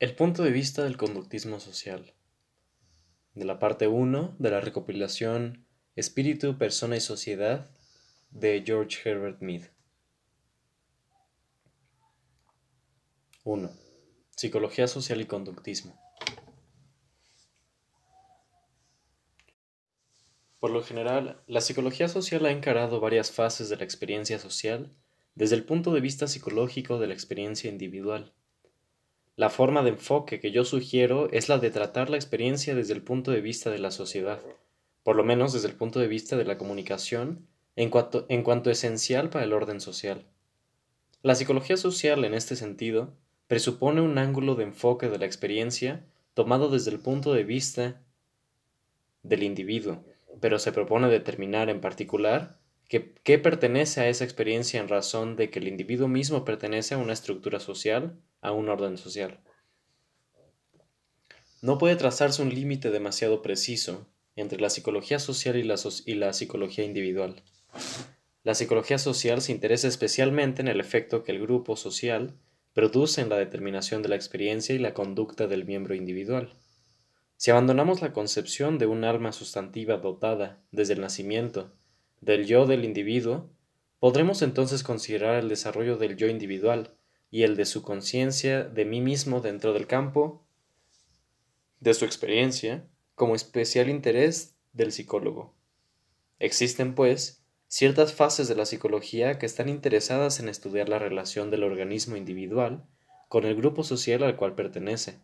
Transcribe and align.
El 0.00 0.14
punto 0.14 0.42
de 0.42 0.50
vista 0.50 0.82
del 0.82 0.96
conductismo 0.96 1.60
social. 1.60 2.14
De 3.34 3.44
la 3.44 3.58
parte 3.58 3.86
1 3.86 4.34
de 4.38 4.50
la 4.50 4.62
recopilación 4.62 5.66
Espíritu, 5.94 6.56
Persona 6.56 6.96
y 6.96 7.00
Sociedad 7.00 7.70
de 8.30 8.62
George 8.64 9.06
Herbert 9.06 9.42
Mead. 9.42 9.64
1. 13.44 13.70
Psicología 14.34 14.88
social 14.88 15.20
y 15.20 15.26
conductismo. 15.26 16.00
Por 20.60 20.70
lo 20.70 20.82
general, 20.82 21.42
la 21.46 21.60
psicología 21.60 22.08
social 22.08 22.46
ha 22.46 22.52
encarado 22.52 23.00
varias 23.00 23.30
fases 23.30 23.68
de 23.68 23.76
la 23.76 23.84
experiencia 23.84 24.38
social 24.38 24.96
desde 25.34 25.56
el 25.56 25.66
punto 25.66 25.92
de 25.92 26.00
vista 26.00 26.26
psicológico 26.26 26.98
de 26.98 27.08
la 27.08 27.12
experiencia 27.12 27.68
individual 27.68 28.32
la 29.40 29.48
forma 29.48 29.82
de 29.82 29.88
enfoque 29.88 30.38
que 30.38 30.50
yo 30.50 30.66
sugiero 30.66 31.30
es 31.32 31.48
la 31.48 31.56
de 31.56 31.70
tratar 31.70 32.10
la 32.10 32.18
experiencia 32.18 32.74
desde 32.74 32.92
el 32.92 33.00
punto 33.00 33.30
de 33.30 33.40
vista 33.40 33.70
de 33.70 33.78
la 33.78 33.90
sociedad, 33.90 34.38
por 35.02 35.16
lo 35.16 35.24
menos 35.24 35.54
desde 35.54 35.68
el 35.68 35.76
punto 35.76 35.98
de 35.98 36.08
vista 36.08 36.36
de 36.36 36.44
la 36.44 36.58
comunicación, 36.58 37.46
en 37.74 37.88
cuanto, 37.88 38.26
en 38.28 38.42
cuanto 38.42 38.70
esencial 38.70 39.30
para 39.30 39.46
el 39.46 39.54
orden 39.54 39.80
social. 39.80 40.26
La 41.22 41.34
psicología 41.34 41.78
social, 41.78 42.22
en 42.26 42.34
este 42.34 42.54
sentido, 42.54 43.14
presupone 43.46 44.02
un 44.02 44.18
ángulo 44.18 44.56
de 44.56 44.64
enfoque 44.64 45.08
de 45.08 45.16
la 45.16 45.24
experiencia 45.24 46.04
tomado 46.34 46.68
desde 46.68 46.90
el 46.90 46.98
punto 46.98 47.32
de 47.32 47.44
vista 47.44 48.02
del 49.22 49.42
individuo, 49.42 50.04
pero 50.42 50.58
se 50.58 50.70
propone 50.70 51.08
determinar 51.08 51.70
en 51.70 51.80
particular 51.80 52.59
qué 52.90 53.38
pertenece 53.38 54.00
a 54.00 54.08
esa 54.08 54.24
experiencia 54.24 54.80
en 54.80 54.88
razón 54.88 55.36
de 55.36 55.48
que 55.48 55.60
el 55.60 55.68
individuo 55.68 56.08
mismo 56.08 56.44
pertenece 56.44 56.94
a 56.94 56.98
una 56.98 57.12
estructura 57.12 57.60
social 57.60 58.20
a 58.40 58.52
un 58.52 58.68
orden 58.68 58.98
social. 58.98 59.38
No 61.62 61.78
puede 61.78 61.94
trazarse 61.96 62.42
un 62.42 62.52
límite 62.52 62.90
demasiado 62.90 63.42
preciso 63.42 64.06
entre 64.34 64.60
la 64.60 64.70
psicología 64.70 65.18
social 65.18 65.56
y 65.56 65.62
la, 65.62 65.76
y 66.06 66.14
la 66.14 66.32
psicología 66.32 66.84
individual. 66.84 67.42
La 68.42 68.54
psicología 68.54 68.98
social 68.98 69.40
se 69.42 69.52
interesa 69.52 69.86
especialmente 69.86 70.62
en 70.62 70.68
el 70.68 70.80
efecto 70.80 71.22
que 71.22 71.32
el 71.32 71.40
grupo 71.40 71.76
social 71.76 72.34
produce 72.72 73.20
en 73.20 73.28
la 73.28 73.36
determinación 73.36 74.02
de 74.02 74.08
la 74.08 74.16
experiencia 74.16 74.74
y 74.74 74.78
la 74.78 74.94
conducta 74.94 75.46
del 75.46 75.64
miembro 75.64 75.94
individual. 75.94 76.54
Si 77.36 77.50
abandonamos 77.50 78.00
la 78.00 78.12
concepción 78.12 78.78
de 78.78 78.86
un 78.86 79.04
alma 79.04 79.32
sustantiva 79.32 79.98
dotada 79.98 80.62
desde 80.72 80.94
el 80.94 81.00
nacimiento 81.00 81.72
del 82.20 82.46
yo 82.46 82.66
del 82.66 82.84
individuo, 82.84 83.50
podremos 83.98 84.42
entonces 84.42 84.82
considerar 84.82 85.36
el 85.36 85.48
desarrollo 85.48 85.96
del 85.96 86.16
yo 86.16 86.28
individual 86.28 86.94
y 87.30 87.44
el 87.44 87.56
de 87.56 87.64
su 87.64 87.82
conciencia 87.82 88.64
de 88.64 88.84
mí 88.84 89.00
mismo 89.00 89.40
dentro 89.40 89.72
del 89.72 89.86
campo 89.86 90.44
de 91.80 91.94
su 91.94 92.04
experiencia 92.04 92.86
como 93.14 93.34
especial 93.34 93.88
interés 93.88 94.54
del 94.72 94.92
psicólogo. 94.92 95.54
Existen, 96.38 96.94
pues, 96.94 97.42
ciertas 97.68 98.14
fases 98.14 98.48
de 98.48 98.54
la 98.54 98.66
psicología 98.66 99.38
que 99.38 99.46
están 99.46 99.68
interesadas 99.68 100.40
en 100.40 100.48
estudiar 100.48 100.88
la 100.88 100.98
relación 100.98 101.50
del 101.50 101.64
organismo 101.64 102.16
individual 102.16 102.84
con 103.28 103.44
el 103.44 103.54
grupo 103.54 103.84
social 103.84 104.22
al 104.22 104.36
cual 104.36 104.54
pertenece. 104.54 105.18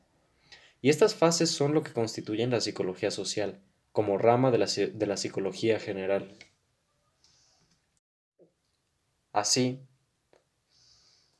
Y 0.80 0.90
estas 0.90 1.14
fases 1.14 1.50
son 1.50 1.74
lo 1.74 1.82
que 1.82 1.92
constituyen 1.92 2.50
la 2.50 2.60
psicología 2.60 3.10
social, 3.10 3.60
como 3.92 4.18
rama 4.18 4.50
de 4.50 4.58
la, 4.58 4.66
de 4.66 5.06
la 5.06 5.16
psicología 5.16 5.80
general. 5.80 6.28
Así, 9.36 9.82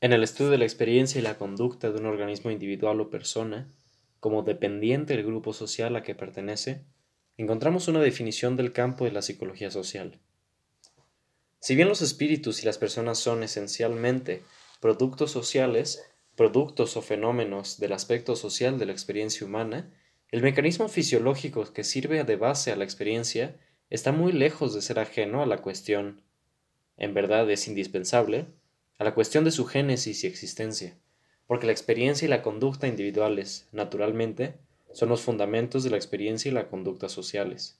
en 0.01 0.13
el 0.13 0.21
estudio 0.21 0.51
de 0.51 0.59
la 0.59 0.65
experiencia 0.65 1.17
y 1.17 1.23
la 1.23 1.39
conducta 1.39 1.89
de 1.89 1.97
un 1.97 2.05
organismo 2.05 2.51
individual 2.51 3.01
o 3.01 3.09
persona, 3.09 3.73
como 4.19 4.43
dependiente 4.43 5.15
del 5.15 5.25
grupo 5.25 5.51
social 5.51 5.95
a 5.95 6.03
que 6.03 6.13
pertenece, 6.13 6.85
encontramos 7.37 7.87
una 7.87 7.99
definición 7.99 8.55
del 8.55 8.71
campo 8.71 9.05
de 9.05 9.13
la 9.13 9.23
psicología 9.23 9.71
social. 9.71 10.19
Si 11.59 11.75
bien 11.75 11.87
los 11.87 12.03
espíritus 12.03 12.61
y 12.61 12.67
las 12.67 12.77
personas 12.77 13.17
son 13.17 13.41
esencialmente 13.41 14.43
productos 14.79 15.31
sociales, 15.31 16.07
productos 16.35 16.97
o 16.97 17.01
fenómenos 17.01 17.79
del 17.79 17.93
aspecto 17.93 18.35
social 18.35 18.77
de 18.77 18.85
la 18.85 18.91
experiencia 18.91 19.47
humana, 19.47 19.91
el 20.29 20.43
mecanismo 20.43 20.87
fisiológico 20.87 21.73
que 21.73 21.83
sirve 21.83 22.23
de 22.23 22.35
base 22.35 22.71
a 22.71 22.75
la 22.75 22.83
experiencia 22.83 23.59
está 23.89 24.11
muy 24.11 24.33
lejos 24.33 24.75
de 24.75 24.83
ser 24.83 24.99
ajeno 24.99 25.41
a 25.41 25.47
la 25.47 25.63
cuestión. 25.63 26.26
En 26.97 27.13
verdad 27.13 27.49
es 27.49 27.67
indispensable 27.67 28.47
a 28.97 29.03
la 29.03 29.13
cuestión 29.13 29.43
de 29.43 29.51
su 29.51 29.65
génesis 29.65 30.23
y 30.23 30.27
existencia, 30.27 30.97
porque 31.45 31.67
la 31.67 31.71
experiencia 31.71 32.25
y 32.25 32.29
la 32.29 32.41
conducta 32.41 32.87
individuales, 32.87 33.67
naturalmente, 33.71 34.55
son 34.93 35.09
los 35.09 35.21
fundamentos 35.21 35.83
de 35.83 35.91
la 35.91 35.97
experiencia 35.97 36.49
y 36.49 36.53
la 36.53 36.67
conducta 36.67 37.07
sociales. 37.07 37.79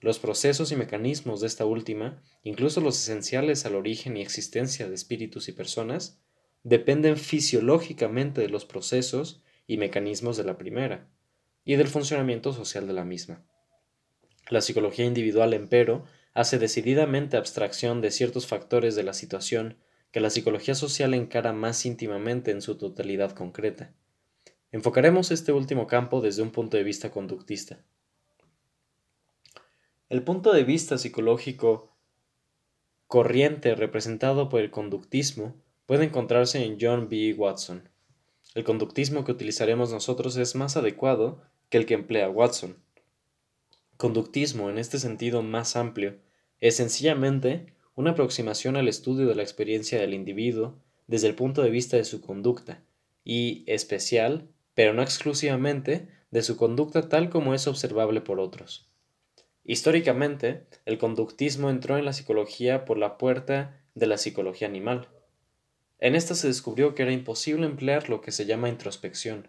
Los 0.00 0.20
procesos 0.20 0.70
y 0.70 0.76
mecanismos 0.76 1.40
de 1.40 1.48
esta 1.48 1.66
última, 1.66 2.22
incluso 2.44 2.80
los 2.80 2.96
esenciales 2.96 3.66
al 3.66 3.74
origen 3.74 4.16
y 4.16 4.22
existencia 4.22 4.88
de 4.88 4.94
espíritus 4.94 5.48
y 5.48 5.52
personas, 5.52 6.20
dependen 6.62 7.16
fisiológicamente 7.16 8.40
de 8.40 8.48
los 8.48 8.64
procesos 8.64 9.42
y 9.66 9.76
mecanismos 9.76 10.36
de 10.36 10.44
la 10.44 10.56
primera, 10.56 11.08
y 11.64 11.76
del 11.76 11.88
funcionamiento 11.88 12.52
social 12.52 12.86
de 12.86 12.92
la 12.92 13.04
misma. 13.04 13.42
La 14.48 14.60
psicología 14.60 15.04
individual, 15.04 15.52
empero, 15.52 16.06
hace 16.34 16.58
decididamente 16.58 17.36
abstracción 17.36 18.00
de 18.00 18.10
ciertos 18.10 18.46
factores 18.46 18.94
de 18.94 19.02
la 19.02 19.14
situación 19.14 19.76
que 20.10 20.20
la 20.20 20.30
psicología 20.30 20.74
social 20.74 21.14
encara 21.14 21.52
más 21.52 21.84
íntimamente 21.84 22.50
en 22.50 22.62
su 22.62 22.76
totalidad 22.76 23.32
concreta. 23.32 23.92
Enfocaremos 24.72 25.30
este 25.30 25.52
último 25.52 25.86
campo 25.86 26.20
desde 26.20 26.42
un 26.42 26.50
punto 26.50 26.76
de 26.76 26.84
vista 26.84 27.10
conductista. 27.10 27.82
El 30.08 30.22
punto 30.22 30.52
de 30.52 30.64
vista 30.64 30.96
psicológico 30.96 31.94
corriente 33.06 33.74
representado 33.74 34.48
por 34.48 34.60
el 34.60 34.70
conductismo 34.70 35.54
puede 35.86 36.04
encontrarse 36.04 36.64
en 36.64 36.78
John 36.80 37.08
B. 37.08 37.34
Watson. 37.34 37.88
El 38.54 38.64
conductismo 38.64 39.24
que 39.24 39.32
utilizaremos 39.32 39.92
nosotros 39.92 40.36
es 40.36 40.54
más 40.54 40.76
adecuado 40.76 41.42
que 41.70 41.78
el 41.78 41.86
que 41.86 41.94
emplea 41.94 42.28
Watson. 42.28 42.76
Conductismo, 43.98 44.70
en 44.70 44.78
este 44.78 45.00
sentido 45.00 45.42
más 45.42 45.74
amplio, 45.74 46.20
es 46.60 46.76
sencillamente 46.76 47.66
una 47.96 48.12
aproximación 48.12 48.76
al 48.76 48.86
estudio 48.86 49.26
de 49.26 49.34
la 49.34 49.42
experiencia 49.42 49.98
del 50.00 50.14
individuo 50.14 50.78
desde 51.08 51.26
el 51.26 51.34
punto 51.34 51.62
de 51.62 51.70
vista 51.70 51.96
de 51.96 52.04
su 52.04 52.20
conducta, 52.20 52.80
y 53.24 53.64
especial, 53.66 54.46
pero 54.74 54.94
no 54.94 55.02
exclusivamente, 55.02 56.06
de 56.30 56.44
su 56.44 56.56
conducta 56.56 57.08
tal 57.08 57.28
como 57.28 57.54
es 57.54 57.66
observable 57.66 58.20
por 58.20 58.38
otros. 58.38 58.88
Históricamente, 59.64 60.68
el 60.86 60.96
conductismo 60.98 61.68
entró 61.68 61.98
en 61.98 62.04
la 62.04 62.12
psicología 62.12 62.84
por 62.84 62.98
la 62.98 63.18
puerta 63.18 63.80
de 63.96 64.06
la 64.06 64.16
psicología 64.16 64.68
animal. 64.68 65.08
En 65.98 66.14
esta 66.14 66.36
se 66.36 66.46
descubrió 66.46 66.94
que 66.94 67.02
era 67.02 67.12
imposible 67.12 67.66
emplear 67.66 68.08
lo 68.08 68.20
que 68.20 68.30
se 68.30 68.46
llama 68.46 68.68
introspección. 68.68 69.48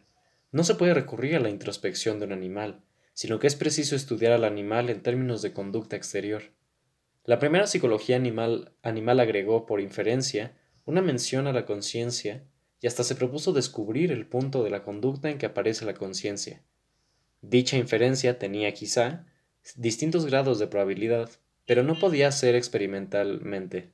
No 0.52 0.64
se 0.64 0.74
puede 0.74 0.96
recurrir 0.96 1.36
a 1.36 1.40
la 1.40 1.52
introspección 1.52 2.18
de 2.18 2.26
un 2.26 2.32
animal, 2.32 2.82
sino 3.20 3.38
que 3.38 3.48
es 3.48 3.56
preciso 3.58 3.98
estudiar 3.98 4.32
al 4.32 4.46
animal 4.46 4.90
en 4.90 5.04
términos 5.04 5.42
de 5.42 5.52
conducta 5.52 5.98
exterior. 5.98 6.54
La 7.26 7.38
primera 7.38 7.68
psicología 7.68 8.16
animal, 8.16 8.72
agregó, 8.82 9.66
por 9.66 9.82
inferencia, 9.82 10.56
una 10.86 11.02
mención 11.02 11.46
a 11.46 11.52
la 11.52 11.66
conciencia 11.66 12.46
y 12.80 12.88
hasta 12.88 13.04
se 13.04 13.16
propuso 13.16 13.52
descubrir 13.52 14.14
el 14.14 14.26
punto 14.26 14.64
de 14.64 14.70
la 14.70 14.84
conducta 14.84 15.30
en 15.30 15.38
que 15.38 15.48
aparece 15.48 15.84
la 15.84 15.96
conciencia. 15.96 16.64
Dicha 17.42 17.76
inferencia 17.76 18.40
tenía 18.40 18.74
quizá 18.74 19.26
distintos 19.76 20.26
grados 20.26 20.58
de 20.58 20.68
probabilidad, 20.68 21.30
pero 21.66 21.84
no 21.84 22.00
podía 22.00 22.32
ser 22.32 22.56
experimentalmente. 22.56 23.90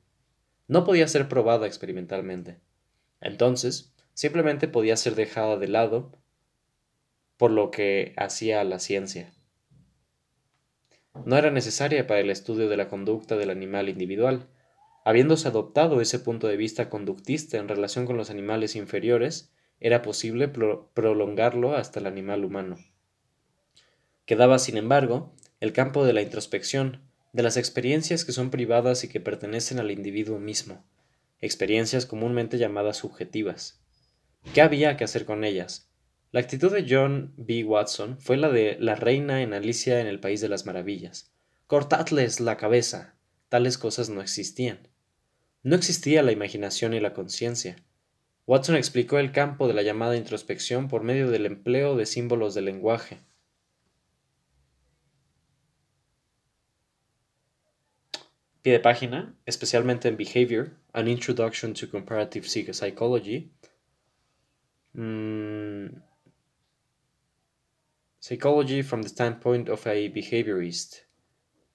No 0.68 0.84
podía 0.84 1.08
ser 1.08 1.28
probada 1.28 1.66
experimentalmente. 1.66 2.60
Entonces, 3.20 3.92
simplemente 4.14 4.68
podía 4.68 4.96
ser 4.96 5.16
dejada 5.16 5.56
de 5.56 5.66
lado 5.66 6.12
por 7.36 7.50
lo 7.50 7.70
que 7.70 8.14
hacía 8.16 8.62
la 8.64 8.78
ciencia 8.78 9.32
no 11.24 11.36
era 11.36 11.50
necesaria 11.50 12.06
para 12.06 12.20
el 12.20 12.30
estudio 12.30 12.68
de 12.68 12.76
la 12.76 12.88
conducta 12.88 13.36
del 13.36 13.50
animal 13.50 13.88
individual. 13.88 14.48
Habiéndose 15.04 15.48
adoptado 15.48 16.00
ese 16.00 16.18
punto 16.18 16.48
de 16.48 16.56
vista 16.56 16.90
conductista 16.90 17.58
en 17.58 17.68
relación 17.68 18.06
con 18.06 18.16
los 18.16 18.30
animales 18.30 18.76
inferiores, 18.76 19.52
era 19.78 20.02
posible 20.02 20.48
prolongarlo 20.48 21.76
hasta 21.76 22.00
el 22.00 22.06
animal 22.06 22.44
humano. 22.44 22.76
Quedaba, 24.24 24.58
sin 24.58 24.76
embargo, 24.76 25.32
el 25.60 25.72
campo 25.72 26.04
de 26.04 26.12
la 26.12 26.22
introspección, 26.22 27.02
de 27.32 27.42
las 27.42 27.56
experiencias 27.56 28.24
que 28.24 28.32
son 28.32 28.50
privadas 28.50 29.04
y 29.04 29.08
que 29.08 29.20
pertenecen 29.20 29.78
al 29.78 29.90
individuo 29.90 30.38
mismo, 30.38 30.84
experiencias 31.40 32.06
comúnmente 32.06 32.58
llamadas 32.58 32.96
subjetivas. 32.96 33.80
¿Qué 34.54 34.62
había 34.62 34.96
que 34.96 35.04
hacer 35.04 35.24
con 35.24 35.44
ellas? 35.44 35.88
La 36.36 36.42
actitud 36.42 36.70
de 36.70 36.84
John 36.86 37.32
B. 37.38 37.64
Watson 37.64 38.20
fue 38.20 38.36
la 38.36 38.50
de 38.50 38.76
la 38.78 38.94
reina 38.94 39.40
en 39.40 39.54
Alicia 39.54 40.02
en 40.02 40.06
el 40.06 40.20
País 40.20 40.42
de 40.42 40.50
las 40.50 40.66
Maravillas. 40.66 41.32
Cortadles 41.66 42.40
la 42.40 42.58
cabeza. 42.58 43.16
Tales 43.48 43.78
cosas 43.78 44.10
no 44.10 44.20
existían. 44.20 44.86
No 45.62 45.76
existía 45.76 46.22
la 46.22 46.32
imaginación 46.32 46.92
y 46.92 47.00
la 47.00 47.14
conciencia. 47.14 47.76
Watson 48.46 48.76
explicó 48.76 49.18
el 49.18 49.32
campo 49.32 49.66
de 49.66 49.72
la 49.72 49.80
llamada 49.80 50.14
introspección 50.14 50.88
por 50.88 51.02
medio 51.02 51.30
del 51.30 51.46
empleo 51.46 51.96
de 51.96 52.04
símbolos 52.04 52.52
del 52.52 52.66
lenguaje. 52.66 53.20
Pie 58.60 58.74
de 58.74 58.80
página, 58.80 59.34
especialmente 59.46 60.08
en 60.08 60.18
Behavior, 60.18 60.76
An 60.92 61.08
Introduction 61.08 61.72
to 61.72 61.88
Comparative 61.90 62.46
Psychology. 62.46 63.50
Mm, 64.92 66.05
Psychology 68.26 68.82
from 68.82 69.04
the 69.04 69.08
Standpoint 69.08 69.68
of 69.68 69.86
a 69.86 70.08
Behaviorist. 70.08 71.04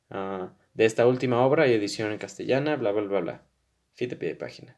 Ah, 0.09 0.53
de 0.74 0.83
esta 0.83 1.07
última 1.07 1.45
obra 1.45 1.63
hay 1.63 1.71
edición 1.71 2.12
en 2.12 2.18
castellana, 2.18 2.75
bla, 2.75 2.92
bla, 2.92 3.03
bla, 3.03 3.19
bla. 3.21 3.44
Fin 3.94 4.09
de 4.09 4.18
pie 4.18 4.27
de 4.27 4.36
página. 4.36 4.77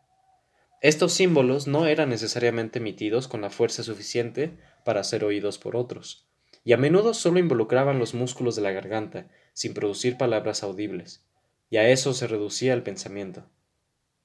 Estos 0.81 1.14
símbolos 1.14 1.66
no 1.66 1.88
eran 1.88 2.10
necesariamente 2.10 2.78
emitidos 2.78 3.28
con 3.28 3.42
la 3.42 3.50
fuerza 3.50 3.81
suficiente 3.81 4.56
para 4.86 5.04
ser 5.04 5.24
oídos 5.24 5.58
por 5.58 5.75
otros, 5.75 6.30
y 6.64 6.74
a 6.74 6.78
menudo 6.78 7.16
solo 7.16 7.40
involucraban 7.40 7.98
los 7.98 8.14
músculos 8.14 8.56
de 8.56 8.62
la 8.62 8.72
garganta, 8.72 9.28
sin 9.54 9.74
producir 9.74 10.16
palabras 10.16 10.62
audibles, 10.62 11.25
y 11.72 11.78
a 11.78 11.90
eso 11.90 12.14
se 12.14 12.28
reducía 12.28 12.75
el 12.75 12.84
pensamiento. 12.84 13.50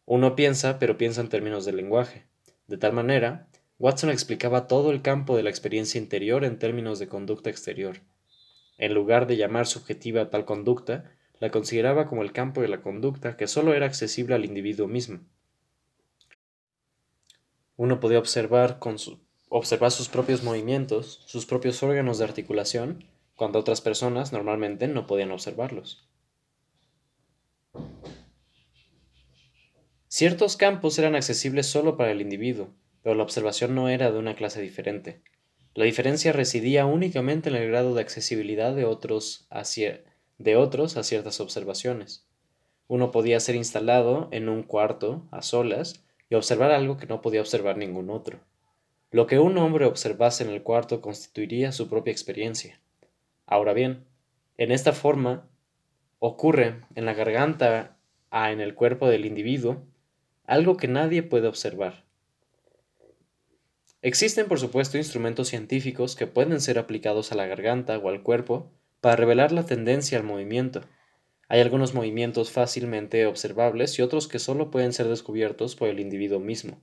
Uno 0.05 0.37
piensa, 0.37 0.79
pero 0.79 0.99
piensa 0.99 1.23
en 1.23 1.31
términos 1.31 1.65
de 1.65 1.73
lenguaje. 1.73 2.27
De 2.67 2.77
tal 2.77 2.93
manera, 2.93 3.49
Watson 3.79 4.11
explicaba 4.11 4.67
todo 4.67 4.91
el 4.91 5.03
campo 5.03 5.37
de 5.37 5.45
la 5.45 5.51
experiencia 5.51 6.01
interior 6.01 6.45
en 6.45 6.59
términos 6.59 6.99
de 6.99 7.07
conducta 7.07 7.49
exterior. 7.49 8.01
En 8.77 8.93
lugar 8.93 9.29
de 9.29 9.37
llamar 9.37 9.67
subjetiva 9.67 10.31
tal 10.31 10.45
conducta, 10.45 11.13
la 11.39 11.51
consideraba 11.51 12.09
como 12.09 12.23
el 12.23 12.33
campo 12.33 12.61
de 12.61 12.69
la 12.69 12.83
conducta 12.83 13.37
que 13.37 13.47
solo 13.47 13.75
era 13.75 13.87
accesible 13.87 14.35
al 14.35 14.45
individuo 14.45 14.89
mismo. 14.89 15.21
Uno 17.77 18.01
podía 18.01 18.19
observar, 18.19 18.81
observar 19.49 19.93
sus 19.93 20.09
propios 20.09 20.43
movimientos, 20.43 21.23
sus 21.27 21.47
propios 21.47 21.81
órganos 21.85 22.19
de 22.19 22.25
articulación, 22.25 23.05
cuando 23.37 23.61
otras 23.61 23.81
personas 23.81 24.33
normalmente 24.33 24.89
no 24.89 25.07
podían 25.07 25.31
observarlos. 25.31 26.09
Ciertos 30.09 30.57
campos 30.57 30.99
eran 30.99 31.15
accesibles 31.15 31.67
solo 31.67 31.97
para 31.97 32.11
el 32.11 32.21
individuo, 32.21 32.75
pero 33.03 33.15
la 33.15 33.23
observación 33.23 33.75
no 33.75 33.89
era 33.89 34.11
de 34.11 34.19
una 34.19 34.35
clase 34.35 34.61
diferente. 34.61 35.21
La 35.75 35.85
diferencia 35.85 36.33
residía 36.33 36.87
únicamente 36.87 37.49
en 37.49 37.57
el 37.57 37.69
grado 37.69 37.95
de 37.95 38.01
accesibilidad 38.01 38.75
de 38.75 38.85
otros, 38.85 39.47
de 40.39 40.57
otros 40.57 40.97
a 40.97 41.03
ciertas 41.03 41.41
observaciones. 41.41 42.27
Uno 42.89 43.11
podía 43.11 43.39
ser 43.39 43.55
instalado 43.55 44.29
en 44.33 44.49
un 44.49 44.63
cuarto, 44.63 45.29
a 45.31 45.43
solas, 45.43 46.05
y 46.31 46.35
observar 46.35 46.73
algo 46.73 46.97
que 46.97 47.07
no 47.07 47.23
podía 47.23 47.41
observar 47.41 47.77
ningún 47.77 48.11
otro. 48.11 48.41
Lo 49.11 49.27
que 49.27 49.39
un 49.39 49.57
hombre 49.59 49.85
observase 49.85 50.45
en 50.45 50.51
el 50.51 50.63
cuarto 50.63 51.01
constituiría 51.01 51.73
su 51.73 51.89
propia 51.89 52.13
experiencia. 52.13 52.81
Ahora 53.47 53.73
bien, 53.73 54.05
en 54.57 54.73
esta 54.73 54.93
forma 54.93 55.49
ocurre 56.19 56.81
en 56.95 57.07
la 57.07 57.15
garganta 57.15 57.97
a 58.31 58.53
en 58.53 58.61
el 58.61 58.75
cuerpo 58.75 59.09
del 59.09 59.25
individuo 59.25 59.83
algo 60.45 60.77
que 60.77 60.89
nadie 60.89 61.23
puede 61.23 61.47
observar. 61.47 62.08
Existen, 64.01 64.47
por 64.47 64.61
supuesto, 64.61 64.97
instrumentos 64.97 65.49
científicos 65.49 66.15
que 66.15 66.27
pueden 66.27 66.61
ser 66.61 66.79
aplicados 66.79 67.33
a 67.33 67.35
la 67.35 67.47
garganta 67.47 67.99
o 67.99 68.09
al 68.09 68.23
cuerpo 68.23 68.71
para 69.01 69.17
revelar 69.17 69.53
la 69.53 69.67
tendencia 69.67 70.19
al 70.19 70.25
movimiento, 70.25 70.83
hay 71.49 71.61
algunos 71.61 71.95
movimientos 71.95 72.51
fácilmente 72.51 73.25
observables 73.27 73.99
y 73.99 74.03
otros 74.03 74.29
que 74.29 74.39
solo 74.39 74.71
pueden 74.71 74.93
ser 74.93 75.09
descubiertos 75.09 75.77
por 75.77 75.89
el 75.89 75.99
individuo 75.99 76.41
mismo. 76.41 76.81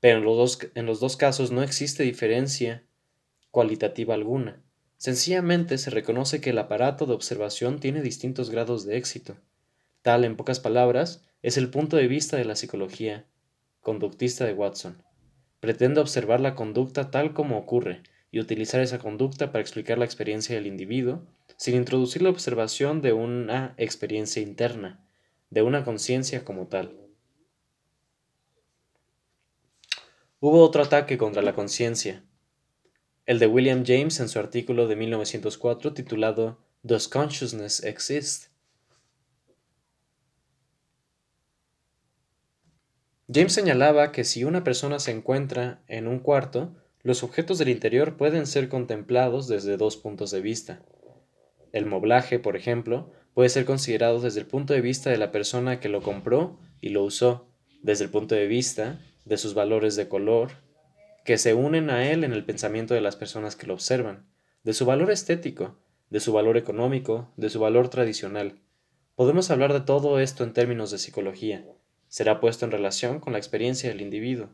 Pero 0.00 0.18
en 0.18 0.24
los 0.24 0.36
dos, 0.36 0.58
en 0.74 0.86
los 0.86 1.00
dos 1.00 1.16
casos 1.16 1.50
no 1.50 1.62
existe 1.62 2.02
diferencia 2.02 2.84
cualitativa 3.50 4.14
alguna. 4.14 4.62
Sencillamente 4.96 5.76
se 5.76 5.90
reconoce 5.90 6.40
que 6.40 6.50
el 6.50 6.58
aparato 6.58 7.04
de 7.04 7.12
observación 7.12 7.78
tiene 7.78 8.00
distintos 8.00 8.48
grados 8.48 8.86
de 8.86 8.96
éxito. 8.96 9.36
Tal, 10.00 10.24
en 10.24 10.36
pocas 10.36 10.60
palabras, 10.60 11.26
es 11.42 11.58
el 11.58 11.68
punto 11.68 11.98
de 11.98 12.08
vista 12.08 12.38
de 12.38 12.46
la 12.46 12.56
psicología 12.56 13.26
conductista 13.80 14.46
de 14.46 14.54
Watson. 14.54 15.02
Pretende 15.64 16.02
observar 16.02 16.40
la 16.40 16.54
conducta 16.54 17.10
tal 17.10 17.32
como 17.32 17.56
ocurre 17.56 18.02
y 18.30 18.38
utilizar 18.38 18.82
esa 18.82 18.98
conducta 18.98 19.50
para 19.50 19.62
explicar 19.62 19.96
la 19.96 20.04
experiencia 20.04 20.54
del 20.54 20.66
individuo 20.66 21.22
sin 21.56 21.74
introducir 21.74 22.20
la 22.20 22.28
observación 22.28 23.00
de 23.00 23.14
una 23.14 23.72
experiencia 23.78 24.42
interna, 24.42 25.02
de 25.48 25.62
una 25.62 25.82
conciencia 25.82 26.44
como 26.44 26.66
tal. 26.66 26.94
Hubo 30.38 30.62
otro 30.62 30.82
ataque 30.82 31.16
contra 31.16 31.40
la 31.40 31.54
conciencia, 31.54 32.22
el 33.24 33.38
de 33.38 33.46
William 33.46 33.84
James 33.86 34.20
en 34.20 34.28
su 34.28 34.38
artículo 34.38 34.86
de 34.86 34.96
1904 34.96 35.94
titulado 35.94 36.58
Does 36.82 37.08
Consciousness 37.08 37.82
Exist? 37.82 38.48
James 43.32 43.54
señalaba 43.54 44.12
que 44.12 44.22
si 44.22 44.44
una 44.44 44.64
persona 44.64 44.98
se 44.98 45.10
encuentra 45.10 45.82
en 45.88 46.08
un 46.08 46.18
cuarto, 46.18 46.74
los 47.02 47.22
objetos 47.22 47.58
del 47.58 47.70
interior 47.70 48.18
pueden 48.18 48.46
ser 48.46 48.68
contemplados 48.68 49.48
desde 49.48 49.78
dos 49.78 49.96
puntos 49.96 50.30
de 50.30 50.42
vista. 50.42 50.82
El 51.72 51.86
moblaje, 51.86 52.38
por 52.38 52.54
ejemplo, 52.54 53.10
puede 53.32 53.48
ser 53.48 53.64
considerado 53.64 54.20
desde 54.20 54.40
el 54.40 54.46
punto 54.46 54.74
de 54.74 54.82
vista 54.82 55.08
de 55.08 55.16
la 55.16 55.32
persona 55.32 55.80
que 55.80 55.88
lo 55.88 56.02
compró 56.02 56.58
y 56.82 56.90
lo 56.90 57.02
usó, 57.02 57.48
desde 57.82 58.04
el 58.04 58.10
punto 58.10 58.34
de 58.34 58.46
vista 58.46 59.00
de 59.24 59.38
sus 59.38 59.54
valores 59.54 59.96
de 59.96 60.06
color, 60.06 60.52
que 61.24 61.38
se 61.38 61.54
unen 61.54 61.88
a 61.88 62.10
él 62.10 62.24
en 62.24 62.34
el 62.34 62.44
pensamiento 62.44 62.92
de 62.92 63.00
las 63.00 63.16
personas 63.16 63.56
que 63.56 63.66
lo 63.66 63.72
observan, 63.72 64.26
de 64.64 64.74
su 64.74 64.84
valor 64.84 65.10
estético, 65.10 65.78
de 66.10 66.20
su 66.20 66.32
valor 66.34 66.58
económico, 66.58 67.32
de 67.38 67.48
su 67.48 67.58
valor 67.58 67.88
tradicional. 67.88 68.60
Podemos 69.14 69.50
hablar 69.50 69.72
de 69.72 69.80
todo 69.80 70.20
esto 70.20 70.44
en 70.44 70.52
términos 70.52 70.90
de 70.90 70.98
psicología. 70.98 71.64
Será 72.16 72.38
puesto 72.38 72.64
en 72.64 72.70
relación 72.70 73.18
con 73.18 73.32
la 73.32 73.40
experiencia 73.40 73.88
del 73.88 74.00
individuo. 74.00 74.50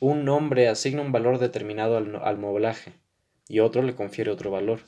Un 0.00 0.24
nombre 0.24 0.68
asigna 0.68 1.02
un 1.02 1.12
valor 1.12 1.38
determinado 1.38 1.98
al, 1.98 2.16
al 2.16 2.76
y 3.46 3.60
otro 3.60 3.82
le 3.82 3.94
confiere 3.94 4.30
otro 4.30 4.50
valor 4.50 4.80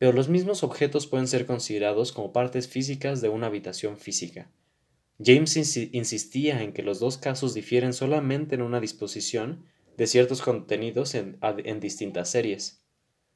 pero 0.00 0.14
los 0.14 0.30
mismos 0.30 0.62
objetos 0.62 1.06
pueden 1.06 1.28
ser 1.28 1.44
considerados 1.44 2.10
como 2.10 2.32
partes 2.32 2.68
físicas 2.68 3.20
de 3.20 3.28
una 3.28 3.48
habitación 3.48 3.98
física. 3.98 4.50
James 5.22 5.54
insistía 5.92 6.62
en 6.62 6.72
que 6.72 6.82
los 6.82 7.00
dos 7.00 7.18
casos 7.18 7.52
difieren 7.52 7.92
solamente 7.92 8.54
en 8.54 8.62
una 8.62 8.80
disposición 8.80 9.66
de 9.98 10.06
ciertos 10.06 10.40
contenidos 10.40 11.14
en, 11.14 11.38
en 11.42 11.80
distintas 11.80 12.30
series. 12.30 12.82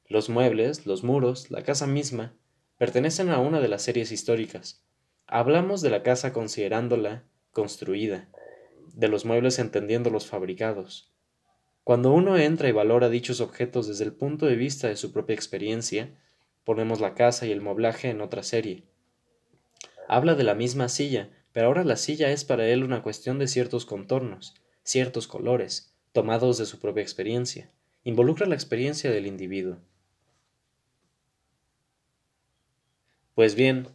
Los 0.07 0.27
muebles, 0.27 0.87
los 0.87 1.03
muros, 1.03 1.51
la 1.51 1.61
casa 1.61 1.85
misma, 1.85 2.35
pertenecen 2.79 3.29
a 3.29 3.37
una 3.37 3.61
de 3.61 3.67
las 3.67 3.83
series 3.83 4.11
históricas. 4.11 4.83
Hablamos 5.27 5.81
de 5.81 5.91
la 5.91 6.01
casa 6.01 6.33
considerándola 6.33 7.25
construida, 7.55 8.29
de 8.93 9.07
los 9.07 9.25
muebles 9.25 9.57
entendiendo 9.57 10.11
los 10.11 10.27
fabricados. 10.27 11.11
Cuando 11.83 12.11
uno 12.11 12.37
entra 12.37 12.69
y 12.69 12.71
valora 12.71 13.09
dichos 13.09 13.41
objetos 13.41 13.87
desde 13.87 14.03
el 14.05 14.13
punto 14.13 14.45
de 14.45 14.55
vista 14.55 14.87
de 14.87 14.95
su 14.95 15.11
propia 15.11 15.33
experiencia, 15.33 16.15
Ponemos 16.65 16.99
la 16.99 17.13
casa 17.13 17.45
y 17.45 17.51
el 17.51 17.61
moblaje 17.61 18.09
en 18.09 18.21
otra 18.21 18.41
serie. 18.41 18.83
Habla 20.07 20.33
de 20.33 20.43
la 20.43 20.55
misma 20.55 20.89
silla, 20.89 21.29
pero 21.53 21.67
ahora 21.67 21.83
la 21.83 21.95
silla 21.95 22.31
es 22.31 22.43
para 22.43 22.67
él 22.67 22.83
una 22.83 23.03
cuestión 23.03 23.37
de 23.37 23.47
ciertos 23.47 23.85
contornos, 23.85 24.55
ciertos 24.81 25.27
colores, 25.27 25.95
tomados 26.11 26.57
de 26.57 26.65
su 26.65 26.79
propia 26.79 27.03
experiencia. 27.03 27.69
Involucra 28.03 28.47
la 28.47 28.55
experiencia 28.55 29.11
del 29.11 29.27
individuo. 29.27 29.77
Pues 33.35 33.53
bien, 33.53 33.89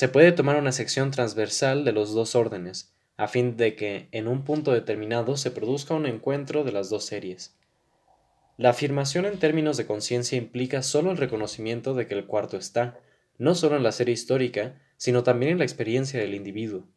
se 0.00 0.08
puede 0.08 0.32
tomar 0.32 0.56
una 0.56 0.72
sección 0.72 1.10
transversal 1.10 1.84
de 1.84 1.92
los 1.92 2.14
dos 2.14 2.34
órdenes, 2.34 2.94
a 3.18 3.28
fin 3.28 3.58
de 3.58 3.76
que 3.76 4.08
en 4.12 4.28
un 4.28 4.44
punto 4.44 4.72
determinado 4.72 5.36
se 5.36 5.50
produzca 5.50 5.92
un 5.92 6.06
encuentro 6.06 6.64
de 6.64 6.72
las 6.72 6.88
dos 6.88 7.04
series. 7.04 7.54
La 8.56 8.70
afirmación 8.70 9.26
en 9.26 9.38
términos 9.38 9.76
de 9.76 9.84
conciencia 9.84 10.38
implica 10.38 10.82
solo 10.82 11.10
el 11.10 11.18
reconocimiento 11.18 11.92
de 11.92 12.06
que 12.06 12.14
el 12.14 12.24
cuarto 12.24 12.56
está, 12.56 12.98
no 13.36 13.54
solo 13.54 13.76
en 13.76 13.82
la 13.82 13.92
serie 13.92 14.14
histórica, 14.14 14.80
sino 14.96 15.22
también 15.22 15.52
en 15.52 15.58
la 15.58 15.64
experiencia 15.64 16.18
del 16.18 16.34
individuo. 16.34 16.88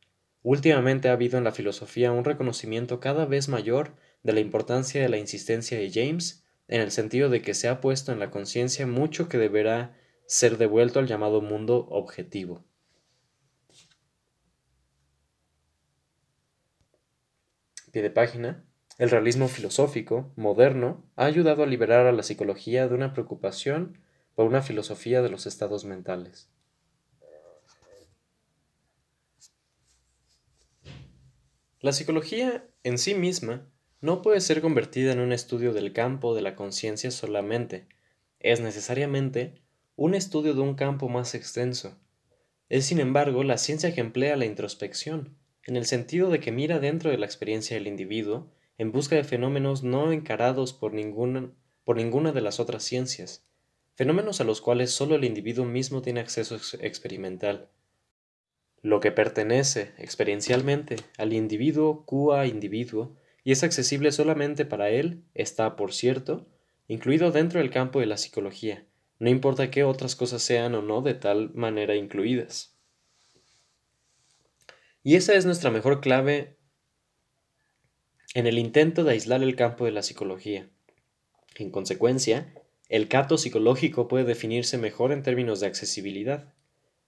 Últimamente 0.41 1.09
ha 1.09 1.11
habido 1.11 1.37
en 1.37 1.43
la 1.43 1.51
filosofía 1.51 2.13
un 2.13 2.23
reconocimiento 2.23 3.01
cada 3.01 3.25
vez 3.25 3.49
mayor 3.49 3.97
de 4.23 4.31
la 4.31 4.39
importancia 4.39 5.01
de 5.01 5.09
la 5.09 5.17
insistencia 5.17 5.77
de 5.77 5.91
James, 5.91 6.45
en 6.69 6.79
el 6.79 6.91
sentido 6.91 7.27
de 7.27 7.41
que 7.41 7.53
se 7.53 7.67
ha 7.67 7.81
puesto 7.81 8.13
en 8.13 8.19
la 8.19 8.31
conciencia 8.31 8.87
mucho 8.87 9.27
que 9.27 9.37
deberá 9.37 9.93
ser 10.25 10.57
devuelto 10.57 10.99
al 10.99 11.07
llamado 11.07 11.41
mundo 11.41 11.85
objetivo. 11.89 12.63
Pie 17.93 18.01
de 18.01 18.09
página. 18.09 18.65
El 18.97 19.11
realismo 19.11 19.47
filosófico, 19.47 20.33
moderno, 20.35 21.05
ha 21.15 21.25
ayudado 21.25 21.61
a 21.61 21.67
liberar 21.67 22.07
a 22.07 22.11
la 22.11 22.23
psicología 22.23 22.87
de 22.87 22.95
una 22.95 23.13
preocupación 23.13 23.99
por 24.33 24.47
una 24.47 24.63
filosofía 24.63 25.21
de 25.21 25.29
los 25.29 25.45
estados 25.45 25.85
mentales. 25.85 26.49
La 31.81 31.91
psicología 31.91 32.67
en 32.81 32.97
sí 32.97 33.13
misma 33.13 33.69
no 34.01 34.23
puede 34.23 34.41
ser 34.41 34.61
convertida 34.61 35.11
en 35.11 35.19
un 35.19 35.31
estudio 35.31 35.71
del 35.71 35.93
campo 35.93 36.33
de 36.33 36.41
la 36.41 36.55
conciencia 36.55 37.11
solamente, 37.11 37.87
es 38.39 38.59
necesariamente 38.59 39.61
un 39.95 40.15
estudio 40.15 40.55
de 40.55 40.61
un 40.61 40.73
campo 40.73 41.09
más 41.09 41.35
extenso. 41.35 41.95
Es 42.69 42.87
sin 42.87 42.99
embargo 42.99 43.43
la 43.43 43.59
ciencia 43.59 43.93
que 43.93 44.01
emplea 44.01 44.35
la 44.35 44.45
introspección, 44.45 45.37
en 45.65 45.77
el 45.77 45.85
sentido 45.85 46.29
de 46.29 46.39
que 46.39 46.51
mira 46.51 46.79
dentro 46.79 47.09
de 47.09 47.17
la 47.17 47.25
experiencia 47.25 47.75
del 47.77 47.87
individuo 47.87 48.47
en 48.77 48.91
busca 48.91 49.15
de 49.15 49.23
fenómenos 49.23 49.83
no 49.83 50.11
encarados 50.11 50.73
por 50.73 50.93
ninguna, 50.93 51.51
por 51.83 51.97
ninguna 51.97 52.31
de 52.31 52.41
las 52.41 52.59
otras 52.59 52.83
ciencias, 52.83 53.45
fenómenos 53.95 54.41
a 54.41 54.43
los 54.43 54.61
cuales 54.61 54.91
solo 54.91 55.15
el 55.15 55.23
individuo 55.23 55.65
mismo 55.65 56.01
tiene 56.01 56.19
acceso 56.19 56.57
experimental. 56.81 57.69
Lo 58.81 58.99
que 58.99 59.11
pertenece 59.11 59.93
experiencialmente 59.97 60.97
al 61.17 61.31
individuo 61.33 62.05
cua 62.05 62.45
individuo 62.47 63.15
y 63.43 63.51
es 63.51 63.63
accesible 63.63 64.11
solamente 64.11 64.65
para 64.65 64.89
él 64.89 65.23
está, 65.33 65.75
por 65.75 65.93
cierto, 65.93 66.45
incluido 66.87 67.31
dentro 67.31 67.59
del 67.59 67.69
campo 67.69 67.99
de 67.99 68.07
la 68.07 68.17
psicología, 68.17 68.85
no 69.19 69.29
importa 69.29 69.71
qué 69.71 69.85
otras 69.85 70.17
cosas 70.17 70.41
sean 70.41 70.75
o 70.75 70.81
no 70.81 71.01
de 71.01 71.13
tal 71.13 71.53
manera 71.53 71.95
incluidas. 71.95 72.72
Y 75.03 75.15
esa 75.15 75.33
es 75.35 75.45
nuestra 75.45 75.69
mejor 75.69 76.01
clave 76.01 76.57
en 78.33 78.47
el 78.47 78.57
intento 78.57 79.03
de 79.03 79.11
aislar 79.11 79.43
el 79.43 79.55
campo 79.55 79.85
de 79.85 79.91
la 79.91 80.01
psicología. 80.01 80.69
En 81.55 81.69
consecuencia, 81.69 82.53
el 82.89 83.07
cato 83.07 83.37
psicológico 83.37 84.07
puede 84.07 84.23
definirse 84.23 84.77
mejor 84.77 85.11
en 85.11 85.21
términos 85.21 85.59
de 85.59 85.67
accesibilidad. 85.67 86.53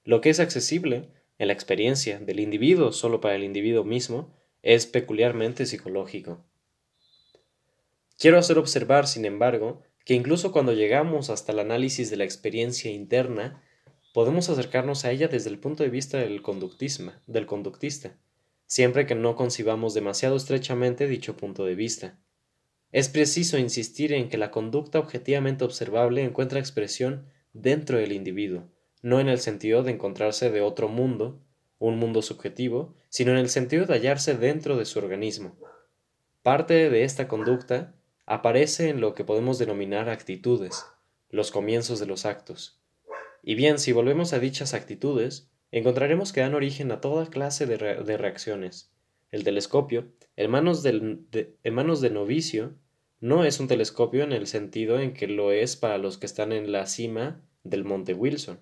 Lo 0.03 0.21
que 0.21 0.29
es 0.29 0.39
accesible 0.39 1.09
en 1.37 1.47
la 1.47 1.53
experiencia 1.53 2.19
del 2.19 2.39
individuo 2.39 2.91
solo 2.91 3.19
para 3.21 3.35
el 3.35 3.43
individuo 3.43 3.83
mismo, 3.83 4.33
es 4.61 4.85
peculiarmente 4.87 5.65
psicológico. 5.65 6.43
Quiero 8.17 8.37
hacer 8.37 8.57
observar, 8.57 9.07
sin 9.07 9.25
embargo, 9.25 9.81
que 10.05 10.13
incluso 10.13 10.51
cuando 10.51 10.73
llegamos 10.73 11.29
hasta 11.29 11.51
el 11.51 11.59
análisis 11.59 12.09
de 12.09 12.17
la 12.17 12.23
experiencia 12.23 12.91
interna, 12.91 13.61
podemos 14.15 14.49
acercarnos 14.49 15.03
a 15.03 15.11
ella 15.11 15.27
desde 15.27 15.49
el 15.49 15.59
punto 15.59 15.83
de 15.83 15.89
vista 15.89 16.17
del 16.19 16.41
conductismo, 16.41 17.11
del 17.27 17.45
conductista, 17.45 18.15
siempre 18.65 19.05
que 19.05 19.13
no 19.13 19.35
concibamos 19.35 19.93
demasiado 19.93 20.37
estrechamente 20.37 21.09
dicho 21.09 21.35
punto 21.35 21.65
de 21.65 21.75
vista. 21.75 22.17
Es 22.93 23.09
preciso 23.09 23.57
insistir 23.57 24.13
en 24.13 24.29
que 24.29 24.37
la 24.37 24.51
conducta 24.51 24.99
objetivamente 24.99 25.65
observable 25.65 26.23
encuentra 26.23 26.61
expresión 26.61 27.25
dentro 27.51 27.97
del 27.97 28.13
individuo, 28.13 28.69
no 29.01 29.19
en 29.19 29.27
el 29.27 29.41
sentido 29.41 29.83
de 29.83 29.91
encontrarse 29.91 30.49
de 30.49 30.61
otro 30.61 30.87
mundo, 30.87 31.41
un 31.77 31.99
mundo 31.99 32.21
subjetivo, 32.21 32.95
sino 33.09 33.31
en 33.31 33.37
el 33.37 33.49
sentido 33.49 33.85
de 33.85 33.95
hallarse 33.95 34.37
dentro 34.37 34.77
de 34.77 34.85
su 34.85 34.97
organismo. 34.97 35.57
Parte 36.41 36.89
de 36.89 37.03
esta 37.03 37.27
conducta 37.27 37.95
aparece 38.25 38.87
en 38.87 39.01
lo 39.01 39.13
que 39.13 39.25
podemos 39.25 39.59
denominar 39.59 40.07
actitudes, 40.07 40.85
los 41.29 41.51
comienzos 41.51 41.99
de 41.99 42.05
los 42.05 42.25
actos. 42.25 42.79
Y 43.47 43.53
bien, 43.53 43.77
si 43.77 43.91
volvemos 43.91 44.33
a 44.33 44.39
dichas 44.39 44.73
actitudes, 44.73 45.51
encontraremos 45.69 46.33
que 46.33 46.41
dan 46.41 46.55
origen 46.55 46.91
a 46.91 46.99
toda 46.99 47.29
clase 47.29 47.67
de, 47.67 47.77
reacciones. 48.17 48.91
El 49.29 49.43
telescopio, 49.43 50.07
en 50.35 50.49
manos, 50.49 50.83
en 50.83 51.73
manos 51.73 52.01
de 52.01 52.09
novicio, 52.09 52.73
no 53.19 53.45
es 53.45 53.59
un 53.59 53.67
telescopio 53.67 54.23
en 54.23 54.31
el 54.31 54.47
sentido 54.47 54.99
en 54.99 55.13
que 55.13 55.27
lo 55.27 55.51
es 55.51 55.75
para 55.75 55.99
los 55.99 56.17
que 56.17 56.25
están 56.25 56.53
en 56.53 56.71
la 56.71 56.87
cima 56.87 57.45
del 57.63 57.83
monte 57.83 58.15
Wilson. 58.15 58.61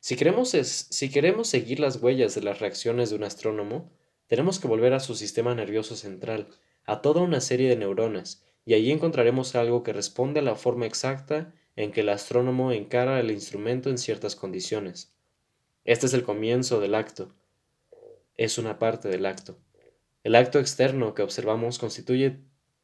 Si 0.00 0.16
queremos, 0.16 0.50
si 0.50 1.08
queremos 1.08 1.46
seguir 1.46 1.78
las 1.78 2.02
huellas 2.02 2.34
de 2.34 2.42
las 2.42 2.58
reacciones 2.58 3.10
de 3.10 3.16
un 3.16 3.22
astrónomo, 3.22 3.92
tenemos 4.26 4.58
que 4.58 4.66
volver 4.66 4.94
a 4.94 5.00
su 5.00 5.14
sistema 5.14 5.54
nervioso 5.54 5.94
central, 5.94 6.48
a 6.86 7.02
toda 7.02 7.20
una 7.20 7.40
serie 7.40 7.68
de 7.68 7.76
neuronas, 7.76 8.44
y 8.64 8.74
allí 8.74 8.90
encontraremos 8.90 9.54
algo 9.54 9.84
que 9.84 9.92
responde 9.92 10.40
a 10.40 10.42
la 10.42 10.56
forma 10.56 10.86
exacta 10.86 11.54
en 11.76 11.92
que 11.92 12.00
el 12.00 12.08
astrónomo 12.08 12.72
encara 12.72 13.20
el 13.20 13.30
instrumento 13.30 13.90
en 13.90 13.98
ciertas 13.98 14.36
condiciones. 14.36 15.14
Este 15.84 16.06
es 16.06 16.14
el 16.14 16.22
comienzo 16.22 16.80
del 16.80 16.94
acto. 16.94 17.34
Es 18.36 18.58
una 18.58 18.78
parte 18.78 19.08
del 19.08 19.26
acto. 19.26 19.58
El 20.22 20.36
acto 20.36 20.58
externo 20.60 21.14
que 21.14 21.22
observamos 21.22 21.78
constituye, 21.78 22.38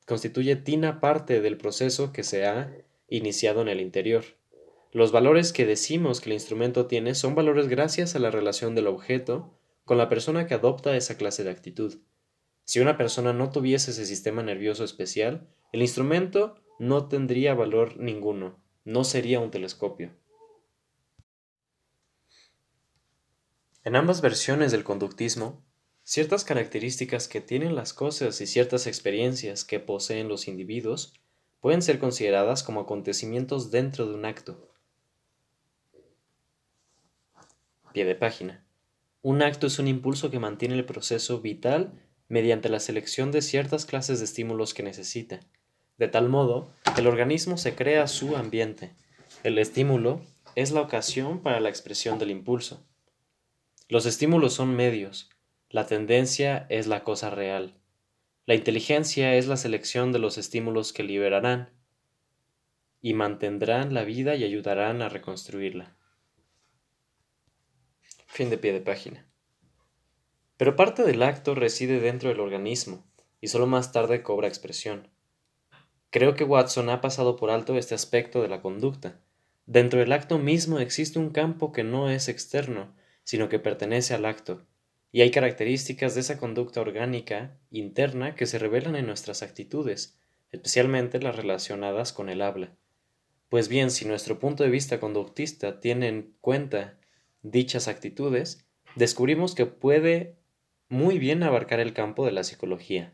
constituye 0.06 0.56
tina 0.56 1.00
parte 1.00 1.40
del 1.40 1.56
proceso 1.56 2.12
que 2.12 2.24
se 2.24 2.46
ha 2.46 2.72
iniciado 3.08 3.62
en 3.62 3.68
el 3.68 3.80
interior. 3.80 4.24
Los 4.90 5.12
valores 5.12 5.52
que 5.52 5.66
decimos 5.66 6.20
que 6.20 6.30
el 6.30 6.34
instrumento 6.34 6.86
tiene 6.86 7.14
son 7.14 7.34
valores 7.34 7.68
gracias 7.68 8.16
a 8.16 8.18
la 8.18 8.30
relación 8.30 8.74
del 8.74 8.86
objeto 8.86 9.54
con 9.84 9.98
la 9.98 10.08
persona 10.08 10.46
que 10.46 10.54
adopta 10.54 10.96
esa 10.96 11.16
clase 11.16 11.44
de 11.44 11.50
actitud. 11.50 11.98
Si 12.64 12.80
una 12.80 12.96
persona 12.96 13.32
no 13.32 13.50
tuviese 13.50 13.92
ese 13.92 14.04
sistema 14.04 14.42
nervioso 14.42 14.84
especial, 14.84 15.46
el 15.72 15.82
instrumento 15.82 16.56
no 16.78 17.08
tendría 17.08 17.54
valor 17.54 17.96
ninguno, 17.98 18.58
no 18.88 19.04
sería 19.04 19.38
un 19.38 19.50
telescopio. 19.50 20.16
En 23.84 23.96
ambas 23.96 24.22
versiones 24.22 24.72
del 24.72 24.82
conductismo, 24.82 25.62
ciertas 26.04 26.42
características 26.42 27.28
que 27.28 27.42
tienen 27.42 27.74
las 27.74 27.92
cosas 27.92 28.40
y 28.40 28.46
ciertas 28.46 28.86
experiencias 28.86 29.66
que 29.66 29.78
poseen 29.78 30.28
los 30.28 30.48
individuos 30.48 31.12
pueden 31.60 31.82
ser 31.82 31.98
consideradas 31.98 32.62
como 32.62 32.80
acontecimientos 32.80 33.70
dentro 33.70 34.06
de 34.06 34.14
un 34.14 34.24
acto, 34.24 34.72
Pie 37.92 38.06
de 38.06 38.14
página. 38.14 38.64
Un 39.20 39.42
acto 39.42 39.66
es 39.66 39.78
un 39.78 39.86
impulso 39.86 40.30
que 40.30 40.38
mantiene 40.38 40.76
el 40.76 40.86
proceso 40.86 41.42
vital 41.42 41.92
mediante 42.28 42.70
la 42.70 42.80
selección 42.80 43.32
de 43.32 43.42
ciertas 43.42 43.84
clases 43.84 44.20
de 44.20 44.24
estímulos 44.24 44.72
que 44.72 44.82
necesita. 44.82 45.40
De 45.98 46.06
tal 46.08 46.28
modo, 46.28 46.70
el 46.96 47.08
organismo 47.08 47.58
se 47.58 47.74
crea 47.74 48.06
su 48.06 48.36
ambiente. 48.36 48.92
El 49.42 49.58
estímulo 49.58 50.20
es 50.54 50.70
la 50.70 50.80
ocasión 50.80 51.42
para 51.42 51.60
la 51.60 51.68
expresión 51.68 52.18
del 52.18 52.30
impulso. 52.30 52.86
Los 53.88 54.06
estímulos 54.06 54.54
son 54.54 54.74
medios. 54.74 55.28
La 55.70 55.86
tendencia 55.86 56.66
es 56.68 56.86
la 56.86 57.02
cosa 57.02 57.30
real. 57.30 57.74
La 58.46 58.54
inteligencia 58.54 59.34
es 59.34 59.48
la 59.48 59.56
selección 59.56 60.12
de 60.12 60.20
los 60.20 60.38
estímulos 60.38 60.92
que 60.92 61.02
liberarán 61.02 61.70
y 63.02 63.14
mantendrán 63.14 63.92
la 63.92 64.04
vida 64.04 64.36
y 64.36 64.44
ayudarán 64.44 65.02
a 65.02 65.08
reconstruirla. 65.08 65.96
Fin 68.26 68.50
de 68.50 68.58
pie 68.58 68.72
de 68.72 68.80
página. 68.80 69.26
Pero 70.56 70.76
parte 70.76 71.02
del 71.02 71.22
acto 71.22 71.54
reside 71.54 72.00
dentro 72.00 72.28
del 72.28 72.40
organismo 72.40 73.04
y 73.40 73.48
solo 73.48 73.66
más 73.66 73.92
tarde 73.92 74.22
cobra 74.22 74.48
expresión. 74.48 75.08
Creo 76.10 76.34
que 76.34 76.44
Watson 76.44 76.88
ha 76.88 77.00
pasado 77.02 77.36
por 77.36 77.50
alto 77.50 77.76
este 77.76 77.94
aspecto 77.94 78.40
de 78.40 78.48
la 78.48 78.62
conducta. 78.62 79.20
Dentro 79.66 80.00
del 80.00 80.12
acto 80.12 80.38
mismo 80.38 80.78
existe 80.78 81.18
un 81.18 81.30
campo 81.30 81.70
que 81.72 81.84
no 81.84 82.08
es 82.08 82.28
externo, 82.28 82.94
sino 83.24 83.50
que 83.50 83.58
pertenece 83.58 84.14
al 84.14 84.24
acto, 84.24 84.64
y 85.12 85.20
hay 85.20 85.30
características 85.30 86.14
de 86.14 86.22
esa 86.22 86.38
conducta 86.38 86.80
orgánica 86.80 87.58
interna 87.70 88.34
que 88.34 88.46
se 88.46 88.58
revelan 88.58 88.96
en 88.96 89.06
nuestras 89.06 89.42
actitudes, 89.42 90.18
especialmente 90.50 91.20
las 91.20 91.36
relacionadas 91.36 92.14
con 92.14 92.30
el 92.30 92.40
habla. 92.40 92.74
Pues 93.50 93.68
bien, 93.68 93.90
si 93.90 94.06
nuestro 94.06 94.38
punto 94.38 94.64
de 94.64 94.70
vista 94.70 95.00
conductista 95.00 95.80
tiene 95.80 96.08
en 96.08 96.34
cuenta 96.40 96.98
dichas 97.42 97.86
actitudes, 97.86 98.66
descubrimos 98.94 99.54
que 99.54 99.66
puede 99.66 100.36
muy 100.88 101.18
bien 101.18 101.42
abarcar 101.42 101.80
el 101.80 101.92
campo 101.92 102.24
de 102.24 102.32
la 102.32 102.44
psicología. 102.44 103.12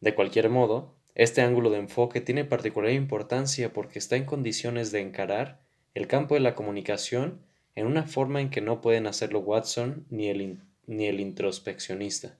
De 0.00 0.14
cualquier 0.14 0.48
modo, 0.48 0.96
este 1.14 1.42
ángulo 1.42 1.70
de 1.70 1.78
enfoque 1.78 2.20
tiene 2.20 2.44
particular 2.44 2.92
importancia 2.92 3.72
porque 3.72 3.98
está 3.98 4.16
en 4.16 4.24
condiciones 4.24 4.92
de 4.92 5.00
encarar 5.00 5.60
el 5.94 6.06
campo 6.06 6.34
de 6.34 6.40
la 6.40 6.54
comunicación 6.54 7.42
en 7.74 7.86
una 7.86 8.04
forma 8.04 8.40
en 8.40 8.50
que 8.50 8.60
no 8.60 8.80
pueden 8.80 9.06
hacerlo 9.06 9.40
Watson 9.40 10.06
ni 10.10 10.28
el, 10.28 10.62
ni 10.86 11.06
el 11.06 11.20
introspeccionista. 11.20 12.38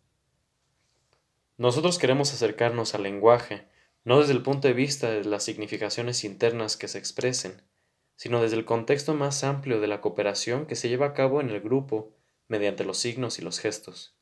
Nosotros 1.59 1.99
queremos 1.99 2.33
acercarnos 2.33 2.95
al 2.95 3.02
lenguaje, 3.02 3.67
no 4.05 4.21
desde 4.21 4.33
el 4.33 4.43
punto 4.43 4.69
de 4.69 4.75
vista 4.75 5.11
de 5.11 5.25
las 5.25 5.45
significaciones 5.45 6.25
internas 6.25 6.76
que 6.76 6.88
se 6.88 6.99
expresen, 6.99 7.62
sino 8.17 8.41
desde 8.41 8.57
el 8.57 8.64
contexto 8.64 9.14
más 9.14 9.45
amplio 9.45 9.81
de 9.81 9.87
la 9.87 10.00
cooperación 10.00 10.67
que 10.67 10.76
se 10.76 10.88
lleva 10.88 11.07
a 11.07 11.12
cabo 11.12 11.41
en 11.41 11.50
el 11.50 11.61
grupo 11.61 12.12
mediante 12.49 12.85
los 12.85 12.99
signos 12.99 13.38
y 13.38 13.43
los 13.43 13.59
gestos. 13.59 14.14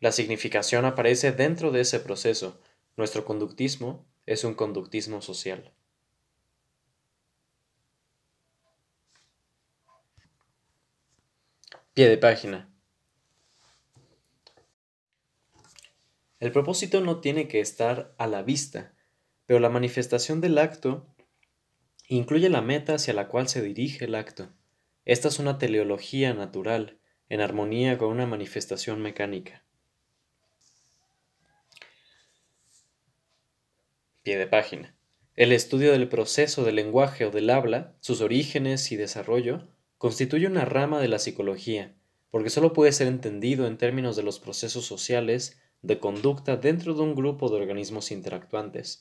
La 0.00 0.12
significación 0.12 0.84
aparece 0.84 1.32
dentro 1.32 1.72
de 1.72 1.80
ese 1.80 1.98
proceso. 1.98 2.60
Nuestro 2.96 3.24
conductismo 3.24 4.06
es 4.26 4.44
un 4.44 4.54
conductismo 4.54 5.22
social. 5.22 5.72
Pie 11.94 12.08
de 12.08 12.18
página. 12.18 12.72
El 16.38 16.52
propósito 16.52 17.00
no 17.00 17.20
tiene 17.20 17.48
que 17.48 17.58
estar 17.58 18.14
a 18.18 18.28
la 18.28 18.42
vista, 18.42 18.94
pero 19.46 19.58
la 19.58 19.68
manifestación 19.68 20.40
del 20.40 20.58
acto 20.58 21.12
incluye 22.06 22.48
la 22.48 22.62
meta 22.62 22.94
hacia 22.94 23.14
la 23.14 23.26
cual 23.26 23.48
se 23.48 23.62
dirige 23.62 24.04
el 24.04 24.14
acto. 24.14 24.52
esta 25.04 25.26
es 25.26 25.40
una 25.40 25.58
teleología 25.58 26.34
natural, 26.34 27.00
en 27.28 27.40
armonía 27.40 27.98
con 27.98 28.10
una 28.10 28.26
manifestación 28.26 29.02
mecánica. 29.02 29.64
De 34.36 34.46
página. 34.46 34.94
El 35.36 35.52
estudio 35.52 35.90
del 35.90 36.08
proceso 36.08 36.62
del 36.62 36.76
lenguaje 36.76 37.24
o 37.24 37.30
del 37.30 37.48
habla, 37.48 37.96
sus 38.00 38.20
orígenes 38.20 38.92
y 38.92 38.96
desarrollo, 38.96 39.68
constituye 39.96 40.46
una 40.46 40.66
rama 40.66 41.00
de 41.00 41.08
la 41.08 41.18
psicología, 41.18 41.94
porque 42.30 42.50
solo 42.50 42.74
puede 42.74 42.92
ser 42.92 43.06
entendido 43.06 43.66
en 43.66 43.78
términos 43.78 44.16
de 44.16 44.22
los 44.22 44.38
procesos 44.38 44.84
sociales 44.84 45.58
de 45.80 45.98
conducta 45.98 46.58
dentro 46.58 46.92
de 46.92 47.00
un 47.00 47.14
grupo 47.14 47.48
de 47.48 47.56
organismos 47.56 48.10
interactuantes, 48.10 48.98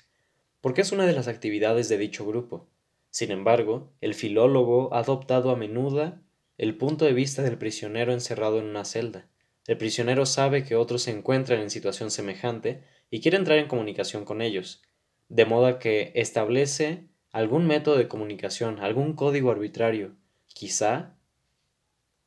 porque 0.61 0.81
es 0.81 0.93
una 0.93 1.05
de 1.05 1.13
las 1.13 1.27
actividades 1.27 1.89
de 1.89 1.97
dicho 1.97 2.25
grupo. 2.25 2.69
Sin 3.09 3.31
embargo, 3.31 3.91
el 3.99 4.13
filólogo 4.13 4.93
ha 4.93 4.99
adoptado 4.99 5.51
a 5.51 5.57
menudo 5.57 6.19
el 6.57 6.77
punto 6.77 7.03
de 7.03 7.13
vista 7.13 7.43
del 7.43 7.57
prisionero 7.57 8.13
encerrado 8.13 8.59
en 8.59 8.65
una 8.65 8.85
celda. 8.85 9.27
El 9.65 9.77
prisionero 9.77 10.25
sabe 10.25 10.63
que 10.63 10.77
otros 10.77 11.01
se 11.01 11.11
encuentran 11.11 11.59
en 11.59 11.69
situación 11.69 12.11
semejante 12.11 12.83
y 13.11 13.19
quiere 13.19 13.37
entrar 13.37 13.59
en 13.59 13.67
comunicación 13.67 14.23
con 14.23 14.41
ellos, 14.41 14.83
de 15.29 15.45
modo 15.45 15.79
que 15.79 16.11
establece 16.15 17.07
algún 17.31 17.67
método 17.67 17.97
de 17.97 18.07
comunicación, 18.07 18.79
algún 18.79 19.13
código 19.13 19.51
arbitrario, 19.51 20.15
quizá 20.47 21.15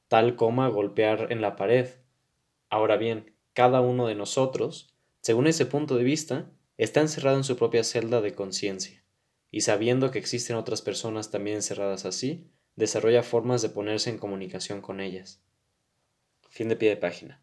tal 0.08 0.36
como 0.36 0.70
golpear 0.70 1.28
en 1.30 1.40
la 1.40 1.56
pared. 1.56 1.88
Ahora 2.68 2.96
bien, 2.96 3.34
cada 3.52 3.80
uno 3.80 4.06
de 4.06 4.14
nosotros, 4.14 4.94
según 5.20 5.46
ese 5.46 5.66
punto 5.66 5.96
de 5.96 6.04
vista, 6.04 6.50
está 6.78 7.00
encerrado 7.00 7.36
en 7.36 7.44
su 7.44 7.56
propia 7.56 7.84
celda 7.84 8.20
de 8.20 8.34
conciencia, 8.34 9.04
y 9.50 9.62
sabiendo 9.62 10.10
que 10.10 10.18
existen 10.18 10.56
otras 10.56 10.82
personas 10.82 11.30
también 11.30 11.56
encerradas 11.56 12.04
así, 12.04 12.50
desarrolla 12.76 13.22
formas 13.22 13.62
de 13.62 13.68
ponerse 13.68 14.10
en 14.10 14.18
comunicación 14.18 14.80
con 14.80 15.00
ellas. 15.00 15.42
Fin 16.48 16.68
de 16.68 16.76
pie 16.76 16.88
de 16.88 16.96
página. 16.96 17.42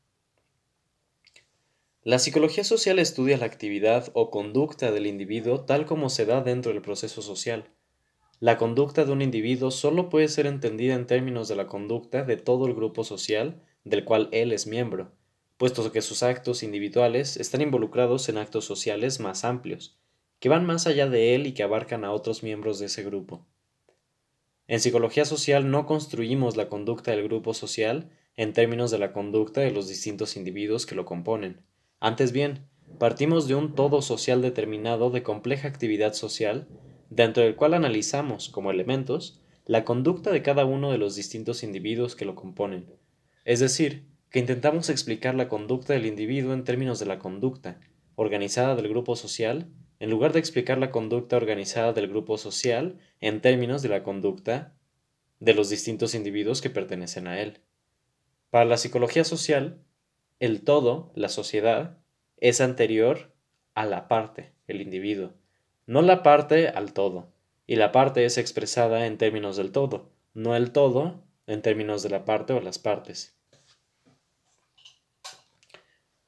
La 2.07 2.19
psicología 2.19 2.63
social 2.63 2.99
estudia 2.99 3.35
la 3.35 3.47
actividad 3.47 4.11
o 4.13 4.31
conducta 4.31 4.93
del 4.93 5.07
individuo 5.07 5.65
tal 5.65 5.85
como 5.85 6.09
se 6.09 6.25
da 6.25 6.39
dentro 6.39 6.71
del 6.71 6.81
proceso 6.81 7.21
social. 7.21 7.69
La 8.39 8.57
conducta 8.57 9.03
de 9.03 9.11
un 9.11 9.21
individuo 9.21 9.71
solo 9.71 10.07
puede 10.07 10.29
ser 10.29 10.45
entendida 10.45 10.95
en 10.95 11.05
términos 11.05 11.49
de 11.49 11.57
la 11.57 11.67
conducta 11.67 12.23
de 12.23 12.37
todo 12.37 12.65
el 12.65 12.75
grupo 12.75 13.03
social 13.03 13.61
del 13.83 14.05
cual 14.05 14.29
él 14.31 14.53
es 14.53 14.67
miembro, 14.67 15.11
puesto 15.57 15.91
que 15.91 16.01
sus 16.01 16.23
actos 16.23 16.63
individuales 16.63 17.35
están 17.35 17.59
involucrados 17.59 18.29
en 18.29 18.37
actos 18.37 18.63
sociales 18.63 19.19
más 19.19 19.43
amplios, 19.43 19.99
que 20.39 20.47
van 20.47 20.65
más 20.65 20.87
allá 20.87 21.09
de 21.09 21.35
él 21.35 21.45
y 21.45 21.51
que 21.51 21.63
abarcan 21.63 22.05
a 22.05 22.13
otros 22.13 22.41
miembros 22.41 22.79
de 22.79 22.85
ese 22.85 23.03
grupo. 23.03 23.45
En 24.67 24.79
psicología 24.79 25.25
social 25.25 25.69
no 25.69 25.85
construimos 25.85 26.55
la 26.55 26.69
conducta 26.69 27.11
del 27.11 27.23
grupo 27.23 27.53
social 27.53 28.09
en 28.37 28.53
términos 28.53 28.91
de 28.91 28.97
la 28.97 29.11
conducta 29.11 29.59
de 29.59 29.71
los 29.71 29.89
distintos 29.89 30.37
individuos 30.37 30.85
que 30.85 30.95
lo 30.95 31.03
componen. 31.03 31.67
Antes 31.99 32.31
bien, 32.31 32.67
partimos 32.99 33.47
de 33.47 33.55
un 33.55 33.73
todo 33.73 34.01
social 34.01 34.41
determinado 34.41 35.09
de 35.09 35.23
compleja 35.23 35.67
actividad 35.67 36.13
social, 36.13 36.67
dentro 37.09 37.43
del 37.43 37.55
cual 37.55 37.73
analizamos, 37.73 38.49
como 38.49 38.71
elementos, 38.71 39.41
la 39.65 39.83
conducta 39.83 40.31
de 40.31 40.43
cada 40.43 40.65
uno 40.65 40.91
de 40.91 40.97
los 40.97 41.15
distintos 41.15 41.63
individuos 41.63 42.15
que 42.15 42.25
lo 42.25 42.35
componen. 42.35 42.85
Es 43.45 43.59
decir, 43.59 44.05
que 44.29 44.39
intentamos 44.39 44.89
explicar 44.89 45.35
la 45.35 45.47
conducta 45.47 45.93
del 45.93 46.05
individuo 46.05 46.53
en 46.53 46.63
términos 46.63 46.99
de 46.99 47.05
la 47.05 47.17
conducta, 47.17 47.79
organizada 48.15 48.75
del 48.75 48.89
grupo 48.89 49.15
social, 49.15 49.67
en 49.99 50.09
lugar 50.09 50.33
de 50.33 50.39
explicar 50.39 50.77
la 50.77 50.91
conducta 50.91 51.37
organizada 51.37 51.93
del 51.93 52.07
grupo 52.07 52.37
social 52.37 52.99
en 53.19 53.41
términos 53.41 53.81
de 53.81 53.89
la 53.89 54.03
conducta 54.03 54.75
de 55.39 55.53
los 55.53 55.69
distintos 55.69 56.13
individuos 56.13 56.61
que 56.61 56.69
pertenecen 56.69 57.27
a 57.27 57.41
él. 57.41 57.61
Para 58.49 58.65
la 58.65 58.77
psicología 58.77 59.23
social, 59.23 59.81
el 60.39 60.63
todo, 60.63 61.11
la 61.15 61.29
sociedad, 61.29 61.97
es 62.37 62.61
anterior 62.61 63.33
a 63.73 63.85
la 63.85 64.07
parte, 64.07 64.53
el 64.67 64.81
individuo, 64.81 65.33
no 65.85 66.01
la 66.01 66.21
parte 66.21 66.67
al 66.67 66.93
todo, 66.93 67.31
y 67.65 67.75
la 67.75 67.91
parte 67.91 68.25
es 68.25 68.37
expresada 68.37 69.07
en 69.07 69.17
términos 69.17 69.57
del 69.57 69.71
todo, 69.71 70.11
no 70.33 70.55
el 70.55 70.71
todo 70.71 71.23
en 71.47 71.61
términos 71.61 72.03
de 72.03 72.09
la 72.09 72.25
parte 72.25 72.53
o 72.53 72.61
las 72.61 72.77
partes. 72.77 73.35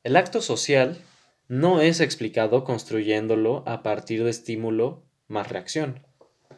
El 0.03 0.15
acto 0.15 0.41
social 0.41 0.97
no 1.47 1.81
es 1.81 1.99
explicado 1.99 2.63
construyéndolo 2.63 3.63
a 3.67 3.83
partir 3.83 4.23
de 4.23 4.29
estímulo 4.29 5.03
más 5.27 5.49
reacción. 5.49 6.05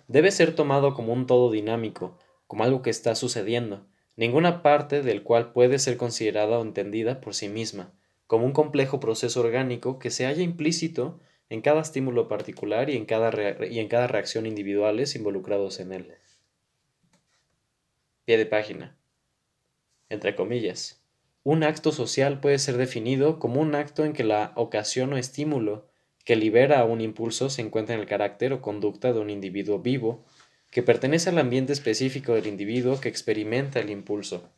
Debe 0.08 0.32
ser 0.32 0.56
tomado 0.56 0.94
como 0.94 1.12
un 1.12 1.26
todo 1.26 1.52
dinámico, 1.52 2.18
como 2.48 2.64
algo 2.64 2.82
que 2.82 2.90
está 2.90 3.16
sucediendo, 3.16 3.88
ninguna 4.16 4.62
parte 4.62 5.02
del 5.02 5.24
cual 5.24 5.52
puede 5.54 5.80
ser 5.80 5.98
considerada 5.98 6.60
o 6.60 6.62
entendida 6.62 7.22
por 7.22 7.34
sí 7.34 7.50
misma, 7.50 7.94
como 8.28 8.46
un 8.46 8.54
complejo 8.54 9.00
proceso 9.00 9.42
orgánico 9.42 10.00
que 10.00 10.10
se 10.10 10.26
halla 10.26 10.42
implícito 10.42 11.20
en 11.50 11.62
cada 11.62 11.82
estímulo 11.82 12.28
particular 12.28 12.90
y 12.90 12.96
en 12.96 13.06
cada, 13.06 13.32
y 13.66 13.80
en 13.80 13.88
cada 13.90 14.08
reacción 14.08 14.46
individuales 14.46 15.16
involucrados 15.16 15.80
en 15.80 15.92
él. 15.92 16.14
Pie 18.24 18.38
de 18.38 18.46
página. 18.46 18.96
Entre 20.08 20.36
comillas. 20.36 21.04
Un 21.44 21.64
acto 21.64 21.92
social 21.92 22.40
puede 22.40 22.60
ser 22.60 22.78
definido 22.78 23.40
como 23.40 23.60
un 23.60 23.76
acto 23.76 24.06
en 24.06 24.14
que 24.14 24.24
la 24.24 24.54
ocasión 24.56 25.12
o 25.12 25.18
estímulo 25.18 25.90
que 26.24 26.36
libera 26.36 26.80
a 26.80 26.86
un 26.86 27.02
impulso 27.02 27.50
se 27.50 27.62
encuentra 27.62 27.96
en 27.96 28.02
el 28.02 28.08
carácter 28.08 28.54
o 28.54 28.62
conducta 28.62 29.12
de 29.12 29.20
un 29.20 29.30
individuo 29.30 29.80
vivo, 29.80 30.24
que 30.72 30.82
pertenece 30.82 31.30
al 31.30 31.38
ambiente 31.38 31.74
específico 31.74 32.34
del 32.34 32.48
individuo 32.48 33.00
que 33.00 33.10
experimenta 33.10 33.80
el 33.80 33.90
impulso. 33.90 34.50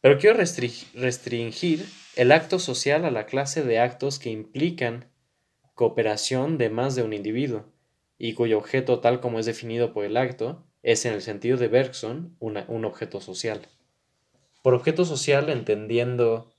Pero 0.00 0.18
quiero 0.18 0.36
restringir 0.36 1.86
el 2.14 2.30
acto 2.30 2.58
social 2.58 3.04
a 3.04 3.10
la 3.10 3.26
clase 3.26 3.64
de 3.64 3.80
actos 3.80 4.18
que 4.18 4.30
implican 4.30 5.10
cooperación 5.74 6.58
de 6.58 6.70
más 6.70 6.94
de 6.94 7.02
un 7.02 7.12
individuo, 7.12 7.64
y 8.18 8.34
cuyo 8.34 8.58
objeto 8.58 9.00
tal 9.00 9.20
como 9.20 9.38
es 9.38 9.46
definido 9.46 9.92
por 9.92 10.04
el 10.04 10.16
acto 10.16 10.64
es 10.82 11.04
en 11.04 11.14
el 11.14 11.22
sentido 11.22 11.56
de 11.56 11.68
Bergson 11.68 12.36
un 12.38 12.84
objeto 12.84 13.20
social. 13.20 13.62
Por 14.62 14.74
objeto 14.74 15.04
social 15.04 15.48
entendiendo 15.50 16.52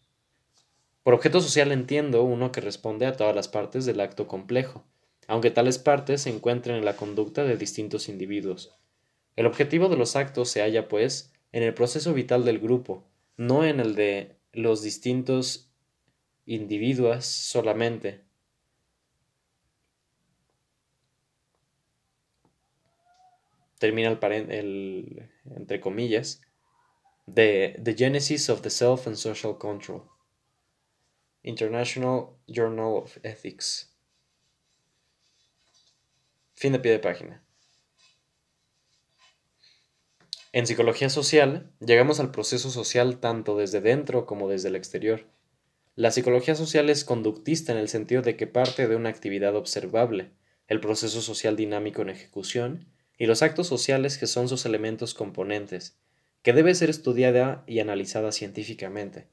por 1.03 1.13
objeto 1.13 1.39
social 1.41 1.71
entiendo 1.71 2.23
uno 2.23 2.51
que 2.51 2.61
responde 2.61 3.05
a 3.05 3.15
todas 3.15 3.35
las 3.35 3.47
partes 3.47 3.85
del 3.85 3.99
acto 3.99 4.27
complejo, 4.27 4.85
aunque 5.29 5.51
tales 5.51 5.77
partes 5.77 6.23
se 6.23 6.31
encuentren 6.31 6.75
en 6.75 6.85
la 6.85 6.95
conducta 6.95 7.43
de 7.43 7.55
distintos 7.55 8.09
individuos. 8.09 8.75
El 9.35 9.45
objetivo 9.45 9.87
de 9.87 9.95
los 9.95 10.15
actos 10.15 10.49
se 10.49 10.61
halla, 10.61 10.87
pues, 10.87 11.31
en 11.51 11.61
el 11.61 11.75
proceso 11.75 12.15
vital 12.15 12.45
del 12.45 12.57
grupo, 12.57 13.07
no 13.37 13.63
en 13.63 13.79
el 13.79 13.93
de 13.93 14.39
los 14.53 14.81
distintos 14.81 15.71
individuos 16.47 17.25
solamente. 17.25 18.25
Termina 23.77 24.09
el, 24.09 24.51
el 24.51 25.29
entre 25.55 25.79
comillas 25.79 26.41
The, 27.31 27.79
the 27.83 27.93
Genesis 27.93 28.49
of 28.49 28.61
the 28.61 28.71
Self 28.71 29.05
and 29.05 29.15
Social 29.15 29.59
Control. 29.59 30.01
International 31.43 32.35
Journal 32.47 32.97
of 32.97 33.19
Ethics. 33.23 33.88
Fin 36.59 36.73
de 36.73 36.79
pie 36.79 36.91
de 36.91 36.99
página. 36.99 37.41
En 40.51 40.67
psicología 40.67 41.09
social, 41.09 41.71
llegamos 41.79 42.19
al 42.19 42.31
proceso 42.31 42.69
social 42.69 43.21
tanto 43.21 43.55
desde 43.55 43.79
dentro 43.79 44.25
como 44.25 44.49
desde 44.49 44.67
el 44.67 44.75
exterior. 44.75 45.25
La 45.95 46.11
psicología 46.11 46.55
social 46.55 46.89
es 46.89 47.05
conductista 47.05 47.71
en 47.71 47.77
el 47.77 47.87
sentido 47.87 48.21
de 48.23 48.35
que 48.35 48.45
parte 48.45 48.89
de 48.89 48.97
una 48.97 49.07
actividad 49.07 49.55
observable, 49.55 50.33
el 50.67 50.81
proceso 50.81 51.21
social 51.21 51.55
dinámico 51.55 52.01
en 52.01 52.09
ejecución, 52.09 52.89
y 53.17 53.25
los 53.25 53.41
actos 53.41 53.67
sociales 53.67 54.17
que 54.17 54.27
son 54.27 54.49
sus 54.49 54.65
elementos 54.65 55.13
componentes, 55.13 55.97
que 56.41 56.51
debe 56.51 56.75
ser 56.75 56.89
estudiada 56.89 57.63
y 57.67 57.79
analizada 57.79 58.33
científicamente, 58.33 59.29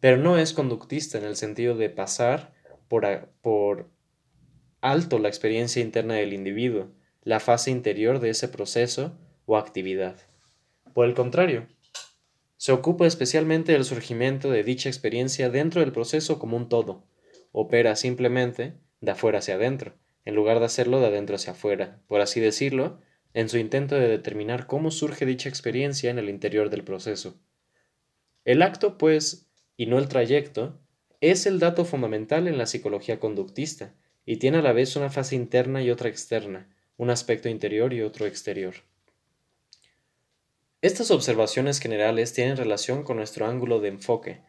pero 0.00 0.16
no 0.16 0.38
es 0.38 0.54
conductista 0.54 1.18
en 1.18 1.24
el 1.24 1.36
sentido 1.36 1.76
de 1.76 1.90
pasar 1.90 2.54
por, 2.88 3.28
por 3.42 3.90
alto 4.84 5.18
la 5.18 5.28
experiencia 5.28 5.80
interna 5.80 6.12
del 6.12 6.34
individuo, 6.34 6.90
la 7.22 7.40
fase 7.40 7.70
interior 7.70 8.20
de 8.20 8.28
ese 8.28 8.48
proceso 8.48 9.18
o 9.46 9.56
actividad. 9.56 10.16
Por 10.92 11.06
el 11.06 11.14
contrario, 11.14 11.66
se 12.58 12.70
ocupa 12.70 13.06
especialmente 13.06 13.72
del 13.72 13.86
surgimiento 13.86 14.50
de 14.50 14.62
dicha 14.62 14.90
experiencia 14.90 15.48
dentro 15.48 15.80
del 15.80 15.90
proceso 15.90 16.38
como 16.38 16.58
un 16.58 16.68
todo. 16.68 17.02
Opera 17.50 17.96
simplemente 17.96 18.74
de 19.00 19.10
afuera 19.10 19.38
hacia 19.38 19.54
adentro, 19.54 19.94
en 20.26 20.34
lugar 20.34 20.58
de 20.58 20.66
hacerlo 20.66 21.00
de 21.00 21.06
adentro 21.06 21.36
hacia 21.36 21.54
afuera, 21.54 22.02
por 22.06 22.20
así 22.20 22.40
decirlo, 22.40 23.00
en 23.32 23.48
su 23.48 23.56
intento 23.56 23.94
de 23.94 24.08
determinar 24.08 24.66
cómo 24.66 24.90
surge 24.90 25.24
dicha 25.24 25.48
experiencia 25.48 26.10
en 26.10 26.18
el 26.18 26.28
interior 26.28 26.68
del 26.68 26.84
proceso. 26.84 27.40
El 28.44 28.60
acto, 28.60 28.98
pues, 28.98 29.50
y 29.78 29.86
no 29.86 29.98
el 29.98 30.08
trayecto, 30.08 30.78
es 31.22 31.46
el 31.46 31.58
dato 31.58 31.86
fundamental 31.86 32.48
en 32.48 32.58
la 32.58 32.66
psicología 32.66 33.18
conductista, 33.18 33.94
y 34.26 34.36
tiene 34.36 34.58
a 34.58 34.62
la 34.62 34.72
vez 34.72 34.96
una 34.96 35.10
fase 35.10 35.36
interna 35.36 35.82
y 35.82 35.90
otra 35.90 36.08
externa, 36.08 36.68
un 36.96 37.10
aspecto 37.10 37.48
interior 37.48 37.92
y 37.92 38.02
otro 38.02 38.26
exterior. 38.26 38.74
Estas 40.80 41.10
observaciones 41.10 41.80
generales 41.80 42.32
tienen 42.32 42.56
relación 42.56 43.04
con 43.04 43.16
nuestro 43.16 43.46
ángulo 43.46 43.80
de 43.80 43.88
enfoque. 43.88 44.42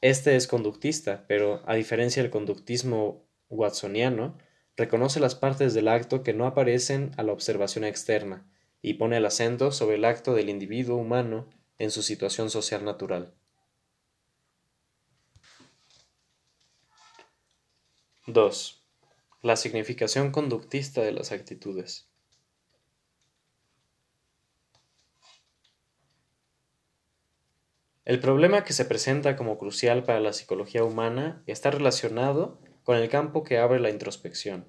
Este 0.00 0.36
es 0.36 0.46
conductista, 0.46 1.24
pero 1.26 1.62
a 1.66 1.74
diferencia 1.74 2.22
del 2.22 2.30
conductismo 2.30 3.26
watsoniano, 3.48 4.38
reconoce 4.76 5.20
las 5.20 5.34
partes 5.34 5.74
del 5.74 5.88
acto 5.88 6.22
que 6.22 6.32
no 6.32 6.46
aparecen 6.46 7.10
a 7.16 7.22
la 7.22 7.32
observación 7.32 7.84
externa 7.84 8.46
y 8.82 8.94
pone 8.94 9.16
el 9.16 9.26
acento 9.26 9.72
sobre 9.72 9.96
el 9.96 10.04
acto 10.04 10.34
del 10.34 10.48
individuo 10.48 10.96
humano 10.96 11.50
en 11.78 11.90
su 11.90 12.02
situación 12.02 12.50
social 12.50 12.84
natural. 12.84 13.34
2. 18.26 18.79
La 19.42 19.56
significación 19.56 20.32
conductista 20.32 21.00
de 21.00 21.12
las 21.12 21.32
actitudes. 21.32 22.10
El 28.04 28.20
problema 28.20 28.64
que 28.64 28.74
se 28.74 28.84
presenta 28.84 29.36
como 29.36 29.56
crucial 29.56 30.02
para 30.02 30.20
la 30.20 30.34
psicología 30.34 30.84
humana 30.84 31.42
está 31.46 31.70
relacionado 31.70 32.60
con 32.84 32.98
el 32.98 33.08
campo 33.08 33.42
que 33.42 33.56
abre 33.56 33.80
la 33.80 33.88
introspección. 33.88 34.66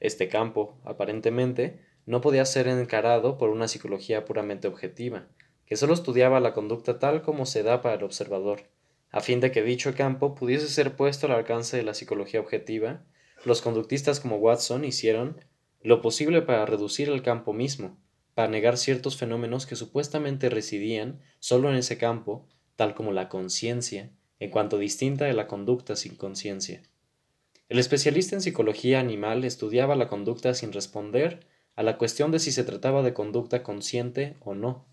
Este 0.00 0.28
campo, 0.28 0.80
aparentemente, 0.84 1.84
no 2.06 2.22
podía 2.22 2.46
ser 2.46 2.68
encarado 2.68 3.36
por 3.36 3.50
una 3.50 3.68
psicología 3.68 4.24
puramente 4.24 4.66
objetiva, 4.66 5.26
que 5.66 5.76
solo 5.76 5.92
estudiaba 5.92 6.40
la 6.40 6.54
conducta 6.54 6.98
tal 6.98 7.20
como 7.20 7.44
se 7.44 7.62
da 7.62 7.82
para 7.82 7.96
el 7.96 8.04
observador. 8.04 8.62
A 9.10 9.20
fin 9.20 9.40
de 9.40 9.50
que 9.50 9.62
dicho 9.62 9.94
campo 9.94 10.34
pudiese 10.34 10.68
ser 10.68 10.96
puesto 10.96 11.26
al 11.26 11.32
alcance 11.32 11.76
de 11.76 11.82
la 11.82 11.92
psicología 11.92 12.40
objetiva, 12.40 13.04
los 13.46 13.62
conductistas 13.62 14.20
como 14.20 14.36
Watson 14.36 14.84
hicieron 14.84 15.40
lo 15.80 16.02
posible 16.02 16.42
para 16.42 16.66
reducir 16.66 17.08
el 17.08 17.22
campo 17.22 17.52
mismo, 17.52 17.96
para 18.34 18.48
negar 18.48 18.76
ciertos 18.76 19.16
fenómenos 19.16 19.66
que 19.66 19.76
supuestamente 19.76 20.50
residían 20.50 21.20
solo 21.38 21.70
en 21.70 21.76
ese 21.76 21.96
campo, 21.96 22.48
tal 22.74 22.94
como 22.94 23.12
la 23.12 23.28
conciencia, 23.28 24.10
en 24.40 24.50
cuanto 24.50 24.78
distinta 24.78 25.26
de 25.26 25.32
la 25.32 25.46
conducta 25.46 25.94
sin 25.94 26.16
conciencia. 26.16 26.82
El 27.68 27.78
especialista 27.78 28.34
en 28.34 28.42
psicología 28.42 28.98
animal 28.98 29.44
estudiaba 29.44 29.94
la 29.94 30.08
conducta 30.08 30.54
sin 30.54 30.72
responder 30.72 31.46
a 31.76 31.82
la 31.82 31.98
cuestión 31.98 32.32
de 32.32 32.40
si 32.40 32.50
se 32.50 32.64
trataba 32.64 33.02
de 33.02 33.14
conducta 33.14 33.62
consciente 33.62 34.36
o 34.40 34.54
no. 34.54 34.86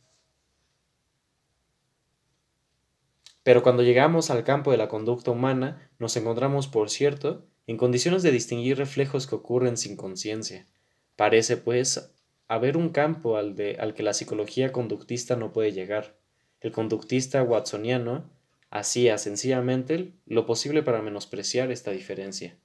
Pero 3.44 3.64
cuando 3.64 3.84
llegamos 3.84 4.30
al 4.30 4.44
campo 4.44 4.72
de 4.72 4.78
la 4.78 4.88
conducta 4.88 5.32
humana, 5.32 5.92
nos 6.00 6.16
encontramos, 6.16 6.68
por 6.68 6.90
cierto, 6.90 7.48
en 7.68 7.78
condiciones 7.78 8.24
de 8.24 8.32
distinguir 8.32 8.78
reflejos 8.78 9.28
que 9.28 9.36
ocurren 9.36 9.78
sin 9.78 9.96
conciencia. 9.96 10.68
Parece, 11.16 11.58
pues, 11.58 12.14
haber 12.48 12.78
un 12.78 12.90
campo 12.90 13.38
al, 13.38 13.56
de, 13.56 13.78
al 13.80 13.94
que 13.94 14.04
la 14.04 14.14
psicología 14.14 14.72
conductista 14.72 15.36
no 15.36 15.54
puede 15.54 15.72
llegar. 15.72 16.16
El 16.62 16.72
conductista 16.72 17.44
watsoniano 17.44 18.30
hacía 18.70 19.18
sencillamente 19.18 20.14
lo 20.26 20.46
posible 20.46 20.82
para 20.82 21.02
menospreciar 21.02 21.72
esta 21.72 21.92
diferencia. 21.92 22.58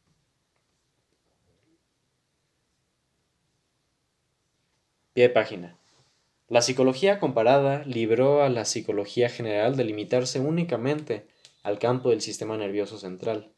Pie 5.13 5.25
de 5.25 5.31
página. 5.31 5.77
La 6.49 6.63
psicología 6.63 7.21
comparada 7.21 7.85
libró 7.85 8.43
a 8.43 8.49
la 8.49 8.65
psicología 8.65 9.29
general 9.29 9.77
de 9.77 9.85
limitarse 9.85 10.41
únicamente 10.41 11.27
al 11.63 11.79
campo 11.79 12.09
del 12.09 12.23
sistema 12.23 12.57
nervioso 12.57 12.99
central, 12.99 13.53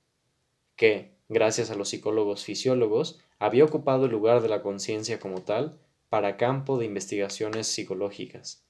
que, 0.75 1.15
gracias 1.31 1.71
a 1.71 1.77
los 1.77 1.89
psicólogos 1.89 2.45
fisiólogos, 2.45 3.21
había 3.39 3.65
ocupado 3.65 4.05
el 4.05 4.11
lugar 4.11 4.43
de 4.43 4.49
la 4.49 4.61
conciencia 4.61 5.19
como 5.19 5.41
tal 5.41 5.79
para 6.11 6.37
campo 6.37 6.77
de 6.77 6.85
investigaciones 6.85 7.69
psicológicas. 7.69 8.67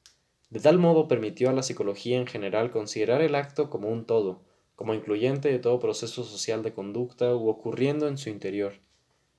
De 0.51 0.61
tal 0.61 0.79
modo 0.79 1.09
permitió 1.09 1.49
a 1.49 1.53
la 1.53 1.63
psicología 1.63 2.19
en 2.19 2.27
general 2.27 2.71
considerar 2.71 3.23
el 3.23 3.35
acto 3.35 3.71
como 3.71 3.89
un 3.89 4.05
todo, 4.05 4.43
como 4.77 4.95
incluyente 4.95 5.51
de 5.51 5.59
todo 5.59 5.81
proceso 5.81 6.23
social 6.23 6.63
de 6.63 6.73
conducta 6.73 7.35
u 7.35 7.49
ocurriendo 7.49 8.09
en 8.09 8.19
su 8.19 8.29
interior. 8.29 8.75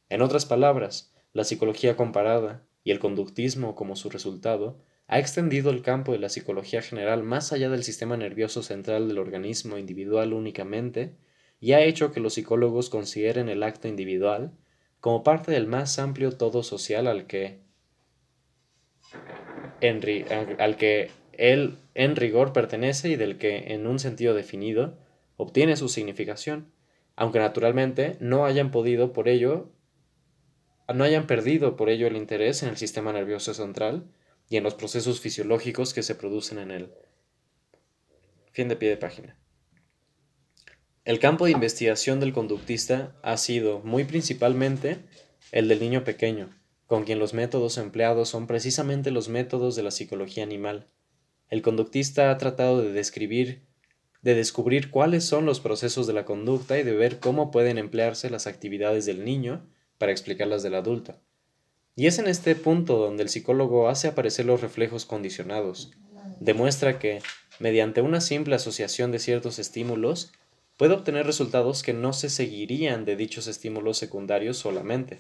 En 0.10 0.22
otras 0.22 0.46
palabras, 0.46 1.14
la 1.32 1.44
psicología 1.44 1.96
comparada, 1.96 2.64
y 2.84 2.92
el 2.92 3.00
conductismo 3.00 3.76
como 3.76 3.96
su 3.96 4.10
resultado, 4.10 4.80
ha 5.08 5.20
extendido 5.20 5.70
el 5.70 5.84
campo 5.84 6.12
de 6.12 6.20
la 6.20 6.30
psicología 6.30 6.82
general 6.82 7.22
más 7.22 7.54
allá 7.54 7.70
del 7.70 7.84
sistema 7.84 8.18
nervioso 8.18 8.64
central 8.64 9.08
del 9.08 9.20
organismo 9.20 9.78
individual 9.78 10.34
únicamente, 10.34 11.16
y 11.62 11.74
ha 11.74 11.82
hecho 11.82 12.12
que 12.12 12.20
los 12.20 12.34
psicólogos 12.34 12.90
consideren 12.90 13.48
el 13.48 13.64
acto 13.64 13.88
individual 13.88 14.52
como 15.00 15.24
parte 15.24 15.52
del 15.52 15.68
más 15.68 16.00
amplio 16.00 16.32
todo 16.36 16.64
social 16.64 17.08
al 17.08 17.28
que, 17.28 17.62
él 21.38 21.78
en 21.94 22.16
rigor 22.16 22.52
pertenece 22.52 23.10
y 23.10 23.16
del 23.16 23.38
que, 23.38 23.74
en 23.74 23.88
un 23.88 24.00
sentido 24.00 24.34
definido, 24.34 24.98
obtiene 25.38 25.78
su 25.78 25.88
significación, 25.88 26.72
aunque 27.16 27.40
naturalmente 27.40 28.18
no 28.20 28.46
hayan 28.46 28.72
podido 28.72 29.14
por 29.14 29.30
ello 29.30 29.72
no 30.94 31.06
hayan 31.06 31.26
perdido 31.26 31.78
por 31.78 31.90
ello 31.90 32.08
el 32.08 32.18
interés 32.18 32.64
en 32.64 32.70
el 32.70 32.76
sistema 32.76 33.14
nervioso 33.14 33.54
central 33.54 34.12
y 34.50 34.58
en 34.58 34.64
los 34.64 34.76
procesos 34.76 35.22
fisiológicos 35.22 35.94
que 35.94 36.04
se 36.04 36.16
producen 36.16 36.58
en 36.58 36.72
él. 36.72 36.92
Fin 38.52 38.68
de 38.68 38.76
pie 38.76 38.90
de 38.90 38.98
página. 38.98 39.41
El 41.04 41.18
campo 41.18 41.46
de 41.46 41.52
investigación 41.52 42.20
del 42.20 42.32
conductista 42.32 43.16
ha 43.24 43.36
sido 43.38 43.80
muy 43.80 44.04
principalmente 44.04 45.00
el 45.52 45.68
del 45.68 45.80
niño 45.80 46.04
pequeño, 46.04 46.56
con 46.86 47.06
quien 47.06 47.18
los 47.18 47.34
métodos 47.34 47.80
empleados 47.80 48.30
son 48.30 48.46
precisamente 48.46 49.10
los 49.10 49.28
métodos 49.28 49.76
de 49.76 49.82
la 49.82 49.90
psicología 49.90 50.44
animal. 50.44 50.92
El 51.50 51.64
conductista 51.64 52.30
ha 52.30 52.38
tratado 52.38 52.84
de 52.84 52.92
describir, 52.92 53.66
de 54.22 54.36
descubrir 54.36 54.92
cuáles 54.92 55.26
son 55.26 55.48
los 55.48 55.60
procesos 55.60 56.06
de 56.06 56.14
la 56.14 56.24
conducta 56.24 56.78
y 56.78 56.84
de 56.84 56.94
ver 56.94 57.20
cómo 57.20 57.50
pueden 57.50 57.80
emplearse 57.80 58.30
las 58.30 58.46
actividades 58.46 59.08
del 59.08 59.26
niño 59.26 59.68
para 59.98 60.12
explicarlas 60.12 60.62
del 60.62 60.76
adulto. 60.76 61.20
Y 61.96 62.06
es 62.06 62.20
en 62.20 62.28
este 62.28 62.56
punto 62.56 62.98
donde 62.98 63.24
el 63.24 63.30
psicólogo 63.30 63.90
hace 63.90 64.08
aparecer 64.08 64.46
los 64.46 64.62
reflejos 64.62 65.06
condicionados. 65.06 65.94
Demuestra 66.40 67.00
que, 67.00 67.24
mediante 67.60 68.02
una 68.02 68.22
simple 68.22 68.54
asociación 68.54 69.12
de 69.12 69.18
ciertos 69.18 69.58
estímulos, 69.58 70.32
puede 70.82 70.96
obtener 70.96 71.28
resultados 71.28 71.84
que 71.84 71.94
no 71.94 72.12
se 72.12 72.28
seguirían 72.28 73.06
de 73.06 73.16
dichos 73.16 73.46
estímulos 73.46 74.00
secundarios 74.00 74.58
solamente. 74.58 75.20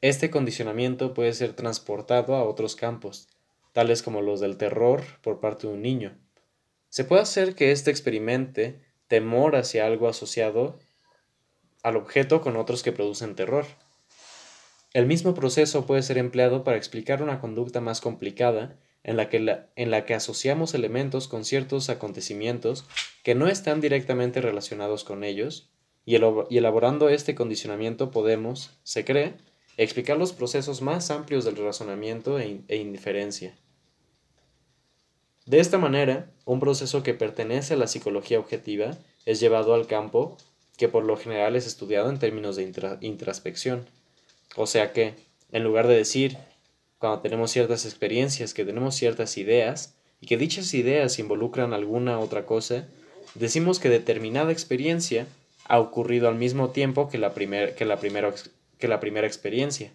Este 0.00 0.30
condicionamiento 0.30 1.12
puede 1.12 1.34
ser 1.34 1.52
transportado 1.52 2.34
a 2.34 2.44
otros 2.44 2.74
campos, 2.74 3.28
tales 3.74 4.02
como 4.02 4.22
los 4.22 4.40
del 4.40 4.56
terror 4.56 5.02
por 5.20 5.38
parte 5.38 5.66
de 5.66 5.74
un 5.74 5.82
niño. 5.82 6.18
Se 6.88 7.04
puede 7.04 7.20
hacer 7.20 7.54
que 7.54 7.72
éste 7.72 7.90
experimente 7.90 8.80
temor 9.06 9.54
hacia 9.54 9.84
algo 9.84 10.08
asociado 10.08 10.78
al 11.82 11.98
objeto 11.98 12.40
con 12.40 12.56
otros 12.56 12.82
que 12.82 12.92
producen 12.92 13.34
terror. 13.34 13.66
El 14.94 15.04
mismo 15.04 15.34
proceso 15.34 15.84
puede 15.84 16.00
ser 16.00 16.16
empleado 16.16 16.64
para 16.64 16.78
explicar 16.78 17.22
una 17.22 17.38
conducta 17.38 17.82
más 17.82 18.00
complicada 18.00 18.78
en 19.04 19.16
la 19.16 19.28
que, 19.28 19.58
en 19.76 19.90
la 19.90 20.06
que 20.06 20.14
asociamos 20.14 20.74
elementos 20.74 21.28
con 21.28 21.44
ciertos 21.44 21.90
acontecimientos 21.90 22.86
que 23.22 23.34
no 23.34 23.46
están 23.46 23.80
directamente 23.80 24.40
relacionados 24.40 25.04
con 25.04 25.22
ellos, 25.22 25.70
y, 26.06 26.16
elaborando 26.16 27.08
este 27.08 27.34
condicionamiento 27.34 28.10
podemos, 28.10 28.70
se 28.82 29.04
cree, 29.04 29.34
explicar 29.76 30.16
los 30.16 30.32
procesos 30.32 30.82
más 30.82 31.10
amplios 31.10 31.44
del 31.44 31.56
razonamiento 31.56 32.38
e, 32.38 32.60
e 32.68 32.76
indiferencia. 32.76 33.54
De 35.46 35.60
esta 35.60 35.78
manera, 35.78 36.30
un 36.46 36.58
proceso 36.58 37.02
que 37.02 37.14
pertenece 37.14 37.74
a 37.74 37.76
la 37.76 37.86
psicología 37.86 38.38
objetiva 38.38 38.96
es 39.26 39.40
llevado 39.40 39.74
al 39.74 39.86
campo 39.86 40.38
que 40.76 40.88
por 40.88 41.04
lo 41.04 41.16
general 41.16 41.54
es 41.56 41.66
estudiado 41.66 42.08
en 42.08 42.18
términos 42.18 42.56
de 42.56 42.98
introspección. 43.00 43.86
O 44.56 44.66
sea 44.66 44.92
que, 44.92 45.14
en 45.52 45.62
lugar 45.62 45.86
de 45.86 45.96
decir, 45.96 46.38
cuando 46.98 47.20
tenemos 47.20 47.50
ciertas 47.50 47.84
experiencias, 47.84 48.54
que 48.54 48.64
tenemos 48.64 48.94
ciertas 48.94 49.36
ideas, 49.38 49.94
y 50.20 50.26
que 50.26 50.36
dichas 50.36 50.72
ideas 50.74 51.18
involucran 51.18 51.72
alguna 51.72 52.18
otra 52.18 52.46
cosa, 52.46 52.88
decimos 53.34 53.78
que 53.78 53.90
determinada 53.90 54.52
experiencia 54.52 55.26
ha 55.66 55.80
ocurrido 55.80 56.28
al 56.28 56.36
mismo 56.36 56.70
tiempo 56.70 57.08
que 57.08 57.18
la, 57.18 57.34
que 57.34 57.84
la, 57.84 57.98
que 58.78 58.88
la 58.88 59.00
primera 59.00 59.26
experiencia, 59.26 59.92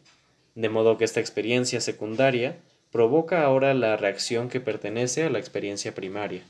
de 0.55 0.69
modo 0.69 0.97
que 0.97 1.05
esta 1.05 1.19
experiencia 1.19 1.81
secundaria 1.81 2.57
provoca 2.91 3.43
ahora 3.43 3.73
la 3.73 3.97
reacción 3.97 4.49
que 4.49 4.59
pertenece 4.59 5.23
a 5.23 5.29
la 5.29 5.39
experiencia 5.39 5.93
primaria. 5.93 6.43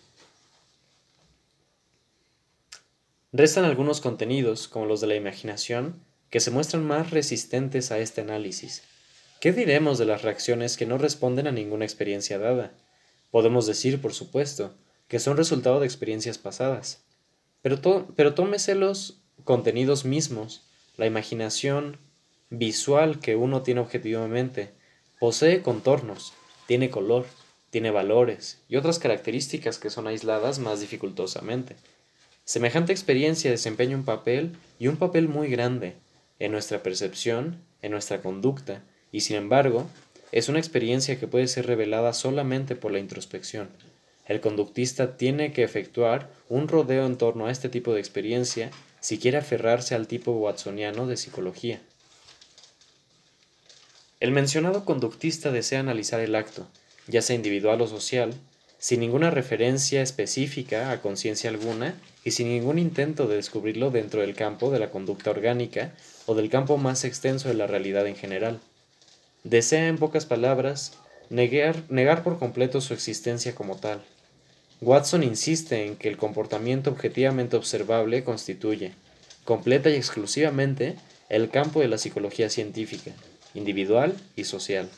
Restan 3.32 3.66
algunos 3.66 4.02
contenidos, 4.02 4.68
como 4.68 4.86
los 4.86 5.02
de 5.02 5.08
la 5.08 5.16
imaginación, 5.16 6.04
que 6.30 6.40
se 6.40 6.52
muestran 6.52 6.84
más 6.84 7.12
resistentes 7.12 7.92
a 7.92 8.00
este 8.00 8.22
análisis. 8.22 8.84
¿Qué 9.40 9.54
diremos 9.54 9.98
de 9.98 10.06
las 10.06 10.24
reacciones 10.24 10.76
que 10.76 10.86
no 10.86 10.98
responden 10.98 11.48
a 11.48 11.54
ninguna 11.54 11.86
experiencia 11.86 12.38
dada? 12.38 12.74
Podemos 13.32 13.66
decir, 13.66 14.02
por 14.02 14.14
supuesto, 14.14 14.76
que 15.08 15.20
son 15.20 15.38
resultado 15.38 15.80
de 15.80 15.86
experiencias 15.86 16.38
pasadas. 16.38 17.06
Pero, 17.62 18.08
pero 18.18 18.34
tómese 18.34 18.76
los 18.76 19.22
contenidos 19.46 20.04
mismos, 20.04 20.64
la 20.98 21.06
imaginación 21.06 21.98
visual 22.50 23.20
que 23.22 23.38
uno 23.38 23.62
tiene 23.62 23.80
objetivamente, 23.80 24.74
posee 25.22 25.62
contornos, 25.62 26.34
tiene 26.68 26.90
color, 26.90 27.26
tiene 27.70 27.92
valores 27.92 28.62
y 28.68 28.76
otras 28.76 29.00
características 29.00 29.80
que 29.80 29.90
son 29.90 30.08
aisladas 30.08 30.60
más 30.60 30.82
dificultosamente. 30.82 31.78
Semejante 32.44 32.92
experiencia 32.92 33.52
desempeña 33.52 33.96
un 33.96 34.04
papel 34.04 34.58
y 34.80 34.88
un 34.88 34.98
papel 34.98 35.30
muy 35.30 35.48
grande 35.48 35.96
en 36.40 36.52
nuestra 36.52 36.84
percepción, 36.84 37.64
en 37.82 37.92
nuestra 37.92 38.22
conducta, 38.22 38.84
y 39.12 39.22
sin 39.22 39.36
embargo, 39.36 39.88
es 40.32 40.50
una 40.50 40.60
experiencia 40.60 41.20
que 41.20 41.28
puede 41.28 41.48
ser 41.48 41.66
revelada 41.66 42.14
solamente 42.14 42.76
por 42.76 42.92
la 42.92 43.00
introspección. 43.00 43.70
El 44.26 44.42
conductista 44.42 45.18
tiene 45.18 45.54
que 45.54 45.64
efectuar 45.64 46.30
un 46.50 46.68
rodeo 46.68 47.06
en 47.08 47.18
torno 47.18 47.48
a 47.48 47.52
este 47.52 47.68
tipo 47.68 47.94
de 47.94 48.00
experiencia 48.00 48.70
si 49.00 49.18
quiere 49.18 49.38
aferrarse 49.38 49.96
al 49.96 50.08
tipo 50.08 50.32
watsoniano 50.34 51.08
de 51.08 51.18
psicología. 51.18 51.82
El 54.20 54.32
mencionado 54.32 54.86
conductista 54.86 55.52
desea 55.52 55.80
analizar 55.80 56.20
el 56.20 56.36
acto, 56.36 56.68
ya 57.08 57.22
sea 57.22 57.36
individual 57.36 57.82
o 57.82 57.88
social, 57.88 58.36
sin 58.78 59.00
ninguna 59.00 59.32
referencia 59.32 60.02
específica 60.02 60.92
a 60.92 61.02
conciencia 61.02 61.50
alguna 61.50 61.96
y 62.24 62.32
sin 62.32 62.50
ningún 62.50 62.78
intento 62.78 63.28
de 63.28 63.38
descubrirlo 63.38 63.92
dentro 63.92 64.22
del 64.22 64.36
campo 64.36 64.72
de 64.72 64.80
la 64.80 64.92
conducta 64.92 65.32
orgánica 65.32 65.94
o 66.26 66.36
del 66.36 66.50
campo 66.50 66.78
más 66.78 67.04
extenso 67.04 67.48
de 67.48 67.56
la 67.56 67.66
realidad 67.66 68.06
en 68.08 68.16
general. 68.16 68.60
Desea, 69.44 69.88
en 69.88 69.98
pocas 69.98 70.26
palabras, 70.26 70.94
negar, 71.30 71.84
negar 71.90 72.24
por 72.24 72.40
completo 72.40 72.82
su 72.82 72.94
existencia 72.94 73.56
como 73.56 73.78
tal. 73.78 74.02
Watson 74.82 75.24
insiste 75.24 75.86
en 75.86 75.96
que 75.96 76.10
el 76.10 76.18
comportamiento 76.18 76.90
objetivamente 76.90 77.56
observable 77.56 78.24
constituye, 78.24 78.94
completa 79.46 79.90
y 79.90 79.96
exclusivamente, 79.96 80.98
el 81.30 81.50
campo 81.50 81.80
de 81.80 81.88
la 81.88 81.98
psicología 81.98 82.50
científica, 82.50 83.12
individual 83.54 84.16
y 84.36 84.44
social. 84.44 84.90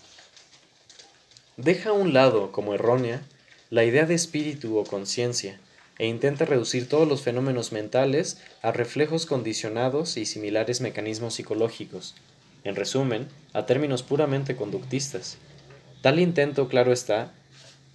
Deja 1.57 1.91
a 1.91 1.93
un 1.93 2.13
lado, 2.13 2.51
como 2.51 2.73
errónea, 2.73 3.21
la 3.69 3.83
idea 3.83 4.05
de 4.05 4.15
espíritu 4.15 4.77
o 4.77 4.85
conciencia, 4.85 5.59
e 5.99 6.07
intenta 6.07 6.45
reducir 6.45 6.89
todos 6.89 7.07
los 7.07 7.21
fenómenos 7.21 7.71
mentales 7.71 8.39
a 8.63 8.71
reflejos 8.71 9.27
condicionados 9.27 10.17
y 10.17 10.25
similares 10.25 10.81
mecanismos 10.81 11.35
psicológicos, 11.35 12.15
en 12.63 12.75
resumen, 12.75 13.27
a 13.53 13.65
términos 13.65 14.03
puramente 14.03 14.55
conductistas. 14.55 15.37
Tal 16.01 16.19
intento, 16.19 16.67
claro 16.67 16.91
está, 16.93 17.33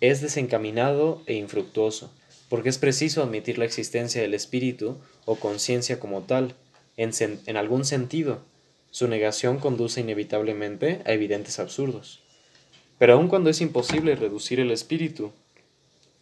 es 0.01 0.21
desencaminado 0.21 1.23
e 1.27 1.35
infructuoso, 1.35 2.13
porque 2.49 2.69
es 2.69 2.79
preciso 2.79 3.23
admitir 3.23 3.59
la 3.59 3.65
existencia 3.65 4.23
del 4.23 4.35
espíritu 4.35 4.99
o 5.25 5.37
conciencia 5.37 5.99
como 5.99 6.23
tal, 6.23 6.55
en, 6.97 7.11
en 7.47 7.57
algún 7.57 7.85
sentido, 7.85 8.41
su 8.91 9.09
negación 9.09 9.59
conduce 9.59 10.01
inevitablemente 10.01 11.03
a 11.05 11.13
evidentes 11.13 11.59
absurdos. 11.59 12.23
Pero 12.99 13.15
aun 13.15 13.29
cuando 13.29 13.51
es 13.51 13.61
imposible 13.61 14.17
reducir 14.17 14.61
el 14.61 14.71
espíritu 14.71 15.33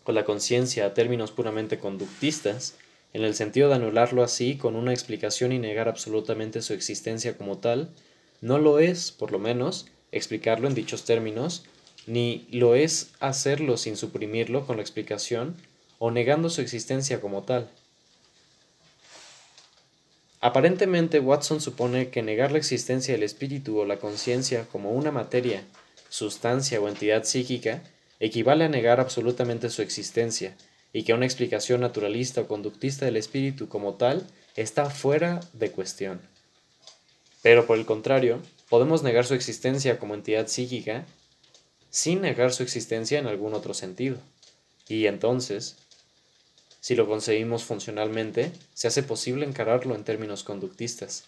o 0.05 0.13
la 0.13 0.25
conciencia 0.25 0.87
a 0.87 0.95
términos 0.95 1.31
puramente 1.31 1.79
conductistas, 1.79 2.75
en 3.13 3.23
el 3.23 3.35
sentido 3.35 3.69
de 3.69 3.77
anularlo 3.77 4.25
así 4.25 4.57
con 4.57 4.75
una 4.75 4.93
explicación 4.93 5.53
y 5.53 5.59
negar 5.59 5.89
absolutamente 5.89 6.63
su 6.63 6.75
existencia 6.75 7.39
como 7.39 7.59
tal, 7.59 7.91
no 8.41 8.59
lo 8.59 8.79
es, 8.79 9.13
por 9.13 9.33
lo 9.33 9.39
menos, 9.39 9.87
explicarlo 10.13 10.69
en 10.69 10.75
dichos 10.75 11.05
términos, 11.05 11.65
ni 12.07 12.47
lo 12.51 12.75
es 12.75 13.13
hacerlo 13.21 13.77
sin 13.77 13.97
suprimirlo 13.97 14.67
con 14.67 14.77
la 14.77 14.83
explicación 14.83 15.57
o 15.99 16.11
negando 16.11 16.51
su 16.51 16.61
existencia 16.61 17.21
como 17.21 17.43
tal. 17.43 17.71
Aparentemente 20.41 21.21
Watson 21.21 21.61
supone 21.61 22.11
que 22.11 22.23
negar 22.23 22.53
la 22.53 22.59
existencia 22.59 23.15
del 23.15 23.23
espíritu 23.23 23.79
o 23.79 23.87
la 23.87 23.97
conciencia 23.97 24.67
como 24.71 24.91
una 24.91 25.11
materia, 25.11 25.65
sustancia 26.11 26.81
o 26.81 26.89
entidad 26.89 27.25
psíquica 27.25 27.83
equivale 28.21 28.65
a 28.65 28.69
negar 28.69 29.01
absolutamente 29.01 29.71
su 29.71 29.81
existencia, 29.81 30.55
y 30.93 31.03
que 31.03 31.15
una 31.15 31.25
explicación 31.27 31.81
naturalista 31.81 32.43
o 32.43 32.47
conductista 32.47 33.05
del 33.05 33.17
espíritu 33.17 33.69
como 33.69 33.95
tal 33.95 34.27
está 34.55 34.91
fuera 34.91 35.41
de 35.53 35.71
cuestión. 35.71 36.21
Pero 37.45 37.67
por 37.67 37.77
el 37.77 37.85
contrario, 37.85 38.41
podemos 38.71 39.03
negar 39.03 39.27
su 39.27 39.35
existencia 39.35 39.99
como 39.99 40.15
entidad 40.15 40.49
psíquica 40.49 41.05
sin 41.91 42.23
negar 42.23 42.55
su 42.55 42.63
existencia 42.63 43.19
en 43.19 43.27
algún 43.27 43.53
otro 43.53 43.75
sentido. 43.75 44.17
Y 44.89 45.05
entonces, 45.05 45.77
si 46.81 46.95
lo 46.95 47.07
concebimos 47.07 47.63
funcionalmente, 47.63 48.51
se 48.73 48.89
hace 48.89 49.03
posible 49.03 49.45
encararlo 49.45 49.95
en 49.95 50.05
términos 50.05 50.43
conductistas. 50.43 51.25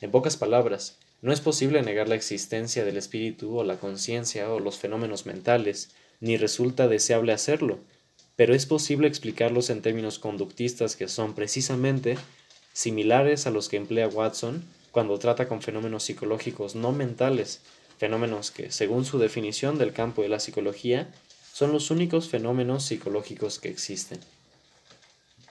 En 0.00 0.10
pocas 0.10 0.38
palabras, 0.38 0.96
no 1.20 1.34
es 1.34 1.42
posible 1.42 1.82
negar 1.82 2.08
la 2.08 2.14
existencia 2.14 2.86
del 2.86 2.96
espíritu 2.96 3.58
o 3.58 3.62
la 3.62 3.76
conciencia 3.76 4.50
o 4.50 4.60
los 4.60 4.78
fenómenos 4.78 5.26
mentales, 5.26 5.90
ni 6.18 6.38
resulta 6.38 6.88
deseable 6.88 7.34
hacerlo, 7.34 7.78
pero 8.36 8.54
es 8.54 8.64
posible 8.64 9.06
explicarlos 9.06 9.68
en 9.68 9.82
términos 9.82 10.18
conductistas 10.18 10.96
que 10.96 11.08
son 11.08 11.34
precisamente 11.34 12.16
similares 12.72 13.46
a 13.46 13.50
los 13.50 13.68
que 13.68 13.76
emplea 13.76 14.08
Watson 14.08 14.64
cuando 14.98 15.20
trata 15.20 15.46
con 15.46 15.62
fenómenos 15.62 16.02
psicológicos 16.02 16.74
no 16.74 16.90
mentales, 16.90 17.60
fenómenos 17.98 18.50
que, 18.50 18.72
según 18.72 19.04
su 19.04 19.20
definición 19.20 19.78
del 19.78 19.92
campo 19.92 20.22
de 20.22 20.28
la 20.28 20.40
psicología, 20.40 21.14
son 21.52 21.70
los 21.70 21.92
únicos 21.92 22.28
fenómenos 22.28 22.82
psicológicos 22.82 23.60
que 23.60 23.68
existen. 23.68 24.18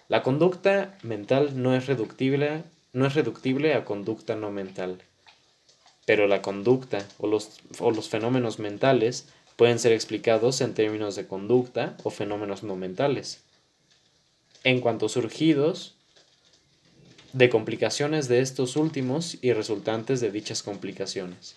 La 0.09 0.21
conducta 0.21 0.97
mental 1.01 1.63
no 1.63 1.73
es 1.73 1.85
reductible, 1.85 2.63
no 2.91 3.05
es 3.05 3.15
a 3.15 3.85
conducta 3.85 4.35
no 4.35 4.51
mental. 4.51 5.01
Pero 6.05 6.27
la 6.27 6.41
conducta 6.41 7.07
o 7.17 7.27
los, 7.27 7.51
o 7.79 7.91
los 7.91 8.09
fenómenos 8.09 8.59
mentales 8.59 9.29
pueden 9.55 9.79
ser 9.79 9.93
explicados 9.93 10.59
en 10.59 10.73
términos 10.73 11.15
de 11.15 11.25
conducta 11.25 11.95
o 12.03 12.09
fenómenos 12.09 12.63
no 12.63 12.75
mentales. 12.75 13.45
En 14.65 14.81
cuanto 14.81 15.07
surgidos 15.07 15.95
de 17.37 17.51
complicaciones 17.51 18.27
de 18.27 18.39
estos 18.39 18.75
últimos 18.75 19.37
y 19.43 19.53
resultantes 19.53 20.19
de 20.21 20.31
dichas 20.31 20.63
complicaciones. 20.63 21.55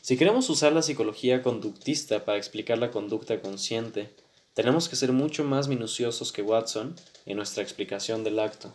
Si 0.00 0.16
queremos 0.16 0.50
usar 0.50 0.72
la 0.72 0.82
psicología 0.82 1.44
conductista 1.44 2.24
para 2.24 2.38
explicar 2.38 2.78
la 2.78 2.90
conducta 2.90 3.40
consciente, 3.40 4.10
tenemos 4.54 4.88
que 4.88 4.96
ser 4.96 5.12
mucho 5.12 5.44
más 5.44 5.68
minuciosos 5.68 6.32
que 6.32 6.42
Watson 6.42 6.96
en 7.24 7.36
nuestra 7.36 7.62
explicación 7.62 8.24
del 8.24 8.40
acto. 8.40 8.72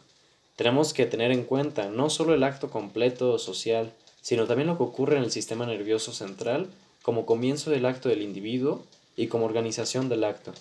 Tenemos 0.56 0.94
que 0.94 1.06
tener 1.06 1.32
en 1.32 1.44
cuenta 1.44 1.90
no 1.90 2.10
solo 2.10 2.34
el 2.34 2.44
acto 2.44 2.70
completo 2.70 3.34
o 3.34 3.40
social, 3.40 3.92
sino 4.22 4.48
también 4.48 4.68
lo 4.68 4.78
que 4.78 4.84
ocurre 4.84 5.18
en 5.18 5.24
el 5.24 5.32
sistema 5.32 5.66
nervioso 5.66 6.14
central 6.14 6.70
como 7.02 7.26
comienzo 7.26 7.72
del 7.72 7.86
acto 7.86 8.08
del 8.08 8.22
individuo 8.22 8.86
y 9.18 9.28
como 9.28 9.44
organización 9.44 10.08
del 10.08 10.24
acto. 10.24 10.54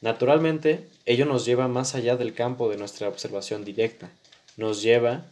Naturalmente, 0.00 0.88
ello 1.04 1.26
nos 1.26 1.44
lleva 1.44 1.68
más 1.68 1.94
allá 1.94 2.16
del 2.16 2.32
campo 2.32 2.70
de 2.70 2.78
nuestra 2.78 3.08
observación 3.08 3.64
directa, 3.64 4.10
nos 4.56 4.82
lleva 4.82 5.26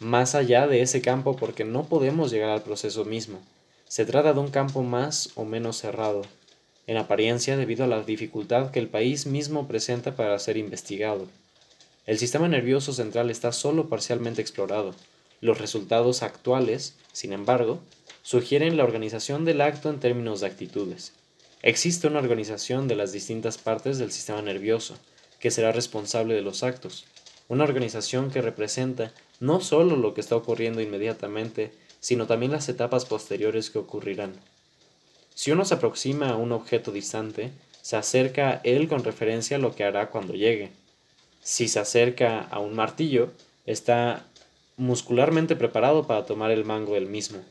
más 0.00 0.34
allá 0.34 0.66
de 0.66 0.82
ese 0.82 1.00
campo 1.00 1.36
porque 1.36 1.64
no 1.64 1.84
podemos 1.84 2.30
llegar 2.30 2.50
al 2.50 2.62
proceso 2.62 3.04
mismo. 3.04 3.40
Se 3.88 4.04
trata 4.04 4.32
de 4.34 4.40
un 4.40 4.50
campo 4.50 4.82
más 4.82 5.30
o 5.34 5.44
menos 5.44 5.78
cerrado, 5.78 6.22
en 6.86 6.98
apariencia 6.98 7.56
debido 7.56 7.84
a 7.84 7.88
la 7.88 8.02
dificultad 8.02 8.70
que 8.70 8.80
el 8.80 8.88
país 8.88 9.26
mismo 9.26 9.66
presenta 9.66 10.14
para 10.14 10.38
ser 10.38 10.56
investigado. 10.58 11.26
El 12.06 12.18
sistema 12.18 12.48
nervioso 12.48 12.92
central 12.92 13.30
está 13.30 13.52
solo 13.52 13.88
parcialmente 13.88 14.42
explorado. 14.42 14.94
Los 15.40 15.58
resultados 15.58 16.22
actuales, 16.22 16.96
sin 17.12 17.32
embargo, 17.32 17.80
sugieren 18.22 18.76
la 18.76 18.84
organización 18.84 19.46
del 19.46 19.62
acto 19.62 19.88
en 19.88 20.00
términos 20.00 20.40
de 20.40 20.48
actitudes. 20.48 21.12
Existe 21.66 22.06
una 22.08 22.18
organización 22.18 22.88
de 22.88 22.94
las 22.94 23.12
distintas 23.12 23.56
partes 23.56 23.96
del 23.96 24.12
sistema 24.12 24.42
nervioso, 24.42 24.98
que 25.40 25.50
será 25.50 25.72
responsable 25.72 26.34
de 26.34 26.42
los 26.42 26.62
actos, 26.62 27.06
una 27.48 27.64
organización 27.64 28.30
que 28.30 28.42
representa 28.42 29.14
no 29.40 29.62
solo 29.62 29.96
lo 29.96 30.12
que 30.12 30.20
está 30.20 30.36
ocurriendo 30.36 30.82
inmediatamente, 30.82 31.72
sino 32.00 32.26
también 32.26 32.52
las 32.52 32.68
etapas 32.68 33.06
posteriores 33.06 33.70
que 33.70 33.78
ocurrirán. 33.78 34.34
Si 35.34 35.52
uno 35.52 35.64
se 35.64 35.72
aproxima 35.72 36.28
a 36.28 36.36
un 36.36 36.52
objeto 36.52 36.92
distante, 36.92 37.50
se 37.80 37.96
acerca 37.96 38.50
a 38.50 38.60
él 38.62 38.86
con 38.86 39.02
referencia 39.02 39.56
a 39.56 39.60
lo 39.60 39.74
que 39.74 39.84
hará 39.84 40.10
cuando 40.10 40.34
llegue. 40.34 40.70
Si 41.42 41.68
se 41.68 41.80
acerca 41.80 42.40
a 42.40 42.58
un 42.58 42.74
martillo, 42.74 43.30
está 43.64 44.26
muscularmente 44.76 45.56
preparado 45.56 46.06
para 46.06 46.26
tomar 46.26 46.50
el 46.50 46.66
mango 46.66 46.92
del 46.92 47.06
mismo. 47.06 47.42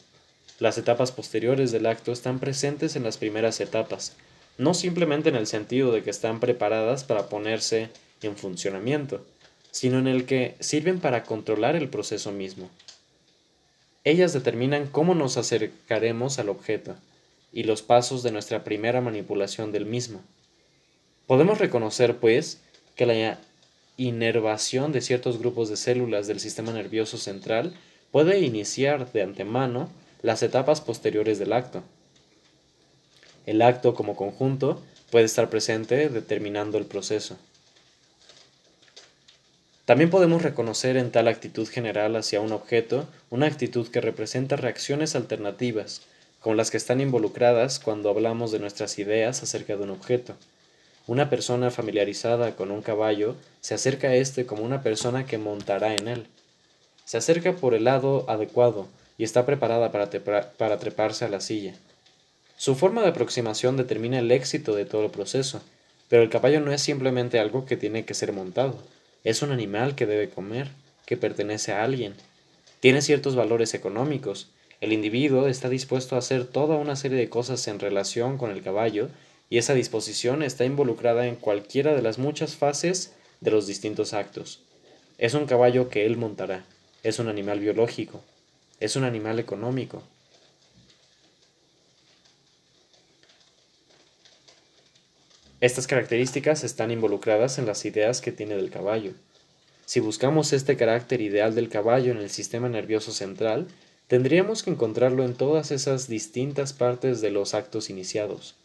Las 0.60 0.78
etapas 0.78 1.12
posteriores 1.12 1.72
del 1.72 1.86
acto 1.86 2.12
están 2.12 2.40
presentes 2.40 2.96
en 2.96 3.04
las 3.04 3.18
primeras 3.18 3.60
etapas, 3.60 4.14
no 4.58 4.74
simplemente 4.74 5.30
en 5.30 5.36
el 5.36 5.48
sentido 5.48 5.92
de 5.92 6.04
que 6.04 6.10
están 6.10 6.40
preparadas 6.40 7.04
para 7.04 7.28
ponerse 7.28 7.90
en 8.22 8.38
funcionamiento, 8.38 9.26
sino 9.72 10.00
en 10.00 10.08
el 10.08 10.26
que 10.26 10.56
sirven 10.60 11.00
para 11.00 11.24
controlar 11.24 11.76
el 11.76 11.90
proceso 11.90 12.32
mismo. 12.32 12.70
Ellas 14.04 14.34
determinan 14.34 14.88
cómo 14.88 15.16
nos 15.16 15.38
acercaremos 15.38 16.38
al 16.38 16.50
objeto, 16.50 16.96
y 17.54 17.64
los 17.64 17.84
pasos 17.84 18.24
de 18.24 18.32
nuestra 18.32 18.64
primera 18.64 19.00
manipulación 19.00 19.72
del 19.72 19.86
mismo. 19.86 20.22
Podemos 21.28 21.60
reconocer, 21.60 22.18
pues, 22.18 22.60
que 22.96 23.06
la 23.06 23.40
inervación 23.96 24.92
de 24.92 25.02
ciertos 25.02 25.38
grupos 25.38 25.70
de 25.70 25.78
células 25.78 26.28
del 26.28 26.40
sistema 26.40 26.74
nervioso 26.74 27.18
central 27.18 27.74
puede 28.12 28.40
iniciar 28.40 29.12
de 29.14 29.22
antemano 29.22 29.90
las 30.24 30.42
etapas 30.42 30.80
posteriores 30.80 31.38
del 31.38 31.52
acto. 31.52 31.84
el 33.46 33.62
acto 33.62 33.94
como 33.94 34.16
conjunto 34.16 34.82
puede 35.12 35.26
estar 35.26 35.50
presente 35.50 36.08
determinando 36.08 36.78
el 36.78 36.86
proceso. 36.86 37.36
También 39.84 40.10
podemos 40.10 40.42
reconocer 40.42 40.96
en 40.96 41.12
tal 41.12 41.28
actitud 41.28 41.68
general 41.68 42.16
hacia 42.16 42.40
un 42.40 42.54
objeto 42.54 43.06
una 43.30 43.48
actitud 43.48 43.90
que 43.90 44.00
representa 44.00 44.56
reacciones 44.56 45.14
alternativas, 45.18 46.04
como 46.40 46.56
las 46.56 46.72
que 46.72 46.78
están 46.78 47.02
involucradas 47.02 47.80
cuando 47.80 48.10
hablamos 48.10 48.54
de 48.54 48.60
nuestras 48.60 48.98
ideas 49.00 49.44
acerca 49.44 49.76
de 49.76 49.84
un 49.84 49.90
objeto. 49.90 50.36
Una 51.06 51.30
persona 51.30 51.70
familiarizada 51.70 52.56
con 52.56 52.72
un 52.72 52.82
caballo 52.82 53.36
se 53.60 53.74
acerca 53.74 54.08
a 54.08 54.16
éste 54.16 54.46
como 54.46 54.64
una 54.64 54.84
persona 54.84 55.26
que 55.26 55.38
montará 55.38 55.96
en 55.98 56.08
él. 56.08 56.28
Se 57.04 57.18
acerca 57.18 57.52
por 57.58 57.74
el 57.74 57.84
lado 57.84 58.24
adecuado 58.30 58.88
y 59.18 59.24
está 59.24 59.46
preparada 59.46 59.92
para, 59.92 60.10
para 60.54 60.80
treparse 60.80 61.26
a 61.26 61.30
la 61.30 61.42
silla. 61.42 61.74
Su 62.58 62.76
forma 62.76 63.02
de 63.02 63.10
aproximación 63.10 63.78
determina 63.78 64.20
el 64.20 64.32
éxito 64.32 64.76
de 64.76 64.86
todo 64.86 65.06
el 65.06 65.12
proceso, 65.12 65.62
pero 66.08 66.24
el 66.24 66.30
caballo 66.30 66.60
no 66.60 66.72
es 66.72 66.82
simplemente 66.82 67.40
algo 67.40 67.66
que 67.66 67.78
tiene 67.78 68.06
que 68.06 68.14
ser 68.14 68.34
montado, 68.34 68.78
es 69.24 69.42
un 69.42 69.52
animal 69.52 69.96
que 69.96 70.06
debe 70.06 70.30
comer, 70.30 70.68
que 71.06 71.16
pertenece 71.16 71.72
a 71.72 71.84
alguien. 71.84 72.14
Tiene 72.82 73.02
ciertos 73.02 73.36
valores 73.36 73.74
económicos. 73.74 74.50
El 74.82 74.92
individuo 74.92 75.48
está 75.48 75.70
dispuesto 75.70 76.16
a 76.16 76.20
hacer 76.20 76.46
toda 76.46 76.76
una 76.76 76.98
serie 76.98 77.18
de 77.18 77.30
cosas 77.30 77.68
en 77.70 77.80
relación 77.80 78.38
con 78.38 78.52
el 78.52 78.62
caballo 78.62 79.10
y 79.50 79.58
esa 79.58 79.74
disposición 79.74 80.44
está 80.44 80.66
involucrada 80.66 81.28
en 81.28 81.38
cualquiera 81.38 81.96
de 81.96 82.02
las 82.02 82.18
muchas 82.18 82.56
fases 82.56 83.14
de 83.40 83.52
los 83.52 83.66
distintos 83.66 84.14
actos. 84.14 84.62
Es 85.18 85.36
un 85.36 85.46
caballo 85.46 85.88
que 85.88 86.06
él 86.06 86.18
montará, 86.18 86.66
es 87.04 87.20
un 87.20 87.30
animal 87.30 87.62
biológico, 87.62 88.22
es 88.84 88.96
un 88.96 89.04
animal 89.04 89.40
económico, 89.40 90.04
Estas 95.64 95.88
características 95.88 96.66
están 96.66 96.92
involucradas 96.92 97.58
en 97.58 97.66
las 97.66 97.86
ideas 97.86 98.20
que 98.20 98.34
tiene 98.34 98.58
del 98.58 98.70
caballo. 98.70 99.14
Si 99.86 100.02
buscamos 100.02 100.52
este 100.52 100.76
carácter 100.76 101.22
ideal 101.22 101.56
del 101.56 101.70
caballo 101.70 102.12
en 102.12 102.18
el 102.18 102.30
sistema 102.30 102.68
nervioso 102.68 103.14
central, 103.14 103.68
tendríamos 104.10 104.62
que 104.62 104.72
encontrarlo 104.72 105.24
en 105.24 105.36
todas 105.36 105.72
esas 105.72 106.10
distintas 106.10 106.74
partes 106.74 107.22
de 107.22 107.32
los 107.32 107.54
actos 107.54 107.90
iniciados. 107.90 108.56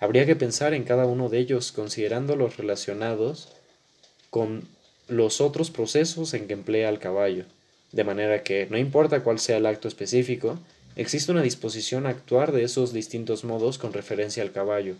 Habría 0.00 0.26
que 0.26 0.34
pensar 0.34 0.74
en 0.74 0.82
cada 0.82 1.06
uno 1.06 1.28
de 1.28 1.38
ellos 1.38 1.70
considerando 1.70 2.34
los 2.34 2.56
relacionados 2.56 3.50
con 4.30 4.66
los 5.06 5.40
otros 5.40 5.70
procesos 5.70 6.34
en 6.34 6.48
que 6.48 6.54
emplea 6.54 6.88
el 6.88 6.98
caballo, 6.98 7.44
de 7.92 8.04
manera 8.04 8.42
que, 8.42 8.66
no 8.70 8.78
importa 8.78 9.22
cuál 9.22 9.38
sea 9.38 9.56
el 9.56 9.66
acto 9.66 9.88
específico, 9.88 10.58
existe 10.96 11.32
una 11.32 11.42
disposición 11.42 12.06
a 12.06 12.10
actuar 12.10 12.52
de 12.52 12.62
esos 12.62 12.92
distintos 12.92 13.44
modos 13.44 13.78
con 13.78 13.92
referencia 13.92 14.42
al 14.42 14.52
caballo. 14.52 14.96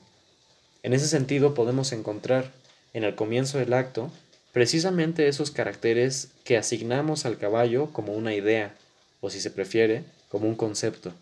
En 0.82 0.92
ese 0.92 1.06
sentido 1.06 1.54
podemos 1.54 1.92
encontrar, 1.92 2.52
en 2.92 3.04
el 3.04 3.14
comienzo 3.14 3.58
del 3.58 3.72
acto, 3.72 4.10
precisamente 4.52 5.28
esos 5.28 5.50
caracteres 5.50 6.30
que 6.44 6.56
asignamos 6.56 7.26
al 7.26 7.38
caballo 7.38 7.92
como 7.92 8.14
una 8.14 8.34
idea, 8.34 8.74
o 9.20 9.30
si 9.30 9.40
se 9.40 9.50
prefiere, 9.50 10.04
como 10.28 10.48
un 10.48 10.56
concepto. 10.56 11.12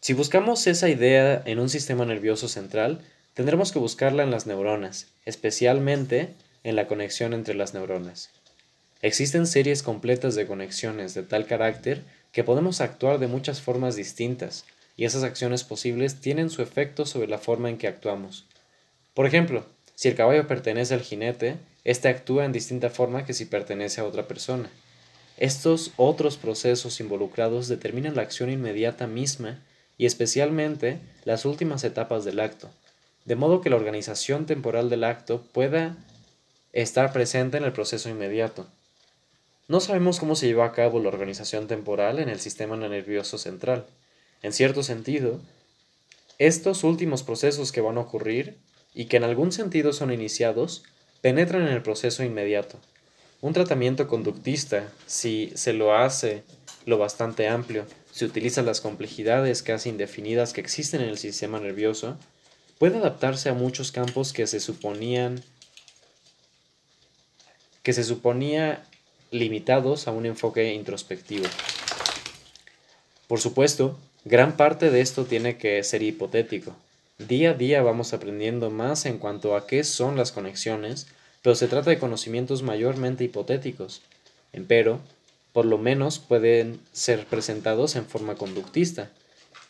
Si 0.00 0.12
buscamos 0.12 0.66
esa 0.66 0.88
idea 0.88 1.42
en 1.46 1.60
un 1.60 1.68
sistema 1.68 2.04
nervioso 2.04 2.48
central, 2.48 3.00
tendremos 3.34 3.72
que 3.72 3.78
buscarla 3.78 4.24
en 4.24 4.30
las 4.30 4.46
neuronas, 4.46 5.06
especialmente 5.24 6.34
en 6.64 6.76
la 6.76 6.88
conexión 6.88 7.32
entre 7.32 7.54
las 7.54 7.72
neuronas. 7.72 8.30
Existen 9.02 9.48
series 9.48 9.82
completas 9.82 10.36
de 10.36 10.46
conexiones 10.46 11.12
de 11.12 11.24
tal 11.24 11.44
carácter 11.44 12.04
que 12.30 12.44
podemos 12.44 12.80
actuar 12.80 13.18
de 13.18 13.26
muchas 13.26 13.60
formas 13.60 13.96
distintas, 13.96 14.64
y 14.96 15.06
esas 15.06 15.24
acciones 15.24 15.64
posibles 15.64 16.20
tienen 16.20 16.50
su 16.50 16.62
efecto 16.62 17.04
sobre 17.04 17.26
la 17.26 17.38
forma 17.38 17.68
en 17.68 17.78
que 17.78 17.88
actuamos. 17.88 18.46
Por 19.12 19.26
ejemplo, 19.26 19.66
si 19.96 20.06
el 20.06 20.14
caballo 20.14 20.46
pertenece 20.46 20.94
al 20.94 21.00
jinete, 21.00 21.56
éste 21.82 22.06
actúa 22.06 22.44
en 22.44 22.52
distinta 22.52 22.90
forma 22.90 23.24
que 23.24 23.34
si 23.34 23.44
pertenece 23.44 24.00
a 24.00 24.04
otra 24.04 24.28
persona. 24.28 24.70
Estos 25.36 25.90
otros 25.96 26.36
procesos 26.36 27.00
involucrados 27.00 27.66
determinan 27.66 28.14
la 28.14 28.22
acción 28.22 28.50
inmediata 28.50 29.08
misma 29.08 29.60
y 29.98 30.06
especialmente 30.06 31.00
las 31.24 31.44
últimas 31.44 31.82
etapas 31.82 32.24
del 32.24 32.38
acto, 32.38 32.70
de 33.24 33.34
modo 33.34 33.62
que 33.62 33.70
la 33.70 33.76
organización 33.76 34.46
temporal 34.46 34.90
del 34.90 35.02
acto 35.02 35.42
pueda 35.52 35.96
estar 36.72 37.12
presente 37.12 37.56
en 37.56 37.64
el 37.64 37.72
proceso 37.72 38.08
inmediato. 38.08 38.68
No 39.68 39.80
sabemos 39.80 40.18
cómo 40.18 40.34
se 40.34 40.46
lleva 40.46 40.66
a 40.66 40.72
cabo 40.72 41.00
la 41.00 41.08
organización 41.08 41.68
temporal 41.68 42.18
en 42.18 42.28
el 42.28 42.40
sistema 42.40 42.76
nervioso 42.76 43.38
central. 43.38 43.86
En 44.42 44.52
cierto 44.52 44.82
sentido, 44.82 45.40
estos 46.38 46.82
últimos 46.82 47.22
procesos 47.22 47.70
que 47.70 47.80
van 47.80 47.96
a 47.96 48.00
ocurrir 48.00 48.58
y 48.92 49.06
que 49.06 49.16
en 49.16 49.24
algún 49.24 49.52
sentido 49.52 49.92
son 49.92 50.12
iniciados, 50.12 50.82
penetran 51.20 51.62
en 51.62 51.72
el 51.72 51.82
proceso 51.82 52.24
inmediato. 52.24 52.78
Un 53.40 53.52
tratamiento 53.52 54.08
conductista, 54.08 54.88
si 55.06 55.52
se 55.54 55.72
lo 55.72 55.94
hace 55.94 56.42
lo 56.84 56.98
bastante 56.98 57.48
amplio, 57.48 57.86
se 58.10 58.24
utilizan 58.24 58.66
las 58.66 58.80
complejidades 58.80 59.62
casi 59.62 59.88
indefinidas 59.88 60.52
que 60.52 60.60
existen 60.60 61.00
en 61.00 61.08
el 61.08 61.18
sistema 61.18 61.60
nervioso, 61.60 62.18
puede 62.78 62.98
adaptarse 62.98 63.48
a 63.48 63.54
muchos 63.54 63.92
campos 63.92 64.32
que 64.32 64.46
se 64.46 64.60
suponían 64.60 65.42
que 67.82 67.92
se 67.92 68.04
suponía 68.04 68.84
limitados 69.32 70.06
a 70.06 70.12
un 70.12 70.26
enfoque 70.26 70.72
introspectivo. 70.72 71.46
Por 73.26 73.40
supuesto, 73.40 73.98
Gran 74.24 74.56
parte 74.56 74.90
de 74.90 75.00
esto 75.00 75.24
tiene 75.24 75.56
que 75.56 75.82
ser 75.82 76.00
hipotético. 76.00 76.76
Día 77.18 77.50
a 77.50 77.54
día 77.54 77.82
vamos 77.82 78.12
aprendiendo 78.12 78.70
más 78.70 79.04
en 79.04 79.18
cuanto 79.18 79.56
a 79.56 79.66
qué 79.66 79.82
son 79.82 80.16
las 80.16 80.30
conexiones, 80.30 81.08
pero 81.42 81.56
se 81.56 81.66
trata 81.66 81.90
de 81.90 81.98
conocimientos 81.98 82.62
mayormente 82.62 83.24
hipotéticos. 83.24 84.00
Empero, 84.52 85.00
por 85.52 85.66
lo 85.66 85.76
menos 85.76 86.20
pueden 86.20 86.78
ser 86.92 87.26
presentados 87.26 87.96
en 87.96 88.06
forma 88.06 88.36
conductista. 88.36 89.10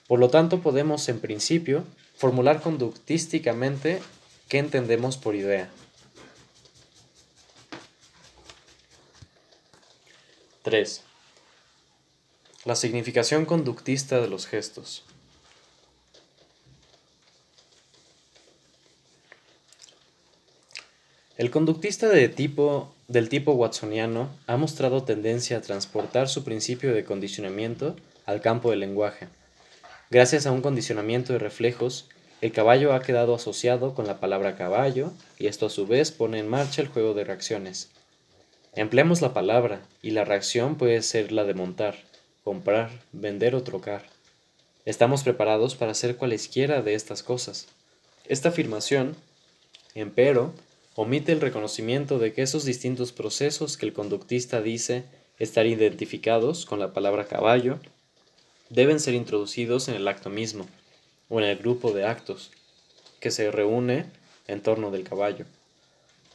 Por 0.07 0.19
lo 0.19 0.29
tanto, 0.29 0.61
podemos, 0.61 1.09
en 1.09 1.21
principio, 1.21 1.85
formular 2.15 2.61
conductísticamente 2.61 4.01
qué 4.49 4.59
entendemos 4.59 5.17
por 5.17 5.35
idea. 5.35 5.71
3. 10.63 11.03
La 12.65 12.77
significación 12.77 13.47
conductista 13.47 14.21
de 14.21 14.29
los 14.29 14.47
gestos. 14.47 15.03
El 21.37 21.51
conductista 21.51 22.09
de 22.09 22.29
tipo, 22.29 22.95
del 23.09 23.29
tipo 23.29 23.55
watsoniano 23.55 24.31
ha 24.47 24.57
mostrado 24.57 25.03
tendencia 25.03 25.57
a 25.57 25.63
transportar 25.63 26.29
su 26.29 26.45
principio 26.45 26.95
de 26.95 27.05
condicionamiento 27.05 27.97
al 28.25 28.41
campo 28.41 28.71
del 28.71 28.79
lenguaje. 28.79 29.27
Gracias 30.11 30.47
a 30.47 30.53
un 30.53 30.63
condicionamiento 30.63 31.33
de 31.33 31.41
reflejos, 31.41 32.09
el 32.41 32.53
caballo 32.53 32.93
ha 32.93 33.03
quedado 33.03 33.35
asociado 33.35 33.97
con 33.97 34.07
la 34.07 34.21
palabra 34.21 34.55
caballo 34.55 35.13
y 35.41 35.49
esto 35.49 35.67
a 35.67 35.71
su 35.71 35.89
vez 35.89 36.13
pone 36.13 36.39
en 36.39 36.47
marcha 36.47 36.83
el 36.83 36.89
juego 36.89 37.15
de 37.15 37.25
reacciones. 37.25 37.91
Empleamos 38.75 39.21
la 39.21 39.35
palabra 39.35 39.83
y 40.01 40.11
la 40.13 40.25
reacción 40.25 40.77
puede 40.77 41.03
ser 41.03 41.33
la 41.33 41.45
de 41.45 41.55
montar 41.55 41.97
comprar, 42.43 42.91
vender 43.13 43.55
o 43.55 43.63
trocar. 43.63 44.05
Estamos 44.85 45.23
preparados 45.23 45.77
para 45.77 45.93
hacer 45.93 46.17
cualesquiera 46.17 46.83
de 46.83 46.95
estas 46.95 47.23
cosas. 47.23 47.69
Esta 48.27 48.49
afirmación, 48.49 49.15
empero, 49.95 50.53
omite 50.97 51.33
el 51.33 51.41
reconocimiento 51.41 52.19
de 52.19 52.33
que 52.33 52.43
esos 52.43 52.65
distintos 52.65 53.13
procesos 53.13 53.77
que 53.77 53.87
el 53.87 53.93
conductista 53.93 54.61
dice 54.61 55.05
estar 55.39 55.67
identificados 55.67 56.67
con 56.67 56.81
la 56.81 56.93
palabra 56.93 57.27
caballo 57.27 57.79
deben 58.71 59.01
ser 59.01 59.15
introducidos 59.15 59.89
en 59.89 59.95
el 59.95 60.09
acto 60.09 60.31
mismo 60.31 60.67
o 61.29 61.39
en 61.39 61.47
el 61.47 61.59
grupo 61.59 61.93
de 61.93 62.05
actos 62.05 62.51
que 63.21 63.31
se 63.31 63.51
reúne 63.51 64.07
en 64.49 64.63
torno 64.63 64.91
del 64.91 65.05
caballo. 65.05 65.47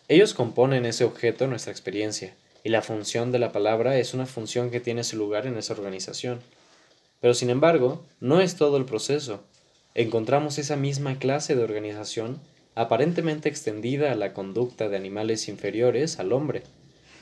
Ellos 0.10 0.34
componen 0.34 0.86
ese 0.86 1.04
objeto 1.04 1.44
en 1.44 1.50
nuestra 1.50 1.72
experiencia 1.72 2.34
y 2.64 2.70
la 2.70 2.82
función 2.82 3.32
de 3.32 3.40
la 3.40 3.52
palabra 3.52 3.98
es 3.98 4.14
una 4.14 4.26
función 4.26 4.72
que 4.72 4.80
tiene 4.80 5.04
su 5.04 5.18
lugar 5.18 5.46
en 5.48 5.58
esa 5.58 5.74
organización. 5.74 6.40
Pero 7.20 7.34
sin 7.34 7.50
embargo, 7.50 8.06
no 8.22 8.40
es 8.40 8.56
todo 8.56 8.78
el 8.78 8.86
proceso. 8.86 9.44
Encontramos 9.96 10.60
esa 10.60 10.78
misma 10.78 11.20
clase 11.20 11.56
de 11.56 11.64
organización 11.64 12.40
aparentemente 12.76 13.50
extendida 13.50 14.12
a 14.12 14.16
la 14.16 14.34
conducta 14.34 14.88
de 14.88 14.96
animales 14.96 15.48
inferiores 15.50 16.20
al 16.20 16.32
hombre. 16.32 16.64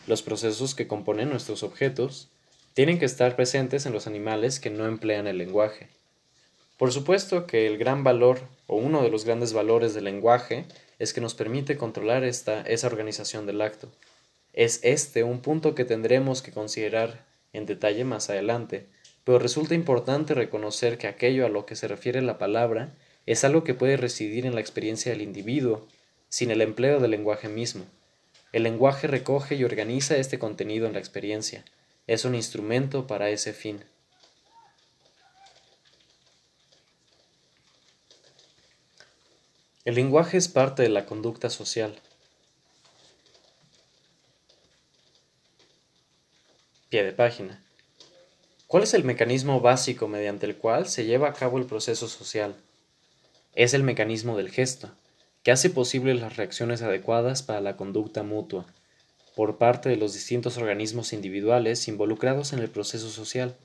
Los 0.06 0.22
procesos 0.22 0.76
que 0.76 0.88
componen 0.88 1.30
nuestros 1.30 1.64
objetos 1.64 2.28
tienen 2.74 3.00
que 3.00 3.06
estar 3.06 3.36
presentes 3.36 3.86
en 3.86 3.94
los 3.94 4.06
animales 4.06 4.60
que 4.60 4.70
no 4.70 4.86
emplean 4.86 5.28
el 5.28 5.38
lenguaje. 5.38 5.88
Por 6.78 6.92
supuesto 6.92 7.48
que 7.48 7.68
el 7.68 7.78
gran 7.78 8.04
valor, 8.04 8.42
o 8.68 8.76
uno 8.76 9.02
de 9.02 9.10
los 9.10 9.24
grandes 9.24 9.54
valores 9.54 9.94
del 9.94 10.04
lenguaje, 10.04 10.66
es 11.00 11.14
que 11.14 11.22
nos 11.22 11.36
permite 11.36 11.78
controlar 11.78 12.24
esta, 12.24 12.62
esa 12.62 12.88
organización 12.88 13.46
del 13.46 13.62
acto. 13.62 13.91
Es 14.54 14.80
este 14.84 15.24
un 15.24 15.41
punto 15.41 15.76
que 15.76 15.86
tendremos 15.86 16.41
que 16.41 16.52
considerar 16.52 17.26
en 17.54 17.66
detalle 17.66 18.04
más 18.04 18.30
adelante, 18.30 18.86
pero 19.24 19.39
resulta 19.39 19.74
importante 19.74 20.34
reconocer 20.34 20.98
que 20.98 21.08
aquello 21.08 21.46
a 21.46 21.50
lo 21.50 21.66
que 21.66 21.76
se 21.76 21.88
refiere 21.88 22.22
la 22.22 22.38
palabra 22.38 22.93
es 23.26 23.43
algo 23.43 23.64
que 23.64 23.74
puede 23.74 23.98
residir 23.98 24.46
en 24.46 24.56
la 24.56 24.62
experiencia 24.62 25.12
del 25.12 25.22
individuo, 25.22 25.88
sin 26.30 26.52
el 26.52 26.62
empleo 26.62 27.00
del 27.00 27.12
lenguaje 27.12 27.50
mismo. 27.50 27.86
El 28.52 28.64
lenguaje 28.64 29.08
recoge 29.08 29.56
y 29.56 29.64
organiza 29.64 30.16
este 30.18 30.39
contenido 30.39 30.86
en 30.88 30.93
la 30.93 31.00
experiencia. 31.00 31.66
Es 32.08 32.24
un 32.24 32.36
instrumento 32.36 33.08
para 33.08 33.30
ese 33.30 33.52
fin. 33.52 33.84
El 39.86 39.94
lenguaje 39.94 40.38
es 40.38 40.48
parte 40.48 40.82
de 40.82 40.90
la 40.90 41.06
conducta 41.06 41.52
social. 41.52 41.94
Pie 46.90 47.12
página. 47.12 47.64
¿Cuál 48.66 48.82
es 48.82 48.96
el 48.96 49.04
mecanismo 49.04 49.62
básico 49.62 50.08
mediante 50.08 50.48
el 50.48 50.58
cual 50.58 50.88
se 50.88 51.06
lleva 51.06 51.30
a 51.30 51.34
cabo 51.34 51.60
el 51.60 51.68
proceso 51.68 52.08
social? 52.08 52.56
Es 53.54 53.76
el 53.76 53.84
mecanismo 53.84 54.36
del 54.36 54.50
gesto, 54.50 54.90
que 55.44 55.52
hace 55.52 55.70
posible 55.70 56.16
las 56.16 56.36
reacciones 56.36 56.82
adecuadas 56.82 57.44
para 57.44 57.62
la 57.62 57.78
conducta 57.78 58.24
mutua, 58.24 58.66
por 59.36 59.60
parte 59.60 59.90
de 59.90 59.98
los 59.98 60.14
distintos 60.14 60.58
organismos 60.58 61.14
individuales 61.14 61.88
involucrados 61.88 62.54
en 62.54 62.60
el 62.60 62.72
proceso 62.72 63.12
social. 63.12 63.56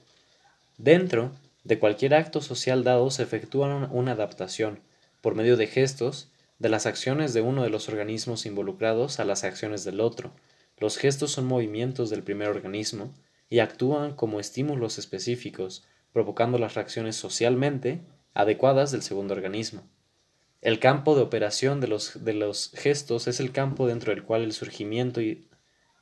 Dentro 0.76 1.32
de 1.64 1.78
cualquier 1.78 2.12
acto 2.12 2.42
social 2.42 2.84
dado 2.84 3.10
se 3.10 3.22
efectúa 3.22 3.88
una 3.90 4.12
adaptación, 4.12 4.80
por 5.20 5.34
medio 5.34 5.56
de 5.56 5.66
gestos, 5.66 6.30
de 6.58 6.68
las 6.68 6.86
acciones 6.86 7.34
de 7.34 7.40
uno 7.40 7.62
de 7.62 7.70
los 7.70 7.88
organismos 7.88 8.46
involucrados 8.46 9.20
a 9.20 9.24
las 9.24 9.44
acciones 9.44 9.84
del 9.84 10.00
otro. 10.00 10.32
Los 10.78 10.98
gestos 10.98 11.32
son 11.32 11.46
movimientos 11.46 12.10
del 12.10 12.22
primer 12.22 12.48
organismo, 12.48 13.14
y 13.50 13.58
actúan 13.58 14.14
como 14.14 14.40
estímulos 14.40 14.98
específicos, 14.98 15.84
provocando 16.12 16.56
las 16.56 16.74
reacciones 16.74 17.16
socialmente 17.16 18.00
adecuadas 18.32 18.92
del 18.92 19.02
segundo 19.02 19.34
organismo. 19.34 19.82
El 20.62 20.78
campo 20.78 21.16
de 21.16 21.22
operación 21.22 21.80
de 21.80 21.88
los, 21.88 22.24
de 22.24 22.32
los 22.32 22.70
gestos 22.74 23.26
es 23.26 23.40
el 23.40 23.50
campo 23.50 23.88
dentro 23.88 24.14
del 24.14 24.22
cual 24.22 24.42
el 24.42 24.52
surgimiento, 24.52 25.20
y, 25.20 25.48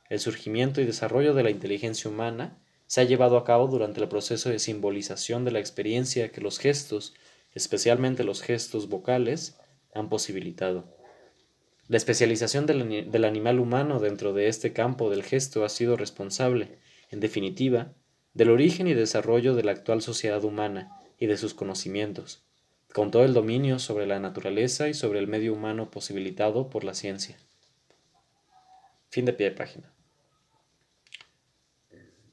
el 0.09 0.19
surgimiento 0.19 0.79
y 0.79 0.85
desarrollo 0.85 1.33
de 1.33 1.43
la 1.43 1.49
inteligencia 1.49 2.09
humana 2.09 2.59
se 2.85 3.01
ha 3.01 3.05
llevado 3.05 3.37
a 3.37 3.43
cabo 3.43 3.67
durante 3.67 3.99
el 3.99 4.09
proceso 4.09 4.49
de 4.49 4.59
simbolización 4.59 5.43
de 5.43 5.51
la 5.51 5.59
experiencia 5.59 6.31
que 6.31 6.41
los 6.41 6.59
gestos, 6.59 7.15
especialmente 7.53 8.23
los 8.23 8.41
gestos 8.41 8.89
vocales, 8.89 9.57
han 9.93 10.09
posibilitado. 10.09 10.85
La 11.87 11.97
especialización 11.97 12.65
del, 12.65 13.09
del 13.11 13.25
animal 13.25 13.59
humano 13.59 13.99
dentro 13.99 14.33
de 14.33 14.47
este 14.47 14.73
campo 14.73 15.09
del 15.09 15.23
gesto 15.23 15.65
ha 15.65 15.69
sido 15.69 15.97
responsable, 15.97 16.77
en 17.09 17.19
definitiva, 17.19 17.93
del 18.33 18.51
origen 18.51 18.87
y 18.87 18.93
desarrollo 18.93 19.55
de 19.55 19.63
la 19.63 19.71
actual 19.71 20.01
sociedad 20.01 20.43
humana 20.43 21.01
y 21.17 21.25
de 21.25 21.37
sus 21.37 21.53
conocimientos, 21.53 22.43
con 22.93 23.11
todo 23.11 23.25
el 23.25 23.33
dominio 23.33 23.79
sobre 23.79 24.05
la 24.05 24.19
naturaleza 24.19 24.87
y 24.87 24.93
sobre 24.93 25.19
el 25.19 25.27
medio 25.27 25.53
humano 25.53 25.89
posibilitado 25.89 26.69
por 26.69 26.83
la 26.83 26.93
ciencia. 26.93 27.37
Fin 29.09 29.25
de 29.25 29.33
pie 29.33 29.49
de 29.49 29.55
página. 29.55 29.91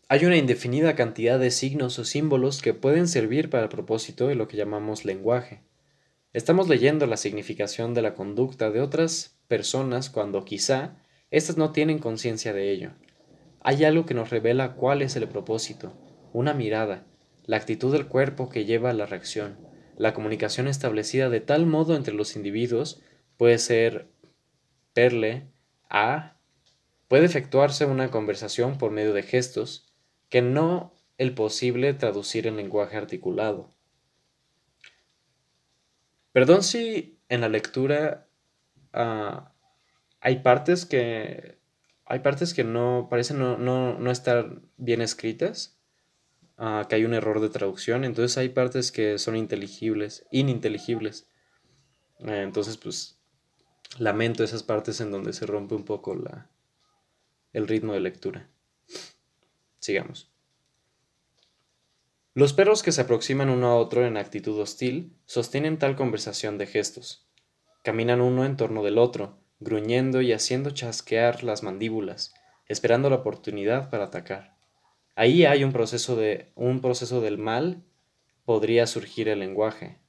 Hay 0.09 0.25
una 0.25 0.37
indefinida 0.37 0.95
cantidad 0.95 1.37
de 1.37 1.51
signos 1.51 1.99
o 1.99 2.05
símbolos 2.05 2.63
que 2.63 2.75
pueden 2.75 3.09
servir 3.09 3.51
para 3.51 3.65
el 3.65 3.69
propósito 3.69 4.29
de 4.29 4.37
lo 4.37 4.47
que 4.47 4.57
llamamos 4.57 5.05
lenguaje. 5.05 5.63
Estamos 6.33 6.69
leyendo 6.69 7.07
la 7.07 7.17
significación 7.17 7.93
de 7.93 8.03
la 8.03 8.15
conducta 8.15 8.71
de 8.71 8.81
otras 8.81 9.37
personas 9.49 10.09
cuando 10.09 10.45
quizá 10.45 10.97
éstas 11.33 11.57
no 11.57 11.73
tienen 11.73 11.99
conciencia 11.99 12.53
de 12.53 12.71
ello. 12.71 12.93
Hay 13.63 13.83
algo 13.83 14.07
que 14.07 14.15
nos 14.15 14.31
revela 14.31 14.75
cuál 14.75 15.03
es 15.03 15.17
el 15.17 15.27
propósito, 15.27 15.93
una 16.33 16.55
mirada, 16.55 17.05
la 17.45 17.57
actitud 17.57 17.91
del 17.91 18.07
cuerpo 18.07 18.49
que 18.49 18.65
lleva 18.65 18.91
a 18.91 18.95
la 18.95 19.07
reacción, 19.07 19.59
la 19.97 20.15
comunicación 20.15 20.69
establecida 20.69 21.31
de 21.31 21.41
tal 21.41 21.67
modo 21.67 21.97
entre 21.97 22.15
los 22.15 22.37
individuos 22.37 23.03
puede 23.37 23.59
ser 23.59 24.07
perle 24.93 25.49
a 25.91 26.37
puede 27.09 27.25
efectuarse 27.25 27.87
una 27.87 28.13
conversación 28.13 28.79
por 28.79 28.93
medio 28.93 29.13
de 29.13 29.25
gestos 29.25 29.86
que 30.29 30.43
no 30.43 30.93
el 31.19 31.35
posible 31.35 31.95
traducir 31.95 32.47
en 32.47 32.57
lenguaje 32.57 32.97
articulado. 32.97 33.71
Perdón 36.33 36.63
si 36.63 37.19
en 37.29 37.41
la 37.41 37.49
lectura 37.49 38.29
ah, 38.93 39.53
hay 40.21 40.41
partes 40.41 40.85
que 40.85 41.57
hay 42.07 42.21
partes 42.21 42.55
que 42.55 42.63
no 42.63 43.09
parecen 43.11 43.39
no, 43.39 43.59
no, 43.59 44.11
estar 44.11 44.63
bien 44.77 45.03
escritas, 45.03 45.81
ah, 46.57 46.87
que 46.89 46.95
hay 46.95 47.05
un 47.05 47.15
error 47.15 47.41
de 47.41 47.49
traducción, 47.49 48.05
entonces 48.05 48.39
hay 48.39 48.51
partes 48.51 48.93
que 48.93 49.19
son 49.19 49.37
inteligibles, 49.37 50.25
ininteligibles. 50.31 51.29
Eh, 52.21 52.43
entonces, 52.43 52.77
pues, 52.77 53.19
lamento 53.99 54.45
esas 54.45 54.63
partes 54.63 55.01
en 55.01 55.11
donde 55.11 55.33
se 55.33 55.47
rompe 55.47 55.75
un 55.75 55.85
poco 55.85 56.15
la, 56.15 56.49
el 57.53 57.67
ritmo 57.67 57.93
de 57.93 58.01
lectura. 58.01 58.49
Sigamos. 59.87 60.33
Los 62.35 62.53
perros 62.53 62.83
que 62.83 62.91
se 62.91 63.03
aproximan 63.03 63.51
uno 63.51 63.69
a 63.69 63.77
otro 63.77 64.05
en 64.05 64.17
actitud 64.17 64.59
hostil 64.59 65.17
sostienen 65.27 65.79
tal 65.79 65.95
conversación 65.95 66.59
de 66.59 66.67
gestos. 66.67 67.29
Caminan 67.85 68.21
uno 68.21 68.45
en 68.45 68.57
torno 68.57 68.83
del 68.83 68.99
otro, 68.99 69.39
gruñendo 69.61 70.23
y 70.23 70.33
haciendo 70.33 70.71
chasquear 70.71 71.45
las 71.45 71.63
mandíbulas, 71.63 72.35
esperando 72.67 73.11
la 73.11 73.17
oportunidad 73.17 73.89
para 73.89 74.07
atacar. 74.07 74.57
Ahí 75.15 75.45
hay 75.45 75.63
un 75.63 75.73
proceso 75.73 76.17
de 76.17 76.51
un 76.57 76.81
proceso 76.81 77.21
del 77.21 77.39
mal 77.39 77.85
podría 78.45 78.89
surgir 78.89 79.29
el 79.29 79.39
lenguaje. 79.39 80.01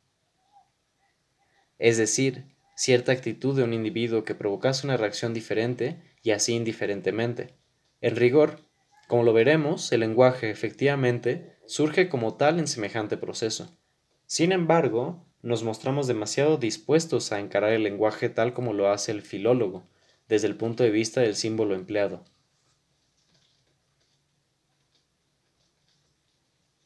Es 1.78 1.98
decir, 1.98 2.46
cierta 2.76 3.12
actitud 3.12 3.56
de 3.56 3.62
un 3.62 3.76
individuo 3.76 4.24
que 4.24 4.34
provocase 4.34 4.88
una 4.88 4.98
reacción 4.98 5.36
diferente 5.36 6.02
y 6.24 6.32
así 6.32 6.56
indiferentemente. 6.56 7.54
En 8.02 8.16
rigor, 8.16 8.67
como 9.08 9.24
lo 9.24 9.34
veremos, 9.34 9.92
el 9.92 10.02
lenguaje 10.02 10.50
efectivamente 10.50 11.58
surge 11.66 12.10
como 12.10 12.36
tal 12.36 12.60
en 12.60 12.68
semejante 12.68 13.18
proceso. 13.18 13.78
Sin 14.26 14.52
embargo, 14.52 15.26
nos 15.42 15.64
mostramos 15.64 16.08
demasiado 16.08 16.58
dispuestos 16.58 17.32
a 17.32 17.40
encarar 17.40 17.72
el 17.72 17.84
lenguaje 17.84 18.30
tal 18.30 18.54
como 18.54 18.74
lo 18.74 18.90
hace 18.90 19.12
el 19.12 19.22
filólogo, 19.22 19.88
desde 20.28 20.48
el 20.48 20.58
punto 20.58 20.84
de 20.84 20.90
vista 20.90 21.22
del 21.22 21.36
símbolo 21.36 21.74
empleado. 21.74 22.26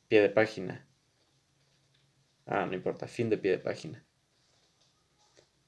Pie 0.08 0.22
de 0.22 0.30
página. 0.30 0.86
Ah, 2.46 2.66
no 2.68 2.76
importa, 2.76 3.08
fin 3.08 3.30
de 3.30 3.38
pie 3.38 3.52
de 3.52 3.60
página. 3.60 4.06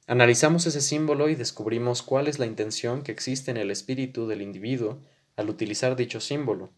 Analizamos 0.05 0.65
ese 0.65 0.81
símbolo 0.81 1.29
y 1.29 1.35
descubrimos 1.35 2.03
cuál 2.03 2.27
es 2.27 2.37
la 2.37 2.45
intención 2.45 3.03
que 3.03 3.13
existe 3.13 3.51
en 3.51 3.57
el 3.57 3.71
espíritu 3.71 4.27
del 4.27 4.41
individuo 4.41 5.01
al 5.35 5.49
utilizar 5.49 5.95
dicho 5.95 6.19
símbolo, 6.19 6.71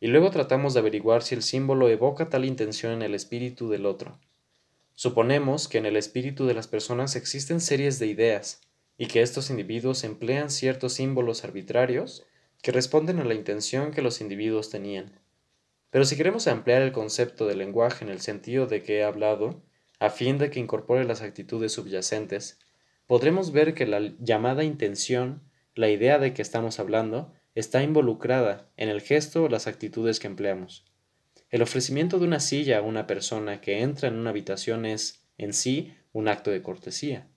y 0.00 0.08
luego 0.08 0.30
tratamos 0.30 0.74
de 0.74 0.80
averiguar 0.80 1.22
si 1.22 1.34
el 1.34 1.42
símbolo 1.42 1.88
evoca 1.88 2.28
tal 2.28 2.44
intención 2.44 2.92
en 2.92 3.02
el 3.02 3.14
espíritu 3.14 3.68
del 3.68 3.86
otro. 3.86 4.18
Suponemos 4.94 5.68
que 5.68 5.78
en 5.78 5.86
el 5.86 5.96
espíritu 5.96 6.46
de 6.46 6.54
las 6.54 6.68
personas 6.68 7.16
existen 7.16 7.60
series 7.60 7.98
de 7.98 8.08
ideas 8.08 8.60
y 8.98 9.06
que 9.06 9.22
estos 9.22 9.50
individuos 9.50 10.04
emplean 10.04 10.50
ciertos 10.50 10.94
símbolos 10.94 11.44
arbitrarios 11.44 12.24
que 12.62 12.72
responden 12.72 13.18
a 13.18 13.24
la 13.24 13.34
intención 13.34 13.90
que 13.90 14.02
los 14.02 14.20
individuos 14.20 14.70
tenían. 14.70 15.20
Pero 15.90 16.04
si 16.04 16.16
queremos 16.16 16.46
ampliar 16.46 16.82
el 16.82 16.92
concepto 16.92 17.46
del 17.46 17.58
lenguaje 17.58 18.04
en 18.04 18.10
el 18.10 18.20
sentido 18.20 18.66
de 18.66 18.82
que 18.82 18.98
he 18.98 19.04
hablado, 19.04 19.62
a 19.98 20.10
fin 20.10 20.38
de 20.38 20.50
que 20.50 20.58
incorpore 20.58 21.04
las 21.04 21.22
actitudes 21.22 21.72
subyacentes, 21.72 22.58
podremos 23.06 23.52
ver 23.52 23.74
que 23.74 23.86
la 23.86 24.00
llamada 24.18 24.64
intención, 24.64 25.42
la 25.74 25.90
idea 25.90 26.18
de 26.18 26.32
que 26.34 26.42
estamos 26.42 26.80
hablando, 26.80 27.32
está 27.54 27.82
involucrada 27.82 28.70
en 28.76 28.88
el 28.88 29.00
gesto 29.00 29.44
o 29.44 29.48
las 29.48 29.66
actitudes 29.66 30.20
que 30.20 30.26
empleamos. 30.26 30.84
El 31.50 31.62
ofrecimiento 31.62 32.18
de 32.18 32.26
una 32.26 32.40
silla 32.40 32.78
a 32.78 32.82
una 32.82 33.06
persona 33.06 33.60
que 33.60 33.82
entra 33.82 34.08
en 34.08 34.14
una 34.14 34.30
habitación 34.30 34.86
es, 34.86 35.26
en 35.36 35.52
sí, 35.52 35.94
un 36.12 36.28
acto 36.28 36.50
de 36.50 36.62
cortesía. 36.62 37.28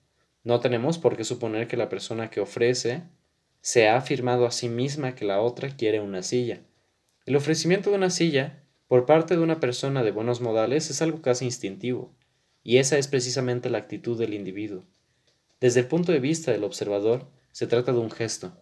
No 0.42 0.60
tenemos 0.60 0.98
por 0.98 1.16
qué 1.16 1.24
suponer 1.24 1.68
que 1.68 1.76
la 1.76 1.88
persona 1.88 2.30
que 2.30 2.40
ofrece 2.40 3.02
se 3.60 3.88
ha 3.88 3.96
afirmado 3.96 4.46
a 4.46 4.52
sí 4.52 4.68
misma 4.68 5.14
que 5.14 5.24
la 5.24 5.40
otra 5.40 5.70
quiere 5.76 6.00
una 6.00 6.22
silla. 6.22 6.60
El 7.26 7.36
ofrecimiento 7.36 7.90
de 7.90 7.96
una 7.96 8.10
silla 8.10 8.62
por 8.86 9.04
parte 9.04 9.36
de 9.36 9.42
una 9.42 9.58
persona 9.58 10.04
de 10.04 10.12
buenos 10.12 10.40
modales 10.40 10.88
es 10.88 11.02
algo 11.02 11.20
casi 11.20 11.44
instintivo, 11.44 12.14
y 12.62 12.78
esa 12.78 12.98
es 12.98 13.08
precisamente 13.08 13.68
la 13.68 13.78
actitud 13.78 14.18
del 14.18 14.34
individuo. 14.34 14.84
Desde 15.60 15.80
el 15.80 15.88
punto 15.88 16.12
de 16.12 16.20
vista 16.20 16.52
del 16.52 16.64
observador, 16.64 17.26
se 17.50 17.66
trata 17.66 17.92
de 17.92 17.98
un 17.98 18.10
gesto. 18.10 18.56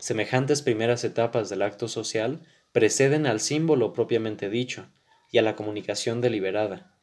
Semejantes 0.00 0.62
primeras 0.62 1.04
etapas 1.04 1.50
del 1.50 1.60
acto 1.60 1.86
social 1.86 2.40
preceden 2.72 3.26
al 3.26 3.38
símbolo 3.38 3.92
propiamente 3.92 4.48
dicho 4.48 4.86
y 5.30 5.36
a 5.36 5.42
la 5.42 5.56
comunicación 5.56 6.22
deliberada. 6.22 6.96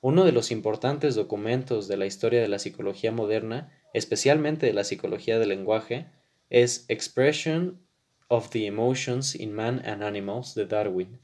Uno 0.00 0.24
de 0.24 0.30
los 0.30 0.52
importantes 0.52 1.16
documentos 1.16 1.88
de 1.88 1.96
la 1.96 2.06
historia 2.06 2.40
de 2.40 2.46
la 2.46 2.60
psicología 2.60 3.10
moderna, 3.10 3.72
especialmente 3.92 4.66
de 4.66 4.72
la 4.72 4.84
psicología 4.84 5.40
del 5.40 5.48
lenguaje, 5.48 6.06
es 6.48 6.84
Expression 6.86 7.80
of 8.28 8.50
the 8.50 8.66
Emotions 8.66 9.34
in 9.34 9.52
Man 9.52 9.82
and 9.84 10.04
Animals 10.04 10.54
de 10.54 10.66
Darwin. 10.66 11.18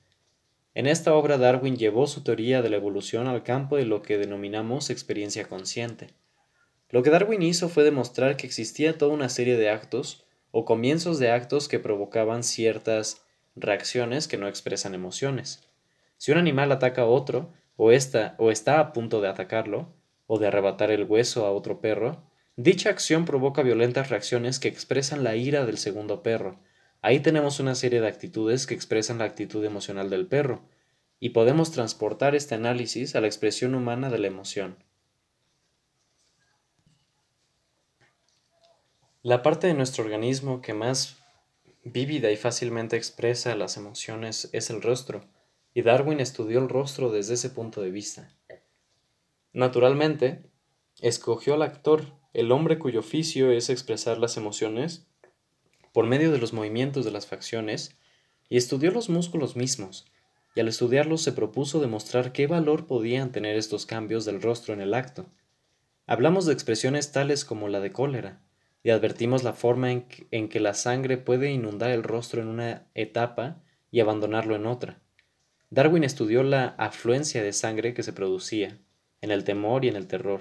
En 0.74 0.88
esta 0.88 1.14
obra 1.14 1.38
Darwin 1.38 1.76
llevó 1.76 2.08
su 2.08 2.24
teoría 2.24 2.60
de 2.60 2.70
la 2.70 2.76
evolución 2.76 3.28
al 3.28 3.44
campo 3.44 3.76
de 3.76 3.84
lo 3.84 4.02
que 4.02 4.18
denominamos 4.18 4.90
experiencia 4.90 5.46
consciente. 5.46 6.08
Lo 6.88 7.04
que 7.04 7.10
Darwin 7.10 7.42
hizo 7.42 7.68
fue 7.68 7.84
demostrar 7.84 8.36
que 8.36 8.48
existía 8.48 8.98
toda 8.98 9.14
una 9.14 9.28
serie 9.28 9.56
de 9.56 9.70
actos 9.70 10.24
o 10.50 10.64
comienzos 10.64 11.18
de 11.18 11.30
actos 11.30 11.68
que 11.68 11.78
provocaban 11.78 12.42
ciertas 12.42 13.22
reacciones 13.56 14.28
que 14.28 14.36
no 14.36 14.48
expresan 14.48 14.94
emociones. 14.94 15.68
Si 16.16 16.32
un 16.32 16.38
animal 16.38 16.72
ataca 16.72 17.02
a 17.02 17.06
otro, 17.06 17.52
o 17.76 17.92
está, 17.92 18.34
o 18.38 18.50
está 18.50 18.80
a 18.80 18.92
punto 18.92 19.20
de 19.20 19.28
atacarlo, 19.28 19.94
o 20.26 20.38
de 20.38 20.46
arrebatar 20.46 20.90
el 20.90 21.04
hueso 21.04 21.46
a 21.46 21.50
otro 21.50 21.80
perro, 21.80 22.22
dicha 22.56 22.90
acción 22.90 23.24
provoca 23.24 23.62
violentas 23.62 24.10
reacciones 24.10 24.58
que 24.58 24.68
expresan 24.68 25.24
la 25.24 25.36
ira 25.36 25.64
del 25.64 25.78
segundo 25.78 26.22
perro, 26.22 26.58
Ahí 27.02 27.20
tenemos 27.20 27.60
una 27.60 27.74
serie 27.74 28.00
de 28.02 28.08
actitudes 28.08 28.66
que 28.66 28.74
expresan 28.74 29.18
la 29.18 29.24
actitud 29.24 29.64
emocional 29.64 30.10
del 30.10 30.26
perro, 30.26 30.62
y 31.18 31.30
podemos 31.30 31.70
transportar 31.72 32.34
este 32.34 32.54
análisis 32.54 33.14
a 33.16 33.20
la 33.20 33.26
expresión 33.26 33.74
humana 33.74 34.10
de 34.10 34.18
la 34.18 34.26
emoción. 34.26 34.76
La 39.22 39.42
parte 39.42 39.66
de 39.66 39.74
nuestro 39.74 40.02
organismo 40.02 40.62
que 40.62 40.72
más 40.72 41.18
vívida 41.84 42.30
y 42.30 42.38
fácilmente 42.38 42.96
expresa 42.96 43.54
las 43.54 43.76
emociones 43.76 44.48
es 44.54 44.70
el 44.70 44.80
rostro, 44.80 45.26
y 45.74 45.82
Darwin 45.82 46.20
estudió 46.20 46.58
el 46.58 46.70
rostro 46.70 47.12
desde 47.12 47.34
ese 47.34 47.50
punto 47.50 47.82
de 47.82 47.90
vista. 47.90 48.34
Naturalmente, 49.52 50.50
escogió 51.02 51.52
al 51.52 51.60
actor, 51.60 52.14
el 52.32 52.50
hombre 52.50 52.78
cuyo 52.78 53.00
oficio 53.00 53.52
es 53.52 53.68
expresar 53.68 54.16
las 54.16 54.38
emociones, 54.38 55.06
por 55.92 56.06
medio 56.06 56.32
de 56.32 56.38
los 56.38 56.54
movimientos 56.54 57.04
de 57.04 57.10
las 57.10 57.26
facciones 57.26 57.98
y 58.48 58.56
estudió 58.56 58.90
los 58.90 59.10
músculos 59.10 59.54
mismos, 59.54 60.06
y 60.54 60.60
al 60.60 60.68
estudiarlos 60.68 61.20
se 61.20 61.32
propuso 61.32 61.78
demostrar 61.78 62.32
qué 62.32 62.46
valor 62.46 62.86
podían 62.86 63.32
tener 63.32 63.56
estos 63.56 63.84
cambios 63.84 64.24
del 64.24 64.40
rostro 64.40 64.72
en 64.72 64.80
el 64.80 64.94
acto. 64.94 65.26
Hablamos 66.06 66.46
de 66.46 66.54
expresiones 66.54 67.12
tales 67.12 67.44
como 67.44 67.68
la 67.68 67.80
de 67.80 67.92
cólera, 67.92 68.40
y 68.82 68.90
advertimos 68.90 69.42
la 69.42 69.52
forma 69.52 69.90
en 69.90 70.48
que, 70.48 70.60
la 70.60 70.74
sangre 70.74 71.18
puede 71.18 71.50
inundar 71.50 71.90
el 71.90 72.02
rostro 72.02 72.40
en 72.40 72.48
una 72.48 72.86
etapa 72.94 73.62
y 73.90 74.00
abandonarlo 74.00 74.56
en 74.56 74.66
otra. 74.66 75.00
Darwin 75.70 76.04
estudió 76.04 76.42
la 76.42 76.68
afluencia 76.78 77.42
de 77.42 77.52
sangre 77.52 77.94
que 77.94 78.02
se 78.02 78.12
producía, 78.12 78.78
en 79.20 79.30
el 79.30 79.44
temor 79.44 79.84
y 79.84 79.88
en 79.88 79.96
el 79.96 80.06
terror. 80.06 80.40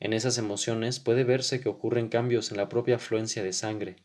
En 0.00 0.12
esas 0.12 0.38
emociones 0.38 0.98
puede 1.00 1.24
verse 1.24 1.60
que 1.60 1.68
ocurren 1.68 2.08
cambios 2.08 2.50
en 2.50 2.56
la 2.56 2.68
propia 2.68 2.96
afluencia 2.96 3.42
de 3.42 3.52
sangre, 3.52 3.96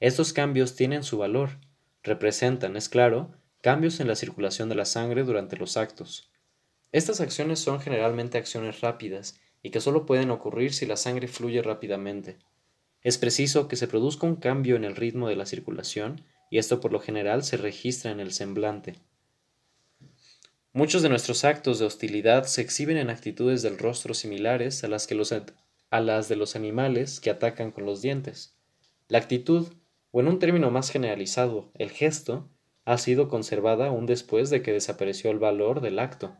estos 0.00 0.32
cambios 0.32 0.76
tienen 0.76 1.04
su 1.04 1.18
valor, 1.18 1.58
representan, 2.02 2.74
es 2.78 2.88
claro, 2.88 3.32
cambios 3.60 4.00
en 4.00 4.08
la 4.08 4.16
circulación 4.16 4.70
de 4.70 4.74
la 4.74 4.86
sangre 4.86 5.24
durante 5.24 5.58
los 5.58 5.76
actos. 5.76 6.32
Estas 6.90 7.20
acciones 7.20 7.58
son 7.58 7.80
generalmente 7.80 8.38
acciones 8.38 8.80
rápidas 8.80 9.38
y 9.62 9.68
que 9.68 9.82
solo 9.82 10.06
pueden 10.06 10.30
ocurrir 10.30 10.72
si 10.72 10.86
la 10.86 10.96
sangre 10.96 11.28
fluye 11.28 11.60
rápidamente. 11.60 12.38
Es 13.02 13.16
preciso 13.16 13.68
que 13.68 13.76
se 13.76 13.88
produzca 13.88 14.26
un 14.26 14.36
cambio 14.36 14.76
en 14.76 14.84
el 14.84 14.96
ritmo 14.96 15.28
de 15.28 15.36
la 15.36 15.46
circulación 15.46 16.24
y 16.50 16.58
esto 16.58 16.80
por 16.80 16.92
lo 16.92 17.00
general 17.00 17.44
se 17.44 17.56
registra 17.56 18.10
en 18.10 18.20
el 18.20 18.32
semblante. 18.32 18.96
Muchos 20.72 21.02
de 21.02 21.08
nuestros 21.08 21.44
actos 21.44 21.78
de 21.78 21.86
hostilidad 21.86 22.44
se 22.44 22.60
exhiben 22.60 22.96
en 22.96 23.10
actitudes 23.10 23.62
del 23.62 23.78
rostro 23.78 24.14
similares 24.14 24.84
a 24.84 24.88
las, 24.88 25.06
que 25.06 25.14
los, 25.14 25.32
a 25.32 26.00
las 26.00 26.28
de 26.28 26.36
los 26.36 26.54
animales 26.56 27.20
que 27.20 27.30
atacan 27.30 27.72
con 27.72 27.86
los 27.86 28.02
dientes. 28.02 28.56
La 29.08 29.18
actitud 29.18 29.68
o 30.12 30.20
en 30.20 30.28
un 30.28 30.38
término 30.38 30.70
más 30.70 30.90
generalizado, 30.90 31.70
el 31.74 31.90
gesto, 31.90 32.48
ha 32.84 32.98
sido 32.98 33.28
conservada 33.28 33.86
aún 33.86 34.06
después 34.06 34.50
de 34.50 34.62
que 34.62 34.72
desapareció 34.72 35.30
el 35.30 35.38
valor 35.38 35.80
del 35.80 35.98
acto. 35.98 36.36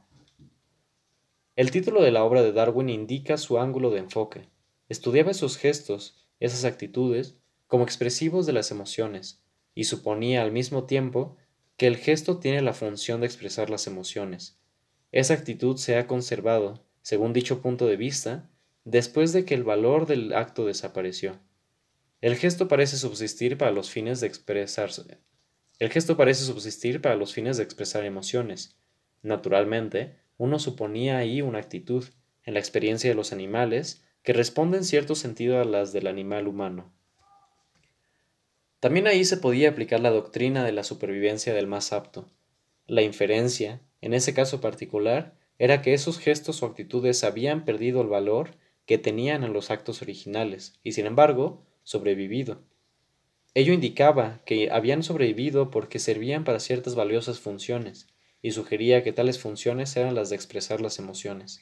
El 1.57 1.71
título 1.71 2.03
de 2.03 2.11
la 2.11 2.25
obra 2.25 2.43
de 2.43 2.53
Darwin 2.53 2.89
indica 2.89 3.37
su 3.37 3.59
ángulo 3.59 3.91
de 3.91 3.99
enfoque. 3.99 4.49
Estudiaba 4.89 5.33
esos 5.33 5.57
gestos, 5.57 6.29
esas 6.41 6.65
actitudes, 6.65 7.37
como 7.67 7.85
expresivos 7.85 8.47
de 8.47 8.53
las 8.53 8.71
emociones, 8.71 9.43
y 9.75 9.85
suponía 9.85 10.43
al 10.43 10.51
mismo 10.51 10.85
tiempo 10.85 11.37
que 11.77 11.87
el 11.87 11.97
gesto 11.97 12.39
tiene 12.39 12.61
la 12.63 12.75
función 12.75 13.21
de 13.21 13.27
expresar 13.27 13.71
las 13.71 13.87
emociones. 13.87 14.59
Esa 15.13 15.35
actitud 15.35 15.77
se 15.77 15.97
ha 15.97 16.07
conservado, 16.07 16.85
según 17.03 17.33
dicho 17.33 17.63
punto 17.63 17.87
de 17.87 17.97
vista, 17.97 18.51
después 18.85 19.33
de 19.33 19.45
que 19.45 19.55
el 19.55 19.65
valor 19.65 20.07
del 20.07 20.33
acto 20.33 20.67
desapareció. 20.67 21.39
El 22.21 22.37
gesto 22.37 22.69
parece 22.69 22.97
subsistir 22.97 23.57
para 23.57 23.71
los 23.71 23.91
fines 23.91 24.21
de 24.21 24.27
expresarse. 24.27 25.19
El 25.79 25.91
gesto 25.91 26.17
parece 26.17 26.45
subsistir 26.45 27.01
para 27.01 27.17
los 27.17 27.33
fines 27.33 27.57
de 27.57 27.63
expresar 27.63 28.05
emociones. 28.05 28.77
Naturalmente, 29.23 30.17
uno 30.37 30.59
suponía 30.59 31.17
ahí 31.17 31.41
una 31.41 31.59
actitud, 31.59 32.05
en 32.45 32.55
la 32.55 32.61
experiencia 32.61 33.09
de 33.11 33.17
los 33.17 33.33
animales, 33.33 34.03
que 34.23 34.33
responde 34.33 34.79
en 34.79 34.85
cierto 34.85 35.15
sentido 35.15 35.61
a 35.61 35.65
las 35.65 35.93
del 35.93 36.07
animal 36.07 36.47
humano. 36.47 36.93
También 38.81 39.07
ahí 39.07 39.25
se 39.25 39.37
podía 39.37 39.71
aplicar 39.71 40.01
la 40.01 40.11
doctrina 40.11 40.65
de 40.65 40.73
la 40.73 40.85
supervivencia 40.85 41.53
del 41.53 41.67
más 41.67 41.93
apto. 41.93 42.31
La 42.87 43.03
inferencia, 43.03 43.83
en 44.01 44.15
ese 44.15 44.33
caso 44.33 44.61
particular, 44.61 45.37
era 45.59 45.83
que 45.83 45.93
esos 45.93 46.19
gestos 46.19 46.63
o 46.63 46.67
actitudes 46.67 47.23
habían 47.23 47.67
perdido 47.67 48.01
el 48.01 48.09
valor 48.09 48.57
que 48.87 48.97
tenían 48.97 49.45
en 49.45 49.53
los 49.53 49.71
actos 49.71 50.01
originales, 50.01 50.81
y 50.83 50.93
sin 50.93 51.07
embargo, 51.07 51.67
sobrevivido. 51.83 52.63
Ello 53.53 53.73
indicaba 53.73 54.41
que 54.47 54.71
habían 54.71 55.03
sobrevivido 55.03 55.71
porque 55.71 55.99
servían 55.99 56.45
para 56.45 56.61
ciertas 56.61 56.95
valiosas 56.95 57.41
funciones, 57.41 58.09
y 58.43 58.53
sugería 58.53 59.03
que 59.03 59.13
tales 59.13 59.39
funciones 59.39 59.95
eran 59.97 60.15
las 60.15 60.31
de 60.31 60.37
expresar 60.37 60.81
las 60.81 60.99
emociones. 60.99 61.61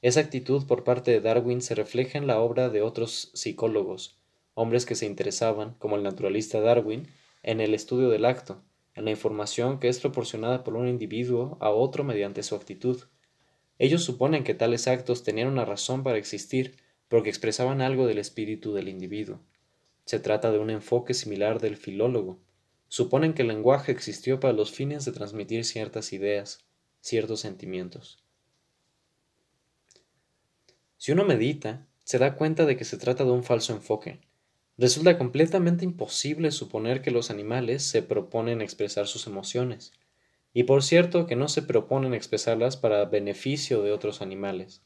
Esa 0.00 0.20
actitud 0.20 0.64
por 0.66 0.84
parte 0.84 1.10
de 1.10 1.20
Darwin 1.20 1.60
se 1.60 1.74
refleja 1.74 2.18
en 2.18 2.28
la 2.28 2.38
obra 2.38 2.68
de 2.68 2.82
otros 2.82 3.32
psicólogos, 3.34 4.20
hombres 4.54 4.86
que 4.86 4.94
se 4.94 5.06
interesaban, 5.06 5.74
como 5.78 5.96
el 5.96 6.04
naturalista 6.04 6.60
Darwin, 6.60 7.08
en 7.42 7.60
el 7.60 7.74
estudio 7.74 8.08
del 8.08 8.24
acto, 8.24 8.62
en 8.94 9.06
la 9.06 9.10
información 9.10 9.80
que 9.80 9.88
es 9.88 9.98
proporcionada 9.98 10.62
por 10.62 10.76
un 10.76 10.86
individuo 10.86 11.58
a 11.60 11.70
otro 11.70 12.04
mediante 12.04 12.44
su 12.44 12.54
actitud. 12.54 13.02
Ellos 13.80 14.04
suponen 14.04 14.44
que 14.44 14.54
tales 14.54 14.86
actos 14.86 15.24
tenían 15.24 15.48
una 15.48 15.64
razón 15.64 16.04
para 16.04 16.18
existir, 16.18 16.76
porque 17.08 17.30
expresaban 17.30 17.80
algo 17.80 18.06
del 18.06 18.18
espíritu 18.18 18.74
del 18.74 18.88
individuo. 18.88 19.40
Se 20.04 20.20
trata 20.20 20.52
de 20.52 20.58
un 20.58 20.70
enfoque 20.70 21.12
similar 21.12 21.60
del 21.60 21.76
filólogo. 21.76 22.38
Suponen 22.86 23.34
que 23.34 23.42
el 23.42 23.48
lenguaje 23.48 23.90
existió 23.90 24.38
para 24.38 24.52
los 24.52 24.70
fines 24.70 25.04
de 25.04 25.12
transmitir 25.12 25.64
ciertas 25.64 26.12
ideas, 26.12 26.66
ciertos 27.00 27.40
sentimientos. 27.40 28.27
Si 30.98 31.12
uno 31.12 31.24
medita, 31.24 31.86
se 32.02 32.18
da 32.18 32.34
cuenta 32.34 32.66
de 32.66 32.76
que 32.76 32.84
se 32.84 32.98
trata 32.98 33.24
de 33.24 33.30
un 33.30 33.44
falso 33.44 33.72
enfoque. 33.72 34.20
Resulta 34.76 35.16
completamente 35.16 35.84
imposible 35.84 36.50
suponer 36.50 37.02
que 37.02 37.12
los 37.12 37.30
animales 37.30 37.84
se 37.84 38.02
proponen 38.02 38.60
expresar 38.60 39.06
sus 39.06 39.26
emociones, 39.26 39.92
y 40.52 40.64
por 40.64 40.82
cierto 40.82 41.26
que 41.26 41.36
no 41.36 41.48
se 41.48 41.62
proponen 41.62 42.14
expresarlas 42.14 42.76
para 42.76 43.04
beneficio 43.04 43.82
de 43.82 43.92
otros 43.92 44.22
animales. 44.22 44.82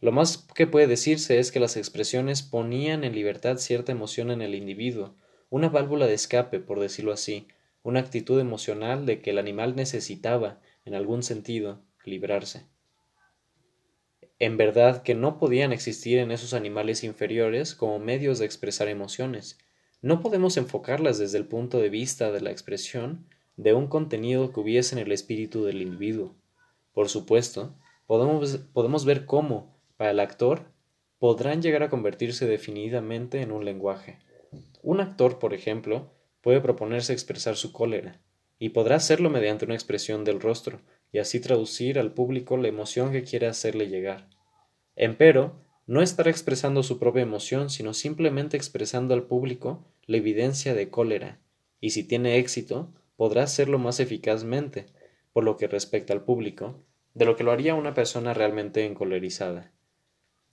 Lo 0.00 0.10
más 0.10 0.38
que 0.54 0.66
puede 0.66 0.88
decirse 0.88 1.38
es 1.38 1.52
que 1.52 1.60
las 1.60 1.76
expresiones 1.76 2.42
ponían 2.42 3.04
en 3.04 3.14
libertad 3.14 3.58
cierta 3.58 3.92
emoción 3.92 4.32
en 4.32 4.42
el 4.42 4.56
individuo, 4.56 5.14
una 5.50 5.68
válvula 5.68 6.06
de 6.06 6.14
escape, 6.14 6.58
por 6.58 6.80
decirlo 6.80 7.12
así, 7.12 7.46
una 7.84 8.00
actitud 8.00 8.40
emocional 8.40 9.06
de 9.06 9.22
que 9.22 9.30
el 9.30 9.38
animal 9.38 9.76
necesitaba, 9.76 10.60
en 10.84 10.96
algún 10.96 11.22
sentido, 11.22 11.80
librarse. 12.04 12.66
En 14.38 14.56
verdad 14.56 15.02
que 15.02 15.14
no 15.14 15.38
podían 15.38 15.72
existir 15.72 16.18
en 16.18 16.32
esos 16.32 16.54
animales 16.54 17.04
inferiores 17.04 17.74
como 17.74 17.98
medios 17.98 18.38
de 18.38 18.46
expresar 18.46 18.88
emociones. 18.88 19.58
No 20.02 20.20
podemos 20.20 20.56
enfocarlas 20.56 21.18
desde 21.18 21.38
el 21.38 21.46
punto 21.46 21.78
de 21.80 21.88
vista 21.88 22.32
de 22.32 22.40
la 22.40 22.50
expresión 22.50 23.26
de 23.56 23.74
un 23.74 23.86
contenido 23.86 24.52
que 24.52 24.60
hubiese 24.60 24.96
en 24.96 25.02
el 25.02 25.12
espíritu 25.12 25.64
del 25.64 25.80
individuo. 25.80 26.34
Por 26.92 27.08
supuesto, 27.08 27.76
podemos, 28.06 28.58
podemos 28.72 29.04
ver 29.04 29.24
cómo, 29.24 29.78
para 29.96 30.10
el 30.10 30.20
actor, 30.20 30.72
podrán 31.18 31.62
llegar 31.62 31.82
a 31.84 31.88
convertirse 31.88 32.46
definidamente 32.46 33.40
en 33.40 33.52
un 33.52 33.64
lenguaje. 33.64 34.18
Un 34.82 35.00
actor, 35.00 35.38
por 35.38 35.54
ejemplo, 35.54 36.10
puede 36.40 36.60
proponerse 36.60 37.12
expresar 37.12 37.56
su 37.56 37.72
cólera, 37.72 38.20
y 38.58 38.70
podrá 38.70 38.96
hacerlo 38.96 39.30
mediante 39.30 39.64
una 39.64 39.74
expresión 39.74 40.24
del 40.24 40.40
rostro, 40.40 40.80
y 41.14 41.20
así 41.20 41.38
traducir 41.38 42.00
al 42.00 42.12
público 42.12 42.56
la 42.56 42.66
emoción 42.66 43.12
que 43.12 43.22
quiere 43.22 43.46
hacerle 43.46 43.86
llegar. 43.86 44.28
Empero, 44.96 45.54
no 45.86 46.02
estará 46.02 46.28
expresando 46.28 46.82
su 46.82 46.98
propia 46.98 47.22
emoción, 47.22 47.70
sino 47.70 47.94
simplemente 47.94 48.56
expresando 48.56 49.14
al 49.14 49.22
público 49.22 49.86
la 50.06 50.16
evidencia 50.16 50.74
de 50.74 50.90
cólera, 50.90 51.38
y 51.80 51.90
si 51.90 52.02
tiene 52.02 52.38
éxito, 52.38 52.92
podrá 53.14 53.44
hacerlo 53.44 53.78
más 53.78 54.00
eficazmente, 54.00 54.86
por 55.32 55.44
lo 55.44 55.56
que 55.56 55.68
respecta 55.68 56.12
al 56.12 56.24
público, 56.24 56.82
de 57.14 57.26
lo 57.26 57.36
que 57.36 57.44
lo 57.44 57.52
haría 57.52 57.76
una 57.76 57.94
persona 57.94 58.34
realmente 58.34 58.84
encolerizada. 58.84 59.70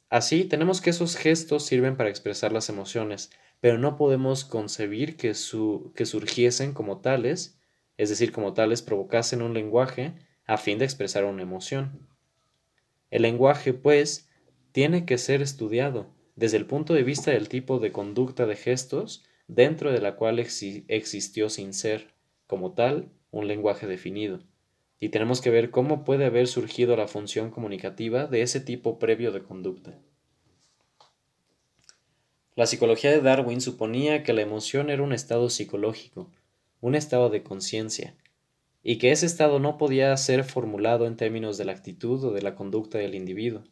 Así, 0.10 0.44
tenemos 0.46 0.80
que 0.80 0.92
esos 0.92 1.16
gestos 1.16 1.66
sirven 1.66 1.98
para 1.98 2.12
expresar 2.12 2.52
las 2.52 2.70
emociones, 2.70 3.32
pero 3.62 3.80
no 3.80 3.98
podemos 3.98 4.46
concebir 4.46 5.18
que, 5.18 5.34
su, 5.34 5.92
que 5.96 6.06
surgiesen 6.06 6.74
como 6.74 7.02
tales 7.02 7.58
es 8.02 8.10
decir, 8.10 8.32
como 8.32 8.54
tales 8.56 8.82
provocasen 8.82 9.44
un 9.44 9.54
lenguaje 9.54 10.16
a 10.46 10.58
fin 10.58 10.78
de 10.78 10.86
expresar 10.86 11.26
una 11.26 11.44
emoción. 11.44 12.08
El 13.10 13.24
lenguaje, 13.24 13.74
pues, 13.74 14.30
tiene 14.72 15.06
que 15.06 15.18
ser 15.18 15.42
estudiado 15.42 16.10
desde 16.36 16.58
el 16.58 16.66
punto 16.66 16.94
de 16.94 17.04
vista 17.04 17.32
del 17.32 17.50
tipo 17.50 17.80
de 17.80 17.92
conducta 17.92 18.46
de 18.46 18.56
gestos 18.56 19.24
dentro 19.48 19.92
de 19.92 20.00
la 20.00 20.16
cual 20.16 20.40
existió 20.40 21.50
sin 21.50 21.74
ser, 21.74 22.14
como 22.48 22.74
tal, 22.74 23.12
un 23.32 23.48
lenguaje 23.48 23.86
definido. 23.86 24.40
Y 25.00 25.10
tenemos 25.10 25.42
que 25.42 25.50
ver 25.50 25.72
cómo 25.72 26.04
puede 26.04 26.26
haber 26.26 26.48
surgido 26.48 26.96
la 26.96 27.08
función 27.08 27.52
comunicativa 27.52 28.28
de 28.28 28.44
ese 28.44 28.60
tipo 28.60 28.98
previo 28.98 29.32
de 29.32 29.44
conducta. 29.44 30.00
La 32.56 32.66
psicología 32.66 33.12
de 33.12 33.22
Darwin 33.22 33.62
suponía 33.62 34.24
que 34.24 34.34
la 34.34 34.42
emoción 34.42 34.90
era 34.90 35.04
un 35.04 35.14
estado 35.14 35.50
psicológico, 35.50 36.32
un 36.80 36.96
estado 36.96 37.30
de 37.30 37.44
conciencia, 37.44 38.16
y 38.84 38.98
que 38.98 39.12
ese 39.12 39.26
estado 39.26 39.60
no 39.60 39.78
podía 39.78 40.16
ser 40.18 40.44
formulado 40.44 41.06
en 41.06 41.18
términos 41.18 41.58
de 41.58 41.66
la 41.66 41.72
actitud 41.72 42.24
o 42.24 42.32
de 42.32 42.42
la 42.42 42.56
conducta 42.56 42.98
del 42.98 43.16
individuo. 43.16 43.64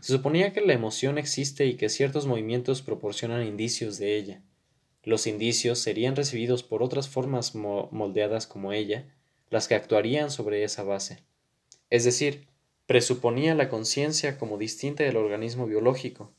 Se 0.00 0.12
suponía 0.12 0.52
que 0.52 0.60
la 0.60 0.72
emoción 0.72 1.18
existe 1.18 1.66
y 1.66 1.76
que 1.76 1.88
ciertos 1.88 2.26
movimientos 2.26 2.82
proporcionan 2.82 3.46
indicios 3.46 3.98
de 3.98 4.16
ella. 4.16 4.42
Los 5.02 5.26
indicios 5.26 5.78
serían 5.78 6.16
recibidos 6.16 6.62
por 6.62 6.82
otras 6.82 7.08
formas 7.08 7.54
moldeadas 7.54 8.46
como 8.46 8.72
ella, 8.72 9.06
las 9.50 9.68
que 9.68 9.74
actuarían 9.74 10.30
sobre 10.30 10.64
esa 10.64 10.82
base. 10.82 11.22
Es 11.90 12.04
decir, 12.04 12.46
presuponía 12.86 13.54
la 13.54 13.68
conciencia 13.68 14.38
como 14.38 14.58
distinta 14.58 15.04
del 15.04 15.16
organismo 15.16 15.66
biológico. 15.66 16.32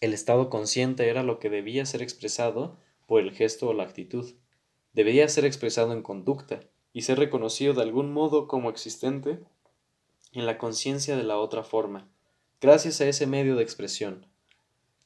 El 0.00 0.14
estado 0.14 0.50
consciente 0.50 1.08
era 1.08 1.22
lo 1.22 1.38
que 1.38 1.50
debía 1.50 1.86
ser 1.86 2.02
expresado 2.02 2.78
por 3.06 3.20
el 3.20 3.32
gesto 3.32 3.68
o 3.68 3.72
la 3.72 3.84
actitud. 3.84 4.34
Debía 4.92 5.28
ser 5.28 5.44
expresado 5.44 5.92
en 5.92 6.02
conducta, 6.02 6.60
y 6.92 7.02
ser 7.02 7.18
reconocido 7.18 7.74
de 7.74 7.82
algún 7.82 8.12
modo 8.12 8.48
como 8.48 8.70
existente 8.70 9.38
en 10.32 10.46
la 10.46 10.58
conciencia 10.58 11.16
de 11.16 11.22
la 11.22 11.38
otra 11.38 11.62
forma, 11.62 12.08
gracias 12.60 13.00
a 13.00 13.06
ese 13.06 13.26
medio 13.26 13.56
de 13.56 13.62
expresión. 13.62 14.26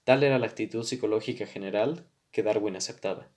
Tal 0.05 0.22
era 0.22 0.39
la 0.39 0.47
actitud 0.47 0.83
psicológica 0.83 1.47
general 1.47 2.07
que 2.33 2.43
Darwin 2.43 2.76
aceptaba. 2.76 3.28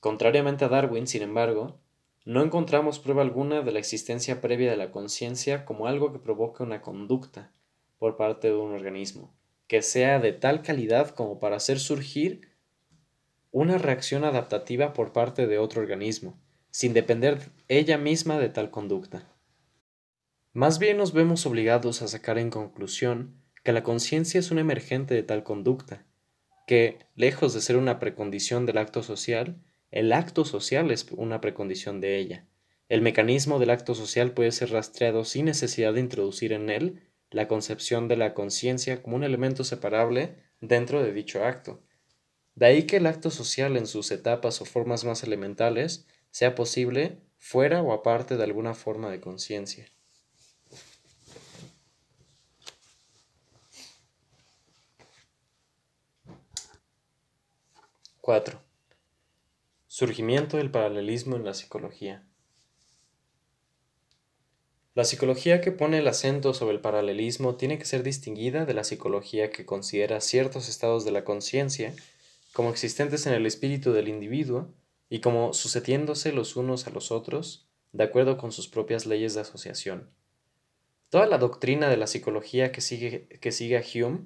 Contrariamente 0.00 0.64
a 0.64 0.68
Darwin, 0.68 1.06
sin 1.06 1.22
embargo, 1.22 1.78
no 2.24 2.42
encontramos 2.42 3.00
prueba 3.00 3.22
alguna 3.22 3.62
de 3.62 3.72
la 3.72 3.80
existencia 3.80 4.40
previa 4.40 4.70
de 4.70 4.76
la 4.76 4.92
conciencia 4.92 5.64
como 5.64 5.86
algo 5.86 6.12
que 6.12 6.18
provoque 6.18 6.62
una 6.62 6.82
conducta 6.82 7.50
por 7.98 8.16
parte 8.16 8.48
de 8.48 8.56
un 8.56 8.74
organismo, 8.74 9.32
que 9.66 9.82
sea 9.82 10.20
de 10.20 10.32
tal 10.32 10.62
calidad 10.62 11.10
como 11.10 11.40
para 11.40 11.56
hacer 11.56 11.80
surgir 11.80 12.48
una 13.50 13.78
reacción 13.78 14.24
adaptativa 14.24 14.92
por 14.92 15.12
parte 15.12 15.46
de 15.46 15.58
otro 15.58 15.82
organismo, 15.82 16.38
sin 16.72 16.94
depender 16.94 17.50
ella 17.68 17.98
misma 17.98 18.38
de 18.38 18.48
tal 18.48 18.70
conducta. 18.70 19.28
Más 20.52 20.78
bien 20.78 20.96
nos 20.96 21.12
vemos 21.12 21.46
obligados 21.46 22.02
a 22.02 22.08
sacar 22.08 22.38
en 22.38 22.50
conclusión 22.50 23.36
que 23.62 23.72
la 23.72 23.82
conciencia 23.82 24.40
es 24.40 24.50
un 24.50 24.58
emergente 24.58 25.14
de 25.14 25.22
tal 25.22 25.44
conducta, 25.44 26.04
que, 26.66 26.98
lejos 27.14 27.54
de 27.54 27.60
ser 27.60 27.76
una 27.76 28.00
precondición 28.00 28.66
del 28.66 28.78
acto 28.78 29.02
social, 29.02 29.62
el 29.90 30.12
acto 30.12 30.44
social 30.44 30.90
es 30.90 31.06
una 31.12 31.40
precondición 31.40 32.00
de 32.00 32.16
ella. 32.16 32.46
El 32.88 33.02
mecanismo 33.02 33.58
del 33.58 33.70
acto 33.70 33.94
social 33.94 34.32
puede 34.32 34.50
ser 34.50 34.70
rastreado 34.70 35.24
sin 35.24 35.44
necesidad 35.44 35.92
de 35.94 36.00
introducir 36.00 36.52
en 36.52 36.70
él 36.70 37.02
la 37.30 37.48
concepción 37.48 38.08
de 38.08 38.16
la 38.16 38.34
conciencia 38.34 39.02
como 39.02 39.16
un 39.16 39.24
elemento 39.24 39.64
separable 39.64 40.36
dentro 40.60 41.02
de 41.02 41.12
dicho 41.12 41.44
acto. 41.44 41.82
De 42.54 42.66
ahí 42.66 42.82
que 42.84 42.96
el 42.96 43.06
acto 43.06 43.30
social 43.30 43.76
en 43.76 43.86
sus 43.86 44.10
etapas 44.10 44.60
o 44.60 44.64
formas 44.64 45.04
más 45.04 45.22
elementales 45.22 46.06
sea 46.32 46.56
posible 46.56 47.18
fuera 47.38 47.82
o 47.82 47.92
aparte 47.92 48.36
de 48.36 48.42
alguna 48.42 48.74
forma 48.74 49.10
de 49.10 49.20
conciencia. 49.20 49.86
¡4! 58.22 58.58
Surgimiento 59.86 60.56
del 60.56 60.70
paralelismo 60.70 61.36
en 61.36 61.44
la 61.44 61.54
psicología. 61.54 62.24
La 64.94 65.04
psicología 65.04 65.60
que 65.60 65.72
pone 65.72 65.98
el 65.98 66.08
acento 66.08 66.54
sobre 66.54 66.74
el 66.74 66.80
paralelismo 66.80 67.56
tiene 67.56 67.78
que 67.78 67.84
ser 67.84 68.02
distinguida 68.02 68.64
de 68.64 68.74
la 68.74 68.84
psicología 68.84 69.50
que 69.50 69.66
considera 69.66 70.20
ciertos 70.20 70.68
estados 70.68 71.04
de 71.04 71.12
la 71.12 71.24
conciencia 71.24 71.94
como 72.52 72.70
existentes 72.70 73.26
en 73.26 73.34
el 73.34 73.44
espíritu 73.44 73.92
del 73.92 74.08
individuo 74.08 74.72
y 75.12 75.20
como 75.20 75.52
sucediéndose 75.52 76.32
los 76.32 76.56
unos 76.56 76.86
a 76.86 76.90
los 76.90 77.12
otros, 77.12 77.68
de 77.92 78.02
acuerdo 78.02 78.38
con 78.38 78.50
sus 78.50 78.66
propias 78.66 79.04
leyes 79.04 79.34
de 79.34 79.42
asociación. 79.42 80.08
Toda 81.10 81.26
la 81.26 81.36
doctrina 81.36 81.90
de 81.90 81.98
la 81.98 82.06
psicología 82.06 82.72
que 82.72 82.80
sigue, 82.80 83.28
que 83.28 83.52
sigue 83.52 83.76
a 83.76 83.82
Hume 83.82 84.24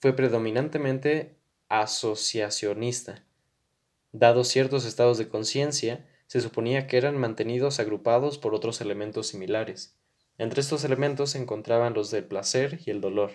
fue 0.00 0.14
predominantemente 0.14 1.36
asociacionista. 1.68 3.26
Dados 4.12 4.48
ciertos 4.48 4.86
estados 4.86 5.18
de 5.18 5.28
conciencia, 5.28 6.08
se 6.28 6.40
suponía 6.40 6.86
que 6.86 6.96
eran 6.96 7.18
mantenidos 7.18 7.78
agrupados 7.78 8.38
por 8.38 8.54
otros 8.54 8.80
elementos 8.80 9.26
similares. 9.26 9.98
Entre 10.38 10.62
estos 10.62 10.82
elementos 10.84 11.32
se 11.32 11.42
encontraban 11.42 11.92
los 11.92 12.10
del 12.10 12.24
placer 12.24 12.80
y 12.86 12.90
el 12.90 13.02
dolor. 13.02 13.32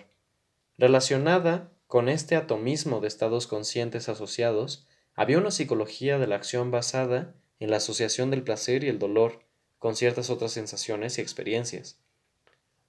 Relacionada 0.78 1.70
con 1.86 2.08
este 2.08 2.34
atomismo 2.34 2.98
de 2.98 3.06
estados 3.06 3.46
conscientes 3.46 4.08
asociados, 4.08 4.88
había 5.14 5.38
una 5.38 5.50
psicología 5.50 6.18
de 6.18 6.26
la 6.26 6.36
acción 6.36 6.70
basada 6.70 7.34
en 7.60 7.70
la 7.70 7.76
asociación 7.76 8.30
del 8.30 8.42
placer 8.42 8.84
y 8.84 8.88
el 8.88 8.98
dolor 8.98 9.44
con 9.78 9.96
ciertas 9.96 10.30
otras 10.30 10.52
sensaciones 10.52 11.18
y 11.18 11.20
experiencias. 11.20 11.98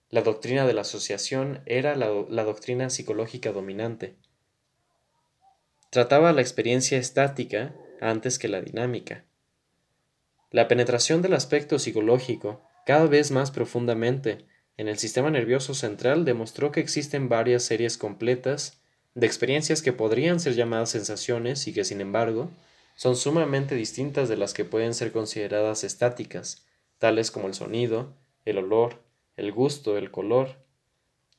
La 0.09 0.21
doctrina 0.21 0.67
de 0.67 0.73
la 0.73 0.81
asociación 0.81 1.63
era 1.65 1.95
la, 1.95 2.07
doctrina 2.43 2.91
psicológica 2.91 3.51
dominante. 3.51 4.15
Trataba 5.89 6.33
la 6.33 6.41
experiencia 6.41 6.99
estática 6.99 7.75
antes 7.99 8.37
que 8.37 8.47
la 8.47 8.61
dinámica. 8.61 9.25
La 10.51 10.67
penetración 10.67 11.23
del 11.23 11.33
aspecto 11.33 11.79
psicológico 11.79 12.61
cada 12.85 13.07
vez 13.07 13.31
más 13.31 13.49
profundamente 13.49 14.45
en 14.77 14.87
el 14.87 14.99
sistema 14.99 15.31
nervioso 15.31 15.73
central 15.73 16.25
demostró 16.25 16.71
que 16.71 16.79
existen 16.79 17.27
varias 17.27 17.63
series 17.63 17.97
completas 17.97 18.82
de 19.15 19.27
experiencias 19.27 19.81
que 19.81 19.93
podrían 19.93 20.39
ser 20.39 20.55
llamadas 20.55 20.89
sensaciones 20.89 21.67
y 21.67 21.73
que 21.73 21.83
sin 21.83 22.01
embargo 22.01 22.49
son 22.95 23.15
sumamente 23.15 23.75
distintas 23.75 24.29
de 24.29 24.37
las 24.37 24.53
que 24.53 24.65
pueden 24.65 24.93
ser 24.93 25.11
consideradas 25.11 25.83
estáticas, 25.83 26.65
tales 26.97 27.31
como 27.31 27.47
el 27.47 27.53
sonido, 27.53 28.15
el 28.45 28.57
olor, 28.57 29.03
el 29.35 29.51
gusto, 29.51 29.97
el 29.97 30.11
color. 30.11 30.57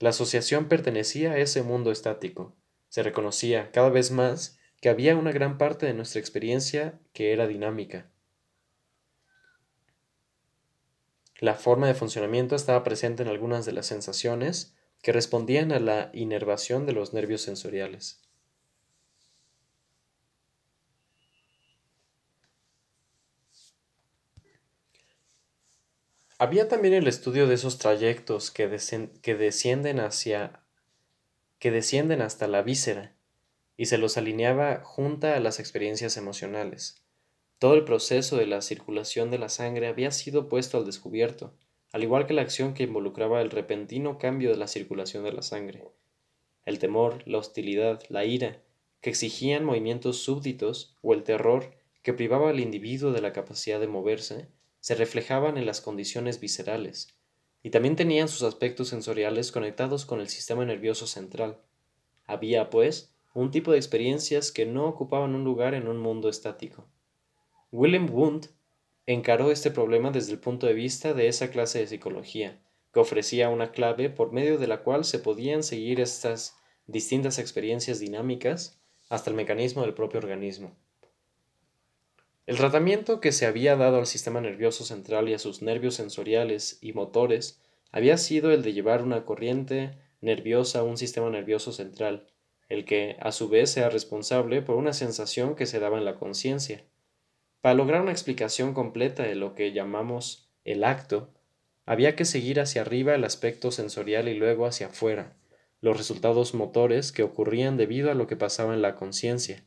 La 0.00 0.10
asociación 0.10 0.68
pertenecía 0.68 1.32
a 1.32 1.38
ese 1.38 1.62
mundo 1.62 1.90
estático. 1.90 2.54
Se 2.88 3.02
reconocía 3.02 3.70
cada 3.70 3.88
vez 3.88 4.10
más 4.10 4.58
que 4.80 4.88
había 4.88 5.16
una 5.16 5.32
gran 5.32 5.58
parte 5.58 5.86
de 5.86 5.94
nuestra 5.94 6.20
experiencia 6.20 6.98
que 7.12 7.32
era 7.32 7.46
dinámica. 7.46 8.10
La 11.38 11.54
forma 11.54 11.86
de 11.86 11.94
funcionamiento 11.94 12.54
estaba 12.54 12.84
presente 12.84 13.22
en 13.22 13.28
algunas 13.28 13.66
de 13.66 13.72
las 13.72 13.86
sensaciones, 13.86 14.74
que 15.04 15.12
respondían 15.12 15.70
a 15.70 15.78
la 15.78 16.08
inervación 16.14 16.86
de 16.86 16.94
los 16.94 17.12
nervios 17.12 17.42
sensoriales. 17.42 18.22
Había 26.38 26.68
también 26.68 26.94
el 26.94 27.06
estudio 27.06 27.46
de 27.46 27.54
esos 27.54 27.76
trayectos 27.76 28.50
que, 28.50 28.78
que, 29.20 29.34
descienden 29.34 30.00
hacia 30.00 30.64
que 31.58 31.70
descienden 31.70 32.22
hasta 32.22 32.48
la 32.48 32.62
víscera 32.62 33.14
y 33.76 33.86
se 33.86 33.98
los 33.98 34.16
alineaba 34.16 34.80
junta 34.84 35.36
a 35.36 35.40
las 35.40 35.60
experiencias 35.60 36.16
emocionales. 36.16 37.04
Todo 37.58 37.74
el 37.74 37.84
proceso 37.84 38.38
de 38.38 38.46
la 38.46 38.62
circulación 38.62 39.30
de 39.30 39.38
la 39.38 39.50
sangre 39.50 39.86
había 39.86 40.10
sido 40.10 40.48
puesto 40.48 40.78
al 40.78 40.86
descubierto, 40.86 41.54
al 41.94 42.02
igual 42.02 42.26
que 42.26 42.34
la 42.34 42.42
acción 42.42 42.74
que 42.74 42.82
involucraba 42.82 43.40
el 43.40 43.52
repentino 43.52 44.18
cambio 44.18 44.50
de 44.50 44.56
la 44.56 44.66
circulación 44.66 45.22
de 45.22 45.30
la 45.30 45.42
sangre. 45.42 45.84
El 46.64 46.80
temor, 46.80 47.22
la 47.24 47.38
hostilidad, 47.38 48.02
la 48.08 48.24
ira, 48.24 48.60
que 49.00 49.10
exigían 49.10 49.64
movimientos 49.64 50.18
súbditos, 50.18 50.96
o 51.02 51.14
el 51.14 51.22
terror, 51.22 51.70
que 52.02 52.12
privaba 52.12 52.50
al 52.50 52.58
individuo 52.58 53.12
de 53.12 53.20
la 53.20 53.32
capacidad 53.32 53.78
de 53.78 53.86
moverse, 53.86 54.48
se 54.80 54.96
reflejaban 54.96 55.56
en 55.56 55.66
las 55.66 55.80
condiciones 55.80 56.40
viscerales, 56.40 57.16
y 57.62 57.70
también 57.70 57.94
tenían 57.94 58.26
sus 58.26 58.42
aspectos 58.42 58.88
sensoriales 58.88 59.52
conectados 59.52 60.04
con 60.04 60.18
el 60.18 60.28
sistema 60.28 60.64
nervioso 60.64 61.06
central. 61.06 61.60
Había, 62.26 62.70
pues, 62.70 63.14
un 63.34 63.52
tipo 63.52 63.70
de 63.70 63.78
experiencias 63.78 64.50
que 64.50 64.66
no 64.66 64.88
ocupaban 64.88 65.36
un 65.36 65.44
lugar 65.44 65.74
en 65.74 65.86
un 65.86 65.98
mundo 65.98 66.28
estático. 66.28 66.88
William 67.70 68.12
Wundt 68.12 68.48
encaró 69.06 69.50
este 69.50 69.70
problema 69.70 70.10
desde 70.10 70.32
el 70.32 70.38
punto 70.38 70.66
de 70.66 70.74
vista 70.74 71.12
de 71.12 71.28
esa 71.28 71.50
clase 71.50 71.80
de 71.80 71.86
psicología, 71.86 72.60
que 72.92 73.00
ofrecía 73.00 73.50
una 73.50 73.72
clave 73.72 74.08
por 74.10 74.32
medio 74.32 74.58
de 74.58 74.66
la 74.66 74.82
cual 74.82 75.04
se 75.04 75.18
podían 75.18 75.62
seguir 75.62 76.00
estas 76.00 76.56
distintas 76.86 77.38
experiencias 77.38 77.98
dinámicas 77.98 78.80
hasta 79.08 79.30
el 79.30 79.36
mecanismo 79.36 79.82
del 79.82 79.94
propio 79.94 80.20
organismo. 80.20 80.76
El 82.46 82.56
tratamiento 82.56 83.20
que 83.20 83.32
se 83.32 83.46
había 83.46 83.74
dado 83.74 83.98
al 83.98 84.06
sistema 84.06 84.40
nervioso 84.40 84.84
central 84.84 85.28
y 85.28 85.34
a 85.34 85.38
sus 85.38 85.62
nervios 85.62 85.94
sensoriales 85.94 86.78
y 86.82 86.92
motores 86.92 87.60
había 87.90 88.18
sido 88.18 88.52
el 88.52 88.62
de 88.62 88.74
llevar 88.74 89.02
una 89.02 89.24
corriente 89.24 89.98
nerviosa 90.20 90.80
a 90.80 90.82
un 90.82 90.98
sistema 90.98 91.30
nervioso 91.30 91.72
central, 91.72 92.26
el 92.68 92.84
que, 92.84 93.16
a 93.20 93.32
su 93.32 93.48
vez, 93.48 93.70
sea 93.70 93.88
responsable 93.88 94.62
por 94.62 94.76
una 94.76 94.92
sensación 94.92 95.54
que 95.54 95.66
se 95.66 95.80
daba 95.80 95.96
en 95.98 96.04
la 96.04 96.16
conciencia. 96.16 96.84
Para 97.64 97.76
lograr 97.76 98.02
una 98.02 98.12
explicación 98.12 98.74
completa 98.74 99.22
de 99.22 99.36
lo 99.36 99.54
que 99.54 99.72
llamamos 99.72 100.50
el 100.66 100.84
acto, 100.84 101.32
había 101.86 102.14
que 102.14 102.26
seguir 102.26 102.60
hacia 102.60 102.82
arriba 102.82 103.14
el 103.14 103.24
aspecto 103.24 103.70
sensorial 103.70 104.28
y 104.28 104.34
luego 104.34 104.66
hacia 104.66 104.88
afuera, 104.88 105.32
los 105.80 105.96
resultados 105.96 106.52
motores 106.52 107.10
que 107.10 107.22
ocurrían 107.22 107.78
debido 107.78 108.10
a 108.10 108.14
lo 108.14 108.26
que 108.26 108.36
pasaba 108.36 108.74
en 108.74 108.82
la 108.82 108.96
conciencia. 108.96 109.64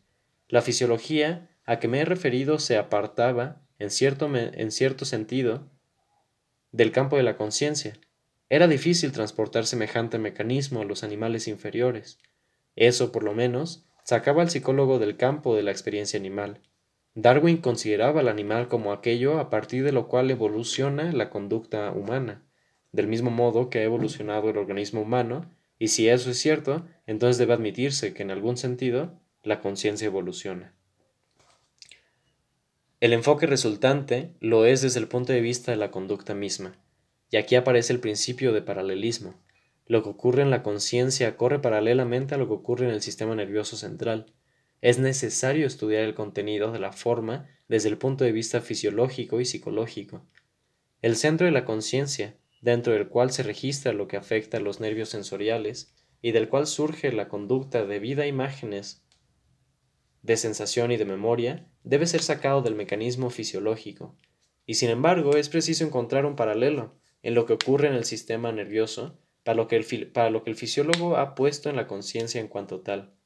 La 0.48 0.62
fisiología 0.62 1.50
a 1.66 1.80
que 1.80 1.88
me 1.88 2.02
he 2.02 2.06
referido 2.06 2.60
se 2.60 2.78
apartaba, 2.78 3.64
en 3.80 3.89
cierto, 3.89 4.30
en 4.36 4.72
cierto 4.72 5.04
sentido, 5.04 5.68
del 6.72 6.91
campo 6.91 7.18
de 7.18 7.24
la 7.24 7.36
conciencia. 7.36 7.93
Era 8.48 8.68
difícil 8.68 9.12
transportar 9.12 9.66
semejante 9.66 10.20
mecanismo 10.20 10.82
a 10.82 10.86
los 10.86 11.04
animales 11.04 11.48
inferiores. 11.48 12.20
Eso, 12.76 13.12
por 13.12 13.24
lo 13.24 13.34
menos, 13.34 13.88
sacaba 14.04 14.43
al 14.43 14.52
psicólogo 14.52 15.00
del 15.00 15.18
campo 15.18 15.56
de 15.56 15.64
la 15.64 15.72
experiencia 15.72 16.20
animal. 16.20 16.62
Darwin 17.20 17.57
consideraba 17.57 18.20
al 18.20 18.28
animal 18.28 18.68
como 18.68 18.93
aquello 18.93 19.39
a 19.39 19.49
partir 19.49 19.84
de 19.84 19.91
lo 19.91 20.07
cual 20.07 20.30
evoluciona 20.30 21.11
la 21.13 21.32
conducta 21.32 21.91
humana, 21.91 22.43
del 22.91 23.07
mismo 23.07 23.32
modo 23.32 23.72
que 23.72 23.80
ha 23.80 23.84
evolucionado 23.84 24.51
el 24.51 24.57
organismo 24.57 25.01
humano, 25.01 25.49
y 25.80 25.88
si 25.88 26.07
eso 26.09 26.30
es 26.30 26.38
cierto, 26.38 26.86
entonces 27.07 27.39
debe 27.39 27.53
admitirse 27.53 28.13
que 28.13 28.22
en 28.22 28.30
algún 28.30 28.55
sentido 28.55 29.20
la 29.41 29.61
conciencia 29.61 30.05
evoluciona. 30.05 30.76
El 32.99 33.13
enfoque 33.13 33.47
resultante 33.47 34.36
lo 34.39 34.68
es 34.68 34.84
desde 34.84 34.99
el 34.99 35.07
punto 35.07 35.34
de 35.34 35.41
vista 35.41 35.72
de 35.72 35.78
la 35.78 35.89
conducta 35.89 36.36
misma, 36.36 36.78
y 37.32 37.38
aquí 37.38 37.55
aparece 37.55 37.93
el 37.93 37.99
principio 37.99 38.53
de 38.53 38.61
paralelismo. 38.61 39.34
Lo 39.88 40.03
que 40.03 40.09
ocurre 40.09 40.43
en 40.43 40.51
la 40.51 40.61
conciencia 40.61 41.36
corre 41.36 41.57
paralelamente 41.57 42.36
a 42.36 42.38
lo 42.38 42.45
que 42.45 42.53
ocurre 42.53 42.86
en 42.86 42.91
el 42.91 43.01
sistema 43.01 43.34
nervioso 43.34 43.76
central, 43.76 44.36
es 44.82 45.00
necesario 45.00 45.66
estudiar 45.66 46.04
el 46.04 46.14
contenido 46.14 46.72
de 46.72 46.80
la 46.80 46.92
forma 46.92 47.48
desde 47.68 47.90
el 47.90 47.98
punto 47.98 48.24
de 48.24 48.32
vista 48.32 48.62
fisiológico 48.62 49.42
y 49.42 49.46
psicológico. 49.46 50.26
El 51.02 51.16
centro 51.16 51.46
de 51.46 51.52
la 51.52 51.66
conciencia, 51.66 52.36
dentro 52.62 52.94
del 52.94 53.08
cual 53.08 53.32
se 53.32 53.44
registra 53.44 53.94
lo 53.94 54.08
que 54.08 54.18
afecta 54.18 54.58
a 54.58 54.62
los 54.62 54.80
nervios 54.80 55.10
sensoriales 55.10 55.94
y 56.22 56.32
del 56.32 56.50
cual 56.50 56.68
surge 56.68 57.12
la 57.12 57.28
conducta 57.28 57.86
de 57.86 58.00
vida 58.00 58.24
a 58.24 58.28
imágenes 58.28 59.04
de 60.24 60.38
sensación 60.38 60.92
y 60.92 60.98
de 60.98 61.06
memoria, 61.06 61.68
debe 61.84 62.06
ser 62.06 62.22
sacado 62.22 62.62
del 62.62 62.76
mecanismo 62.76 63.30
fisiológico, 63.30 64.16
y 64.66 64.74
sin 64.74 64.90
embargo 64.90 65.38
es 65.38 65.48
preciso 65.48 65.86
encontrar 65.86 66.26
un 66.26 66.36
paralelo 66.36 66.96
en 67.24 67.34
lo 67.34 67.46
que 67.46 67.54
ocurre 67.54 67.88
en 67.88 67.94
el 67.94 68.04
sistema 68.04 68.52
nervioso 68.52 69.18
para 69.44 69.56
lo 69.56 69.68
que 69.68 69.78
el, 69.78 70.12
para 70.12 70.30
lo 70.30 70.44
que 70.44 70.50
el 70.50 70.58
fisiólogo 70.58 71.16
ha 71.16 71.34
puesto 71.34 71.70
en 71.70 71.78
la 71.78 71.88
conciencia 71.88 72.42
en 72.42 72.50
cuanto 72.50 72.82
tal. 72.82 73.16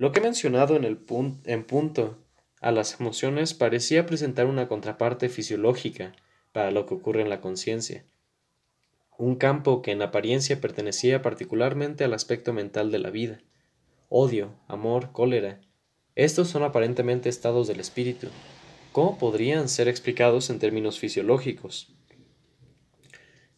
Lo 0.00 0.12
que 0.12 0.20
he 0.20 0.22
mencionado 0.22 0.76
en, 0.76 0.84
el 0.84 0.98
en 1.44 1.62
punto 1.62 2.16
a 2.62 2.72
las 2.72 2.98
emociones 2.98 3.52
parecía 3.52 4.06
presentar 4.06 4.46
una 4.46 4.66
contraparte 4.66 5.28
fisiológica 5.28 6.14
para 6.52 6.70
lo 6.70 6.86
que 6.86 6.94
ocurre 6.94 7.20
en 7.20 7.28
la 7.28 7.42
conciencia, 7.42 8.06
un 9.18 9.36
campo 9.36 9.82
que 9.82 9.90
en 9.90 10.00
apariencia 10.00 10.58
pertenecía 10.58 11.20
particularmente 11.20 12.02
al 12.02 12.14
aspecto 12.14 12.54
mental 12.54 12.90
de 12.90 12.98
la 12.98 13.10
vida. 13.10 13.42
Odio, 14.08 14.54
amor, 14.68 15.12
cólera, 15.12 15.60
estos 16.14 16.48
son 16.48 16.62
aparentemente 16.62 17.28
estados 17.28 17.68
del 17.68 17.78
espíritu. 17.78 18.28
¿Cómo 18.92 19.18
podrían 19.18 19.68
ser 19.68 19.86
explicados 19.86 20.48
en 20.48 20.60
términos 20.60 20.98
fisiológicos? 20.98 21.92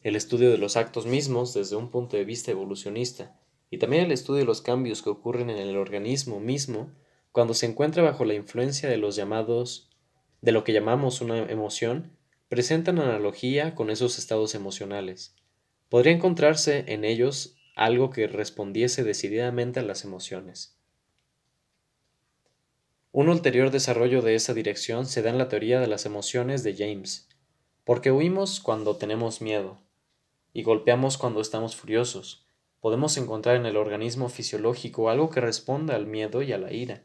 El 0.03 0.17
estudio 0.17 0.51
de 0.51 0.59
los 0.59 0.77
actos 0.77 1.07
mismos 1.07 1.55
desde 1.55 1.77
un 1.77 1.89
punto 1.89 2.17
de 2.17 2.25
vista 2.25 2.51
evolucionista 2.51 3.39
y 3.73 3.79
también 3.79 4.05
el 4.05 4.13
estudio 4.13 4.41
de 4.41 4.45
los 4.45 4.61
cambios 4.61 5.01
que 5.01 5.09
ocurren 5.09 5.49
en 5.49 5.57
el 5.57 5.79
organismo 5.79 6.41
mismo 6.41 6.93
cuando 7.33 7.55
se 7.55 7.65
encuentra 7.65 8.03
bajo 8.03 8.27
la 8.27 8.35
influencia 8.35 8.87
de 8.87 8.99
los 8.99 9.17
llamados 9.17 9.89
de 10.43 10.53
lo 10.53 10.63
que 10.63 10.75
llamamos 10.75 11.23
una 11.23 11.39
emoción, 11.39 12.15
presentan 12.51 12.99
analogía 12.99 13.75
con 13.75 13.89
esos 13.89 14.19
estados 14.19 14.55
emocionales. 14.55 15.35
Podría 15.89 16.13
encontrarse 16.13 16.85
en 16.89 17.07
ellos 17.07 17.57
algo 17.75 18.11
que 18.11 18.27
respondiese 18.27 19.05
decididamente 19.05 19.81
a 19.81 19.85
las 19.85 20.05
emociones. 20.05 20.77
Un 23.11 23.31
ulterior 23.31 23.71
desarrollo 23.71 24.21
de 24.21 24.35
esa 24.35 24.53
dirección 24.53 25.07
se 25.07 25.23
da 25.23 25.31
en 25.31 25.39
la 25.39 25.49
teoría 25.49 25.81
de 25.81 25.87
las 25.87 26.05
emociones 26.05 26.63
de 26.63 26.77
James, 26.77 27.27
porque 27.85 28.13
huimos 28.13 28.61
cuando 28.61 28.99
tenemos 28.99 29.41
miedo 29.41 29.81
y 30.53 30.63
golpeamos 30.63 31.17
cuando 31.17 31.41
estamos 31.41 31.75
furiosos, 31.75 32.43
podemos 32.83 33.17
encontrar 33.17 33.55
en 33.55 33.65
el 33.65 33.77
organismo 33.77 34.29
fisiológico 34.29 35.09
algo 35.09 35.31
que 35.31 35.41
responda 35.41 35.95
al 35.95 36.09
miedo 36.09 36.43
y 36.43 36.53
a 36.53 36.59
la 36.59 36.73
ira. 36.73 37.05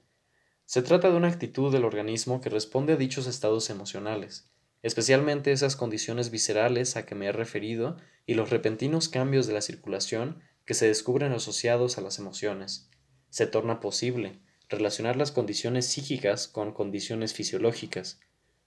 Se 0.65 0.81
trata 0.81 1.11
de 1.11 1.15
una 1.15 1.27
actitud 1.27 1.71
del 1.71 1.85
organismo 1.85 2.41
que 2.41 2.49
responde 2.49 2.93
a 2.93 2.95
dichos 2.97 3.27
estados 3.27 3.69
emocionales, 3.69 4.49
especialmente 4.81 5.51
esas 5.51 5.75
condiciones 5.75 6.31
viscerales 6.31 6.97
a 6.97 7.05
que 7.05 7.13
me 7.13 7.27
he 7.27 7.31
referido 7.31 7.95
y 8.25 8.33
los 8.33 8.49
repentinos 8.49 9.07
cambios 9.07 9.45
de 9.45 9.53
la 9.53 9.61
circulación 9.61 10.41
que 10.65 10.73
se 10.73 10.87
descubren 10.87 11.31
asociados 11.31 11.99
a 11.99 12.01
las 12.01 12.17
emociones. 12.17 12.89
Se 13.29 13.45
torna 13.45 13.79
posible 13.79 14.39
relacionar 14.69 15.15
las 15.15 15.31
condiciones 15.31 15.85
psíquicas 15.85 16.47
con 16.47 16.71
condiciones 16.71 17.33
fisiológicas. 17.33 18.19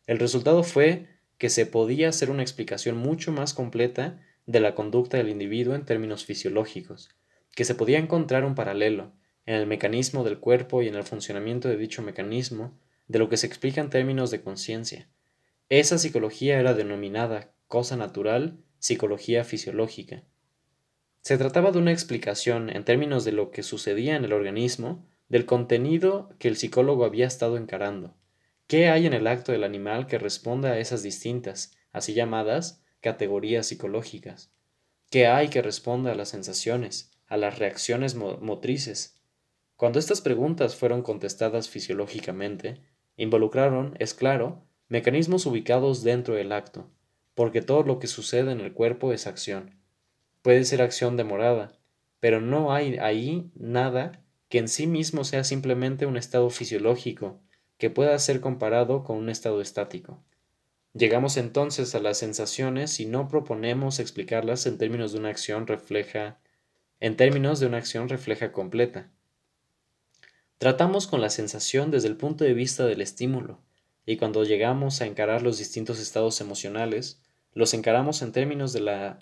El 0.06 0.20
resultado 0.20 0.62
fue 0.62 1.08
que 1.38 1.50
se 1.50 1.66
podía 1.66 2.11
hacer 2.11 2.30
una 2.30 2.42
explicación 2.42 2.96
mucho 2.96 3.32
más 3.32 3.52
completa 3.52 4.20
de 4.47 4.61
la 4.61 4.74
conducta 4.74 5.16
del 5.16 5.28
individuo 5.28 5.74
en 5.74 5.84
términos 5.84 6.24
fisiológicos, 6.24 7.11
que 7.55 7.64
se 7.64 7.74
podía 7.74 7.99
encontrar 7.99 8.45
un 8.45 8.55
paralelo 8.55 9.12
en 9.47 9.55
el 9.55 9.66
mecanismo 9.66 10.24
del 10.24 10.38
cuerpo 10.38 10.82
y 10.82 10.88
en 10.88 10.95
el 10.95 11.05
funcionamiento 11.05 11.68
de 11.68 11.76
dicho 11.76 12.03
mecanismo 12.03 12.78
de 13.09 13.18
lo 13.18 13.28
que 13.28 13.36
se 13.36 13.47
explica 13.47 13.80
en 13.80 13.91
términos 13.91 14.30
de 14.30 14.43
conciencia. 14.43 15.09
Esa 15.68 15.99
psicología 15.99 16.59
era 16.59 16.74
denominada 16.74 17.53
cosa 17.66 17.97
natural, 17.97 18.59
psicología 18.78 19.45
fisiológica. 19.45 20.24
Se 21.22 21.36
trataba 21.36 21.70
de 21.70 21.78
una 21.78 21.93
explicación 21.93 22.70
en 22.70 22.84
términos 22.84 23.24
de 23.24 23.32
lo 23.32 23.51
que 23.51 23.62
sucedía 23.62 24.16
en 24.16 24.24
el 24.24 24.32
organismo, 24.32 25.07
del 25.28 25.47
contenido 25.47 26.30
que 26.38 26.49
el 26.49 26.57
psicólogo 26.57 27.05
había 27.05 27.26
estado 27.26 27.57
encarando. 27.57 28.16
¿Qué 28.66 28.88
hay 28.88 29.07
en 29.07 29.12
el 29.12 29.26
acto 29.26 29.53
del 29.53 29.64
animal 29.64 30.07
que 30.07 30.18
responda 30.18 30.70
a 30.70 30.78
esas 30.78 31.03
distintas, 31.03 31.76
así 31.93 32.14
llamadas, 32.14 32.82
categorías 33.01 33.66
psicológicas. 33.66 34.53
¿Qué 35.11 35.26
hay 35.26 35.48
que 35.48 35.62
responda 35.62 36.12
a 36.12 36.14
las 36.14 36.28
sensaciones, 36.28 37.11
a 37.26 37.36
las 37.36 37.59
reacciones 37.59 38.14
motrices? 38.14 39.20
Cuando 39.76 39.98
estas 39.98 40.20
preguntas 40.20 40.76
fueron 40.76 41.03
contestadas 41.03 41.68
fisiológicamente, 41.68 42.80
involucraron, 43.16 43.96
es 43.98 44.14
claro, 44.14 44.62
mecanismos 44.88 45.46
ubicados 45.46 46.03
dentro 46.03 46.34
del 46.34 46.53
acto, 46.53 46.90
porque 47.34 47.62
todo 47.62 47.82
lo 47.82 47.98
que 47.98 48.07
sucede 48.07 48.53
en 48.53 48.61
el 48.61 48.72
cuerpo 48.72 49.12
es 49.12 49.26
acción. 49.26 49.76
Puede 50.42 50.64
ser 50.64 50.82
acción 50.82 51.16
demorada, 51.16 51.72
pero 52.20 52.40
no 52.40 52.72
hay 52.72 52.98
ahí 52.98 53.51
nada 53.55 54.22
que 54.48 54.59
en 54.59 54.68
sí 54.68 54.86
mismo 54.86 55.24
sea 55.24 55.44
simplemente 55.44 56.07
un 56.07 56.16
estado 56.16 56.51
fisiológico 56.51 57.40
que 57.78 57.88
pueda 57.88 58.18
ser 58.18 58.40
comparado 58.40 59.05
con 59.05 59.16
un 59.16 59.30
estado 59.30 59.61
estático. 59.61 60.22
Llegamos 60.93 61.36
entonces 61.36 61.95
a 61.95 62.01
las 62.01 62.18
sensaciones 62.18 62.99
y 63.01 63.07
no 63.07 63.28
proponemos 63.28 64.01
explicarlas 64.01 64.66
en 64.66 64.76
términos 64.76 65.12
de 65.12 65.18
una 65.18 65.28
acción 65.28 65.66
refleja 65.66 66.41
en 67.01 67.16
términos 67.16 67.59
de 67.61 67.66
una 67.66 67.78
acción 67.78 68.09
refleja 68.09 68.53
completa. 68.53 69.11
Tratamos 70.59 71.07
con 71.07 71.22
la 71.22 71.30
sensación 71.30 71.91
desde 71.91 72.09
el 72.09 72.16
punto 72.16 72.45
de 72.45 72.53
vista 72.53 72.84
del 72.84 73.01
estímulo, 73.01 73.62
y 74.05 74.18
cuando 74.18 74.45
llegamos 74.45 75.01
a 75.01 75.07
encarar 75.07 75.41
los 75.41 75.57
distintos 75.57 75.99
estados 75.99 76.41
emocionales, 76.43 77.22
los 77.55 77.72
encaramos 77.72 78.20
en 78.20 78.32
términos 78.32 78.74
de 78.74 78.80
la 78.80 79.20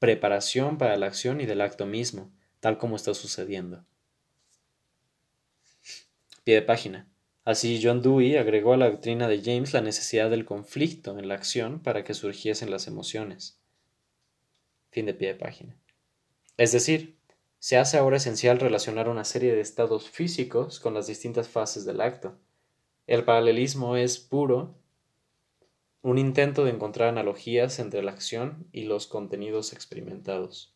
preparación 0.00 0.78
para 0.78 0.96
la 0.96 1.06
acción 1.06 1.40
y 1.40 1.46
del 1.46 1.60
acto 1.60 1.86
mismo, 1.86 2.32
tal 2.58 2.76
como 2.78 2.96
está 2.96 3.14
sucediendo. 3.14 3.84
Pie 6.42 6.56
de 6.56 6.62
página. 6.62 7.08
Así, 7.46 7.78
John 7.80 8.02
Dewey 8.02 8.36
agregó 8.36 8.72
a 8.72 8.76
la 8.76 8.90
doctrina 8.90 9.28
de 9.28 9.40
James 9.40 9.72
la 9.72 9.80
necesidad 9.80 10.28
del 10.30 10.44
conflicto 10.44 11.16
en 11.16 11.28
la 11.28 11.36
acción 11.36 11.78
para 11.80 12.02
que 12.02 12.12
surgiesen 12.12 12.72
las 12.72 12.88
emociones. 12.88 13.62
Fin 14.90 15.06
de 15.06 15.14
pie 15.14 15.28
de 15.28 15.34
página. 15.36 15.76
Es 16.56 16.72
decir, 16.72 17.20
se 17.60 17.76
hace 17.76 17.98
ahora 17.98 18.16
esencial 18.16 18.58
relacionar 18.58 19.08
una 19.08 19.22
serie 19.22 19.54
de 19.54 19.60
estados 19.60 20.10
físicos 20.10 20.80
con 20.80 20.92
las 20.92 21.06
distintas 21.06 21.48
fases 21.48 21.84
del 21.84 22.00
acto. 22.00 22.36
El 23.06 23.22
paralelismo 23.24 23.94
es 23.94 24.18
puro 24.18 24.74
un 26.02 26.18
intento 26.18 26.64
de 26.64 26.72
encontrar 26.72 27.10
analogías 27.10 27.78
entre 27.78 28.02
la 28.02 28.10
acción 28.10 28.66
y 28.72 28.86
los 28.86 29.06
contenidos 29.06 29.72
experimentados. 29.72 30.74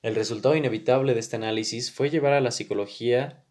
El 0.00 0.14
resultado 0.14 0.56
inevitable 0.56 1.12
de 1.12 1.20
este 1.20 1.36
análisis 1.36 1.92
fue 1.92 2.08
llevar 2.08 2.32
a 2.32 2.40
la 2.40 2.52
psicología 2.52 3.44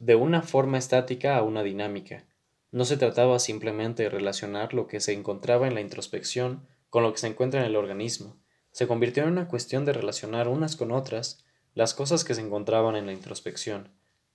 de 0.00 0.14
una 0.14 0.40
forma 0.40 0.78
estática 0.78 1.36
a 1.36 1.42
una 1.42 1.62
dinámica. 1.62 2.24
No 2.72 2.86
se 2.86 2.96
trataba 2.96 3.38
simplemente 3.38 4.04
de 4.04 4.08
relacionar 4.08 4.72
lo 4.72 4.86
que 4.86 4.98
se 4.98 5.12
encontraba 5.12 5.68
en 5.68 5.74
la 5.74 5.82
introspección 5.82 6.66
con 6.88 7.02
lo 7.02 7.12
que 7.12 7.18
se 7.18 7.26
encuentra 7.26 7.60
en 7.60 7.66
el 7.66 7.76
organismo. 7.76 8.40
Se 8.72 8.86
convirtió 8.86 9.24
en 9.24 9.28
una 9.28 9.46
cuestión 9.46 9.84
de 9.84 9.92
relacionar 9.92 10.48
unas 10.48 10.74
con 10.74 10.90
otras 10.90 11.44
las 11.74 11.92
cosas 11.92 12.24
que 12.24 12.34
se 12.34 12.40
encontraban 12.40 12.96
en 12.96 13.04
la 13.04 13.12
introspección, 13.12 13.90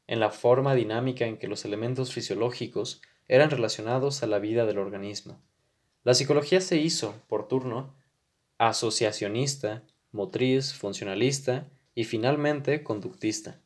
en 0.06 0.20
la 0.20 0.30
forma 0.30 0.76
dinámica 0.76 1.26
en 1.26 1.38
que 1.38 1.48
los 1.48 1.66
elementos 1.66 2.14
fisiológicos 2.14 3.02
eran 3.28 3.50
relacionados 3.50 4.22
a 4.22 4.28
la 4.28 4.38
vida 4.38 4.68
del 4.68 4.78
organismo. 4.78 5.42
La 6.04 6.14
psicología 6.14 6.62
se 6.62 6.78
hizo, 6.78 7.16
por 7.28 7.48
turno, 7.48 7.96
asociacionista, 8.60 9.82
motriz, 10.12 10.76
funcionalista 10.76 11.68
y 11.96 12.04
finalmente 12.04 12.84
conductista. 12.84 13.60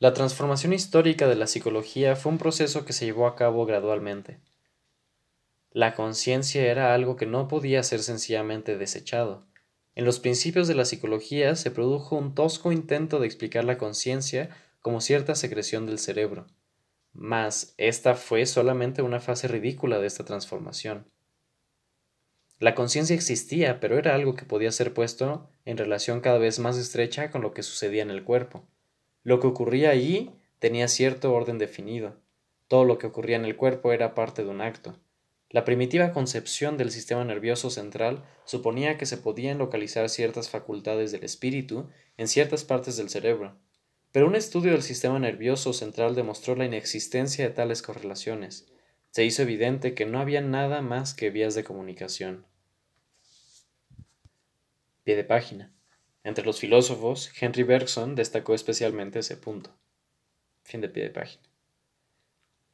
La 0.00 0.14
transformación 0.14 0.72
histórica 0.72 1.28
de 1.28 1.34
la 1.34 1.46
psicología 1.46 2.16
fue 2.16 2.32
un 2.32 2.38
proceso 2.38 2.86
que 2.86 2.94
se 2.94 3.04
llevó 3.04 3.26
a 3.26 3.36
cabo 3.36 3.66
gradualmente. 3.66 4.40
La 5.72 5.94
conciencia 5.94 6.62
era 6.70 6.94
algo 6.94 7.16
que 7.16 7.26
no 7.26 7.48
podía 7.48 7.82
ser 7.82 8.02
sencillamente 8.02 8.78
desechado. 8.78 9.46
En 9.94 10.06
los 10.06 10.18
principios 10.18 10.68
de 10.68 10.74
la 10.74 10.86
psicología 10.86 11.54
se 11.54 11.70
produjo 11.70 12.16
un 12.16 12.34
tosco 12.34 12.72
intento 12.72 13.20
de 13.20 13.26
explicar 13.26 13.64
la 13.64 13.76
conciencia 13.76 14.48
como 14.80 15.02
cierta 15.02 15.34
secreción 15.34 15.84
del 15.84 15.98
cerebro. 15.98 16.46
Mas 17.12 17.74
esta 17.76 18.14
fue 18.14 18.46
solamente 18.46 19.02
una 19.02 19.20
fase 19.20 19.48
ridícula 19.48 19.98
de 19.98 20.06
esta 20.06 20.24
transformación. 20.24 21.04
La 22.58 22.74
conciencia 22.74 23.14
existía, 23.14 23.80
pero 23.80 23.98
era 23.98 24.14
algo 24.14 24.34
que 24.34 24.46
podía 24.46 24.72
ser 24.72 24.94
puesto 24.94 25.50
en 25.66 25.76
relación 25.76 26.22
cada 26.22 26.38
vez 26.38 26.58
más 26.58 26.78
estrecha 26.78 27.30
con 27.30 27.42
lo 27.42 27.52
que 27.52 27.62
sucedía 27.62 28.00
en 28.00 28.10
el 28.10 28.24
cuerpo. 28.24 28.66
Lo 29.22 29.40
que 29.40 29.46
ocurría 29.46 29.90
allí 29.90 30.30
tenía 30.58 30.88
cierto 30.88 31.32
orden 31.32 31.58
definido. 31.58 32.16
Todo 32.68 32.84
lo 32.84 32.98
que 32.98 33.06
ocurría 33.06 33.36
en 33.36 33.44
el 33.44 33.56
cuerpo 33.56 33.92
era 33.92 34.14
parte 34.14 34.44
de 34.44 34.50
un 34.50 34.60
acto. 34.60 34.96
La 35.50 35.64
primitiva 35.64 36.12
concepción 36.12 36.76
del 36.76 36.92
sistema 36.92 37.24
nervioso 37.24 37.70
central 37.70 38.24
suponía 38.44 38.96
que 38.96 39.06
se 39.06 39.16
podían 39.16 39.58
localizar 39.58 40.08
ciertas 40.08 40.48
facultades 40.48 41.10
del 41.10 41.24
espíritu 41.24 41.88
en 42.16 42.28
ciertas 42.28 42.62
partes 42.62 42.96
del 42.96 43.08
cerebro, 43.08 43.56
pero 44.12 44.28
un 44.28 44.36
estudio 44.36 44.72
del 44.72 44.82
sistema 44.82 45.18
nervioso 45.18 45.72
central 45.72 46.14
demostró 46.14 46.54
la 46.54 46.66
inexistencia 46.66 47.44
de 47.44 47.54
tales 47.54 47.82
correlaciones. 47.82 48.66
Se 49.10 49.24
hizo 49.24 49.42
evidente 49.42 49.94
que 49.94 50.06
no 50.06 50.20
había 50.20 50.40
nada 50.40 50.82
más 50.82 51.14
que 51.14 51.30
vías 51.30 51.56
de 51.56 51.64
comunicación. 51.64 52.46
Pie 55.02 55.16
de 55.16 55.24
página. 55.24 55.72
Entre 56.22 56.44
los 56.44 56.60
filósofos, 56.60 57.32
Henry 57.40 57.62
Bergson 57.62 58.14
destacó 58.14 58.54
especialmente 58.54 59.20
ese 59.20 59.36
punto. 59.36 59.70
Fin 60.62 60.80
de 60.80 60.88
pie 60.88 61.04
de 61.04 61.10
página. 61.10 61.42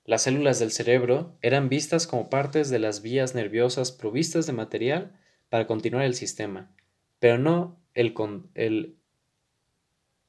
Las 0.04 0.22
células 0.22 0.58
del 0.58 0.70
cerebro 0.70 1.36
eran 1.42 1.68
vistas 1.68 2.06
como 2.06 2.30
partes 2.30 2.70
de 2.70 2.78
las 2.78 3.02
vías 3.02 3.34
nerviosas 3.34 3.90
provistas 3.92 4.46
de 4.46 4.52
material 4.52 5.18
para 5.48 5.66
continuar 5.66 6.04
el 6.04 6.14
sistema, 6.14 6.72
pero 7.18 7.38
no 7.38 7.80
el, 7.94 8.14
el 8.54 8.96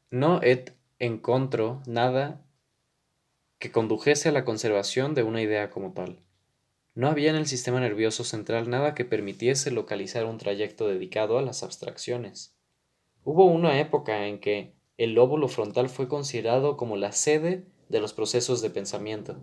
no 0.10 0.42
encontró 1.00 1.84
nada 1.86 2.44
que 3.60 3.72
condujese 3.72 4.30
a 4.30 4.32
la 4.32 4.46
conservación 4.46 5.14
de 5.14 5.24
una 5.24 5.42
idea 5.42 5.70
como 5.70 5.94
tal. 5.94 6.20
No 6.96 7.08
había 7.08 7.30
en 7.30 7.36
el 7.36 7.46
sistema 7.46 7.80
nervioso 7.80 8.24
central 8.24 8.70
nada 8.70 8.96
que 8.96 9.06
permitiese 9.06 9.70
localizar 9.70 10.26
un 10.26 10.40
trayecto 10.40 10.88
dedicado 10.88 11.38
a 11.38 11.44
las 11.44 11.62
abstracciones. 11.62 12.57
Hubo 13.30 13.44
una 13.44 13.78
época 13.82 14.26
en 14.26 14.40
que 14.40 14.72
el 14.98 15.14
lóbulo 15.14 15.50
frontal 15.50 15.90
fue 15.90 16.08
considerado 16.08 16.78
como 16.78 16.96
la 16.96 17.12
sede 17.12 17.66
de 17.90 18.00
los 18.00 18.14
procesos 18.14 18.62
de 18.62 18.70
pensamiento. 18.70 19.36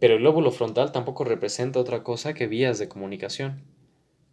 Pero 0.00 0.16
el 0.16 0.24
lóbulo 0.24 0.50
frontal 0.50 0.90
tampoco 0.90 1.22
representa 1.22 1.78
otra 1.78 2.02
cosa 2.02 2.34
que 2.34 2.48
vías 2.48 2.80
de 2.80 2.88
comunicación. 2.88 3.62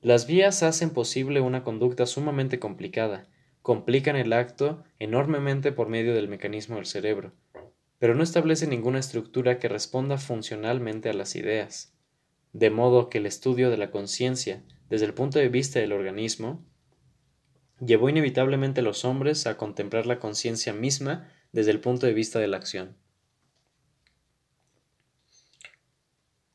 Las 0.02 0.26
vías 0.26 0.64
hacen 0.64 0.90
posible 0.90 1.40
una 1.40 1.64
conducta 1.64 2.08
sumamente 2.08 2.58
complicada, 2.58 3.28
complican 3.62 4.16
el 4.16 4.34
acto 4.34 4.84
enormemente 4.98 5.72
por 5.72 5.88
medio 5.88 6.16
del 6.16 6.30
mecanismo 6.30 6.78
del 6.78 6.88
cerebro, 6.88 7.34
pero 8.00 8.16
no 8.16 8.24
establece 8.24 8.66
ninguna 8.66 8.98
estructura 8.98 9.60
que 9.60 9.70
responda 9.70 10.18
funcionalmente 10.18 11.12
a 11.12 11.14
las 11.14 11.36
ideas, 11.36 11.94
de 12.54 12.72
modo 12.72 13.08
que 13.08 13.20
el 13.20 13.28
estudio 13.28 13.70
de 13.70 13.78
la 13.78 13.92
conciencia, 13.92 14.64
desde 14.90 15.06
el 15.06 15.14
punto 15.14 15.38
de 15.38 15.50
vista 15.50 15.78
del 15.78 15.92
organismo, 15.92 16.66
llevó 17.86 18.10
inevitablemente 18.10 18.82
a 18.82 18.84
los 18.84 19.06
hombres 19.06 19.48
a 19.48 19.58
contemplar 19.58 20.06
la 20.06 20.20
conciencia 20.20 20.74
misma 20.74 21.32
desde 21.52 21.72
el 21.72 21.80
punto 21.80 22.06
de 22.06 22.14
vista 22.14 22.40
de 22.40 22.48
la 22.48 22.58
acción. 22.58 22.96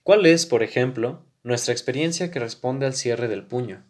¿Cuál 0.03 0.27
es, 0.27 0.47
por 0.47 0.63
ejemplo, 0.63 1.25
nuestra 1.43 1.73
experiencia 1.73 2.31
que 2.31 2.39
responde 2.39 2.87
al 2.87 2.95
cierre 2.95 3.29
del 3.29 3.47
puño? 3.47 3.85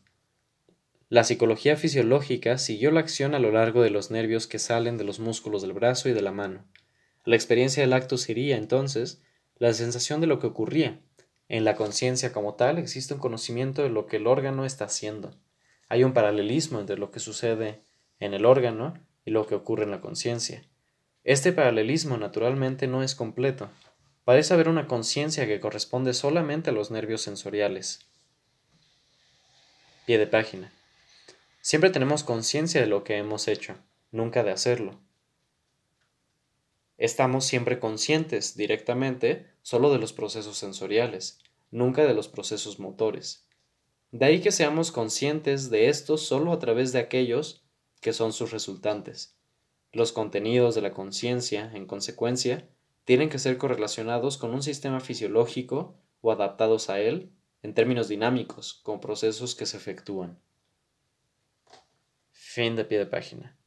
La 1.08 1.24
psicología 1.24 1.76
fisiológica 1.76 2.58
siguió 2.58 2.90
la 2.90 3.00
acción 3.00 3.34
a 3.34 3.38
lo 3.38 3.50
largo 3.52 3.82
de 3.82 3.90
los 3.90 4.10
nervios 4.10 4.46
que 4.46 4.58
salen 4.58 4.96
de 4.96 5.04
los 5.04 5.18
músculos 5.20 5.62
del 5.62 5.72
brazo 5.72 6.08
y 6.08 6.12
de 6.12 6.22
la 6.22 6.32
mano, 6.32 6.64
la 7.26 7.36
experiencia 7.36 7.82
del 7.82 7.94
acto 7.94 8.18
sería, 8.18 8.58
entonces, 8.58 9.22
la 9.56 9.72
sensación 9.72 10.20
de 10.20 10.26
lo 10.26 10.38
que 10.40 10.46
ocurría. 10.46 11.00
En 11.48 11.64
la 11.64 11.74
conciencia 11.74 12.32
como 12.32 12.54
tal 12.54 12.78
existe 12.78 13.14
un 13.14 13.20
conocimiento 13.20 13.82
de 13.82 13.88
lo 13.88 14.06
que 14.06 14.16
el 14.16 14.26
órgano 14.26 14.66
está 14.66 14.84
haciendo. 14.84 15.30
Hay 15.94 16.02
un 16.02 16.12
paralelismo 16.12 16.80
entre 16.80 16.98
lo 16.98 17.12
que 17.12 17.20
sucede 17.20 17.80
en 18.18 18.34
el 18.34 18.46
órgano 18.46 18.94
y 19.24 19.30
lo 19.30 19.46
que 19.46 19.54
ocurre 19.54 19.84
en 19.84 19.92
la 19.92 20.00
conciencia. 20.00 20.64
Este 21.22 21.52
paralelismo 21.52 22.16
naturalmente 22.16 22.88
no 22.88 23.04
es 23.04 23.14
completo. 23.14 23.70
Parece 24.24 24.54
haber 24.54 24.68
una 24.68 24.88
conciencia 24.88 25.46
que 25.46 25.60
corresponde 25.60 26.12
solamente 26.12 26.70
a 26.70 26.72
los 26.72 26.90
nervios 26.90 27.22
sensoriales. 27.22 28.00
Pie 30.04 30.18
de 30.18 30.26
página. 30.26 30.72
Siempre 31.60 31.90
tenemos 31.90 32.24
conciencia 32.24 32.80
de 32.80 32.88
lo 32.88 33.04
que 33.04 33.16
hemos 33.18 33.46
hecho, 33.46 33.76
nunca 34.10 34.42
de 34.42 34.50
hacerlo 34.50 34.98
estamos 36.98 37.44
siempre 37.44 37.78
conscientes 37.78 38.56
directamente 38.56 39.46
solo 39.62 39.92
de 39.92 39.98
los 39.98 40.12
procesos 40.12 40.56
sensoriales, 40.58 41.38
nunca 41.70 42.04
de 42.04 42.14
los 42.14 42.28
procesos 42.28 42.78
motores. 42.78 43.43
De 44.14 44.26
ahí 44.26 44.40
que 44.40 44.52
seamos 44.52 44.92
conscientes 44.92 45.70
de 45.70 45.88
esto 45.88 46.18
solo 46.18 46.52
a 46.52 46.60
través 46.60 46.92
de 46.92 47.00
aquellos 47.00 47.64
que 48.00 48.12
son 48.12 48.32
sus 48.32 48.52
resultantes. 48.52 49.36
Los 49.90 50.12
contenidos 50.12 50.76
de 50.76 50.82
la 50.82 50.92
conciencia, 50.92 51.72
en 51.74 51.84
consecuencia, 51.84 52.70
tienen 53.04 53.28
que 53.28 53.40
ser 53.40 53.58
correlacionados 53.58 54.38
con 54.38 54.54
un 54.54 54.62
sistema 54.62 55.00
fisiológico 55.00 55.98
o 56.20 56.30
adaptados 56.30 56.90
a 56.90 57.00
él 57.00 57.32
en 57.64 57.74
términos 57.74 58.06
dinámicos, 58.06 58.74
con 58.84 59.00
procesos 59.00 59.56
que 59.56 59.66
se 59.66 59.78
efectúan. 59.78 60.38
Fin 62.30 62.76
de 62.76 62.84
pie 62.84 62.98
de 62.98 63.06
página. 63.06 63.58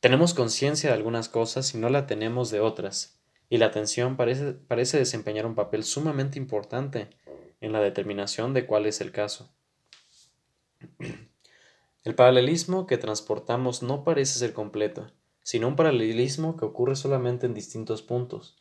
Tenemos 0.00 0.32
conciencia 0.32 0.88
de 0.88 0.96
algunas 0.96 1.28
cosas 1.28 1.74
y 1.74 1.76
no 1.76 1.90
la 1.90 2.06
tenemos 2.06 2.50
de 2.50 2.60
otras, 2.60 3.20
y 3.50 3.58
la 3.58 3.66
atención 3.66 4.16
parece, 4.16 4.54
parece 4.54 4.96
desempeñar 4.96 5.44
un 5.44 5.56
papel 5.56 5.84
sumamente 5.84 6.38
importante 6.38 7.10
en 7.60 7.72
la 7.72 7.80
determinación 7.80 8.54
de 8.54 8.66
cuál 8.66 8.86
es 8.86 9.00
el 9.00 9.12
caso. 9.12 9.52
El 12.02 12.14
paralelismo 12.14 12.86
que 12.86 12.96
transportamos 12.96 13.82
no 13.82 14.04
parece 14.04 14.38
ser 14.38 14.54
completo, 14.54 15.10
sino 15.42 15.68
un 15.68 15.76
paralelismo 15.76 16.56
que 16.56 16.64
ocurre 16.64 16.96
solamente 16.96 17.44
en 17.44 17.52
distintos 17.52 18.00
puntos. 18.00 18.56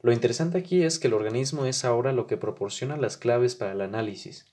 Lo 0.00 0.12
interesante 0.12 0.58
aquí 0.58 0.84
es 0.84 1.00
que 1.00 1.08
el 1.08 1.14
organismo 1.14 1.64
es 1.64 1.84
ahora 1.84 2.12
lo 2.12 2.28
que 2.28 2.36
proporciona 2.36 2.96
las 2.96 3.16
claves 3.16 3.56
para 3.56 3.72
el 3.72 3.80
análisis. 3.80 4.46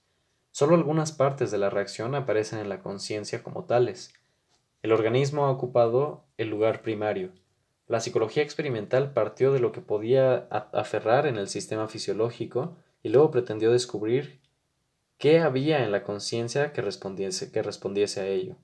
Solo 0.49 0.73
algunas 0.73 1.11
partes 1.11 1.51
de 1.51 1.59
la 1.59 1.69
reacción 1.69 2.15
aparecen 2.15 2.57
en 2.57 2.69
la 2.69 2.79
conciencia 2.79 3.43
como 3.43 3.65
tales, 3.65 4.11
el 4.81 4.93
organismo 4.93 5.45
ha 5.45 5.51
ocupado 5.51 6.23
el 6.37 6.49
lugar 6.49 6.81
primario. 6.81 7.29
La 7.87 7.99
psicología 7.99 8.41
experimental 8.41 9.13
partió 9.13 9.53
de 9.53 9.59
lo 9.59 9.71
que 9.71 9.81
podía 9.81 10.47
aferrar 10.49 11.27
en 11.27 11.37
el 11.37 11.49
sistema 11.49 11.87
fisiológico 11.87 12.77
y 13.03 13.09
luego 13.09 13.31
pretendió 13.31 13.71
descubrir 13.71 14.41
qué 15.17 15.39
había 15.39 15.83
en 15.83 15.91
la 15.91 16.03
conciencia 16.03 16.73
que 16.73 16.81
respondiese, 16.81 18.21
a 18.21 18.27
ello. 18.27 18.57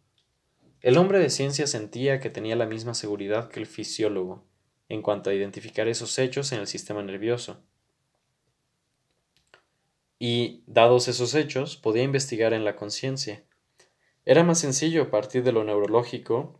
El 0.82 0.98
hombre 0.98 1.20
de 1.20 1.30
ciencia 1.30 1.68
sentía 1.68 2.20
que 2.20 2.30
tenía 2.30 2.56
la 2.56 2.66
misma 2.66 2.94
seguridad 2.94 3.50
que 3.50 3.60
el 3.60 3.66
fisiólogo 3.66 4.46
en 4.90 5.02
cuanto 5.02 5.30
a 5.30 5.34
identificar 5.34 5.88
esos 5.88 6.18
hechos 6.18 6.52
en 6.52 6.60
el 6.60 6.68
sistema 6.68 7.04
nervioso. 7.04 7.62
Y, 10.18 10.64
dados 10.66 11.08
esos 11.08 11.36
hechos, 11.36 11.78
podía 11.78 12.04
investigar 12.04 12.54
en 12.54 12.66
la 12.66 12.76
conciencia. 12.76 13.44
Era 14.26 14.44
más 14.44 14.60
sencillo 14.60 15.12
partir 15.12 15.44
de 15.44 15.52
lo 15.52 15.64
neurológico 15.64 16.60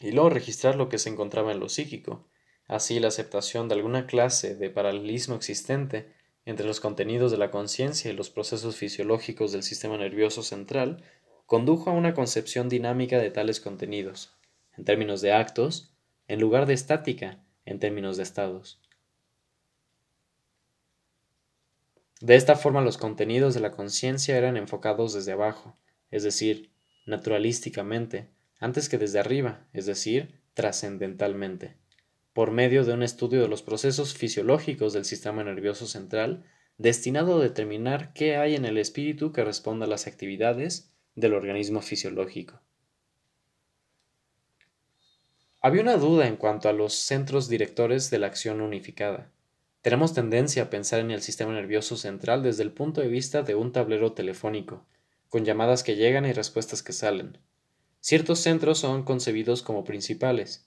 y 0.00 0.12
luego 0.12 0.30
registrar 0.30 0.76
lo 0.76 0.88
que 0.88 0.98
se 0.98 1.10
encontraba 1.10 1.52
en 1.52 1.60
lo 1.60 1.68
psíquico. 1.68 2.26
Así 2.66 2.98
la 2.98 3.08
aceptación 3.08 3.68
de 3.68 3.76
alguna 3.76 4.06
clase 4.06 4.56
de 4.56 4.70
paralelismo 4.70 5.36
existente 5.36 6.15
entre 6.46 6.66
los 6.66 6.80
contenidos 6.80 7.30
de 7.32 7.36
la 7.36 7.50
conciencia 7.50 8.10
y 8.10 8.14
los 8.14 8.30
procesos 8.30 8.76
fisiológicos 8.76 9.52
del 9.52 9.62
sistema 9.62 9.98
nervioso 9.98 10.42
central 10.42 11.02
condujo 11.44 11.90
a 11.90 11.92
una 11.92 12.14
concepción 12.14 12.68
dinámica 12.68 13.18
de 13.18 13.30
tales 13.30 13.60
contenidos. 13.60 14.32
en 14.76 14.84
términos 14.84 15.22
de 15.22 15.32
actos, 15.32 15.96
en 16.28 16.38
lugar 16.38 16.66
de 16.66 16.74
estática, 16.74 17.42
en 17.64 17.78
términos 17.78 18.18
de 18.18 18.24
estados. 18.24 18.78
De 22.20 22.34
esta 22.34 22.56
forma 22.56 22.82
los 22.82 22.98
contenidos 22.98 23.54
de 23.54 23.60
la 23.60 23.72
conciencia 23.72 24.36
eran 24.36 24.56
enfocados 24.56 25.14
desde 25.14 25.32
abajo, 25.32 25.78
es 26.10 26.22
decir, 26.24 26.72
naturalísticamente, 27.06 28.28
antes 28.60 28.88
que 28.88 28.98
desde 28.98 29.18
arriba, 29.18 29.66
es 29.72 29.86
decir, 29.86 30.40
trascendentalmente, 30.54 31.76
por 32.36 32.50
medio 32.50 32.84
de 32.84 32.92
un 32.92 33.02
estudio 33.02 33.40
de 33.40 33.48
los 33.48 33.62
procesos 33.62 34.12
fisiológicos 34.12 34.92
del 34.92 35.06
sistema 35.06 35.42
nervioso 35.42 35.86
central, 35.86 36.44
destinado 36.76 37.38
a 37.38 37.42
determinar 37.42 38.12
qué 38.12 38.36
hay 38.36 38.54
en 38.54 38.66
el 38.66 38.76
espíritu 38.76 39.32
que 39.32 39.42
responda 39.42 39.86
a 39.86 39.88
las 39.88 40.06
actividades 40.06 40.92
del 41.14 41.32
organismo 41.32 41.80
fisiológico. 41.80 42.60
Había 45.62 45.80
una 45.80 45.96
duda 45.96 46.26
en 46.26 46.36
cuanto 46.36 46.68
a 46.68 46.74
los 46.74 46.92
centros 46.92 47.48
directores 47.48 48.10
de 48.10 48.18
la 48.18 48.26
acción 48.26 48.60
unificada. 48.60 49.30
Tenemos 49.80 50.12
tendencia 50.12 50.64
a 50.64 50.68
pensar 50.68 51.00
en 51.00 51.12
el 51.12 51.22
sistema 51.22 51.54
nervioso 51.54 51.96
central 51.96 52.42
desde 52.42 52.64
el 52.64 52.72
punto 52.72 53.00
de 53.00 53.08
vista 53.08 53.44
de 53.44 53.54
un 53.54 53.72
tablero 53.72 54.12
telefónico, 54.12 54.84
con 55.30 55.46
llamadas 55.46 55.82
que 55.82 55.96
llegan 55.96 56.26
y 56.26 56.34
respuestas 56.34 56.82
que 56.82 56.92
salen. 56.92 57.38
Ciertos 58.00 58.40
centros 58.40 58.76
son 58.76 59.04
concebidos 59.04 59.62
como 59.62 59.84
principales. 59.84 60.66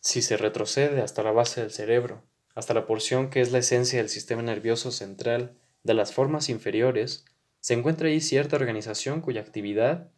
Si 0.00 0.22
se 0.22 0.36
retrocede 0.36 1.02
hasta 1.02 1.22
la 1.22 1.32
base 1.32 1.60
del 1.60 1.70
cerebro, 1.70 2.22
hasta 2.54 2.74
la 2.74 2.86
porción 2.86 3.30
que 3.30 3.40
es 3.40 3.52
la 3.52 3.58
esencia 3.58 3.98
del 3.98 4.08
sistema 4.08 4.42
nervioso 4.42 4.90
central, 4.90 5.56
de 5.82 5.94
las 5.94 6.12
formas 6.12 6.48
inferiores, 6.48 7.24
se 7.60 7.74
encuentra 7.74 8.08
ahí 8.08 8.20
cierta 8.20 8.56
organización 8.56 9.20
cuya 9.20 9.40
actividad 9.40 10.10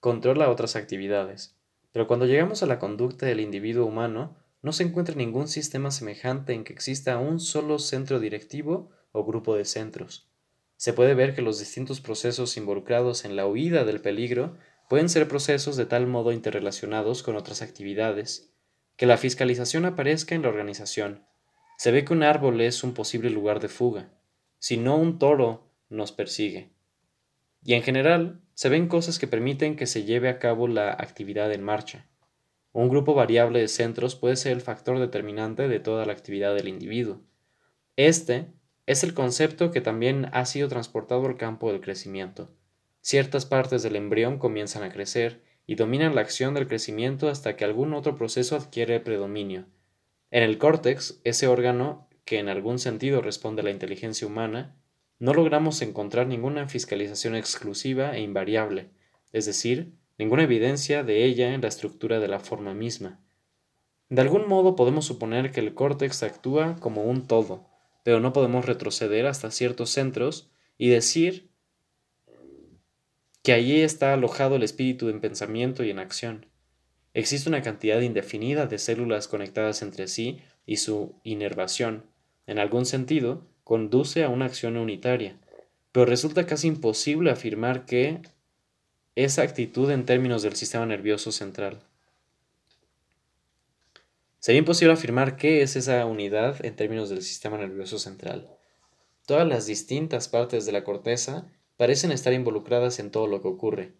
controla 0.00 0.50
otras 0.50 0.76
actividades. 0.76 1.56
Pero 1.92 2.06
cuando 2.06 2.26
llegamos 2.26 2.62
a 2.62 2.66
la 2.66 2.78
conducta 2.78 3.26
del 3.26 3.40
individuo 3.40 3.86
humano, 3.86 4.36
no 4.62 4.72
se 4.72 4.82
encuentra 4.82 5.14
ningún 5.14 5.46
sistema 5.48 5.90
semejante 5.90 6.52
en 6.52 6.64
que 6.64 6.72
exista 6.72 7.18
un 7.18 7.38
solo 7.38 7.78
centro 7.78 8.18
directivo 8.18 8.90
o 9.12 9.24
grupo 9.24 9.56
de 9.56 9.64
centros. 9.64 10.28
Se 10.76 10.92
puede 10.92 11.14
ver 11.14 11.34
que 11.34 11.42
los 11.42 11.58
distintos 11.58 12.00
procesos 12.00 12.56
involucrados 12.56 13.24
en 13.24 13.36
la 13.36 13.46
huida 13.46 13.84
del 13.84 14.00
peligro 14.00 14.56
pueden 14.88 15.08
ser 15.08 15.28
procesos 15.28 15.76
de 15.76 15.86
tal 15.86 16.06
modo 16.06 16.32
interrelacionados 16.32 17.22
con 17.22 17.36
otras 17.36 17.62
actividades, 17.62 18.53
que 18.96 19.06
la 19.06 19.16
fiscalización 19.16 19.84
aparezca 19.84 20.34
en 20.34 20.42
la 20.42 20.48
organización. 20.48 21.24
Se 21.78 21.90
ve 21.90 22.04
que 22.04 22.12
un 22.12 22.22
árbol 22.22 22.60
es 22.60 22.84
un 22.84 22.94
posible 22.94 23.30
lugar 23.30 23.60
de 23.60 23.68
fuga, 23.68 24.12
si 24.58 24.76
no 24.76 24.96
un 24.96 25.18
toro 25.18 25.70
nos 25.88 26.12
persigue. 26.12 26.70
Y 27.62 27.74
en 27.74 27.82
general, 27.82 28.40
se 28.54 28.68
ven 28.68 28.88
cosas 28.88 29.18
que 29.18 29.26
permiten 29.26 29.76
que 29.76 29.86
se 29.86 30.04
lleve 30.04 30.28
a 30.28 30.38
cabo 30.38 30.68
la 30.68 30.92
actividad 30.92 31.52
en 31.52 31.62
marcha. 31.62 32.06
Un 32.72 32.88
grupo 32.88 33.14
variable 33.14 33.60
de 33.60 33.68
centros 33.68 34.16
puede 34.16 34.36
ser 34.36 34.52
el 34.52 34.60
factor 34.60 34.98
determinante 34.98 35.68
de 35.68 35.80
toda 35.80 36.04
la 36.06 36.12
actividad 36.12 36.54
del 36.54 36.68
individuo. 36.68 37.22
Este 37.96 38.52
es 38.86 39.02
el 39.02 39.14
concepto 39.14 39.70
que 39.70 39.80
también 39.80 40.28
ha 40.32 40.44
sido 40.44 40.68
transportado 40.68 41.26
al 41.26 41.36
campo 41.36 41.70
del 41.70 41.80
crecimiento. 41.80 42.50
Ciertas 43.00 43.46
partes 43.46 43.82
del 43.82 43.96
embrión 43.96 44.38
comienzan 44.38 44.82
a 44.82 44.90
crecer 44.90 45.42
y 45.66 45.76
dominan 45.76 46.14
la 46.14 46.20
acción 46.20 46.54
del 46.54 46.66
crecimiento 46.66 47.28
hasta 47.28 47.56
que 47.56 47.64
algún 47.64 47.94
otro 47.94 48.16
proceso 48.16 48.56
adquiere 48.56 49.00
predominio. 49.00 49.66
En 50.30 50.42
el 50.42 50.58
córtex, 50.58 51.20
ese 51.24 51.46
órgano 51.46 52.08
que 52.24 52.38
en 52.38 52.48
algún 52.48 52.78
sentido 52.78 53.20
responde 53.20 53.60
a 53.60 53.64
la 53.64 53.70
inteligencia 53.70 54.26
humana, 54.26 54.76
no 55.18 55.32
logramos 55.32 55.80
encontrar 55.82 56.26
ninguna 56.26 56.68
fiscalización 56.68 57.36
exclusiva 57.36 58.16
e 58.16 58.20
invariable, 58.20 58.90
es 59.32 59.46
decir, 59.46 59.92
ninguna 60.18 60.42
evidencia 60.42 61.02
de 61.02 61.24
ella 61.24 61.54
en 61.54 61.60
la 61.60 61.68
estructura 61.68 62.20
de 62.20 62.28
la 62.28 62.40
forma 62.40 62.74
misma. 62.74 63.20
De 64.08 64.20
algún 64.20 64.48
modo 64.48 64.76
podemos 64.76 65.06
suponer 65.06 65.50
que 65.50 65.60
el 65.60 65.74
córtex 65.74 66.22
actúa 66.22 66.76
como 66.80 67.04
un 67.04 67.26
todo, 67.26 67.66
pero 68.02 68.20
no 68.20 68.32
podemos 68.32 68.66
retroceder 68.66 69.26
hasta 69.26 69.50
ciertos 69.50 69.90
centros 69.90 70.50
y 70.76 70.88
decir 70.88 71.50
que 73.44 73.52
allí 73.52 73.82
está 73.82 74.14
alojado 74.14 74.56
el 74.56 74.62
espíritu 74.62 75.10
en 75.10 75.20
pensamiento 75.20 75.84
y 75.84 75.90
en 75.90 75.98
acción. 75.98 76.46
Existe 77.12 77.50
una 77.50 77.60
cantidad 77.60 78.00
indefinida 78.00 78.66
de 78.66 78.78
células 78.78 79.28
conectadas 79.28 79.82
entre 79.82 80.08
sí 80.08 80.40
y 80.64 80.78
su 80.78 81.14
inervación, 81.24 82.06
en 82.46 82.58
algún 82.58 82.86
sentido, 82.86 83.46
conduce 83.62 84.24
a 84.24 84.30
una 84.30 84.46
acción 84.46 84.78
unitaria, 84.78 85.36
pero 85.92 86.06
resulta 86.06 86.46
casi 86.46 86.68
imposible 86.68 87.30
afirmar 87.30 87.84
que 87.84 88.22
esa 89.14 89.42
actitud 89.42 89.90
en 89.90 90.06
términos 90.06 90.42
del 90.42 90.56
sistema 90.56 90.86
nervioso 90.86 91.30
central. 91.30 91.82
Sería 94.38 94.60
imposible 94.60 94.94
afirmar 94.94 95.36
qué 95.36 95.60
es 95.60 95.76
esa 95.76 96.06
unidad 96.06 96.64
en 96.64 96.76
términos 96.76 97.10
del 97.10 97.20
sistema 97.20 97.58
nervioso 97.58 97.98
central. 97.98 98.48
Todas 99.26 99.46
las 99.46 99.66
distintas 99.66 100.28
partes 100.28 100.64
de 100.64 100.72
la 100.72 100.82
corteza 100.82 101.46
parecen 101.76 102.12
estar 102.12 102.32
involucradas 102.32 102.98
en 102.98 103.10
todo 103.10 103.26
lo 103.26 103.42
que 103.42 103.48
ocurre. 103.48 103.92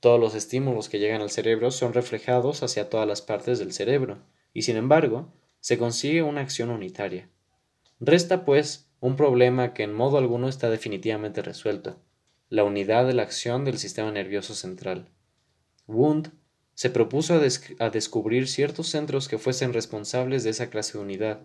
Todos 0.00 0.20
los 0.20 0.34
estímulos 0.34 0.88
que 0.88 0.98
llegan 0.98 1.22
al 1.22 1.30
cerebro 1.30 1.70
son 1.70 1.92
reflejados 1.92 2.62
hacia 2.62 2.90
todas 2.90 3.08
las 3.08 3.22
partes 3.22 3.58
del 3.58 3.72
cerebro, 3.72 4.18
y 4.52 4.62
sin 4.62 4.76
embargo, 4.76 5.32
se 5.60 5.78
consigue 5.78 6.22
una 6.22 6.42
acción 6.42 6.70
unitaria. 6.70 7.28
Resta, 7.98 8.44
pues, 8.44 8.88
un 9.00 9.16
problema 9.16 9.74
que 9.74 9.82
en 9.82 9.94
modo 9.94 10.18
alguno 10.18 10.48
está 10.48 10.70
definitivamente 10.70 11.42
resuelto 11.42 11.98
la 12.48 12.62
unidad 12.62 13.06
de 13.06 13.14
la 13.14 13.22
acción 13.22 13.64
del 13.64 13.78
sistema 13.78 14.12
nervioso 14.12 14.54
central. 14.54 15.08
Wundt 15.88 16.28
se 16.74 16.90
propuso 16.90 17.34
a, 17.34 17.90
descubrir 17.90 18.48
ciertos 18.48 18.88
centros 18.88 19.28
que 19.28 19.38
fuesen 19.38 19.72
responsables 19.72 20.44
de 20.44 20.50
esa 20.50 20.70
clase 20.70 20.96
de 20.96 21.04
unidad, 21.04 21.40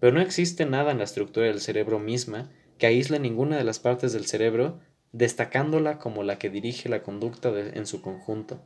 pero 0.00 0.12
no 0.12 0.20
existe 0.20 0.64
nada 0.64 0.92
en 0.92 0.98
la 0.98 1.04
estructura 1.04 1.46
del 1.46 1.60
cerebro 1.60 1.98
misma 1.98 2.50
que 2.78 2.86
aísle 2.86 3.18
ninguna 3.18 3.56
de 3.56 3.64
las 3.64 3.80
partes 3.80 4.12
del 4.12 4.26
cerebro, 4.26 4.80
destacándola 5.16 5.98
como 5.98 6.22
la 6.24 6.38
que 6.38 6.50
dirige 6.50 6.90
la 6.90 7.02
conducta 7.02 7.50
en 7.58 7.86
su 7.86 8.02
conjunto. 8.02 8.60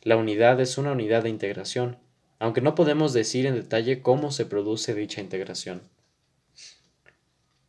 La 0.00 0.16
unidad 0.16 0.58
es 0.60 0.78
una 0.78 0.92
unidad 0.92 1.24
de 1.24 1.28
integración, 1.28 1.98
aunque 2.38 2.62
no 2.62 2.74
podemos 2.74 3.12
decir 3.12 3.44
en 3.44 3.54
detalle 3.54 4.00
cómo 4.00 4.30
se 4.30 4.46
produce 4.46 4.94
dicha 4.94 5.20
integración. 5.20 5.82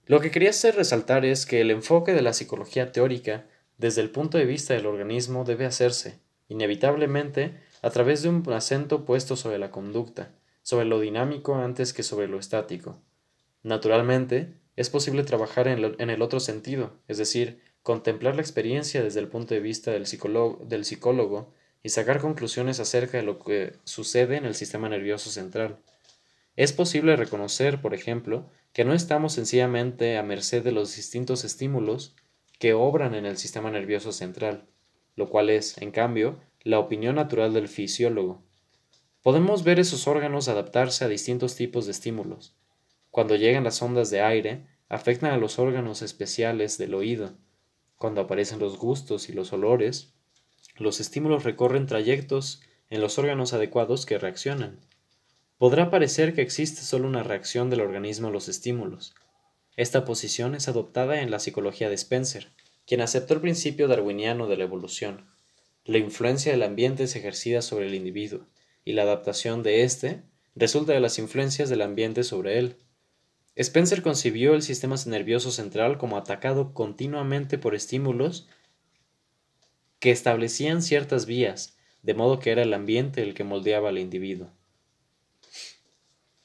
Lo 0.06 0.22
que 0.22 0.32
quería 0.32 0.52
hacer 0.52 0.76
resaltar 0.76 1.26
es 1.26 1.46
que 1.46 1.60
el 1.60 1.70
enfoque 1.70 2.14
de 2.14 2.22
la 2.22 2.32
psicología 2.32 2.94
teórica 2.94 3.46
desde 3.78 4.02
el 4.02 4.10
punto 4.10 4.38
de 4.38 4.46
vista 4.46 4.74
del 4.74 4.86
organismo 4.86 5.44
debe 5.44 5.66
hacerse, 5.66 6.22
inevitablemente, 6.48 7.60
a 7.82 7.90
través 7.90 8.24
de 8.24 8.30
un 8.30 8.42
acento 8.54 9.04
puesto 9.04 9.36
sobre 9.36 9.60
la 9.60 9.70
conducta, 9.70 10.32
sobre 10.64 10.86
lo 10.86 11.02
dinámico 11.02 11.56
antes 11.56 11.92
que 11.92 12.04
sobre 12.04 12.30
lo 12.30 12.40
estático. 12.40 13.02
Naturalmente, 13.64 14.54
es 14.78 14.90
posible 14.90 15.24
trabajar 15.24 15.68
en, 15.68 16.10
el 16.10 16.22
otro 16.22 16.40
sentido, 16.40 16.94
es 17.10 17.18
decir, 17.18 17.67
contemplar 17.88 18.36
la 18.36 18.42
experiencia 18.42 19.02
desde 19.02 19.22
el 19.22 19.30
punto 19.30 19.54
de 19.54 19.62
vista 19.62 19.92
del 19.92 20.06
psicólogo 20.06 21.54
y 21.82 21.88
sacar 21.88 22.20
conclusiones 22.20 22.82
acerca 22.82 23.16
de 23.16 23.24
lo 23.24 23.40
que 23.40 23.78
sucede 23.86 24.36
en 24.36 24.44
el 24.44 24.56
sistema 24.56 24.90
nervioso 24.90 25.30
central. 25.30 25.78
Es 26.58 26.74
posible 26.74 27.16
reconocer, 27.16 27.80
por 27.82 27.94
ejemplo, 27.94 28.50
que 28.74 28.84
no 28.84 28.94
estamos 28.94 29.32
sencillamente 29.32 30.18
a 30.18 30.24
merced 30.24 30.66
de 30.66 30.74
los 30.74 30.98
distintos 30.98 31.46
estímulos 31.46 32.14
que 32.60 32.74
obran 32.74 33.16
en 33.16 33.26
el 33.26 33.38
sistema 33.38 33.72
nervioso 33.72 34.12
central, 34.12 34.68
lo 35.16 35.30
cual 35.30 35.50
es, 35.50 35.78
en 35.78 35.92
cambio, 35.92 36.42
la 36.64 36.80
opinión 36.80 37.16
natural 37.16 37.54
del 37.54 37.70
fisiólogo. 37.70 38.44
Podemos 39.24 39.64
ver 39.64 39.80
esos 39.80 40.10
órganos 40.10 40.50
adaptarse 40.50 41.06
a 41.06 41.08
distintos 41.08 41.56
tipos 41.56 41.86
de 41.86 41.94
estímulos. 41.94 42.54
Cuando 43.12 43.38
llegan 43.38 43.64
las 43.64 43.82
ondas 43.82 44.10
de 44.10 44.20
aire, 44.20 44.68
afectan 44.90 45.32
a 45.32 45.38
los 45.38 45.58
órganos 45.58 46.02
especiales 46.02 46.78
del 46.78 46.94
oído. 46.94 47.38
Cuando 47.98 48.22
aparecen 48.22 48.60
los 48.60 48.78
gustos 48.78 49.30
y 49.30 49.34
los 49.34 49.54
olores, 49.54 50.14
los 50.78 51.00
estímulos 51.00 51.44
recorren 51.44 51.88
trayectos 51.88 52.62
en 52.90 53.02
los 53.02 53.18
órganos 53.18 53.54
adecuados 53.54 54.06
que 54.06 54.18
reaccionan. 54.18 54.80
Podrá 55.58 55.90
parecer 55.90 56.36
que 56.36 56.42
existe 56.42 56.82
solo 56.82 57.08
una 57.08 57.24
reacción 57.24 57.70
del 57.70 57.82
organismo 57.82 58.28
a 58.28 58.32
los 58.32 58.48
estímulos. 58.48 59.16
Esta 59.76 60.06
posición 60.06 60.54
es 60.54 60.68
adoptada 60.68 61.22
en 61.22 61.32
la 61.32 61.40
psicología 61.40 61.90
de 61.90 61.96
Spencer, 61.96 62.50
quien 62.86 63.02
aceptó 63.02 63.34
el 63.34 63.42
principio 63.42 63.88
darwiniano 63.88 64.48
de 64.48 64.58
la 64.58 64.64
evolución. 64.64 65.26
La 65.84 65.98
influencia 65.98 66.52
del 66.52 66.64
ambiente 66.64 67.04
es 67.04 67.16
ejercida 67.16 67.62
sobre 67.62 67.88
el 67.88 67.96
individuo, 67.96 68.42
y 68.86 68.94
la 68.94 69.04
adaptación 69.04 69.64
de 69.64 69.84
éste 69.84 70.24
resulta 70.56 70.94
de 70.94 71.00
las 71.00 71.18
influencias 71.20 71.70
del 71.70 71.82
ambiente 71.82 72.24
sobre 72.24 72.60
él. 72.60 72.78
Spencer 73.64 74.04
concibió 74.04 74.54
el 74.54 74.62
sistema 74.62 74.96
nervioso 75.08 75.50
central 75.50 75.98
como 75.98 76.16
atacado 76.18 76.76
continuamente 76.76 77.58
por 77.58 77.74
estímulos 77.74 78.48
que 80.00 80.12
establecían 80.12 80.84
ciertas 80.84 81.26
vías, 81.26 81.76
de 82.04 82.14
modo 82.14 82.38
que 82.38 82.52
era 82.52 82.62
el 82.62 82.74
ambiente 82.74 83.24
el 83.24 83.34
que 83.34 83.44
moldeaba 83.44 83.90
al 83.90 83.98
individuo. 83.98 84.52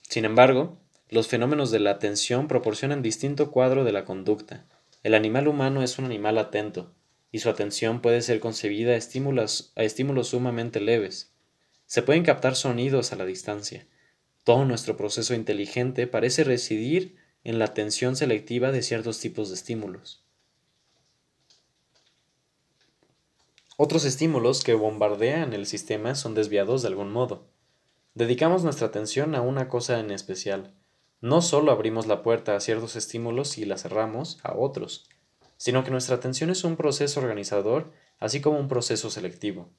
Sin 0.09 0.25
embargo, 0.25 0.79
los 1.11 1.29
fenómenos 1.29 1.71
de 1.71 1.81
la 1.81 1.91
atención 1.91 2.49
proporcionan 2.49 3.03
distinto 3.03 3.51
cuadro 3.51 3.85
de 3.85 3.93
la 3.93 4.07
conducta. 4.07 4.67
El 5.03 5.13
animal 5.13 5.49
humano 5.49 5.83
es 5.83 5.99
un 5.99 6.07
animal 6.07 6.39
atento, 6.39 6.95
y 7.31 7.41
su 7.41 7.51
atención 7.51 8.01
puede 8.01 8.23
ser 8.23 8.41
concebida 8.41 8.93
a 8.93 8.97
estímulos, 8.97 9.75
sumamente 10.23 10.81
leves. 10.81 11.35
Se 11.85 12.01
pueden 12.01 12.23
captar 12.23 12.57
sonidos 12.57 13.13
a 13.13 13.17
la 13.17 13.27
distancia. 13.27 13.87
Todo 14.45 14.65
nuestro 14.65 14.97
proceso 14.97 15.35
inteligente 15.35 16.07
parece 16.07 16.43
residir 16.43 17.17
en 17.45 17.59
la 17.59 17.67
atención 17.67 18.17
selectiva 18.17 18.73
de 18.73 18.83
ciertos 18.83 19.21
tipos 19.21 19.49
de 19.49 19.55
estímulos. 19.55 20.25
Otros 23.77 24.05
estímulos 24.05 24.63
que 24.63 24.75
bombardean 24.75 25.53
el 25.53 25.67
sistema 25.67 26.15
son 26.15 26.35
desviados 26.35 26.83
de 26.83 26.89
algún 26.89 27.13
modo. 27.13 27.49
Dedicamos 28.15 28.65
nuestra 28.65 28.89
atención 28.89 29.35
a 29.35 29.41
una 29.41 29.69
cosa 29.69 29.99
en 29.99 30.11
especial. 30.11 30.75
No 31.21 31.41
solo 31.41 31.73
abrimos 31.73 32.07
la 32.07 32.23
puerta 32.23 32.55
a 32.55 32.61
ciertos 32.61 32.97
estímulos 32.97 33.59
y 33.59 33.65
la 33.65 33.79
cerramos 33.79 34.39
a 34.43 34.57
otros, 34.57 35.09
sino 35.57 35.85
que 35.85 35.91
nuestra 35.91 36.17
atención 36.17 36.51
es 36.51 36.65
un 36.65 36.77
proceso 36.77 37.21
organizador, 37.21 37.93
así 38.19 38.41
como 38.41 38.59
un 38.59 38.69
proceso 38.69 39.09
selectivo. 39.09 39.71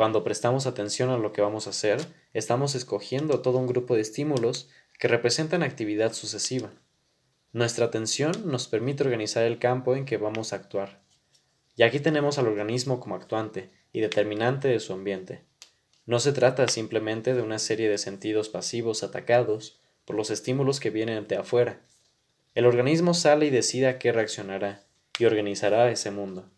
Cuando 0.00 0.24
prestamos 0.24 0.64
atención 0.64 1.10
a 1.10 1.18
lo 1.18 1.34
que 1.34 1.42
vamos 1.42 1.66
a 1.66 1.70
hacer, 1.70 2.00
estamos 2.32 2.74
escogiendo 2.74 3.42
todo 3.42 3.58
un 3.58 3.66
grupo 3.66 3.96
de 3.96 4.00
estímulos 4.00 4.70
que 4.98 5.08
representan 5.08 5.62
actividad 5.62 6.14
sucesiva. 6.14 6.70
Nuestra 7.52 7.84
atención 7.84 8.32
nos 8.46 8.66
permite 8.66 9.04
organizar 9.04 9.44
el 9.44 9.58
campo 9.58 9.94
en 9.94 10.06
que 10.06 10.16
vamos 10.16 10.54
a 10.54 10.56
actuar. 10.56 11.02
Y 11.76 11.82
aquí 11.82 12.00
tenemos 12.00 12.38
al 12.38 12.46
organismo 12.46 12.98
como 12.98 13.14
actuante 13.14 13.68
y 13.92 14.00
determinante 14.00 14.68
de 14.68 14.80
su 14.80 14.94
ambiente. 14.94 15.42
No 16.06 16.18
se 16.18 16.32
trata 16.32 16.66
simplemente 16.68 17.34
de 17.34 17.42
una 17.42 17.58
serie 17.58 17.90
de 17.90 17.98
sentidos 17.98 18.48
pasivos 18.48 19.02
atacados 19.02 19.82
por 20.06 20.16
los 20.16 20.30
estímulos 20.30 20.80
que 20.80 20.88
vienen 20.88 21.28
de 21.28 21.36
afuera. 21.36 21.82
El 22.54 22.64
organismo 22.64 23.12
sale 23.12 23.44
y 23.44 23.50
decide 23.50 23.88
a 23.88 23.98
qué 23.98 24.12
reaccionará 24.12 24.82
y 25.18 25.26
organizará 25.26 25.90
ese 25.90 26.10
mundo. 26.10 26.48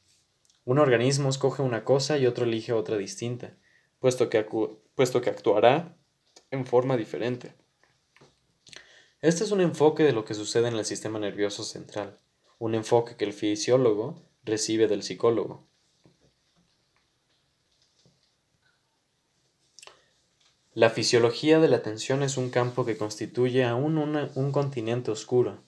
Un 0.64 0.78
organismo 0.78 1.28
escoge 1.28 1.62
una 1.62 1.84
cosa 1.84 2.18
y 2.18 2.26
otro 2.26 2.44
elige 2.44 2.72
otra 2.72 2.96
distinta, 2.96 3.56
puesto 3.98 4.30
que, 4.30 4.46
puesto 4.94 5.20
que 5.20 5.30
actuará 5.30 5.96
en 6.50 6.66
forma 6.66 6.96
diferente. 6.96 7.54
Este 9.20 9.44
es 9.44 9.50
un 9.50 9.60
enfoque 9.60 10.04
de 10.04 10.12
lo 10.12 10.24
que 10.24 10.34
sucede 10.34 10.68
en 10.68 10.74
el 10.74 10.84
sistema 10.84 11.18
nervioso 11.18 11.64
central, 11.64 12.18
un 12.58 12.74
enfoque 12.74 13.16
que 13.16 13.24
el 13.24 13.32
fisiólogo 13.32 14.22
recibe 14.44 14.86
del 14.86 15.02
psicólogo. 15.02 15.66
La 20.74 20.90
fisiología 20.90 21.60
de 21.60 21.68
la 21.68 21.76
atención 21.76 22.22
es 22.22 22.36
un 22.36 22.50
campo 22.50 22.86
que 22.86 22.96
constituye 22.96 23.64
aún 23.64 23.98
un 23.98 24.52
continente 24.52 25.10
oscuro. 25.10 25.62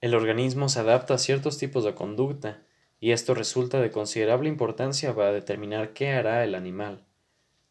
El 0.00 0.14
organismo 0.14 0.68
se 0.68 0.80
adapta 0.80 1.14
a 1.14 1.18
ciertos 1.18 1.58
tipos 1.58 1.84
de 1.84 1.94
conducta, 1.94 2.62
y 3.02 3.10
esto 3.10 3.34
resulta 3.34 3.82
de 3.82 3.90
considerable 3.90 4.48
importancia 4.48 5.14
para 5.14 5.30
determinar 5.30 5.92
qué 5.92 6.12
hará 6.12 6.42
el 6.42 6.54
animal. 6.54 7.04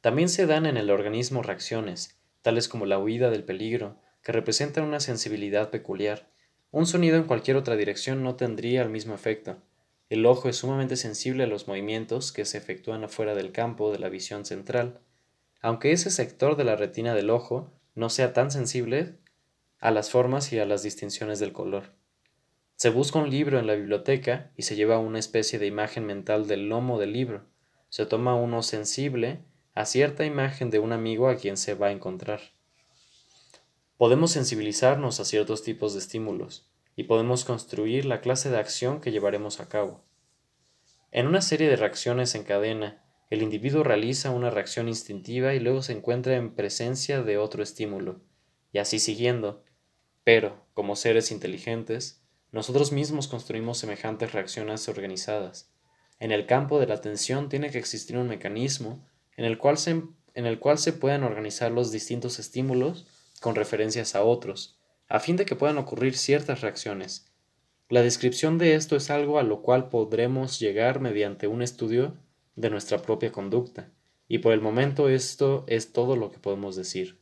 También 0.02 0.30
se 0.30 0.46
dan 0.46 0.68
en 0.68 0.78
el 0.78 0.92
organismo 0.92 1.42
reacciones, 1.42 2.20
tales 2.44 2.68
como 2.68 2.86
la 2.86 3.00
huida 3.00 3.32
del 3.32 3.44
peligro, 3.44 3.96
que 4.22 4.32
representan 4.32 4.84
una 4.84 5.00
sensibilidad 5.00 5.72
peculiar. 5.72 6.28
Un 6.70 6.86
sonido 6.86 7.18
en 7.18 7.24
cualquier 7.24 7.58
otra 7.58 7.76
dirección 7.76 8.22
no 8.22 8.36
tendría 8.36 8.84
el 8.84 8.90
mismo 8.90 9.16
efecto. 9.16 9.58
El 10.10 10.28
ojo 10.28 10.50
es 10.50 10.58
sumamente 10.58 10.98
sensible 10.98 11.46
a 11.46 11.48
los 11.48 11.68
movimientos 11.68 12.32
que 12.32 12.46
se 12.46 12.60
efectúan 12.60 13.04
afuera 13.04 13.34
del 13.34 13.52
campo 13.52 13.92
de 13.92 13.98
la 13.98 14.10
visión 14.10 14.46
central 14.46 15.00
aunque 15.62 15.92
ese 15.92 16.10
sector 16.10 16.56
de 16.58 16.64
la 16.64 16.76
retina 16.76 17.14
del 17.14 17.30
ojo 17.30 17.72
no 17.96 18.10
sea 18.10 18.34
tan 18.34 18.52
sensible 18.52 19.20
a 19.80 19.92
las 19.92 20.10
formas 20.10 20.52
y 20.54 20.60
a 20.60 20.66
las 20.66 20.84
distinciones 20.84 21.40
del 21.40 21.54
color. 21.54 21.94
Se 22.82 22.90
busca 22.90 23.20
un 23.20 23.30
libro 23.30 23.60
en 23.60 23.68
la 23.68 23.76
biblioteca 23.76 24.50
y 24.58 24.64
se 24.64 24.76
lleva 24.76 24.98
una 24.98 25.20
especie 25.20 25.60
de 25.60 25.68
imagen 25.68 26.04
mental 26.04 26.48
del 26.48 26.68
lomo 26.68 26.98
del 27.00 27.14
libro. 27.14 27.46
Se 27.90 28.08
toma 28.08 28.34
uno 28.34 28.64
sensible 28.64 29.44
a 29.76 29.86
cierta 29.86 30.26
imagen 30.26 30.72
de 30.72 30.80
un 30.80 30.92
amigo 30.92 31.30
a 31.30 31.36
quien 31.36 31.58
se 31.58 31.76
va 31.76 31.90
a 31.90 31.92
encontrar. 31.92 32.42
Podemos 33.98 34.32
sensibilizarnos 34.32 35.20
a 35.20 35.26
ciertos 35.26 35.62
tipos 35.62 35.94
de 35.94 36.00
estímulos 36.00 36.72
y 36.96 37.04
podemos 37.04 37.46
construir 37.46 38.06
la 38.06 38.20
clase 38.20 38.50
de 38.50 38.58
acción 38.58 39.00
que 39.00 39.12
llevaremos 39.12 39.60
a 39.60 39.70
cabo. 39.70 40.04
En 41.12 41.28
una 41.28 41.44
serie 41.44 41.70
de 41.70 41.76
reacciones 41.76 42.34
en 42.34 42.46
cadena 42.46 43.06
el 43.30 43.44
individuo 43.44 43.84
realiza 43.84 44.32
una 44.32 44.50
reacción 44.50 44.88
instintiva 44.88 45.54
y 45.54 45.60
luego 45.60 45.84
se 45.84 45.94
encuentra 45.94 46.36
en 46.36 46.56
presencia 46.56 47.22
de 47.22 47.38
otro 47.38 47.62
estímulo, 47.62 48.22
y 48.74 48.80
así 48.80 48.98
siguiendo. 48.98 49.64
Pero, 50.24 50.66
como 50.74 50.96
seres 50.96 51.30
inteligentes, 51.30 52.21
nosotros 52.52 52.92
mismos 52.92 53.28
construimos 53.28 53.78
semejantes 53.78 54.34
reacciones 54.34 54.88
organizadas. 54.90 55.70
En 56.20 56.32
el 56.32 56.46
campo 56.46 56.80
de 56.80 56.88
la 56.88 56.96
atención 56.96 57.50
tiene 57.50 57.72
que 57.72 57.78
existir 57.78 58.18
un 58.18 58.28
mecanismo 58.28 59.06
en 59.38 59.46
el 59.46 59.58
cual 59.58 59.78
se, 59.78 60.04
en 60.34 60.46
el 60.46 60.60
cual 60.60 60.78
se 60.78 60.94
puedan 60.94 61.24
organizar 61.24 61.72
los 61.72 61.92
distintos 61.92 62.40
estímulos 62.40 63.08
con 63.40 63.56
referencias 63.56 64.16
a 64.16 64.24
otros, 64.24 64.78
a 65.08 65.20
fin 65.20 65.36
de 65.36 65.46
que 65.46 65.56
puedan 65.56 65.78
ocurrir 65.78 66.16
ciertas 66.16 66.62
reacciones. 66.62 67.32
La 67.90 68.02
descripción 68.02 68.58
de 68.58 68.76
esto 68.76 68.96
es 68.96 69.10
algo 69.10 69.40
a 69.40 69.44
lo 69.44 69.62
cual 69.62 69.90
podremos 69.90 70.60
llegar 70.60 71.00
mediante 71.00 71.48
un 71.48 71.62
estudio 71.62 72.16
de 72.56 72.70
nuestra 72.70 73.02
propia 73.02 73.32
conducta, 73.32 73.90
y 74.28 74.38
por 74.38 74.54
el 74.54 74.62
momento 74.62 75.10
esto 75.10 75.66
es 75.68 75.92
todo 75.92 76.16
lo 76.16 76.32
que 76.32 76.40
podemos 76.40 76.76
decir. 76.76 77.20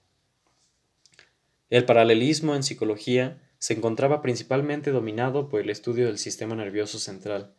El 1.70 1.86
paralelismo 1.86 2.56
en 2.56 2.64
psicología 2.64 3.42
se 3.60 3.74
encontraba 3.74 4.22
principalmente 4.22 4.92
dominado 4.92 5.50
por 5.50 5.62
el 5.62 5.70
estudio 5.70 6.08
del 6.08 6.18
sistema 6.18 6.56
nervioso 6.56 6.98
central, 6.98 7.54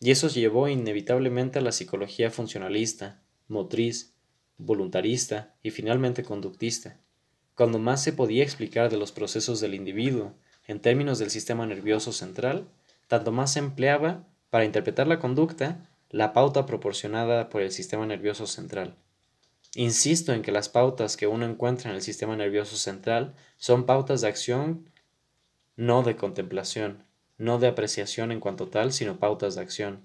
y 0.00 0.10
eso 0.10 0.28
llevó 0.28 0.68
inevitablemente 0.68 1.58
a 1.58 1.62
la 1.62 1.72
psicología 1.72 2.30
funcionalista, 2.30 3.20
motriz, 3.48 4.14
voluntarista 4.56 5.54
y 5.62 5.70
finalmente 5.70 6.22
conductista. 6.22 6.96
Cuando 7.54 7.78
más 7.78 8.02
se 8.02 8.14
podía 8.14 8.42
explicar 8.42 8.90
de 8.90 8.96
los 8.96 9.12
procesos 9.12 9.60
del 9.60 9.74
individuo 9.74 10.32
en 10.66 10.80
términos 10.80 11.18
del 11.18 11.30
sistema 11.30 11.66
nervioso 11.66 12.12
central, 12.12 12.66
tanto 13.08 13.32
más 13.32 13.52
se 13.52 13.58
empleaba 13.58 14.24
para 14.48 14.64
interpretar 14.64 15.06
la 15.06 15.18
conducta 15.18 15.86
la 16.10 16.32
pauta 16.32 16.66
proporcionada 16.66 17.48
por 17.48 17.62
el 17.62 17.70
sistema 17.70 18.04
nervioso 18.04 18.46
central. 18.46 18.96
Insisto 19.76 20.32
en 20.32 20.42
que 20.42 20.50
las 20.50 20.68
pautas 20.68 21.16
que 21.16 21.28
uno 21.28 21.46
encuentra 21.46 21.90
en 21.90 21.96
el 21.96 22.02
sistema 22.02 22.34
nervioso 22.34 22.76
central 22.76 23.34
son 23.56 23.86
pautas 23.86 24.20
de 24.20 24.28
acción, 24.28 24.90
no 25.80 26.02
de 26.02 26.14
contemplación, 26.14 27.04
no 27.38 27.58
de 27.58 27.66
apreciación 27.66 28.32
en 28.32 28.40
cuanto 28.40 28.68
tal, 28.68 28.92
sino 28.92 29.18
pautas 29.18 29.54
de 29.54 29.62
acción. 29.62 30.02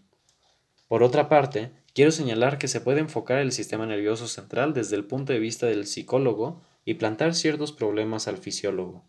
Por 0.87 1.03
otra 1.03 1.27
parte, 1.27 1.71
quiero 1.93 2.11
señalar 2.11 2.57
que 2.57 2.69
se 2.69 2.79
puede 2.79 3.01
enfocar 3.01 3.39
el 3.39 3.51
sistema 3.51 3.85
nervioso 3.85 4.29
central 4.29 4.73
desde 4.73 4.95
el 4.95 5.03
punto 5.03 5.33
de 5.33 5.39
vista 5.39 5.65
del 5.65 5.85
psicólogo 5.85 6.61
y 6.85 6.93
plantar 6.93 7.35
ciertos 7.35 7.73
problemas 7.73 8.29
al 8.29 8.37
fisiólogo. 8.37 9.03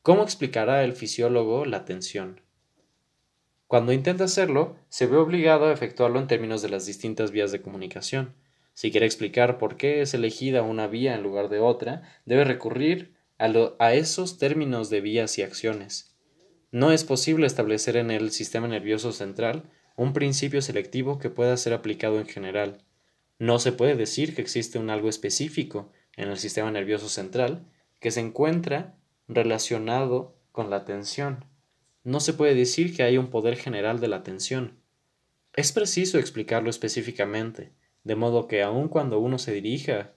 ¿Cómo 0.00 0.22
explicará 0.22 0.84
el 0.84 0.94
fisiólogo 0.94 1.66
la 1.66 1.84
tensión? 1.84 2.40
Cuando 3.66 3.92
intenta 3.92 4.24
hacerlo, 4.24 4.76
se 4.88 5.06
ve 5.06 5.18
obligado 5.18 5.66
a 5.66 5.72
efectuarlo 5.74 6.18
en 6.18 6.28
términos 6.28 6.62
de 6.62 6.70
las 6.70 6.86
distintas 6.86 7.30
vías 7.30 7.52
de 7.52 7.60
comunicación. 7.60 8.32
Si 8.72 8.90
quiere 8.90 9.04
explicar 9.04 9.58
por 9.58 9.76
qué 9.76 10.00
es 10.00 10.14
elegida 10.14 10.62
una 10.62 10.86
vía 10.86 11.14
en 11.14 11.22
lugar 11.22 11.50
de 11.50 11.58
otra, 11.58 12.00
debe 12.24 12.44
recurrir 12.44 13.19
a, 13.40 13.94
esos 13.94 14.38
términos 14.38 14.90
de 14.90 15.00
vías 15.00 15.38
y 15.38 15.42
acciones. 15.42 16.14
No 16.70 16.92
es 16.92 17.04
posible 17.04 17.46
establecer 17.46 17.96
en 17.96 18.10
el 18.10 18.30
sistema 18.30 18.68
nervioso 18.68 19.12
central 19.12 19.70
un 19.96 20.12
principio 20.12 20.62
selectivo 20.62 21.18
que 21.18 21.30
pueda 21.30 21.56
ser 21.56 21.72
aplicado 21.72 22.20
en 22.20 22.26
general. 22.26 22.84
No 23.38 23.58
se 23.58 23.72
puede 23.72 23.96
decir 23.96 24.34
que 24.34 24.42
existe 24.42 24.78
un 24.78 24.90
algo 24.90 25.08
específico 25.08 25.90
en 26.16 26.28
el 26.28 26.38
sistema 26.38 26.70
nervioso 26.70 27.08
central 27.08 27.66
que 27.98 28.10
se 28.10 28.20
encuentra 28.20 28.96
relacionado 29.26 30.36
con 30.52 30.70
la 30.70 30.76
atención 30.76 31.50
no 32.02 32.20
se 32.20 32.32
puede 32.32 32.54
decir 32.54 32.96
que 32.96 33.02
hay 33.02 33.18
un 33.18 33.28
poder 33.28 33.56
general 33.56 34.00
de 34.00 34.08
la 34.08 34.16
atención. 34.16 34.80
Es 35.54 35.72
preciso 35.72 36.18
explicarlo 36.18 36.70
específicamente, 36.70 37.72
de 38.04 38.16
modo 38.16 38.46
que 38.46 38.62
aun 38.62 38.88
cuando 38.88 39.18
uno 39.18 39.38
se 39.38 39.52
dirija, 39.52 40.14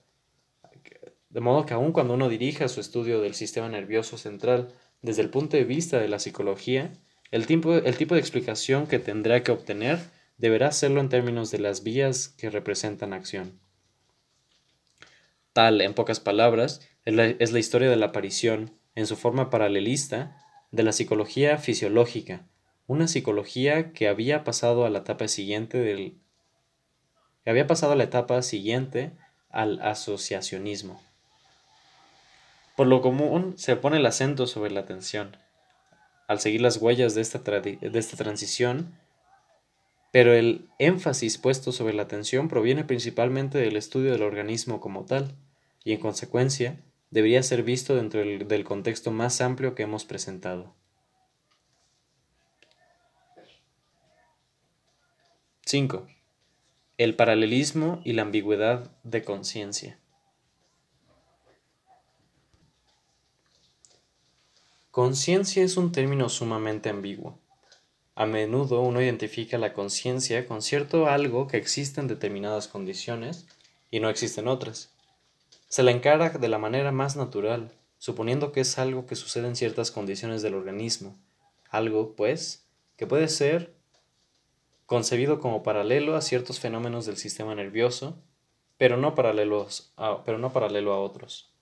de 1.34 1.40
modo 1.40 1.66
que 1.66 1.74
aun 1.74 1.90
cuando 1.90 2.14
uno 2.14 2.28
dirija 2.28 2.68
su 2.68 2.80
estudio 2.80 3.20
del 3.20 3.34
sistema 3.34 3.68
nervioso 3.68 4.16
central 4.16 4.68
desde 5.02 5.20
el 5.20 5.30
punto 5.30 5.56
de 5.56 5.64
vista 5.64 5.98
de 5.98 6.06
la 6.06 6.20
psicología, 6.20 6.92
el 7.32 7.46
tipo, 7.46 7.74
el 7.74 7.96
tipo 7.96 8.14
de 8.14 8.20
explicación 8.20 8.86
que 8.86 9.00
tendrá 9.00 9.42
que 9.42 9.50
obtener 9.50 9.98
deberá 10.38 10.68
hacerlo 10.68 11.00
en 11.00 11.08
términos 11.08 11.50
de 11.50 11.58
las 11.58 11.82
vías 11.82 12.28
que 12.28 12.50
representan 12.50 13.12
acción. 13.12 13.58
Tal, 15.52 15.80
en 15.80 15.92
pocas 15.92 16.20
palabras, 16.20 16.88
es 17.04 17.52
la 17.52 17.58
historia 17.58 17.90
de 17.90 17.96
la 17.96 18.06
aparición, 18.06 18.78
en 18.94 19.08
su 19.08 19.16
forma 19.16 19.50
paralelista, 19.50 20.36
de 20.70 20.84
la 20.84 20.92
psicología 20.92 21.58
fisiológica, 21.58 22.46
una 22.86 23.08
psicología 23.08 23.92
que 23.92 24.06
había 24.06 24.44
pasado 24.44 24.84
a 24.84 24.90
la 24.90 25.00
etapa 25.00 25.26
siguiente 25.26 25.78
del 25.78 26.20
que 27.42 27.50
había 27.50 27.66
pasado 27.66 27.92
a 27.92 27.96
la 27.96 28.04
etapa 28.04 28.40
siguiente 28.42 29.12
al 29.50 29.80
asociacionismo. 29.82 31.00
Por 32.76 32.86
lo 32.86 33.00
común 33.00 33.54
se 33.56 33.76
pone 33.76 33.98
el 33.98 34.06
acento 34.06 34.46
sobre 34.46 34.70
la 34.70 34.80
atención. 34.80 35.36
Al 36.26 36.40
seguir 36.40 36.60
las 36.60 36.78
huellas 36.78 37.14
de 37.14 37.20
esta, 37.20 37.38
de 37.38 37.78
esta 37.98 38.16
transición, 38.16 38.98
pero 40.14 40.32
el 40.32 40.68
énfasis 40.78 41.38
puesto 41.38 41.72
sobre 41.72 41.92
la 41.92 42.02
atención 42.02 42.48
proviene 42.48 42.84
principalmente 42.84 43.58
del 43.58 43.76
estudio 43.76 44.12
del 44.12 44.22
organismo 44.22 44.80
como 44.80 45.04
tal, 45.04 45.34
y 45.82 45.92
en 45.92 46.00
consecuencia 46.00 46.78
debería 47.10 47.42
ser 47.42 47.62
visto 47.62 47.94
dentro 47.94 48.20
del, 48.20 48.64
contexto 48.64 49.10
más 49.10 49.40
amplio 49.40 49.74
que 49.74 49.82
hemos 49.82 50.04
presentado. 50.04 50.74
5. 55.66 56.06
El 56.98 57.16
paralelismo 57.16 58.00
y 58.04 58.12
la 58.12 58.22
ambigüedad 58.22 58.90
de 59.02 59.22
conciencia. 59.22 59.98
Conciencia 64.94 65.64
es 65.64 65.76
un 65.76 65.90
término 65.90 66.28
sumamente 66.28 66.88
ambiguo. 66.88 67.36
A 68.14 68.26
menudo 68.26 68.80
uno 68.80 69.02
identifica 69.02 69.58
la 69.58 69.72
conciencia 69.72 70.46
con 70.46 70.62
cierto 70.62 71.08
algo 71.08 71.48
que 71.48 71.56
existe 71.56 72.00
en 72.00 72.06
determinadas 72.06 72.68
condiciones 72.68 73.44
y 73.90 73.98
no 73.98 74.08
existen 74.08 74.46
otras. 74.46 74.94
Se 75.66 75.82
la 75.82 75.90
encara 75.90 76.28
de 76.30 76.46
la 76.46 76.58
manera 76.58 76.92
más 76.92 77.16
natural, 77.16 77.72
suponiendo 77.98 78.52
que 78.52 78.60
es 78.60 78.78
algo 78.78 79.04
que 79.04 79.16
sucede 79.16 79.48
en 79.48 79.56
ciertas 79.56 79.90
condiciones 79.90 80.42
del 80.42 80.54
organismo, 80.54 81.18
algo, 81.70 82.14
pues, 82.14 82.64
que 82.96 83.08
puede 83.08 83.26
ser 83.26 83.74
concebido 84.86 85.40
como 85.40 85.64
paralelo 85.64 86.14
a 86.14 86.20
ciertos 86.20 86.60
fenómenos 86.60 87.04
del 87.04 87.16
sistema 87.16 87.56
nervioso, 87.56 88.16
pero 88.78 88.96
no, 88.96 89.16
paralelos 89.16 89.92
pero 90.24 90.38
no 90.38 90.52
paralelo 90.52 90.92
a 90.92 91.00
otros. 91.00 91.53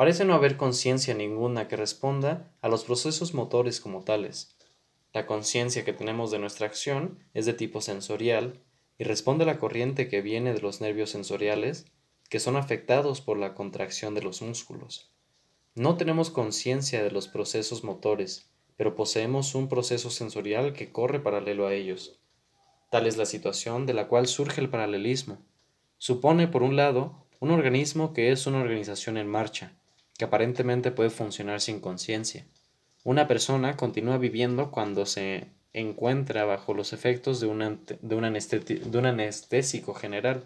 Parece 0.00 0.24
no 0.24 0.32
haber 0.32 0.56
conciencia 0.56 1.12
ninguna 1.12 1.68
que 1.68 1.76
responda 1.76 2.50
a 2.62 2.68
los 2.68 2.84
procesos 2.84 3.34
motores 3.34 3.82
como 3.82 4.02
tales, 4.02 4.56
la 5.12 5.26
conciencia 5.26 5.84
que 5.84 5.92
tenemos 5.92 6.30
de 6.30 6.38
nuestra 6.38 6.66
acción 6.66 7.18
es 7.34 7.44
de 7.44 7.52
tipo 7.52 7.82
sensorial 7.82 8.62
y 8.96 9.04
responde 9.04 9.44
a 9.44 9.46
la 9.46 9.58
corriente 9.58 10.08
que 10.08 10.22
viene 10.22 10.54
de 10.54 10.62
los 10.62 10.80
nervios 10.80 11.10
sensoriales 11.10 11.84
que 12.30 12.40
son 12.40 12.56
afectados 12.56 13.20
por 13.20 13.36
la 13.36 13.54
contracción 13.54 14.14
de 14.14 14.22
los 14.22 14.40
músculos. 14.40 15.12
No 15.74 15.98
tenemos 15.98 16.30
conciencia 16.30 17.02
de 17.02 17.10
los 17.10 17.28
procesos 17.28 17.84
motores, 17.84 18.48
pero 18.78 18.96
poseemos 18.96 19.54
un 19.54 19.68
proceso 19.68 20.08
sensorial 20.08 20.72
que 20.72 20.92
corre 20.92 21.20
paralelo 21.20 21.66
a 21.66 21.74
ellos. 21.74 22.18
Tal 22.90 23.06
es 23.06 23.18
la 23.18 23.26
situación 23.26 23.84
de 23.84 23.92
la 23.92 24.08
cual 24.08 24.28
surge 24.28 24.62
el 24.62 24.70
paralelismo. 24.70 25.36
Supone, 25.98 26.48
por 26.48 26.62
un 26.62 26.76
lado, 26.76 27.26
un 27.38 27.50
organismo 27.50 28.14
que 28.14 28.32
es 28.32 28.46
una 28.46 28.62
organización 28.62 29.18
en 29.18 29.28
marcha, 29.28 29.76
que 30.20 30.26
aparentemente 30.26 30.92
puede 30.92 31.10
funcionar 31.10 31.62
sin 31.62 31.80
conciencia 31.80 32.44
una 33.02 33.26
persona 33.26 33.76
continúa 33.76 34.18
viviendo 34.18 34.70
cuando 34.70 35.06
se 35.06 35.46
encuentra 35.72 36.44
bajo 36.44 36.74
los 36.74 36.92
efectos 36.92 37.40
de 37.40 37.46
un, 37.46 37.80
de 38.02 38.14
un, 38.14 39.06
anestésico 39.06 39.94
general. 39.94 40.44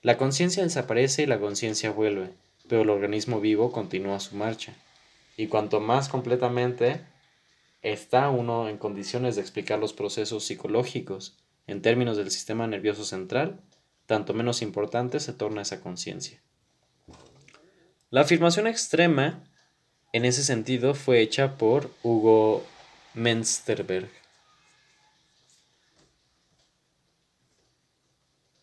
La 0.00 0.16
conciencia 0.16 0.64
desaparece 0.64 1.22
y 1.22 1.26
la 1.26 1.38
conciencia 1.38 1.92
vuelve, 1.92 2.30
pero 2.68 2.82
el 2.82 2.90
organismo 2.90 3.40
vivo 3.40 3.70
continúa 3.70 4.18
su 4.18 4.34
marcha. 4.34 4.74
Y 5.36 5.46
cuanto 5.46 5.80
más 5.80 6.08
completamente 6.08 7.02
está 7.82 8.28
uno 8.30 8.68
en 8.68 8.78
condiciones 8.78 9.36
de 9.36 9.42
explicar 9.42 9.78
los 9.78 9.92
procesos 9.92 10.44
psicológicos 10.44 11.38
en 11.68 11.80
términos 11.80 12.16
del 12.16 12.32
sistema 12.32 12.66
nervioso 12.66 13.04
central, 13.04 13.60
tanto 14.06 14.34
menos 14.34 14.62
importante 14.62 15.20
se 15.20 15.32
torna 15.32 15.62
esa 15.62 15.80
conciencia. 15.80 16.42
La 18.12 18.20
afirmación 18.20 18.66
extrema 18.66 19.42
en 20.12 20.26
ese 20.26 20.44
sentido 20.44 20.92
fue 20.92 21.22
hecha 21.22 21.56
por 21.56 21.90
Hugo 22.02 22.62
Mensterberg. 23.14 24.10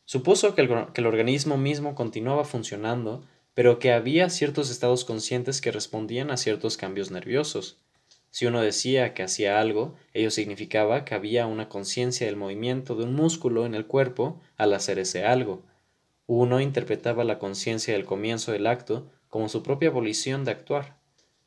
Supuso 0.06 0.54
que 0.54 0.62
el, 0.62 0.68
que 0.94 1.02
el, 1.02 1.08
organismo 1.08 1.58
mismo 1.58 1.96
continuaba 1.96 2.46
funcionando, 2.46 3.26
pero 3.56 3.80
que 3.80 3.92
había 3.92 4.30
ciertos 4.30 4.70
estados 4.70 5.04
conscientes 5.04 5.62
que 5.62 5.72
respondían 5.72 6.30
a 6.30 6.38
ciertos 6.38 6.78
cambios 6.78 7.10
nerviosos. 7.10 7.80
Si 8.30 8.46
uno 8.46 8.62
decía 8.62 9.16
que 9.16 9.24
hacía 9.24 9.60
algo, 9.60 9.96
ello 10.14 10.30
significaba 10.30 11.06
que 11.06 11.16
había 11.16 11.48
una 11.48 11.70
conciencia 11.70 12.28
del 12.28 12.36
movimiento 12.36 12.94
de 12.94 13.06
un 13.06 13.16
músculo 13.16 13.66
en 13.66 13.74
el 13.74 13.88
cuerpo 13.88 14.40
al 14.58 14.76
hacer 14.76 15.00
ese 15.00 15.26
algo. 15.26 15.64
Uno 16.28 16.62
interpretaba 16.62 17.24
la 17.24 17.40
conciencia 17.40 17.96
del 17.96 18.06
comienzo 18.06 18.52
del 18.52 18.68
acto 18.68 19.10
como 19.30 19.48
su 19.50 19.64
propia 19.64 19.90
volición 19.90 20.44
de 20.44 20.52
actuar. 20.52 20.98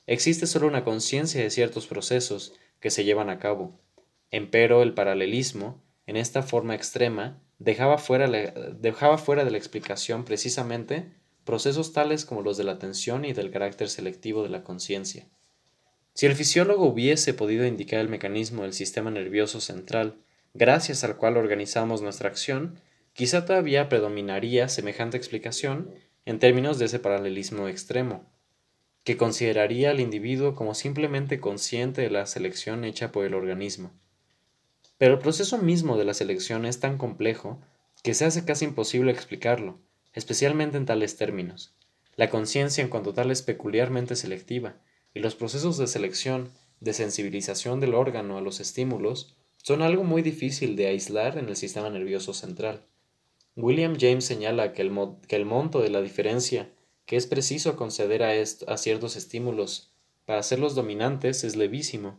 Existe 0.06 0.46
solo 0.46 0.66
una 0.66 0.84
conciencia 0.84 1.42
de 1.42 1.50
ciertos 1.50 1.86
procesos 1.86 2.54
que 2.80 2.90
se 2.90 3.04
llevan 3.04 3.30
a 3.30 3.38
cabo. 3.38 3.78
Empero 4.30 4.82
el 4.82 4.94
paralelismo, 4.94 5.82
en 6.06 6.16
esta 6.16 6.42
forma 6.42 6.74
extrema, 6.74 7.40
dejaba 7.58 7.98
fuera, 7.98 8.28
dejaba 8.28 9.18
fuera 9.18 9.44
de 9.44 9.50
la 9.50 9.58
explicación 9.58 10.24
precisamente 10.24 11.12
procesos 11.44 11.92
tales 11.92 12.24
como 12.24 12.42
los 12.42 12.56
de 12.56 12.64
la 12.64 12.72
atención 12.72 13.24
y 13.24 13.32
del 13.32 13.50
carácter 13.50 13.88
selectivo 13.88 14.42
de 14.42 14.48
la 14.48 14.62
conciencia. 14.64 15.26
Si 16.14 16.26
el 16.26 16.34
fisiólogo 16.34 16.86
hubiese 16.86 17.34
podido 17.34 17.66
indicar 17.66 18.00
el 18.00 18.08
mecanismo 18.08 18.62
del 18.62 18.74
sistema 18.74 19.10
nervioso 19.10 19.60
central, 19.60 20.16
gracias 20.54 21.04
al 21.04 21.16
cual 21.16 21.36
organizamos 21.36 22.02
nuestra 22.02 22.28
acción, 22.28 22.80
quizá 23.12 23.44
todavía 23.44 23.88
predominaría 23.88 24.68
semejante 24.68 25.16
explicación 25.16 25.94
en 26.24 26.38
términos 26.38 26.78
de 26.78 26.86
ese 26.86 26.98
paralelismo 26.98 27.68
extremo 27.68 28.24
que 29.04 29.16
consideraría 29.16 29.90
al 29.90 30.00
individuo 30.00 30.54
como 30.54 30.74
simplemente 30.74 31.40
consciente 31.40 32.02
de 32.02 32.10
la 32.10 32.26
selección 32.26 32.84
hecha 32.84 33.10
por 33.10 33.24
el 33.24 33.34
organismo. 33.34 33.90
Pero 34.96 35.14
el 35.14 35.18
proceso 35.18 35.58
mismo 35.58 35.98
de 35.98 36.04
la 36.04 36.14
selección 36.14 36.64
es 36.64 36.78
tan 36.78 36.98
complejo 36.98 37.60
que 38.04 38.14
se 38.14 38.24
hace 38.24 38.44
casi 38.44 38.64
imposible 38.64 39.10
explicarlo, 39.10 39.80
especialmente 40.12 40.76
en 40.76 40.86
tales 40.86 41.16
términos. 41.16 41.74
La 42.14 42.30
conciencia 42.30 42.82
en 42.82 42.90
cuanto 42.90 43.12
tal 43.12 43.30
es 43.30 43.42
peculiarmente 43.42 44.14
selectiva, 44.14 44.76
y 45.14 45.20
los 45.20 45.34
procesos 45.34 45.78
de 45.78 45.86
selección, 45.86 46.50
de 46.80 46.92
sensibilización 46.92 47.80
del 47.80 47.94
órgano 47.94 48.38
a 48.38 48.40
los 48.40 48.60
estímulos, 48.60 49.36
son 49.56 49.82
algo 49.82 50.04
muy 50.04 50.22
difícil 50.22 50.76
de 50.76 50.86
aislar 50.86 51.38
en 51.38 51.48
el 51.48 51.56
sistema 51.56 51.90
nervioso 51.90 52.34
central. 52.34 52.84
William 53.54 53.96
James 53.98 54.24
señala 54.24 54.72
que 54.72 54.82
el, 54.82 54.90
monto 55.44 55.82
de 55.82 55.90
la 55.90 56.00
diferencia 56.00 56.70
que 57.04 57.16
es 57.16 57.26
preciso 57.26 57.76
conceder 57.76 58.22
a, 58.22 58.30
a 58.30 58.76
ciertos 58.78 59.16
estímulos 59.16 59.92
para 60.24 60.38
hacerlos 60.38 60.74
dominantes 60.74 61.44
es 61.44 61.56
levísimo, 61.56 62.18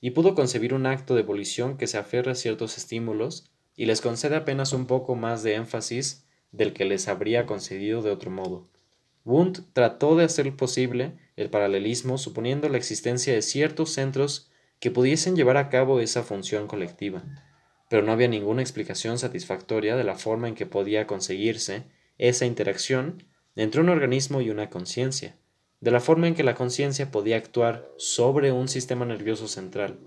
y 0.00 0.10
pudo 0.10 0.34
concebir 0.34 0.74
un 0.74 0.84
acto 0.84 1.14
de 1.14 1.22
volición 1.22 1.78
que 1.78 1.86
se 1.86 1.96
aferra 1.96 2.32
a 2.32 2.34
ciertos 2.34 2.76
estímulos 2.76 3.50
y 3.74 3.86
les 3.86 4.00
concede 4.00 4.36
apenas 4.36 4.72
un 4.72 4.86
poco 4.86 5.14
más 5.14 5.42
de 5.42 5.54
énfasis 5.54 6.26
del 6.52 6.72
que 6.72 6.84
les 6.84 7.08
habría 7.08 7.46
concedido 7.46 8.02
de 8.02 8.10
otro 8.10 8.30
modo. 8.30 8.68
Wundt 9.24 9.60
trató 9.72 10.14
de 10.16 10.24
hacer 10.24 10.54
posible 10.54 11.14
el 11.36 11.50
paralelismo 11.50 12.18
suponiendo 12.18 12.68
la 12.68 12.76
existencia 12.76 13.32
de 13.32 13.42
ciertos 13.42 13.90
centros 13.90 14.50
que 14.78 14.90
pudiesen 14.90 15.36
llevar 15.36 15.56
a 15.56 15.68
cabo 15.70 16.00
esa 16.00 16.22
función 16.22 16.66
colectiva, 16.66 17.24
pero 17.88 18.02
no 18.02 18.12
había 18.12 18.28
ninguna 18.28 18.62
explicación 18.62 19.18
satisfactoria 19.18 19.96
de 19.96 20.04
la 20.04 20.16
forma 20.16 20.48
en 20.48 20.54
que 20.54 20.66
podía 20.66 21.06
conseguirse 21.06 21.84
esa 22.18 22.46
interacción 22.46 23.24
entre 23.54 23.80
un 23.80 23.88
organismo 23.88 24.40
y 24.40 24.50
una 24.50 24.70
conciencia, 24.70 25.36
de 25.80 25.90
la 25.90 26.00
forma 26.00 26.26
en 26.28 26.34
que 26.34 26.44
la 26.44 26.54
conciencia 26.54 27.10
podía 27.10 27.36
actuar 27.36 27.88
sobre 27.96 28.52
un 28.52 28.68
sistema 28.68 29.04
nervioso 29.04 29.48
central. 29.48 29.98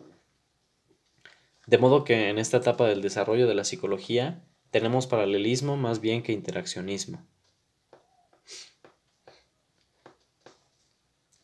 De 1.68 1.78
modo 1.78 2.04
que 2.04 2.30
en 2.30 2.38
esta 2.38 2.58
etapa 2.58 2.88
del 2.88 3.02
desarrollo 3.02 3.48
de 3.48 3.56
la 3.56 3.64
psicología 3.64 4.44
tenemos 4.72 5.08
paralelismo 5.08 5.78
más 5.78 6.02
bien 6.02 6.24
que 6.24 6.32
interaccionismo. 6.32 7.26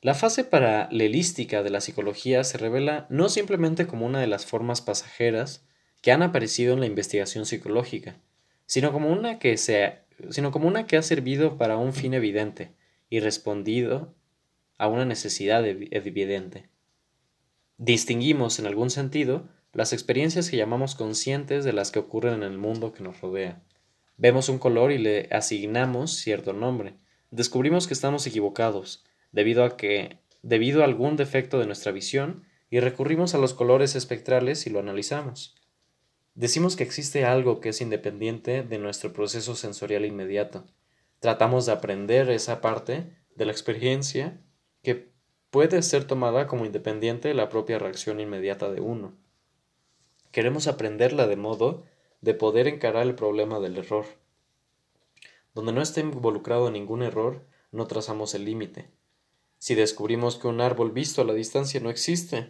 La 0.02 0.14
fase 0.14 0.44
paralelística 0.44 1.64
de 1.64 1.72
la 1.72 1.82
psicología 1.82 2.44
se 2.44 2.60
revela 2.60 3.08
no 3.10 3.28
simplemente 3.30 3.88
como 3.88 4.06
una 4.06 4.20
de 4.20 4.28
las 4.28 4.46
formas 4.46 4.82
pasajeras 4.82 5.68
que 6.06 6.12
han 6.12 6.22
aparecido 6.22 6.76
en 6.76 6.82
la 6.82 6.86
investigación 6.86 7.48
psicológica, 7.48 8.16
sino 8.68 8.92
como 8.92 9.12
una 9.12 9.40
que 9.40 9.58
se 9.58 10.02
sino 10.30 10.52
como 10.52 10.68
una 10.68 10.86
que 10.86 10.98
ha 10.98 11.02
servido 11.02 11.58
para 11.58 11.78
un 11.78 11.94
fin 11.94 12.14
evidente 12.14 12.74
y 13.10 13.22
respondido 13.22 14.14
a 14.78 14.88
una 14.88 15.04
necesidad 15.04 15.66
evidente. 15.66 16.70
Distinguimos, 17.80 18.60
en 18.60 18.68
algún 18.68 18.92
sentido, 18.92 19.50
las 19.74 19.94
experiencias 19.94 20.52
que 20.52 20.58
llamamos 20.58 20.94
conscientes 20.94 21.66
de 21.66 21.74
las 21.74 21.90
que 21.90 21.98
ocurren 21.98 22.36
en 22.36 22.44
el 22.44 22.60
mundo 22.60 22.94
que 22.94 23.02
nos 23.02 23.20
rodea. 23.20 23.64
Vemos 24.16 24.48
un 24.48 24.60
color 24.60 24.92
y 24.92 25.00
le 25.00 25.28
asignamos 25.32 26.18
cierto 26.18 26.54
nombre. 26.54 26.94
Descubrimos 27.32 27.88
que 27.88 27.96
estamos 27.96 28.28
equivocados, 28.28 29.04
debido 29.32 29.64
a 29.64 29.76
que 29.76 30.20
debido 30.44 30.84
a 30.84 30.86
algún 30.86 31.16
defecto 31.16 31.58
de 31.58 31.66
nuestra 31.66 31.92
visión, 31.92 32.44
y 32.70 32.80
recurrimos 32.80 33.34
a 33.34 33.40
los 33.40 33.56
colores 33.56 33.96
espectrales 33.96 34.68
y 34.68 34.70
lo 34.70 34.80
analizamos. 34.80 35.56
Decimos 36.36 36.76
que 36.76 36.84
existe 36.84 37.24
algo 37.24 37.62
que 37.62 37.70
es 37.70 37.80
independiente 37.80 38.62
de 38.62 38.78
nuestro 38.78 39.14
proceso 39.14 39.56
sensorial 39.56 40.04
inmediato. 40.04 40.66
Tratamos 41.20 41.66
de 41.66 41.72
aprender 41.72 42.30
esa 42.30 42.60
parte 42.60 43.10
de 43.36 43.46
la 43.46 43.54
experiencia 43.54 44.42
que 44.84 45.10
puede 45.50 45.82
ser 45.82 46.04
tomada 46.04 46.46
como 46.48 46.66
independiente 46.66 47.30
de 47.30 47.34
la 47.34 47.48
propia 47.48 47.80
reacción 47.80 48.20
inmediata 48.20 48.70
de 48.70 48.82
uno. 48.82 49.14
Queremos 50.32 50.68
aprenderla 50.68 51.26
de 51.28 51.38
modo 51.38 51.86
de 52.20 52.34
poder 52.34 52.68
encarar 52.68 53.04
el 53.04 53.16
problema 53.16 53.62
del 53.62 53.78
error. 53.78 54.06
Donde 55.54 55.72
no 55.72 55.82
esté 55.82 56.02
involucrado 56.02 56.70
ningún 56.70 57.02
error, 57.02 57.46
no 57.72 57.88
trazamos 57.88 58.36
el 58.36 58.44
límite. 58.44 58.90
Si 59.58 59.74
descubrimos 59.74 60.36
que 60.36 60.50
un 60.50 60.60
árbol 60.60 60.92
visto 60.92 61.22
a 61.22 61.26
la 61.26 61.34
distancia 61.34 61.80
no 61.80 61.90
existe, 61.90 62.50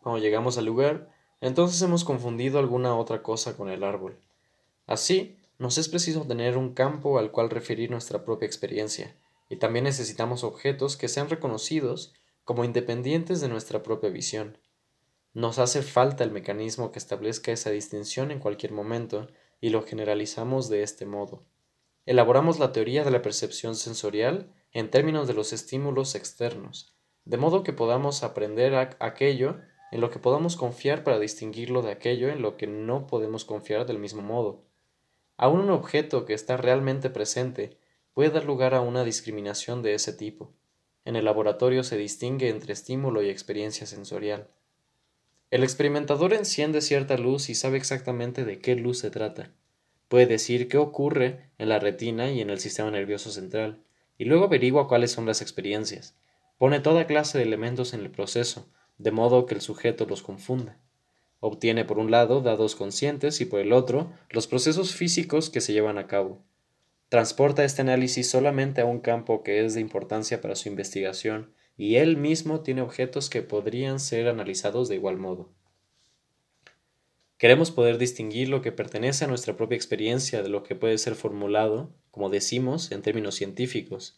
cuando 0.00 0.18
llegamos 0.18 0.56
al 0.56 0.64
lugar, 0.64 1.19
entonces 1.40 1.80
hemos 1.82 2.04
confundido 2.04 2.58
alguna 2.58 2.96
otra 2.96 3.22
cosa 3.22 3.56
con 3.56 3.68
el 3.68 3.84
árbol. 3.84 4.18
Así, 4.86 5.36
nos 5.58 5.78
es 5.78 5.88
preciso 5.88 6.22
tener 6.22 6.56
un 6.56 6.74
campo 6.74 7.18
al 7.18 7.30
cual 7.30 7.50
referir 7.50 7.90
nuestra 7.90 8.24
propia 8.24 8.46
experiencia, 8.46 9.14
y 9.48 9.56
también 9.56 9.84
necesitamos 9.84 10.44
objetos 10.44 10.96
que 10.96 11.08
sean 11.08 11.28
reconocidos 11.28 12.14
como 12.44 12.64
independientes 12.64 13.40
de 13.40 13.48
nuestra 13.48 13.82
propia 13.82 14.10
visión. 14.10 14.58
Nos 15.34 15.58
hace 15.58 15.82
falta 15.82 16.24
el 16.24 16.30
mecanismo 16.30 16.92
que 16.92 16.98
establezca 16.98 17.52
esa 17.52 17.70
distinción 17.70 18.30
en 18.30 18.40
cualquier 18.40 18.72
momento, 18.72 19.28
y 19.60 19.68
lo 19.68 19.82
generalizamos 19.82 20.68
de 20.68 20.82
este 20.82 21.06
modo. 21.06 21.42
Elaboramos 22.06 22.58
la 22.58 22.72
teoría 22.72 23.04
de 23.04 23.10
la 23.10 23.22
percepción 23.22 23.76
sensorial 23.76 24.52
en 24.72 24.90
términos 24.90 25.28
de 25.28 25.34
los 25.34 25.52
estímulos 25.52 26.14
externos, 26.14 26.94
de 27.24 27.36
modo 27.36 27.62
que 27.62 27.72
podamos 27.72 28.22
aprender 28.22 28.74
aquello 28.98 29.60
en 29.90 30.00
lo 30.00 30.10
que 30.10 30.18
podamos 30.18 30.56
confiar 30.56 31.04
para 31.04 31.18
distinguirlo 31.18 31.82
de 31.82 31.92
aquello 31.92 32.28
en 32.28 32.42
lo 32.42 32.56
que 32.56 32.66
no 32.66 33.06
podemos 33.06 33.44
confiar 33.44 33.86
del 33.86 33.98
mismo 33.98 34.22
modo. 34.22 34.62
Aún 35.36 35.60
un 35.60 35.70
objeto 35.70 36.26
que 36.26 36.34
está 36.34 36.56
realmente 36.56 37.10
presente 37.10 37.78
puede 38.12 38.30
dar 38.30 38.44
lugar 38.44 38.74
a 38.74 38.80
una 38.80 39.04
discriminación 39.04 39.82
de 39.82 39.94
ese 39.94 40.12
tipo. 40.12 40.52
En 41.04 41.16
el 41.16 41.24
laboratorio 41.24 41.82
se 41.82 41.96
distingue 41.96 42.48
entre 42.48 42.72
estímulo 42.72 43.22
y 43.22 43.30
experiencia 43.30 43.86
sensorial. 43.86 44.48
El 45.50 45.64
experimentador 45.64 46.34
enciende 46.34 46.80
cierta 46.80 47.16
luz 47.16 47.48
y 47.48 47.54
sabe 47.54 47.78
exactamente 47.78 48.44
de 48.44 48.60
qué 48.60 48.76
luz 48.76 48.98
se 48.98 49.10
trata. 49.10 49.50
Puede 50.08 50.26
decir 50.26 50.68
qué 50.68 50.76
ocurre 50.76 51.50
en 51.58 51.68
la 51.68 51.78
retina 51.78 52.30
y 52.30 52.40
en 52.40 52.50
el 52.50 52.60
sistema 52.60 52.90
nervioso 52.90 53.30
central, 53.30 53.82
y 54.18 54.26
luego 54.26 54.44
averigua 54.44 54.86
cuáles 54.86 55.12
son 55.12 55.26
las 55.26 55.40
experiencias. 55.40 56.16
Pone 56.58 56.80
toda 56.80 57.06
clase 57.06 57.38
de 57.38 57.44
elementos 57.44 57.94
en 57.94 58.00
el 58.00 58.10
proceso, 58.10 58.68
de 59.00 59.10
modo 59.12 59.46
que 59.46 59.54
el 59.54 59.62
sujeto 59.62 60.04
los 60.04 60.22
confunda. 60.22 60.78
Obtiene 61.40 61.86
por 61.86 61.98
un 61.98 62.10
lado 62.10 62.42
dados 62.42 62.76
conscientes 62.76 63.40
y 63.40 63.46
por 63.46 63.60
el 63.60 63.72
otro 63.72 64.12
los 64.28 64.46
procesos 64.46 64.94
físicos 64.94 65.48
que 65.48 65.62
se 65.62 65.72
llevan 65.72 65.96
a 65.96 66.06
cabo. 66.06 66.42
Transporta 67.08 67.64
este 67.64 67.80
análisis 67.80 68.28
solamente 68.28 68.82
a 68.82 68.84
un 68.84 69.00
campo 69.00 69.42
que 69.42 69.64
es 69.64 69.72
de 69.72 69.80
importancia 69.80 70.42
para 70.42 70.54
su 70.54 70.68
investigación 70.68 71.54
y 71.78 71.96
él 71.96 72.18
mismo 72.18 72.60
tiene 72.60 72.82
objetos 72.82 73.30
que 73.30 73.40
podrían 73.40 74.00
ser 74.00 74.28
analizados 74.28 74.88
de 74.90 74.96
igual 74.96 75.16
modo. 75.16 75.48
Queremos 77.38 77.70
poder 77.70 77.96
distinguir 77.96 78.50
lo 78.50 78.60
que 78.60 78.70
pertenece 78.70 79.24
a 79.24 79.28
nuestra 79.28 79.56
propia 79.56 79.76
experiencia 79.76 80.42
de 80.42 80.50
lo 80.50 80.62
que 80.62 80.74
puede 80.74 80.98
ser 80.98 81.14
formulado, 81.14 81.90
como 82.10 82.28
decimos, 82.28 82.92
en 82.92 83.00
términos 83.00 83.36
científicos, 83.36 84.14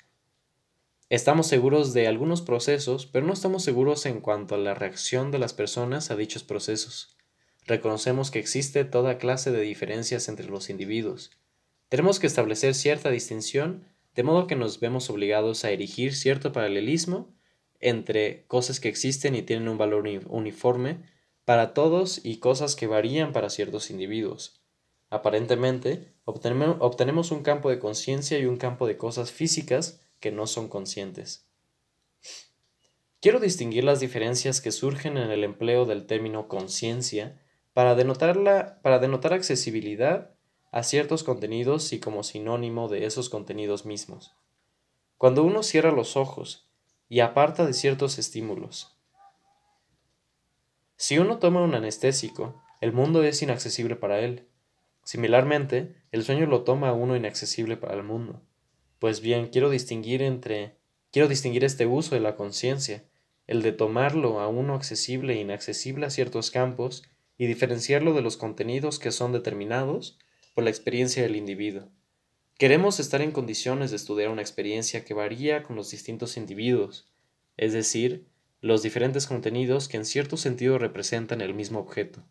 Estamos 1.12 1.46
seguros 1.46 1.92
de 1.92 2.08
algunos 2.08 2.40
procesos, 2.40 3.04
pero 3.04 3.26
no 3.26 3.34
estamos 3.34 3.62
seguros 3.62 4.06
en 4.06 4.22
cuanto 4.22 4.54
a 4.54 4.58
la 4.58 4.72
reacción 4.72 5.30
de 5.30 5.38
las 5.38 5.52
personas 5.52 6.10
a 6.10 6.16
dichos 6.16 6.42
procesos. 6.42 7.18
Reconocemos 7.66 8.30
que 8.30 8.38
existe 8.38 8.86
toda 8.86 9.18
clase 9.18 9.50
de 9.50 9.60
diferencias 9.60 10.30
entre 10.30 10.48
los 10.48 10.70
individuos. 10.70 11.30
Tenemos 11.90 12.18
que 12.18 12.26
establecer 12.26 12.74
cierta 12.74 13.10
distinción, 13.10 13.84
de 14.14 14.22
modo 14.22 14.46
que 14.46 14.56
nos 14.56 14.80
vemos 14.80 15.10
obligados 15.10 15.66
a 15.66 15.70
erigir 15.70 16.14
cierto 16.14 16.50
paralelismo 16.50 17.28
entre 17.78 18.46
cosas 18.46 18.80
que 18.80 18.88
existen 18.88 19.34
y 19.34 19.42
tienen 19.42 19.68
un 19.68 19.76
valor 19.76 20.08
uniforme 20.30 21.02
para 21.44 21.74
todos 21.74 22.24
y 22.24 22.38
cosas 22.38 22.74
que 22.74 22.86
varían 22.86 23.34
para 23.34 23.50
ciertos 23.50 23.90
individuos. 23.90 24.62
Aparentemente, 25.10 26.14
obtenemos 26.24 27.32
un 27.32 27.42
campo 27.42 27.68
de 27.68 27.78
conciencia 27.78 28.38
y 28.38 28.46
un 28.46 28.56
campo 28.56 28.86
de 28.86 28.96
cosas 28.96 29.30
físicas 29.30 30.01
que 30.22 30.32
no 30.32 30.46
son 30.46 30.68
conscientes. 30.68 31.46
Quiero 33.20 33.40
distinguir 33.40 33.84
las 33.84 34.00
diferencias 34.00 34.62
que 34.62 34.72
surgen 34.72 35.18
en 35.18 35.30
el 35.30 35.44
empleo 35.44 35.84
del 35.84 36.06
término 36.06 36.48
conciencia 36.48 37.38
para, 37.74 37.94
para 38.82 38.98
denotar 38.98 39.34
accesibilidad 39.34 40.34
a 40.70 40.82
ciertos 40.82 41.22
contenidos 41.24 41.92
y 41.92 42.00
como 42.00 42.22
sinónimo 42.22 42.88
de 42.88 43.04
esos 43.04 43.28
contenidos 43.28 43.84
mismos. 43.84 44.34
Cuando 45.18 45.44
uno 45.44 45.62
cierra 45.62 45.92
los 45.92 46.16
ojos 46.16 46.70
y 47.08 47.20
aparta 47.20 47.66
de 47.66 47.74
ciertos 47.74 48.18
estímulos. 48.18 48.96
Si 50.96 51.18
uno 51.18 51.38
toma 51.38 51.62
un 51.62 51.74
anestésico, 51.74 52.62
el 52.80 52.92
mundo 52.92 53.22
es 53.22 53.42
inaccesible 53.42 53.96
para 53.96 54.20
él. 54.20 54.48
Similarmente, 55.04 55.96
el 56.10 56.24
sueño 56.24 56.46
lo 56.46 56.62
toma 56.62 56.88
a 56.88 56.92
uno 56.92 57.16
inaccesible 57.16 57.76
para 57.76 57.94
el 57.94 58.02
mundo. 58.02 58.42
Pues 59.02 59.20
bien, 59.20 59.48
quiero 59.48 59.68
distinguir 59.68 60.22
entre 60.22 60.76
quiero 61.10 61.26
distinguir 61.26 61.64
este 61.64 61.86
uso 61.86 62.14
de 62.14 62.20
la 62.20 62.36
conciencia, 62.36 63.02
el 63.48 63.60
de 63.60 63.72
tomarlo 63.72 64.38
a 64.38 64.46
uno 64.46 64.76
accesible 64.76 65.34
e 65.34 65.40
inaccesible 65.40 66.06
a 66.06 66.10
ciertos 66.10 66.52
campos 66.52 67.02
y 67.36 67.48
diferenciarlo 67.48 68.14
de 68.14 68.22
los 68.22 68.36
contenidos 68.36 69.00
que 69.00 69.10
son 69.10 69.32
determinados 69.32 70.20
por 70.54 70.62
la 70.62 70.70
experiencia 70.70 71.24
del 71.24 71.34
individuo. 71.34 71.88
Queremos 72.58 73.00
estar 73.00 73.22
en 73.22 73.32
condiciones 73.32 73.90
de 73.90 73.96
estudiar 73.96 74.28
una 74.28 74.40
experiencia 74.40 75.04
que 75.04 75.14
varía 75.14 75.64
con 75.64 75.74
los 75.74 75.90
distintos 75.90 76.36
individuos, 76.36 77.10
es 77.56 77.72
decir, 77.72 78.28
los 78.60 78.84
diferentes 78.84 79.26
contenidos 79.26 79.88
que 79.88 79.96
en 79.96 80.04
cierto 80.04 80.36
sentido 80.36 80.78
representan 80.78 81.40
el 81.40 81.54
mismo 81.54 81.80
objeto. 81.80 82.22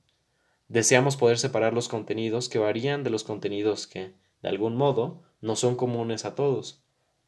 Deseamos 0.69 1.17
poder 1.17 1.37
separar 1.37 1.73
los 1.73 1.89
contenidos 1.89 2.47
que 2.47 2.59
varían 2.59 3.03
de 3.03 3.09
los 3.09 3.25
contenidos 3.25 3.87
que, 3.87 4.13
de 4.41 4.47
algún 4.47 4.77
modo, 4.77 5.21
no 5.41 5.55
son 5.55 5.75
comunes 5.75 6.25
a 6.25 6.35
todos. 6.35 6.83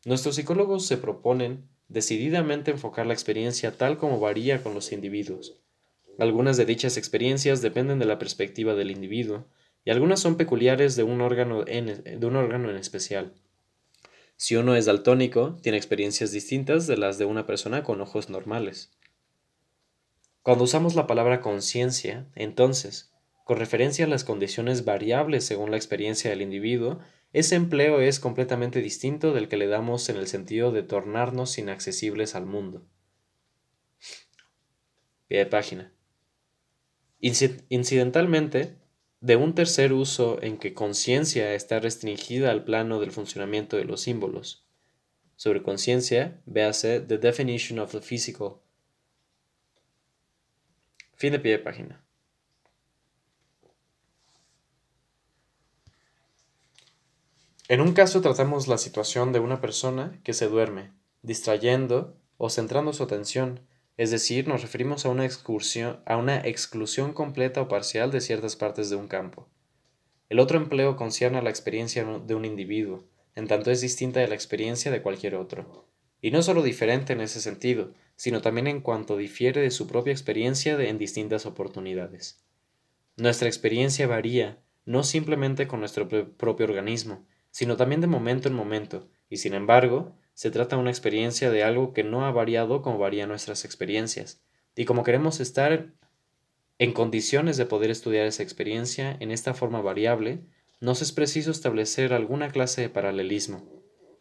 Nuestros 0.06 0.36
psicólogos 0.36 0.86
se 0.86 0.98
proponen 0.98 1.68
decididamente 1.88 2.72
enfocar 2.72 3.06
la 3.06 3.14
experiencia 3.14 3.78
tal 3.78 3.98
como 3.98 4.20
varía 4.20 4.64
con 4.64 4.74
los 4.74 4.92
individuos. 4.92 5.60
Algunas 6.20 6.58
de 6.58 6.66
dichas 6.66 6.98
experiencias 6.98 7.62
dependen 7.62 8.00
de 8.00 8.06
la 8.06 8.20
perspectiva 8.20 8.76
del 8.76 8.92
individuo, 8.92 9.46
y 9.86 9.92
algunas 9.92 10.20
son 10.20 10.38
peculiares 10.38 10.96
de 10.96 11.04
un 11.04 11.22
órgano 11.22 11.66
en, 11.68 12.04
de 12.04 12.26
un 12.26 12.36
órgano 12.36 12.70
en 12.70 12.78
especial. 12.78 13.34
Si 14.38 14.56
uno 14.56 14.76
es 14.76 14.86
daltónico, 14.86 15.58
tiene 15.62 15.78
experiencias 15.78 16.32
distintas 16.32 16.88
de 16.88 16.98
las 16.98 17.18
de 17.18 17.26
una 17.26 17.46
persona 17.46 17.84
con 17.84 18.00
ojos 18.02 18.30
normales. 18.30 18.92
Cuando 20.42 20.66
usamos 20.66 20.96
la 20.96 21.08
palabra 21.08 21.42
conciencia, 21.42 22.28
entonces, 22.36 23.12
con 23.46 23.58
referencia 23.58 24.06
a 24.06 24.10
las 24.10 24.24
condiciones 24.24 24.86
variables 24.86 25.46
según 25.46 25.72
la 25.72 25.78
experiencia 25.78 26.30
del 26.30 26.42
individuo, 26.42 27.00
ese 27.34 27.56
empleo 27.56 28.00
es 28.00 28.20
completamente 28.20 28.80
distinto 28.80 29.34
del 29.34 29.50
que 29.50 29.58
le 29.58 29.68
damos 29.68 30.08
en 30.10 30.18
el 30.18 30.28
sentido 30.28 30.72
de 30.72 30.84
tornarnos 30.84 31.58
inaccesibles 31.58 32.36
al 32.36 32.46
mundo. 32.46 32.86
Pie 35.28 35.40
de 35.40 35.46
página. 35.48 35.92
Incidentalmente, 37.20 38.76
de 39.20 39.36
un 39.36 39.56
tercer 39.56 39.94
uso 39.94 40.42
en 40.44 40.58
que 40.58 40.74
conciencia 40.76 41.56
está 41.56 41.80
restringida 41.80 42.52
al 42.52 42.66
plano 42.66 43.00
del 43.00 43.12
funcionamiento 43.12 43.78
de 43.78 43.86
los 43.86 44.02
símbolos. 44.02 44.68
Sobre 45.36 45.64
conciencia, 45.64 46.40
véase 46.46 47.00
The 47.00 47.18
Definition 47.18 47.80
of 47.80 47.92
the 47.94 48.02
Physical. 48.02 48.58
Fin 51.16 51.32
de 51.32 51.40
pie 51.40 51.54
de 51.54 51.60
página. 51.60 52.03
En 57.70 57.80
un 57.80 57.94
caso 57.94 58.20
tratamos 58.20 58.68
la 58.68 58.78
situación 58.78 59.32
de 59.32 59.40
una 59.40 59.62
persona 59.62 60.20
que 60.26 60.34
se 60.34 60.48
duerme, 60.48 60.92
distrayendo 61.22 62.18
o 62.38 62.50
centrando 62.50 62.92
su 62.92 63.04
atención, 63.04 63.62
es 63.96 64.12
decir, 64.12 64.50
nos 64.50 64.62
referimos 64.62 65.06
a 65.06 65.10
una, 65.10 65.24
excursión, 65.24 66.02
a 66.06 66.18
una 66.18 66.40
exclusión 66.40 67.14
completa 67.14 67.62
o 67.62 67.70
parcial 67.70 68.12
de 68.12 68.20
ciertas 68.20 68.58
partes 68.58 68.90
de 68.90 68.98
un 68.98 69.08
campo. 69.08 69.48
El 70.28 70.40
otro 70.40 70.58
empleo 70.58 70.98
concierne 70.98 71.38
a 71.38 71.42
la 71.42 71.52
experiencia 71.52 72.04
de 72.04 72.36
un 72.36 72.44
individuo, 72.44 73.06
en 73.34 73.48
tanto 73.48 73.72
es 73.72 73.80
distinta 73.80 74.20
de 74.20 74.28
la 74.28 74.36
experiencia 74.36 74.92
de 74.92 75.02
cualquier 75.02 75.36
otro. 75.36 75.88
Y 76.22 76.32
no 76.32 76.44
solo 76.44 76.64
diferente 76.64 77.14
en 77.14 77.22
ese 77.22 77.40
sentido, 77.40 77.94
sino 78.18 78.42
también 78.42 78.68
en 78.68 78.82
cuanto 78.82 79.16
difiere 79.16 79.62
de 79.62 79.72
su 79.72 79.88
propia 79.88 80.12
experiencia 80.12 80.78
en 80.82 80.98
distintas 80.98 81.46
oportunidades. 81.46 82.44
Nuestra 83.16 83.48
experiencia 83.48 84.06
varía, 84.06 84.60
no 84.86 85.04
simplemente 85.04 85.68
con 85.68 85.80
nuestro 85.80 86.10
propio 86.10 86.66
organismo, 86.66 87.26
sino 87.54 87.78
también 87.78 88.02
de 88.02 88.08
momento 88.08 88.48
en 88.48 88.56
momento, 88.56 89.08
y 89.30 89.38
sin 89.38 89.54
embargo, 89.54 90.18
se 90.34 90.50
trata 90.50 90.76
de 90.76 90.82
una 90.82 90.90
experiencia 90.90 91.52
de 91.52 91.64
algo 91.64 91.94
que 91.94 92.04
no 92.04 92.26
ha 92.26 92.32
variado 92.32 92.82
como 92.82 92.98
varían 92.98 93.30
nuestras 93.30 93.64
experiencias, 93.64 94.42
y 94.76 94.86
como 94.86 95.04
queremos 95.04 95.40
estar 95.40 95.94
en 96.80 96.94
condiciones 96.94 97.56
de 97.58 97.68
poder 97.68 97.92
estudiar 97.92 98.26
esa 98.26 98.42
experiencia 98.42 99.16
en 99.20 99.30
esta 99.30 99.54
forma 99.54 99.82
variable, 99.82 100.40
nos 100.82 101.04
es 101.04 101.12
preciso 101.12 101.52
establecer 101.52 102.12
alguna 102.12 102.50
clase 102.50 102.82
de 102.82 102.90
paralelismo. 102.90 103.64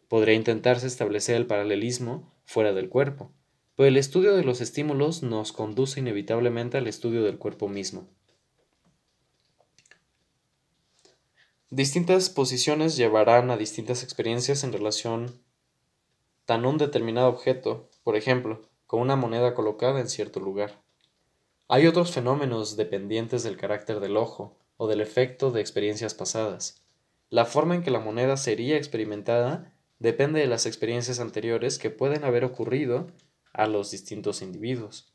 Podría 0.07 0.35
intentarse 0.35 0.85
establecer 0.85 1.35
el 1.35 1.47
paralelismo 1.47 2.31
fuera 2.45 2.71
del 2.71 2.87
cuerpo, 2.87 3.33
pero 3.75 3.87
el 3.87 3.97
estudio 3.97 4.35
de 4.35 4.43
los 4.43 4.61
estímulos 4.61 5.23
nos 5.23 5.53
conduce 5.53 5.99
inevitablemente 5.99 6.77
al 6.77 6.85
estudio 6.85 7.23
del 7.23 7.39
cuerpo 7.39 7.67
mismo. 7.67 8.07
Distintas 11.75 12.29
posiciones 12.29 12.97
llevarán 12.97 13.49
a 13.49 13.57
distintas 13.57 14.03
experiencias 14.03 14.63
en 14.63 14.73
relación 14.73 15.41
tan 16.45 16.67
un 16.67 16.77
determinado 16.77 17.27
objeto, 17.29 17.89
por 18.03 18.15
ejemplo, 18.15 18.61
con 18.85 19.01
una 19.01 19.15
moneda 19.15 19.55
colocada 19.55 19.99
en 19.99 20.07
cierto 20.07 20.39
lugar. 20.39 20.83
Hay 21.67 21.87
otros 21.87 22.11
fenómenos 22.11 22.77
dependientes 22.77 23.41
del 23.41 23.57
carácter 23.57 24.01
del 24.01 24.17
ojo 24.17 24.55
o 24.77 24.87
del 24.87 25.01
efecto 25.01 25.49
de 25.49 25.61
experiencias 25.61 26.13
pasadas. 26.13 26.83
La 27.31 27.45
forma 27.45 27.73
en 27.73 27.81
que 27.81 27.89
la 27.89 27.99
moneda 27.99 28.37
sería 28.37 28.77
experimentada 28.77 29.73
depende 29.97 30.41
de 30.41 30.47
las 30.47 30.67
experiencias 30.67 31.19
anteriores 31.19 31.79
que 31.79 31.89
pueden 31.89 32.23
haber 32.23 32.45
ocurrido 32.45 33.07
a 33.51 33.65
los 33.65 33.89
distintos 33.89 34.43
individuos. 34.43 35.11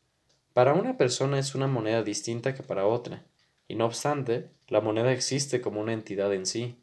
Para 0.54 0.74
una 0.74 0.96
persona 0.96 1.38
es 1.38 1.54
una 1.54 1.68
moneda 1.68 2.02
distinta 2.02 2.52
que 2.52 2.64
para 2.64 2.84
otra, 2.84 3.24
y 3.68 3.74
no 3.74 3.84
obstante, 3.84 4.50
la 4.66 4.80
moneda 4.80 5.12
existe 5.12 5.60
como 5.60 5.80
una 5.80 5.92
entidad 5.92 6.32
en 6.34 6.46
sí. 6.46 6.76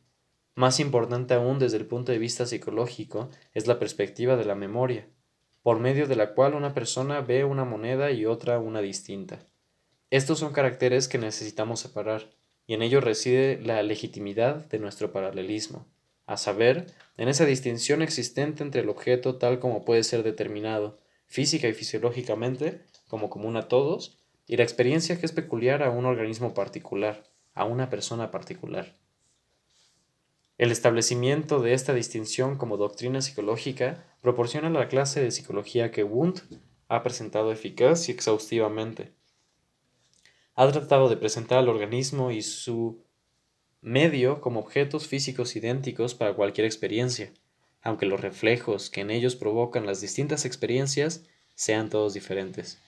Más 0.53 0.79
importante 0.79 1.33
aún 1.33 1.59
desde 1.59 1.77
el 1.77 1.85
punto 1.85 2.11
de 2.11 2.19
vista 2.19 2.45
psicológico 2.45 3.29
es 3.53 3.67
la 3.67 3.79
perspectiva 3.79 4.37
de 4.37 4.45
la 4.45 4.55
memoria, 4.55 5.07
por 5.63 5.79
medio 5.79 6.07
de 6.07 6.15
la 6.15 6.33
cual 6.33 6.53
una 6.53 6.73
persona 6.73 7.21
ve 7.21 7.43
una 7.43 7.65
moneda 7.65 8.11
y 8.11 8.25
otra 8.25 8.59
una 8.59 8.81
distinta. 8.81 9.39
Estos 10.11 10.39
son 10.39 10.53
caracteres 10.53 11.07
que 11.07 11.17
necesitamos 11.17 11.79
separar, 11.79 12.31
y 12.67 12.75
en 12.75 12.83
ello 12.83 13.01
reside 13.01 13.59
la 13.61 13.81
legitimidad 13.83 14.65
de 14.67 14.79
nuestro 14.79 15.11
paralelismo, 15.11 15.87
a 16.27 16.37
saber, 16.37 16.87
en 17.17 17.27
esa 17.27 17.45
distinción 17.45 18.01
existente 18.01 18.63
entre 18.63 18.81
el 18.81 18.89
objeto 18.89 19.37
tal 19.37 19.59
como 19.59 19.83
puede 19.83 20.03
ser 20.03 20.23
determinado, 20.23 20.99
física 21.27 21.67
y 21.67 21.73
fisiológicamente, 21.73 22.81
como 23.07 23.29
común 23.29 23.57
a 23.57 23.67
todos, 23.67 24.19
y 24.47 24.57
la 24.57 24.63
experiencia 24.63 25.19
que 25.19 25.25
es 25.25 25.31
peculiar 25.31 25.83
a 25.83 25.89
un 25.89 26.05
organismo 26.05 26.53
particular, 26.53 27.23
a 27.53 27.65
una 27.65 27.89
persona 27.89 28.31
particular. 28.31 28.95
El 30.57 30.71
establecimiento 30.71 31.59
de 31.59 31.73
esta 31.73 31.93
distinción 31.93 32.57
como 32.57 32.77
doctrina 32.77 33.21
psicológica 33.21 34.05
proporciona 34.21 34.69
la 34.69 34.87
clase 34.87 35.21
de 35.21 35.31
psicología 35.31 35.91
que 35.91 36.03
Wundt 36.03 36.43
ha 36.87 37.03
presentado 37.03 37.51
eficaz 37.51 38.07
y 38.07 38.13
exhaustivamente. 38.13 39.11
Ha 40.55 40.71
tratado 40.71 41.09
de 41.09 41.17
presentar 41.17 41.57
al 41.57 41.67
organismo 41.67 42.31
y 42.31 42.41
su 42.41 43.03
medio 43.81 44.39
como 44.39 44.61
objetos 44.61 45.07
físicos 45.07 45.55
idénticos 45.55 46.15
para 46.15 46.33
cualquier 46.33 46.65
experiencia, 46.65 47.33
aunque 47.81 48.05
los 48.05 48.21
reflejos 48.21 48.89
que 48.89 49.01
en 49.01 49.11
ellos 49.11 49.35
provocan 49.35 49.85
las 49.85 49.99
distintas 49.99 50.45
experiencias 50.45 51.25
sean 51.53 51.89
todos 51.89 52.13
diferentes. 52.13 52.79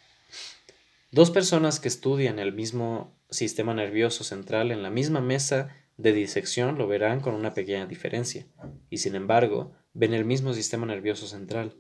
Dos 1.09 1.31
personas 1.31 1.79
que 1.79 1.87
estudian 1.87 2.37
el 2.37 2.51
mismo 2.51 3.17
sistema 3.29 3.73
nervioso 3.73 4.25
central 4.25 4.71
en 4.71 4.83
la 4.83 4.89
misma 4.89 5.21
mesa 5.21 5.69
de 5.95 6.11
disección 6.11 6.77
lo 6.77 6.85
verán 6.85 7.21
con 7.21 7.33
una 7.33 7.53
pequeña 7.53 7.85
diferencia, 7.85 8.45
y 8.89 8.97
sin 8.97 9.15
embargo 9.15 9.71
ven 9.93 10.13
el 10.13 10.25
mismo 10.25 10.53
sistema 10.53 10.85
nervioso 10.85 11.25
central. 11.25 11.77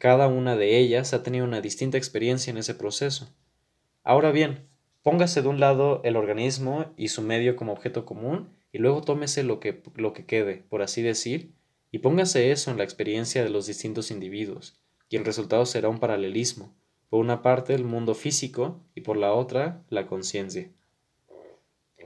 Cada 0.00 0.26
una 0.26 0.56
de 0.56 0.76
ellas 0.76 1.14
ha 1.14 1.22
tenido 1.22 1.44
una 1.44 1.60
distinta 1.60 1.98
experiencia 1.98 2.50
en 2.50 2.58
ese 2.58 2.74
proceso. 2.74 3.32
Ahora 4.02 4.32
bien, 4.32 4.68
póngase 5.02 5.40
de 5.40 5.48
un 5.48 5.60
lado 5.60 6.00
el 6.02 6.16
organismo 6.16 6.92
y 6.96 7.08
su 7.08 7.22
medio 7.22 7.54
como 7.54 7.72
objeto 7.72 8.04
común, 8.04 8.56
y 8.72 8.78
luego 8.78 9.02
tómese 9.02 9.44
lo 9.44 9.60
que, 9.60 9.84
lo 9.94 10.12
que 10.12 10.26
quede, 10.26 10.64
por 10.68 10.82
así 10.82 11.00
decir, 11.00 11.54
y 11.92 11.98
póngase 11.98 12.50
eso 12.50 12.72
en 12.72 12.78
la 12.78 12.84
experiencia 12.84 13.44
de 13.44 13.50
los 13.50 13.68
distintos 13.68 14.10
individuos, 14.10 14.82
y 15.08 15.14
el 15.14 15.24
resultado 15.24 15.64
será 15.64 15.88
un 15.88 16.00
paralelismo, 16.00 16.74
por 17.14 17.20
una 17.20 17.42
parte 17.42 17.74
el 17.74 17.84
mundo 17.84 18.16
físico 18.16 18.80
y 18.96 19.02
por 19.02 19.16
la 19.16 19.34
otra 19.34 19.84
la 19.88 20.08
conciencia. 20.08 20.72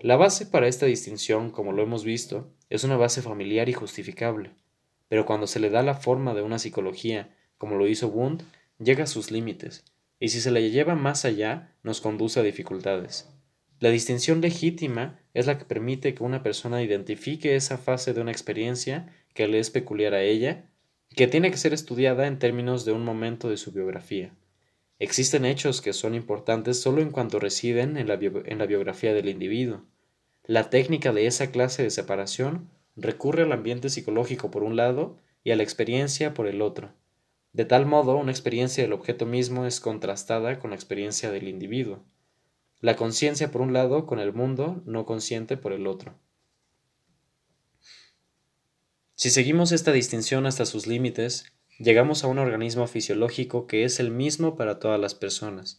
La 0.03 0.17
base 0.17 0.45
para 0.45 0.69
esta 0.69 0.85
distinción, 0.85 1.51
como 1.51 1.73
lo 1.73 1.83
hemos 1.83 2.05
visto, 2.05 2.53
es 2.69 2.85
una 2.85 2.99
base 2.99 3.23
familiar 3.23 3.71
y 3.71 3.73
justificable, 3.73 4.51
pero 5.09 5.25
cuando 5.25 5.47
se 5.47 5.61
le 5.61 5.71
da 5.71 5.83
la 5.83 5.95
forma 5.95 6.35
de 6.35 6.43
una 6.43 6.59
psicología, 6.59 7.35
como 7.57 7.77
lo 7.77 7.89
hizo 7.89 8.09
Wundt, 8.09 8.43
llega 8.79 9.05
a 9.05 9.07
sus 9.07 9.31
límites, 9.31 9.83
y 10.21 10.29
si 10.29 10.43
se 10.43 10.51
le 10.51 10.71
lleva 10.71 10.95
más 10.95 11.25
allá, 11.25 11.75
nos 11.83 12.03
conduce 12.03 12.41
a 12.41 12.43
dificultades. 12.43 13.31
La 13.81 13.89
distinción 13.89 14.43
legítima 14.43 15.19
es 15.33 15.47
la 15.47 15.57
que 15.57 15.65
permite 15.65 16.13
que 16.13 16.23
una 16.23 16.43
persona 16.43 16.83
identifique 16.83 17.57
esa 17.57 17.79
fase 17.79 18.13
de 18.13 18.21
una 18.21 18.31
experiencia 18.33 19.11
que 19.33 19.49
le 19.49 19.59
es 19.59 19.71
peculiar 19.71 20.13
a 20.13 20.23
ella, 20.23 20.67
que 21.17 21.29
tiene 21.29 21.51
que 21.51 21.57
ser 21.57 21.73
estudiada 21.73 22.27
en 22.27 22.39
términos 22.39 22.85
de 22.85 22.93
un 22.93 23.07
momento 23.07 23.49
de 23.49 23.57
su 23.57 23.73
biografía. 23.73 24.35
Existen 25.01 25.45
hechos 25.45 25.81
que 25.81 25.93
son 25.93 26.15
importantes 26.15 26.81
solo 26.81 27.01
en 27.01 27.11
cuanto 27.11 27.39
residen 27.39 27.97
en 27.97 28.09
la, 28.09 28.17
biografía 28.17 29.15
del 29.15 29.29
individuo. 29.29 29.85
La 30.45 30.71
técnica 30.71 31.13
de 31.13 31.27
esa 31.27 31.53
clase 31.53 31.85
de 31.85 31.91
separación 31.91 32.69
recurre 32.97 33.45
al 33.45 33.53
ambiente 33.53 33.91
psicológico 33.91 34.51
por 34.51 34.65
un 34.65 34.75
lado 34.75 35.17
y 35.45 35.53
a 35.53 35.57
la 35.57 35.63
experiencia 35.63 36.35
por 36.35 36.49
el 36.49 36.63
otro. 36.63 36.93
De 37.53 37.65
tal 37.65 37.87
modo, 37.87 38.17
una 38.17 38.33
experiencia 38.33 38.83
del 38.83 38.93
objeto 38.93 39.25
mismo 39.25 39.67
es 39.67 39.81
contrastada 39.81 40.59
con 40.59 40.71
la 40.71 40.77
experiencia 40.77 41.31
del 41.31 41.47
individuo. 41.47 42.03
La 42.81 42.97
conciencia 42.97 43.51
por 43.53 43.61
un 43.61 43.73
lado 43.73 44.05
con 44.05 44.19
el 44.19 44.33
mundo 44.33 44.83
no 44.85 45.07
consciente 45.07 45.57
por 45.57 45.73
el 45.73 45.87
otro. 45.87 46.15
Si 49.15 49.31
seguimos 49.31 49.73
esta 49.73 49.93
distinción 49.93 50.47
hasta 50.47 50.65
sus 50.65 50.87
límites, 50.87 51.53
llegamos 51.79 52.25
a 52.25 52.27
un 52.27 52.39
organismo 52.39 52.87
fisiológico 52.89 53.67
que 53.69 53.85
es 53.85 54.01
el 54.01 54.11
mismo 54.11 54.57
para 54.57 54.81
todas 54.81 55.01
las 55.01 55.15
personas, 55.15 55.77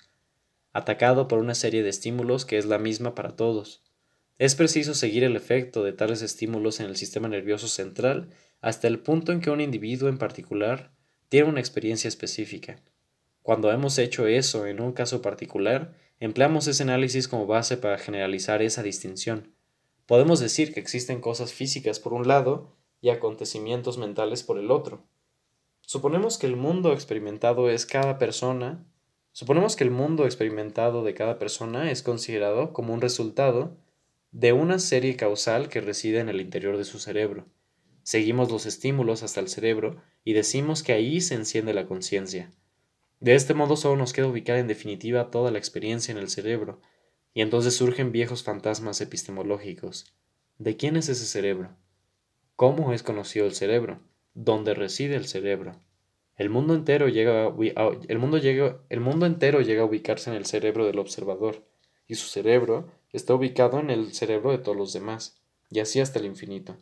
atacado 0.72 1.28
por 1.28 1.40
una 1.40 1.56
serie 1.56 1.84
de 1.84 1.90
estímulos 1.90 2.46
que 2.46 2.58
es 2.58 2.66
la 2.66 2.80
misma 2.80 3.16
para 3.16 3.36
todos. 3.36 3.84
Es 4.38 4.56
preciso 4.56 4.94
seguir 4.94 5.26
el 5.26 5.36
efecto 5.36 5.84
de 5.84 5.92
tales 5.92 6.22
estímulos 6.22 6.80
en 6.80 6.86
el 6.86 6.96
sistema 6.96 7.28
nervioso 7.28 7.68
central 7.68 8.30
hasta 8.62 8.88
el 8.88 9.00
punto 9.00 9.34
en 9.34 9.42
que 9.42 9.50
un 9.50 9.60
individuo 9.60 10.08
en 10.08 10.18
particular 10.18 10.94
tiene 11.28 11.50
una 11.50 11.60
experiencia 11.60 12.08
específica. 12.08 12.82
Cuando 13.44 13.72
hemos 13.72 13.98
hecho 13.98 14.28
eso 14.28 14.66
en 14.68 14.80
un 14.80 14.94
caso 14.94 15.22
particular, 15.22 15.94
empleamos 16.20 16.68
ese 16.68 16.84
análisis 16.84 17.28
como 17.28 17.46
base 17.46 17.76
para 17.76 17.98
generalizar 17.98 18.62
esa 18.62 18.84
distinción. 18.84 19.54
Podemos 20.06 20.40
decir 20.40 20.74
que 20.74 20.80
existen 20.80 21.20
cosas 21.20 21.52
físicas 21.54 22.00
por 22.00 22.14
un 22.14 22.28
lado 22.28 22.76
y 23.02 23.10
acontecimientos 23.10 23.98
mentales 23.98 24.44
por 24.44 24.58
el 24.58 24.72
otro. 24.72 25.06
Suponemos 25.92 26.38
que 26.38 26.46
el 26.46 26.56
mundo 26.56 26.94
experimentado 26.94 27.68
es 27.72 27.88
cada 27.88 28.20
persona, 28.20 28.86
suponemos 29.32 29.76
que 29.76 29.84
el 29.84 29.90
mundo 29.90 30.26
experimentado 30.26 31.04
de 31.04 31.16
cada 31.16 31.40
persona 31.40 31.90
es 31.90 32.04
considerado 32.04 32.74
como 32.74 32.94
un 32.94 33.02
resultado 33.02 33.76
de 34.32 34.54
una 34.54 34.78
serie 34.78 35.16
causal 35.16 35.68
que 35.68 35.82
reside 35.82 36.20
en 36.20 36.30
el 36.30 36.42
interior 36.42 36.78
de 36.78 36.86
su 36.86 37.00
cerebro. 37.00 37.48
Seguimos 38.04 38.52
los 38.52 38.68
estímulos 38.68 39.24
hasta 39.24 39.40
el 39.40 39.48
cerebro 39.48 40.00
y 40.24 40.34
decimos 40.34 40.84
que 40.84 40.94
ahí 40.94 41.22
se 41.22 41.34
enciende 41.34 41.74
la 41.74 41.88
conciencia. 41.88 42.52
De 43.20 43.34
este 43.34 43.56
modo 43.56 43.76
solo 43.76 43.96
nos 43.96 44.14
queda 44.14 44.28
ubicar 44.28 44.58
en 44.58 44.68
definitiva 44.68 45.32
toda 45.32 45.50
la 45.50 45.58
experiencia 45.58 46.12
en 46.12 46.20
el 46.20 46.30
cerebro, 46.30 46.82
y 47.34 47.42
entonces 47.42 47.76
surgen 47.76 48.12
viejos 48.12 48.44
fantasmas 48.44 49.02
epistemológicos. 49.02 50.14
¿De 50.60 50.78
quién 50.78 50.98
es 50.98 51.10
ese 51.10 51.26
cerebro? 51.26 51.76
¿Cómo 52.56 52.94
es 52.94 53.02
conocido 53.02 53.48
el 53.48 53.56
cerebro? 53.56 54.08
Donde 54.40 54.74
reside 54.74 55.18
el 55.18 55.28
cerebro. 55.28 55.76
El 56.38 56.50
mundo 56.50 56.74
entero 56.74 57.10
llega 57.10 57.48
a, 57.48 57.54
el 58.08 58.20
mundo 58.20 58.38
llega, 58.38 58.80
el 58.88 59.02
mundo 59.02 59.26
entero 59.26 59.60
llega 59.60 59.82
a 59.82 59.86
ubicarse 59.86 60.30
en 60.30 60.38
el 60.38 60.46
cerebro 60.46 60.86
del 60.86 61.00
observador, 61.00 61.66
y 62.08 62.16
su 62.16 62.28
cerebro 62.28 62.90
está 63.12 63.34
ubicado 63.36 63.82
en 63.82 63.90
el 63.90 64.14
cerebro 64.14 64.52
de 64.52 64.60
todos 64.60 64.78
los 64.78 64.94
demás, 64.94 65.42
y 65.70 65.82
así 65.82 66.00
hasta 66.00 66.20
el 66.20 66.26
infinito. 66.26 66.78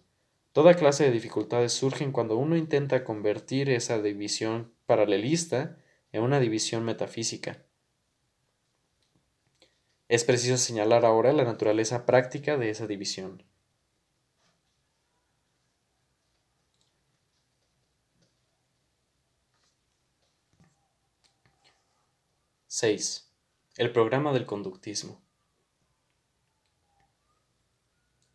Toda 0.51 0.75
clase 0.75 1.05
de 1.05 1.11
dificultades 1.11 1.73
surgen 1.73 2.11
cuando 2.11 2.38
uno 2.38 2.55
intenta 2.55 3.03
convertir 3.03 3.71
esa 3.71 3.99
división 3.99 4.71
paralelista 4.85 5.79
en 6.11 6.21
una 6.21 6.39
división 6.39 6.85
metafísica. 6.85 7.63
Es 10.09 10.23
preciso 10.23 10.57
señalar 10.57 11.05
ahora 11.05 11.34
la 11.34 11.43
naturaleza 11.43 12.05
práctica 12.05 12.55
de 12.55 12.69
esa 12.69 12.85
división. 12.85 13.41
6. 22.79 23.27
El 23.77 23.91
programa 23.91 24.33
del 24.33 24.45
conductismo. 24.45 25.19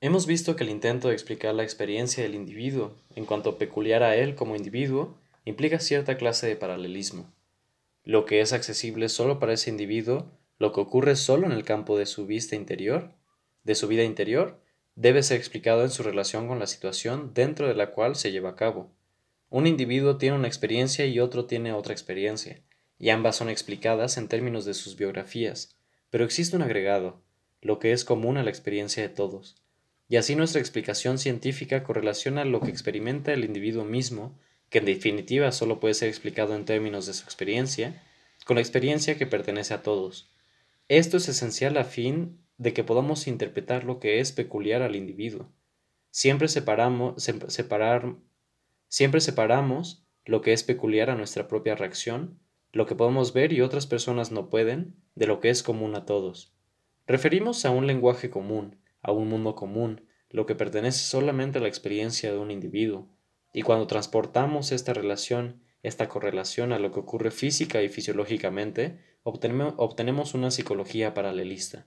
Hemos 0.00 0.26
visto 0.26 0.56
que 0.56 0.64
el 0.64 0.70
intento 0.70 1.06
de 1.06 1.14
explicar 1.14 1.54
la 1.54 1.62
experiencia 1.62 2.24
del 2.24 2.34
individuo 2.34 2.96
en 3.14 3.24
cuanto 3.24 3.56
peculiar 3.56 4.02
a 4.02 4.16
él 4.16 4.34
como 4.34 4.56
individuo 4.56 5.16
implica 5.44 5.78
cierta 5.78 6.16
clase 6.16 6.48
de 6.48 6.56
paralelismo. 6.56 7.32
Lo 8.02 8.24
que 8.24 8.40
es 8.40 8.52
accesible 8.52 9.08
solo 9.08 9.38
para 9.38 9.52
ese 9.52 9.70
individuo, 9.70 10.26
lo 10.58 10.72
que 10.72 10.80
ocurre 10.80 11.14
solo 11.14 11.46
en 11.46 11.52
el 11.52 11.62
campo 11.62 11.96
de 11.96 12.06
su 12.06 12.26
vista 12.26 12.56
interior, 12.56 13.12
de 13.62 13.76
su 13.76 13.86
vida 13.86 14.02
interior, 14.02 14.60
debe 14.96 15.22
ser 15.22 15.36
explicado 15.36 15.84
en 15.84 15.90
su 15.90 16.02
relación 16.02 16.48
con 16.48 16.58
la 16.58 16.66
situación 16.66 17.30
dentro 17.32 17.68
de 17.68 17.76
la 17.76 17.92
cual 17.92 18.16
se 18.16 18.32
lleva 18.32 18.50
a 18.50 18.56
cabo. 18.56 18.90
Un 19.50 19.68
individuo 19.68 20.16
tiene 20.16 20.34
una 20.34 20.48
experiencia 20.48 21.06
y 21.06 21.20
otro 21.20 21.44
tiene 21.44 21.72
otra 21.72 21.92
experiencia 21.92 22.60
y 23.02 23.10
ambas 23.10 23.34
son 23.34 23.50
explicadas 23.50 24.16
en 24.16 24.28
términos 24.28 24.64
de 24.64 24.74
sus 24.74 24.96
biografías, 24.96 25.76
pero 26.08 26.24
existe 26.24 26.54
un 26.54 26.62
agregado, 26.62 27.20
lo 27.60 27.80
que 27.80 27.90
es 27.90 28.04
común 28.04 28.36
a 28.36 28.44
la 28.44 28.50
experiencia 28.50 29.02
de 29.02 29.08
todos, 29.08 29.60
y 30.08 30.18
así 30.18 30.36
nuestra 30.36 30.60
explicación 30.60 31.18
científica 31.18 31.82
correlaciona 31.82 32.44
lo 32.44 32.60
que 32.60 32.70
experimenta 32.70 33.32
el 33.32 33.44
individuo 33.44 33.84
mismo, 33.84 34.38
que 34.70 34.78
en 34.78 34.84
definitiva 34.84 35.50
solo 35.50 35.80
puede 35.80 35.94
ser 35.94 36.10
explicado 36.10 36.54
en 36.54 36.64
términos 36.64 37.06
de 37.06 37.14
su 37.14 37.24
experiencia, 37.24 38.00
con 38.46 38.54
la 38.54 38.60
experiencia 38.60 39.18
que 39.18 39.26
pertenece 39.26 39.74
a 39.74 39.82
todos. 39.82 40.30
Esto 40.86 41.16
es 41.16 41.28
esencial 41.28 41.78
a 41.78 41.84
fin 41.84 42.38
de 42.56 42.72
que 42.72 42.84
podamos 42.84 43.26
interpretar 43.26 43.82
lo 43.82 43.98
que 43.98 44.20
es 44.20 44.30
peculiar 44.30 44.80
al 44.80 44.94
individuo. 44.94 45.50
Siempre 46.12 46.46
separamos, 46.46 47.20
siempre 47.20 49.20
separamos 49.20 50.04
lo 50.24 50.40
que 50.40 50.52
es 50.52 50.62
peculiar 50.62 51.10
a 51.10 51.16
nuestra 51.16 51.48
propia 51.48 51.74
reacción, 51.74 52.38
lo 52.72 52.86
que 52.86 52.94
podemos 52.94 53.32
ver 53.32 53.52
y 53.52 53.60
otras 53.60 53.86
personas 53.86 54.32
no 54.32 54.48
pueden, 54.48 54.96
de 55.14 55.26
lo 55.26 55.40
que 55.40 55.50
es 55.50 55.62
común 55.62 55.94
a 55.94 56.06
todos. 56.06 56.54
Referimos 57.06 57.64
a 57.64 57.70
un 57.70 57.86
lenguaje 57.86 58.30
común, 58.30 58.78
a 59.02 59.12
un 59.12 59.28
mundo 59.28 59.54
común, 59.54 60.06
lo 60.30 60.46
que 60.46 60.54
pertenece 60.54 61.04
solamente 61.04 61.58
a 61.58 61.60
la 61.60 61.68
experiencia 61.68 62.32
de 62.32 62.38
un 62.38 62.50
individuo, 62.50 63.08
y 63.52 63.62
cuando 63.62 63.86
transportamos 63.86 64.72
esta 64.72 64.94
relación, 64.94 65.62
esta 65.82 66.08
correlación 66.08 66.72
a 66.72 66.78
lo 66.78 66.92
que 66.92 67.00
ocurre 67.00 67.30
física 67.30 67.82
y 67.82 67.88
fisiológicamente, 67.88 68.98
obtenemos, 69.24 70.34
una 70.34 70.50
psicología 70.50 71.12
paralelista. 71.12 71.86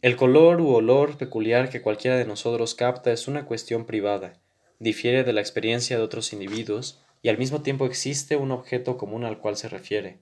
El 0.00 0.16
color 0.16 0.60
u 0.60 0.74
olor 0.74 1.16
peculiar 1.16 1.70
que 1.70 1.80
cualquiera 1.80 2.16
de 2.16 2.24
nosotros 2.24 2.74
capta 2.74 3.12
es 3.12 3.28
una 3.28 3.46
cuestión 3.46 3.86
privada, 3.86 4.41
difiere 4.82 5.22
de 5.22 5.32
la 5.32 5.40
experiencia 5.40 5.96
de 5.96 6.02
otros 6.02 6.32
individuos 6.32 7.00
y 7.22 7.28
al 7.28 7.38
mismo 7.38 7.62
tiempo 7.62 7.86
existe 7.86 8.34
un 8.34 8.50
objeto 8.50 8.98
común 8.98 9.22
al 9.22 9.38
cual 9.38 9.56
se 9.56 9.68
refiere. 9.68 10.18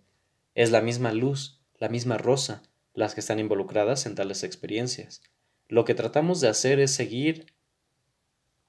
Es 0.54 0.70
la 0.70 0.82
misma 0.82 1.12
luz, 1.12 1.62
la 1.78 1.88
misma 1.88 2.18
rosa, 2.18 2.62
las 2.92 3.14
que 3.14 3.20
están 3.20 3.38
involucradas 3.38 4.04
en 4.04 4.14
tales 4.14 4.44
experiencias. 4.44 5.22
Lo 5.66 5.86
que 5.86 5.94
tratamos 5.94 6.42
de 6.42 6.48
hacer 6.48 6.78
es 6.78 6.90
seguir 6.90 7.46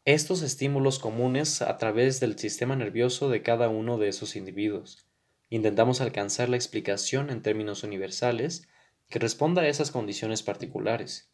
estos 0.06 0.44
estímulos 0.44 0.98
comunes 0.98 1.62
a 1.62 1.78
través 1.78 2.22
del 2.22 2.40
sistema 2.40 2.78
nervioso 2.78 3.30
de 3.30 3.42
cada 3.42 3.68
uno 3.68 3.98
de 3.98 4.08
esos 4.08 4.38
individuos. 4.38 5.06
Intentamos 5.50 6.00
alcanzar 6.00 6.48
la 6.48 6.56
explicación 6.56 7.30
en 7.30 7.42
términos 7.42 7.84
universales 7.84 8.66
que 9.10 9.20
responda 9.20 9.64
a 9.64 9.68
esas 9.68 9.92
condiciones 9.92 10.42
particulares. 10.42 11.34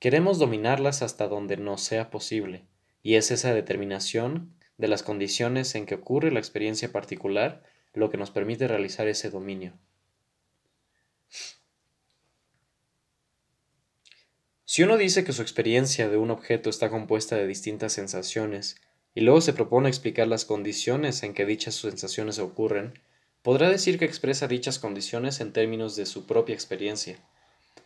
Queremos 0.00 0.38
dominarlas 0.38 1.00
hasta 1.00 1.28
donde 1.28 1.56
nos 1.56 1.80
sea 1.80 2.10
posible, 2.10 2.66
y 3.06 3.14
es 3.14 3.30
esa 3.30 3.54
determinación 3.54 4.52
de 4.78 4.88
las 4.88 5.04
condiciones 5.04 5.76
en 5.76 5.86
que 5.86 5.94
ocurre 5.94 6.32
la 6.32 6.40
experiencia 6.40 6.90
particular 6.90 7.62
lo 7.94 8.10
que 8.10 8.16
nos 8.16 8.32
permite 8.32 8.66
realizar 8.66 9.06
ese 9.06 9.30
dominio. 9.30 9.78
Si 14.64 14.82
uno 14.82 14.96
dice 14.96 15.22
que 15.22 15.32
su 15.32 15.40
experiencia 15.40 16.08
de 16.08 16.16
un 16.16 16.32
objeto 16.32 16.68
está 16.68 16.90
compuesta 16.90 17.36
de 17.36 17.46
distintas 17.46 17.92
sensaciones, 17.92 18.80
y 19.14 19.20
luego 19.20 19.40
se 19.40 19.52
propone 19.52 19.88
explicar 19.88 20.26
las 20.26 20.44
condiciones 20.44 21.22
en 21.22 21.32
que 21.32 21.46
dichas 21.46 21.76
sensaciones 21.76 22.40
ocurren, 22.40 22.98
podrá 23.42 23.70
decir 23.70 24.00
que 24.00 24.04
expresa 24.04 24.48
dichas 24.48 24.80
condiciones 24.80 25.38
en 25.38 25.52
términos 25.52 25.94
de 25.94 26.06
su 26.06 26.26
propia 26.26 26.56
experiencia. 26.56 27.20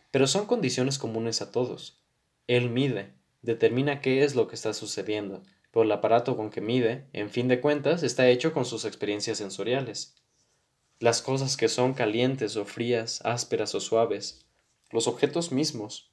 Pero 0.09 0.25
son 0.25 0.47
condiciones 0.47 0.97
comunes 0.97 1.43
a 1.43 1.51
todos. 1.51 2.01
Él 2.47 2.71
mide, 2.71 3.20
determina 3.41 4.01
qué 4.01 4.23
es 4.23 4.35
lo 4.35 4.47
que 4.47 4.55
está 4.55 4.73
sucediendo, 4.73 5.43
pero 5.71 5.83
el 5.83 5.91
aparato 5.91 6.35
con 6.35 6.49
que 6.49 6.61
mide, 6.61 7.07
en 7.13 7.29
fin 7.29 7.47
de 7.47 7.61
cuentas, 7.61 8.03
está 8.03 8.27
hecho 8.27 8.53
con 8.53 8.65
sus 8.65 8.85
experiencias 8.85 9.37
sensoriales. 9.37 10.15
Las 10.99 11.21
cosas 11.21 11.57
que 11.57 11.69
son 11.69 11.93
calientes 11.93 12.55
o 12.57 12.65
frías, 12.65 13.21
ásperas 13.23 13.73
o 13.73 13.79
suaves, 13.79 14.45
los 14.91 15.07
objetos 15.07 15.51
mismos, 15.51 16.11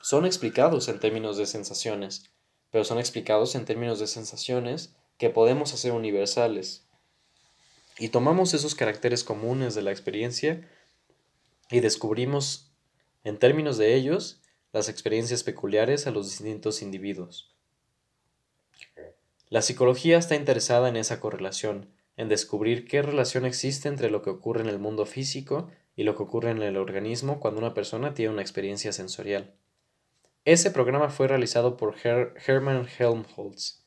son 0.00 0.24
explicados 0.24 0.88
en 0.88 1.00
términos 1.00 1.36
de 1.36 1.46
sensaciones, 1.46 2.30
pero 2.70 2.84
son 2.84 2.98
explicados 2.98 3.54
en 3.54 3.64
términos 3.64 3.98
de 3.98 4.06
sensaciones 4.06 4.94
que 5.18 5.30
podemos 5.30 5.74
hacer 5.74 5.92
universales. 5.92 6.86
Y 7.98 8.10
tomamos 8.10 8.54
esos 8.54 8.74
caracteres 8.74 9.24
comunes 9.24 9.74
de 9.74 9.82
la 9.82 9.90
experiencia 9.90 10.68
y 11.70 11.80
descubrimos, 11.80 12.70
en 13.24 13.38
términos 13.38 13.76
de 13.76 13.96
ellos, 13.96 14.40
las 14.72 14.88
experiencias 14.88 15.42
peculiares 15.44 16.06
a 16.06 16.10
los 16.10 16.28
distintos 16.28 16.82
individuos. 16.82 17.54
La 19.48 19.62
psicología 19.62 20.18
está 20.18 20.34
interesada 20.34 20.88
en 20.88 20.96
esa 20.96 21.20
correlación, 21.20 21.90
en 22.16 22.28
descubrir 22.28 22.86
qué 22.86 23.00
relación 23.00 23.46
existe 23.46 23.88
entre 23.88 24.10
lo 24.10 24.22
que 24.22 24.30
ocurre 24.30 24.60
en 24.60 24.68
el 24.68 24.78
mundo 24.78 25.06
físico 25.06 25.70
y 25.96 26.02
lo 26.02 26.16
que 26.16 26.22
ocurre 26.22 26.50
en 26.50 26.62
el 26.62 26.76
organismo 26.76 27.40
cuando 27.40 27.60
una 27.60 27.74
persona 27.74 28.12
tiene 28.12 28.32
una 28.32 28.42
experiencia 28.42 28.92
sensorial. 28.92 29.54
Ese 30.44 30.70
programa 30.70 31.10
fue 31.10 31.28
realizado 31.28 31.76
por 31.76 31.96
Hermann 32.04 32.86
Helmholtz. 32.98 33.84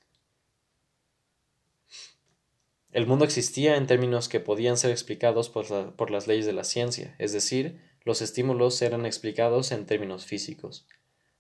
El 2.92 3.08
mundo 3.08 3.24
existía 3.24 3.78
en 3.78 3.88
términos 3.88 4.28
que 4.28 4.40
podían 4.40 4.78
ser 4.78 4.92
explicados 4.92 5.50
por, 5.50 6.12
las 6.12 6.28
leyes 6.28 6.46
de 6.46 6.54
la 6.54 6.66
ciencia, 6.66 7.16
es 7.20 7.32
decir, 7.32 7.80
los 8.04 8.22
estímulos 8.22 8.82
eran 8.82 9.06
explicados 9.06 9.72
en 9.72 9.86
términos 9.86 10.26
físicos. 10.26 10.88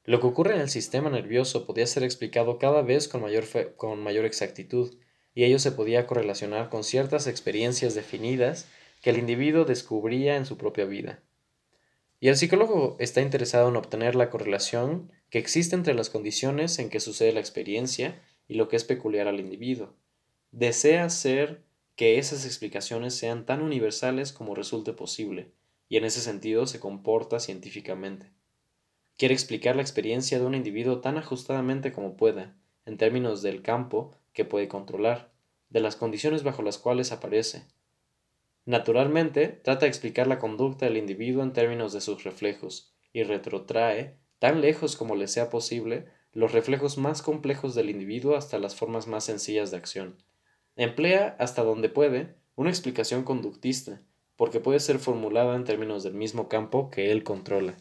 Lo 0.03 0.19
que 0.19 0.27
ocurre 0.27 0.55
en 0.55 0.61
el 0.61 0.69
sistema 0.69 1.09
nervioso 1.09 1.65
podía 1.65 1.85
ser 1.88 2.03
explicado 2.03 2.57
cada 2.59 2.81
vez 2.81 3.07
con 3.07 3.21
mayor, 3.21 3.45
con 3.75 4.01
mayor 4.01 4.25
exactitud, 4.25 4.95
y 5.33 5.43
ello 5.43 5.59
se 5.59 5.71
podía 5.71 6.07
correlacionar 6.07 6.69
con 6.69 6.83
ciertas 6.83 7.27
experiencias 7.27 7.95
definidas 7.95 8.67
que 9.01 9.11
el 9.11 9.17
individuo 9.17 9.65
descubría 9.65 10.35
en 10.35 10.45
su 10.45 10.57
propia 10.57 10.85
vida. 10.85 11.23
Y 12.19 12.27
el 12.27 12.38
psicólogo 12.38 12.97
está 12.99 13.21
interesado 13.21 13.69
en 13.69 13.75
obtener 13.75 14.15
la 14.15 14.29
correlación 14.29 15.11
que 15.29 15.39
existe 15.39 15.75
entre 15.75 15.93
las 15.93 16.09
condiciones 16.09 16.77
en 16.77 16.89
que 16.89 16.99
sucede 16.99 17.33
la 17.33 17.39
experiencia 17.39 18.21
y 18.47 18.55
lo 18.55 18.67
que 18.67 18.75
es 18.75 18.83
peculiar 18.83 19.27
al 19.27 19.39
individuo. 19.39 19.95
Desea 20.51 21.09
ser 21.09 21.63
que 21.95 22.19
esas 22.19 22.45
explicaciones 22.45 23.15
sean 23.15 23.45
tan 23.45 23.61
universales 23.61 24.33
como 24.33 24.53
resulte 24.53 24.93
posible, 24.93 25.51
y 25.91 25.97
en 25.97 26.05
ese 26.05 26.22
sentido 26.22 26.68
se 26.68 26.80
comporta 26.80 27.41
científicamente. 27.41 28.31
Quiere 29.18 29.34
explicar 29.34 29.76
la 29.76 29.81
experiencia 29.81 30.39
de 30.39 30.45
un 30.45 30.55
individuo 30.55 31.01
tan 31.01 31.18
ajustadamente 31.18 31.91
como 31.91 32.15
pueda, 32.15 32.55
en 32.85 32.95
términos 32.95 33.41
del 33.41 33.61
campo 33.61 34.15
que 34.31 34.45
puede 34.45 34.69
controlar, 34.69 35.34
de 35.68 35.81
las 35.81 35.97
condiciones 35.97 36.43
bajo 36.43 36.61
las 36.61 36.77
cuales 36.77 37.11
aparece. 37.11 37.65
Naturalmente, 38.63 39.49
trata 39.49 39.81
de 39.81 39.89
explicar 39.89 40.27
la 40.27 40.39
conducta 40.39 40.85
del 40.85 40.95
individuo 40.95 41.43
en 41.43 41.51
términos 41.51 41.91
de 41.91 41.99
sus 41.99 42.23
reflejos, 42.23 42.93
y 43.11 43.23
retrotrae, 43.23 44.15
tan 44.39 44.61
lejos 44.61 44.95
como 44.95 45.15
le 45.15 45.27
sea 45.27 45.49
posible, 45.49 46.05
los 46.31 46.53
reflejos 46.53 46.97
más 46.97 47.22
complejos 47.22 47.76
del 47.76 47.89
individuo 47.89 48.38
hasta 48.38 48.59
las 48.59 48.76
formas 48.76 49.07
más 49.07 49.26
sencillas 49.26 49.72
de 49.72 49.77
acción. 49.77 50.23
Emplea, 50.77 51.35
hasta 51.38 51.63
donde 51.63 51.89
puede, 51.89 52.35
una 52.55 52.69
explicación 52.69 53.23
conductista, 53.23 54.01
porque 54.41 54.59
puede 54.59 54.80
ser 54.80 54.97
formulada 54.97 55.55
en 55.55 55.65
términos 55.65 56.01
del 56.01 56.15
mismo 56.15 56.49
campo 56.49 56.89
que 56.89 57.11
él 57.11 57.23
controla. 57.23 57.77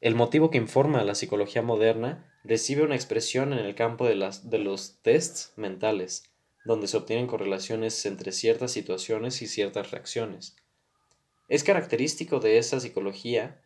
El 0.00 0.16
motivo 0.16 0.50
que 0.50 0.58
informa 0.58 0.98
a 0.98 1.04
la 1.04 1.14
psicología 1.14 1.62
moderna 1.62 2.28
recibe 2.42 2.82
una 2.82 2.96
expresión 2.96 3.52
en 3.52 3.60
el 3.60 3.76
campo 3.76 4.08
de, 4.08 4.16
las, 4.16 4.50
de 4.50 4.58
los 4.58 5.02
tests 5.02 5.52
mentales, 5.54 6.24
donde 6.64 6.88
se 6.88 6.96
obtienen 6.96 7.28
correlaciones 7.28 8.04
entre 8.06 8.32
ciertas 8.32 8.72
situaciones 8.72 9.40
y 9.40 9.46
ciertas 9.46 9.92
reacciones. 9.92 10.56
Es 11.46 11.62
característico 11.62 12.40
de 12.40 12.58
esa 12.58 12.80
psicología 12.80 13.62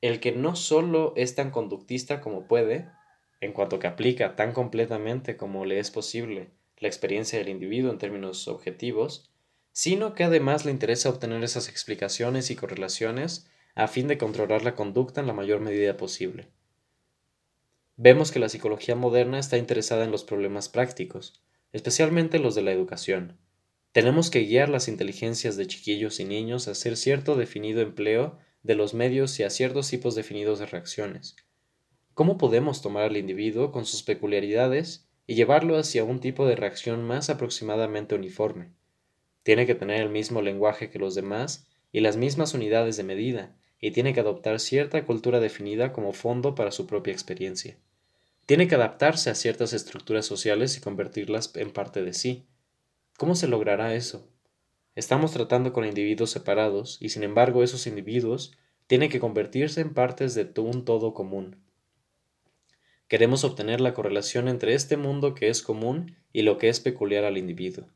el 0.00 0.18
que 0.20 0.32
no 0.32 0.56
solo 0.56 1.12
es 1.16 1.34
tan 1.34 1.50
conductista 1.50 2.22
como 2.22 2.48
puede, 2.48 2.90
en 3.42 3.52
cuanto 3.52 3.78
que 3.78 3.86
aplica 3.86 4.34
tan 4.34 4.54
completamente 4.54 5.36
como 5.36 5.66
le 5.66 5.78
es 5.78 5.90
posible 5.90 6.52
la 6.78 6.88
experiencia 6.88 7.38
del 7.38 7.50
individuo 7.50 7.90
en 7.90 7.98
términos 7.98 8.48
objetivos, 8.48 9.30
sino 9.78 10.14
que 10.14 10.24
además 10.24 10.64
le 10.64 10.70
interesa 10.70 11.10
obtener 11.10 11.44
esas 11.44 11.68
explicaciones 11.68 12.50
y 12.50 12.56
correlaciones 12.56 13.46
a 13.74 13.88
fin 13.88 14.08
de 14.08 14.16
controlar 14.16 14.64
la 14.64 14.74
conducta 14.74 15.20
en 15.20 15.26
la 15.26 15.34
mayor 15.34 15.60
medida 15.60 15.98
posible. 15.98 16.48
Vemos 17.98 18.32
que 18.32 18.38
la 18.38 18.48
psicología 18.48 18.96
moderna 18.96 19.38
está 19.38 19.58
interesada 19.58 20.04
en 20.04 20.10
los 20.10 20.24
problemas 20.24 20.70
prácticos, 20.70 21.42
especialmente 21.74 22.38
los 22.38 22.54
de 22.54 22.62
la 22.62 22.72
educación. 22.72 23.36
Tenemos 23.92 24.30
que 24.30 24.44
guiar 24.44 24.70
las 24.70 24.88
inteligencias 24.88 25.58
de 25.58 25.66
chiquillos 25.66 26.20
y 26.20 26.24
niños 26.24 26.68
a 26.68 26.70
hacer 26.70 26.96
cierto 26.96 27.36
definido 27.36 27.82
empleo 27.82 28.38
de 28.62 28.76
los 28.76 28.94
medios 28.94 29.38
y 29.40 29.42
a 29.42 29.50
ciertos 29.50 29.90
tipos 29.90 30.14
definidos 30.14 30.58
de 30.58 30.64
reacciones. 30.64 31.36
¿Cómo 32.14 32.38
podemos 32.38 32.80
tomar 32.80 33.02
al 33.02 33.18
individuo 33.18 33.72
con 33.72 33.84
sus 33.84 34.02
peculiaridades 34.02 35.06
y 35.26 35.34
llevarlo 35.34 35.76
hacia 35.76 36.02
un 36.02 36.20
tipo 36.20 36.46
de 36.46 36.56
reacción 36.56 37.04
más 37.04 37.28
aproximadamente 37.28 38.14
uniforme? 38.14 38.75
Tiene 39.46 39.64
que 39.64 39.76
tener 39.76 40.02
el 40.02 40.08
mismo 40.08 40.42
lenguaje 40.42 40.90
que 40.90 40.98
los 40.98 41.14
demás 41.14 41.68
y 41.92 42.00
las 42.00 42.16
mismas 42.16 42.52
unidades 42.52 42.96
de 42.96 43.04
medida, 43.04 43.54
y 43.80 43.92
tiene 43.92 44.12
que 44.12 44.18
adoptar 44.18 44.58
cierta 44.58 45.04
cultura 45.04 45.38
definida 45.38 45.92
como 45.92 46.12
fondo 46.12 46.56
para 46.56 46.72
su 46.72 46.88
propia 46.88 47.12
experiencia. 47.12 47.76
Tiene 48.46 48.66
que 48.66 48.74
adaptarse 48.74 49.30
a 49.30 49.36
ciertas 49.36 49.72
estructuras 49.72 50.26
sociales 50.26 50.76
y 50.76 50.80
convertirlas 50.80 51.54
en 51.54 51.70
parte 51.70 52.02
de 52.02 52.12
sí. 52.12 52.44
¿Cómo 53.18 53.36
se 53.36 53.46
logrará 53.46 53.94
eso? 53.94 54.28
Estamos 54.96 55.30
tratando 55.30 55.72
con 55.72 55.84
individuos 55.84 56.30
separados 56.30 56.98
y 57.00 57.10
sin 57.10 57.22
embargo 57.22 57.62
esos 57.62 57.86
individuos 57.86 58.58
tiene 58.88 59.08
que 59.08 59.20
convertirse 59.20 59.80
en 59.80 59.94
partes 59.94 60.34
de 60.34 60.50
un 60.60 60.84
todo 60.84 61.14
común. 61.14 61.54
Queremos 63.06 63.44
obtener 63.44 63.80
la 63.80 63.94
correlación 63.94 64.48
entre 64.48 64.74
este 64.74 64.96
mundo 64.96 65.36
que 65.36 65.50
es 65.50 65.62
común 65.62 66.16
y 66.32 66.42
lo 66.42 66.58
que 66.58 66.68
es 66.68 66.80
peculiar 66.80 67.24
al 67.24 67.38
individuo. 67.38 67.86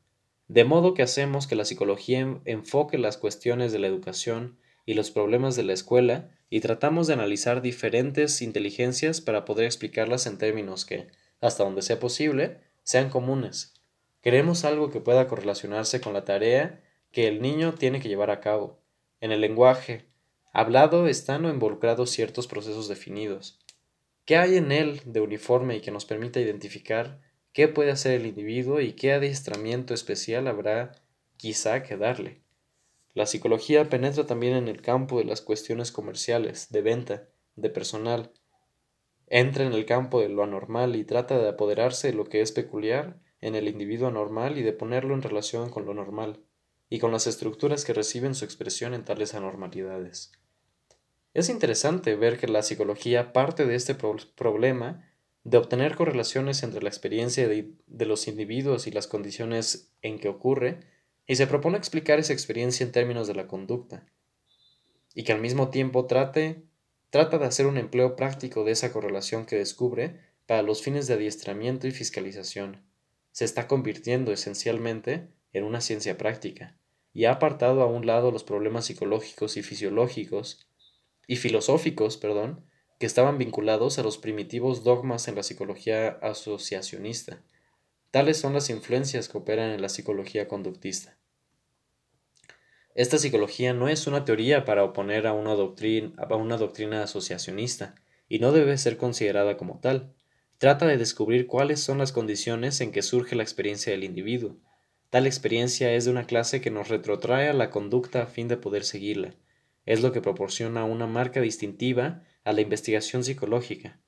De 0.51 0.65
modo 0.65 0.93
que 0.93 1.01
hacemos 1.01 1.47
que 1.47 1.55
la 1.55 1.63
psicología 1.63 2.41
enfoque 2.43 2.97
las 2.97 3.15
cuestiones 3.15 3.71
de 3.71 3.79
la 3.79 3.87
educación 3.87 4.57
y 4.85 4.95
los 4.95 5.09
problemas 5.09 5.55
de 5.55 5.63
la 5.63 5.71
escuela 5.71 6.29
y 6.49 6.59
tratamos 6.59 7.07
de 7.07 7.13
analizar 7.13 7.61
diferentes 7.61 8.41
inteligencias 8.41 9.21
para 9.21 9.45
poder 9.45 9.63
explicarlas 9.63 10.27
en 10.27 10.37
términos 10.37 10.83
que, 10.83 11.07
hasta 11.39 11.63
donde 11.63 11.81
sea 11.81 12.01
posible, 12.01 12.57
sean 12.83 13.09
comunes. 13.09 13.75
Queremos 14.21 14.65
algo 14.65 14.89
que 14.89 14.99
pueda 14.99 15.29
correlacionarse 15.29 16.01
con 16.01 16.11
la 16.11 16.25
tarea 16.25 16.83
que 17.13 17.29
el 17.29 17.41
niño 17.41 17.75
tiene 17.75 18.01
que 18.01 18.09
llevar 18.09 18.29
a 18.29 18.41
cabo. 18.41 18.77
En 19.21 19.31
el 19.31 19.39
lenguaje 19.39 20.09
hablado 20.51 21.07
están 21.07 21.45
involucrados 21.45 22.09
ciertos 22.09 22.47
procesos 22.47 22.89
definidos. 22.89 23.57
¿Qué 24.25 24.35
hay 24.35 24.57
en 24.57 24.73
él 24.73 24.99
de 25.05 25.21
uniforme 25.21 25.77
y 25.77 25.79
que 25.79 25.91
nos 25.91 26.03
permita 26.03 26.41
identificar 26.41 27.21
qué 27.53 27.67
puede 27.67 27.91
hacer 27.91 28.19
el 28.19 28.25
individuo 28.25 28.81
y 28.81 28.93
qué 28.93 29.13
adiestramiento 29.13 29.93
especial 29.93 30.47
habrá 30.47 30.93
quizá 31.37 31.83
que 31.83 31.97
darle? 31.97 32.41
La 33.13 33.25
psicología 33.25 33.89
penetra 33.89 34.25
también 34.25 34.55
en 34.55 34.67
el 34.67 34.81
campo 34.81 35.17
de 35.17 35.25
las 35.25 35.41
cuestiones 35.41 35.91
comerciales, 35.91 36.69
de 36.69 36.81
venta, 36.81 37.27
de 37.55 37.69
personal. 37.69 38.31
Entra 39.27 39.65
en 39.65 39.73
el 39.73 39.85
campo 39.85 40.21
de 40.21 40.29
lo 40.29 40.43
anormal 40.43 40.95
y 40.95 41.03
trata 41.03 41.37
de 41.37 41.49
apoderarse 41.49 42.07
de 42.07 42.13
lo 42.13 42.25
que 42.25 42.41
es 42.41 42.51
peculiar 42.51 43.19
en 43.41 43.55
el 43.55 43.67
individuo 43.67 44.07
anormal 44.07 44.57
y 44.57 44.63
de 44.63 44.73
ponerlo 44.73 45.13
en 45.13 45.21
relación 45.21 45.69
con 45.69 45.85
lo 45.85 45.93
normal, 45.93 46.45
y 46.89 46.99
con 46.99 47.11
las 47.11 47.25
estructuras 47.25 47.85
que 47.85 47.93
reciben 47.93 48.35
su 48.35 48.45
expresión 48.45 48.93
en 48.93 49.03
tales 49.03 49.33
anormalidades. 49.33 50.31
Es 51.33 51.49
interesante 51.49 52.15
ver 52.15 52.37
que 52.37 52.47
la 52.47 52.61
psicología 52.61 53.31
parte 53.31 53.65
de 53.65 53.75
este 53.75 53.95
problema 53.95 55.09
de 55.43 55.57
obtener 55.57 55.95
correlaciones 55.95 56.63
entre 56.63 56.81
la 56.81 56.89
experiencia 56.89 57.47
de, 57.47 57.73
de 57.87 58.05
los 58.05 58.27
individuos 58.27 58.87
y 58.87 58.91
las 58.91 59.07
condiciones 59.07 59.91
en 60.01 60.19
que 60.19 60.29
ocurre 60.29 60.79
y 61.25 61.35
se 61.35 61.47
propone 61.47 61.77
explicar 61.77 62.19
esa 62.19 62.33
experiencia 62.33 62.85
en 62.85 62.91
términos 62.91 63.27
de 63.27 63.35
la 63.35 63.47
conducta, 63.47 64.05
y 65.13 65.23
que 65.23 65.31
al 65.31 65.41
mismo 65.41 65.69
tiempo 65.69 66.05
trate, 66.05 66.63
trata 67.09 67.37
de 67.37 67.45
hacer 67.45 67.67
un 67.67 67.77
empleo 67.77 68.15
práctico 68.15 68.63
de 68.63 68.71
esa 68.71 68.91
correlación 68.91 69.45
que 69.45 69.57
descubre 69.57 70.19
para 70.45 70.61
los 70.61 70.81
fines 70.81 71.07
de 71.07 71.13
adiestramiento 71.13 71.87
y 71.87 71.91
fiscalización. 71.91 72.83
Se 73.31 73.45
está 73.45 73.67
convirtiendo 73.67 74.31
esencialmente 74.33 75.29
en 75.53 75.63
una 75.63 75.81
ciencia 75.81 76.17
práctica, 76.17 76.77
y 77.13 77.25
ha 77.25 77.33
apartado 77.33 77.81
a 77.81 77.87
un 77.87 78.05
lado 78.05 78.31
los 78.31 78.43
problemas 78.43 78.85
psicológicos 78.85 79.57
y 79.57 79.63
fisiológicos 79.63 80.67
y 81.27 81.37
filosóficos, 81.37 82.17
perdón, 82.17 82.65
que 83.01 83.07
estaban 83.07 83.39
vinculados 83.39 83.97
a 83.97 84.03
los 84.03 84.19
primitivos 84.19 84.83
dogmas 84.83 85.27
en 85.27 85.33
la 85.33 85.41
psicología 85.41 86.19
asociacionista. 86.21 87.41
Tales 88.11 88.37
son 88.37 88.53
las 88.53 88.69
influencias 88.69 89.27
que 89.27 89.39
operan 89.39 89.71
en 89.71 89.81
la 89.81 89.89
psicología 89.89 90.47
conductista. 90.47 91.17
Esta 92.93 93.17
psicología 93.17 93.73
no 93.73 93.89
es 93.89 94.05
una 94.05 94.23
teoría 94.23 94.65
para 94.65 94.83
oponer 94.83 95.25
a 95.25 95.33
una, 95.33 95.55
doctrina, 95.55 96.13
a 96.15 96.35
una 96.35 96.57
doctrina 96.57 97.01
asociacionista, 97.01 97.95
y 98.29 98.37
no 98.37 98.51
debe 98.51 98.77
ser 98.77 98.97
considerada 98.97 99.57
como 99.57 99.79
tal. 99.79 100.13
Trata 100.59 100.85
de 100.85 100.97
descubrir 100.97 101.47
cuáles 101.47 101.79
son 101.79 101.97
las 101.97 102.11
condiciones 102.11 102.81
en 102.81 102.91
que 102.91 103.01
surge 103.01 103.35
la 103.35 103.41
experiencia 103.41 103.91
del 103.91 104.03
individuo. 104.03 104.57
Tal 105.09 105.25
experiencia 105.25 105.91
es 105.91 106.05
de 106.05 106.11
una 106.11 106.27
clase 106.27 106.61
que 106.61 106.69
nos 106.69 106.89
retrotrae 106.89 107.49
a 107.49 107.53
la 107.53 107.71
conducta 107.71 108.21
a 108.21 108.27
fin 108.27 108.47
de 108.47 108.57
poder 108.57 108.83
seguirla. 108.83 109.33
Es 109.87 110.03
lo 110.03 110.11
que 110.11 110.21
proporciona 110.21 110.85
una 110.85 111.07
marca 111.07 111.41
distintiva 111.41 112.21
a 112.43 112.53
la 112.53 112.61
investigación 112.61 113.23
psicológica. 113.23 113.99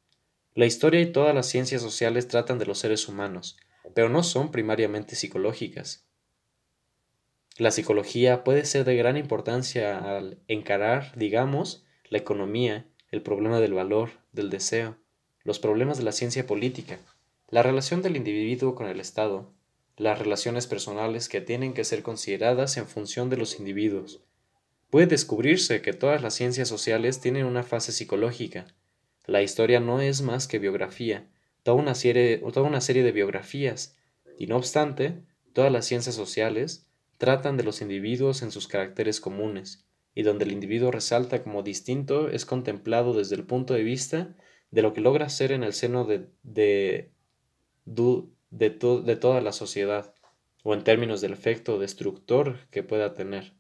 La 0.55 0.65
historia 0.65 1.01
y 1.01 1.11
todas 1.11 1.34
las 1.34 1.47
ciencias 1.47 1.81
sociales 1.81 2.27
tratan 2.27 2.60
de 2.60 2.65
los 2.65 2.80
seres 2.80 3.07
humanos, 3.07 3.57
pero 3.93 4.10
no 4.10 4.23
son 4.23 4.51
primariamente 4.51 5.15
psicológicas. 5.15 6.05
La 7.57 7.72
psicología 7.72 8.43
puede 8.43 8.65
ser 8.65 8.85
de 8.85 8.95
gran 8.95 9.18
importancia 9.18 10.18
al 10.18 10.39
encarar, 10.47 11.15
digamos, 11.15 11.85
la 12.10 12.18
economía, 12.18 12.88
el 13.11 13.22
problema 13.22 13.60
del 13.60 13.73
valor, 13.73 14.11
del 14.31 14.49
deseo, 14.49 14.97
los 15.43 15.60
problemas 15.60 15.97
de 15.97 16.03
la 16.03 16.11
ciencia 16.11 16.47
política, 16.47 16.99
la 17.49 17.61
relación 17.61 18.01
del 18.01 18.15
individuo 18.15 18.73
con 18.73 18.88
el 18.88 18.99
Estado, 18.99 19.53
las 19.97 20.18
relaciones 20.18 20.65
personales 20.65 21.30
que 21.30 21.41
tienen 21.41 21.73
que 21.73 21.84
ser 21.84 22.01
consideradas 22.01 22.77
en 22.77 22.88
función 22.88 23.30
de 23.30 23.38
los 23.38 23.60
individuos. 23.60 24.22
Puede 24.94 25.07
descubrirse 25.07 25.82
que 25.82 25.94
todas 25.94 26.22
las 26.22 26.36
ciencias 26.36 26.68
sociales 26.68 27.20
tienen 27.20 27.48
una 27.48 27.64
fase 27.64 27.91
psicológica. 27.91 28.68
La 29.26 29.41
historia 29.41 29.80
no 29.80 29.99
es 30.02 30.22
más 30.22 30.48
que 30.48 30.60
biografía, 30.60 31.28
toda 31.64 31.78
una 31.78 31.95
serie, 31.95 32.38
toda 32.38 32.61
una 32.61 32.80
serie 32.80 33.02
de 33.02 33.11
biografías, 33.11 33.98
y 34.38 34.45
no 34.45 34.56
obstante, 34.56 35.24
todas 35.52 35.72
las 35.72 35.88
ciencias 35.88 36.14
sociales 36.14 36.86
tratan 37.18 37.57
de 37.57 37.64
los 37.64 37.82
individuos 37.82 38.44
en 38.44 38.52
sus 38.52 38.68
caracteres 38.68 39.20
comunes, 39.20 39.84
y 40.14 40.22
donde 40.22 40.45
el 40.45 40.52
individuo 40.52 40.91
resalta 40.91 41.41
como 41.41 41.64
distinto 41.64 42.30
es 42.30 42.45
contemplado 42.45 43.15
desde 43.15 43.36
el 43.36 43.48
punto 43.48 43.74
de 43.74 43.82
vista 43.82 44.36
de 44.70 44.84
lo 44.84 44.94
que 44.94 45.02
logra 45.02 45.28
ser 45.30 45.53
en 45.53 45.64
el 45.64 45.74
seno 45.74 46.06
de, 46.06 46.30
de, 46.44 47.11
de, 47.86 48.30
de 48.52 49.15
toda 49.15 49.41
la 49.41 49.53
sociedad, 49.53 50.14
o 50.61 50.76
en 50.76 50.84
términos 50.84 51.20
del 51.20 51.34
efecto 51.34 51.80
destructor 51.80 52.60
que 52.70 52.84
pueda 52.84 53.15
tener. 53.15 53.53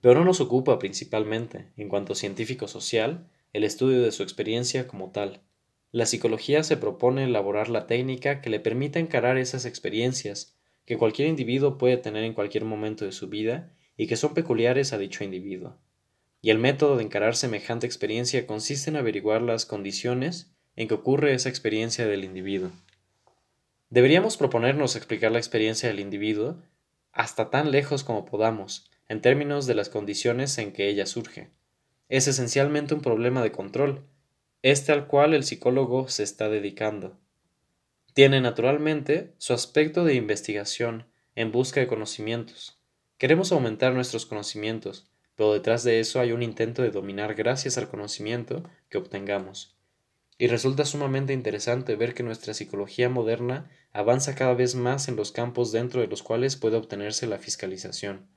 Pero 0.00 0.14
no 0.14 0.24
nos 0.24 0.40
ocupa 0.40 0.78
principalmente, 0.78 1.70
en 1.76 1.88
cuanto 1.88 2.14
científico 2.14 2.68
social, 2.68 3.28
el 3.52 3.64
estudio 3.64 4.02
de 4.02 4.12
su 4.12 4.22
experiencia 4.22 4.86
como 4.86 5.10
tal, 5.10 5.40
la 5.90 6.06
psicología 6.06 6.62
se 6.62 6.76
propone 6.76 7.24
elaborar 7.24 7.70
la 7.70 7.86
técnica 7.86 8.40
que 8.42 8.50
le 8.50 8.60
permita 8.60 8.98
encarar 8.98 9.38
esas 9.38 9.64
experiencias 9.64 10.54
que 10.84 10.98
cualquier 10.98 11.28
individuo 11.28 11.78
puede 11.78 11.96
tener 11.96 12.24
en 12.24 12.34
cualquier 12.34 12.64
momento 12.64 13.04
de 13.04 13.12
su 13.12 13.28
vida 13.28 13.72
y 13.96 14.06
que 14.06 14.16
son 14.16 14.34
peculiares 14.34 14.92
a 14.92 14.98
dicho 14.98 15.24
individuo. 15.24 15.76
Y 16.40 16.50
el 16.50 16.58
método 16.58 16.96
de 16.96 17.04
encarar 17.04 17.36
semejante 17.36 17.86
experiencia 17.86 18.46
consiste 18.46 18.90
en 18.90 18.96
averiguar 18.96 19.42
las 19.42 19.66
condiciones 19.66 20.52
en 20.76 20.88
que 20.88 20.94
ocurre 20.94 21.34
esa 21.34 21.48
experiencia 21.48 22.06
del 22.06 22.24
individuo. 22.24 22.70
Deberíamos 23.90 24.36
proponernos 24.36 24.94
explicar 24.94 25.32
la 25.32 25.38
experiencia 25.38 25.88
del 25.88 26.00
individuo 26.00 26.62
hasta 27.12 27.50
tan 27.50 27.70
lejos 27.70 28.04
como 28.04 28.26
podamos, 28.26 28.90
en 29.08 29.20
términos 29.20 29.66
de 29.66 29.74
las 29.74 29.88
condiciones 29.88 30.56
en 30.58 30.72
que 30.72 30.88
ella 30.88 31.06
surge. 31.06 31.50
Es 32.08 32.28
esencialmente 32.28 32.94
un 32.94 33.00
problema 33.00 33.42
de 33.42 33.52
control, 33.52 34.04
este 34.62 34.92
al 34.92 35.06
cual 35.06 35.34
el 35.34 35.44
psicólogo 35.44 36.08
se 36.08 36.22
está 36.22 36.48
dedicando. 36.48 37.18
Tiene 38.14 38.40
naturalmente 38.40 39.34
su 39.38 39.52
aspecto 39.52 40.04
de 40.04 40.14
investigación 40.14 41.06
en 41.34 41.52
busca 41.52 41.80
de 41.80 41.86
conocimientos. 41.86 42.80
Queremos 43.16 43.52
aumentar 43.52 43.94
nuestros 43.94 44.26
conocimientos, 44.26 45.10
pero 45.36 45.52
detrás 45.52 45.84
de 45.84 46.00
eso 46.00 46.18
hay 46.18 46.32
un 46.32 46.42
intento 46.42 46.82
de 46.82 46.90
dominar 46.90 47.34
gracias 47.34 47.78
al 47.78 47.88
conocimiento 47.88 48.62
que 48.88 48.98
obtengamos. 48.98 49.76
Y 50.36 50.46
resulta 50.46 50.84
sumamente 50.84 51.32
interesante 51.32 51.96
ver 51.96 52.14
que 52.14 52.22
nuestra 52.22 52.54
psicología 52.54 53.08
moderna 53.08 53.70
avanza 53.92 54.34
cada 54.34 54.54
vez 54.54 54.74
más 54.74 55.08
en 55.08 55.16
los 55.16 55.32
campos 55.32 55.72
dentro 55.72 56.00
de 56.00 56.06
los 56.06 56.22
cuales 56.22 56.56
puede 56.56 56.76
obtenerse 56.76 57.26
la 57.26 57.38
fiscalización. 57.38 58.28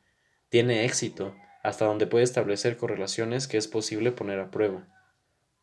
Tiene 0.52 0.84
éxito 0.84 1.34
hasta 1.64 1.86
donde 1.86 2.08
puede 2.08 2.26
establecer 2.26 2.76
correlaciones 2.76 3.48
que 3.48 3.56
es 3.56 3.70
posible 3.70 4.12
poner 4.12 4.38
a 4.42 4.52
prueba. 4.52 4.86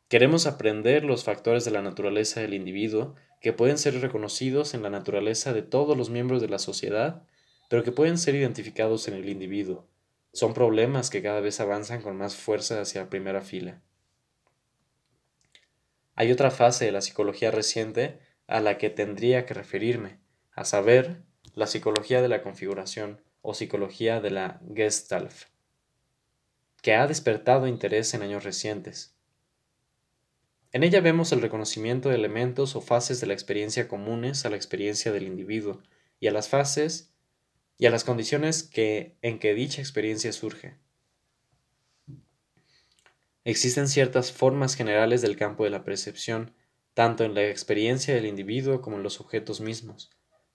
Queremos 0.09 0.47
aprender 0.47 1.05
los 1.05 1.25
factores 1.25 1.67
de 1.67 1.73
la 1.73 1.83
naturaleza 1.83 2.41
del 2.41 2.55
individuo 2.55 3.15
que 3.43 3.53
pueden 3.53 3.77
ser 3.77 4.01
reconocidos 4.01 4.73
en 4.73 4.83
la 4.83 4.89
naturaleza 4.89 5.53
de 5.53 5.61
todos 5.61 5.95
los 5.95 6.09
miembros 6.09 6.41
de 6.41 6.49
la 6.49 6.59
sociedad, 6.59 7.23
pero 7.69 7.85
que 7.85 7.93
pueden 7.93 8.17
ser 8.17 8.35
identificados 8.35 9.07
en 9.09 9.15
el 9.15 9.29
individuo. 9.29 9.87
Son 10.33 10.55
problemas 10.55 11.11
que 11.11 11.21
cada 11.21 11.41
vez 11.41 11.61
avanzan 11.61 12.01
con 12.01 12.17
más 12.17 12.35
fuerza 12.35 12.81
hacia 12.81 13.03
la 13.03 13.11
primera 13.11 13.43
fila. 13.43 13.83
Hay 16.15 16.33
otra 16.33 16.51
fase 16.51 16.87
de 16.87 16.93
la 16.93 17.03
psicología 17.03 17.51
reciente 17.51 18.21
a 18.47 18.61
la 18.61 18.79
que 18.79 18.89
tendría 18.89 19.45
que 19.45 19.53
referirme, 19.53 20.19
a 20.53 20.65
saber, 20.65 21.21
la 21.53 21.67
psicología 21.67 22.23
de 22.23 22.29
la 22.29 22.41
configuración 22.43 23.21
o 23.49 23.55
psicología 23.55 24.21
de 24.21 24.31
la 24.31 24.61
Gestalt, 24.75 25.33
que 26.83 26.93
ha 26.93 27.07
despertado 27.07 27.67
interés 27.67 28.13
en 28.13 28.21
años 28.21 28.45
recientes. 28.45 29.15
En 30.71 30.83
ella 30.83 31.01
vemos 31.01 31.33
el 31.33 31.41
reconocimiento 31.41 32.11
de 32.11 32.17
elementos 32.17 32.77
o 32.77 32.83
fases 32.83 33.23
de 33.23 33.27
la 33.27 33.33
experiencia 33.33 33.89
comunes 33.89 34.45
a 34.45 34.51
la 34.51 34.57
experiencia 34.57 35.13
del 35.13 35.27
individuo 35.27 35.83
y 36.21 36.27
a 36.27 36.31
las 36.31 36.51
fases 36.51 37.15
y 37.79 37.87
a 37.87 37.91
las 37.91 38.05
condiciones 38.05 38.65
que, 38.65 39.17
en 39.23 39.39
que 39.39 39.55
dicha 39.55 39.81
experiencia 39.81 40.31
surge. 40.33 40.77
Existen 43.45 43.89
ciertas 43.89 44.31
formas 44.31 44.75
generales 44.75 45.23
del 45.23 45.39
campo 45.39 45.65
de 45.65 45.71
la 45.71 45.85
percepción, 45.85 46.53
tanto 46.93 47.25
en 47.25 47.35
la 47.35 47.49
experiencia 47.49 48.15
del 48.15 48.27
individuo 48.27 48.83
como 48.83 48.99
en 48.99 49.03
los 49.03 49.21
objetos 49.23 49.63
mismos. 49.63 50.11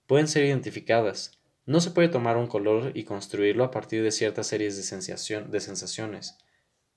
Pueden 0.06 0.28
ser 0.28 0.44
identificadas. 0.44 1.40
No 1.66 1.80
se 1.80 1.90
puede 1.90 2.08
tomar 2.08 2.36
un 2.36 2.46
color 2.46 2.92
y 2.94 3.04
construirlo 3.04 3.64
a 3.64 3.70
partir 3.70 4.02
de 4.02 4.10
ciertas 4.10 4.46
series 4.46 4.76
de, 4.76 4.82
sensación, 4.82 5.50
de 5.50 5.60
sensaciones. 5.60 6.36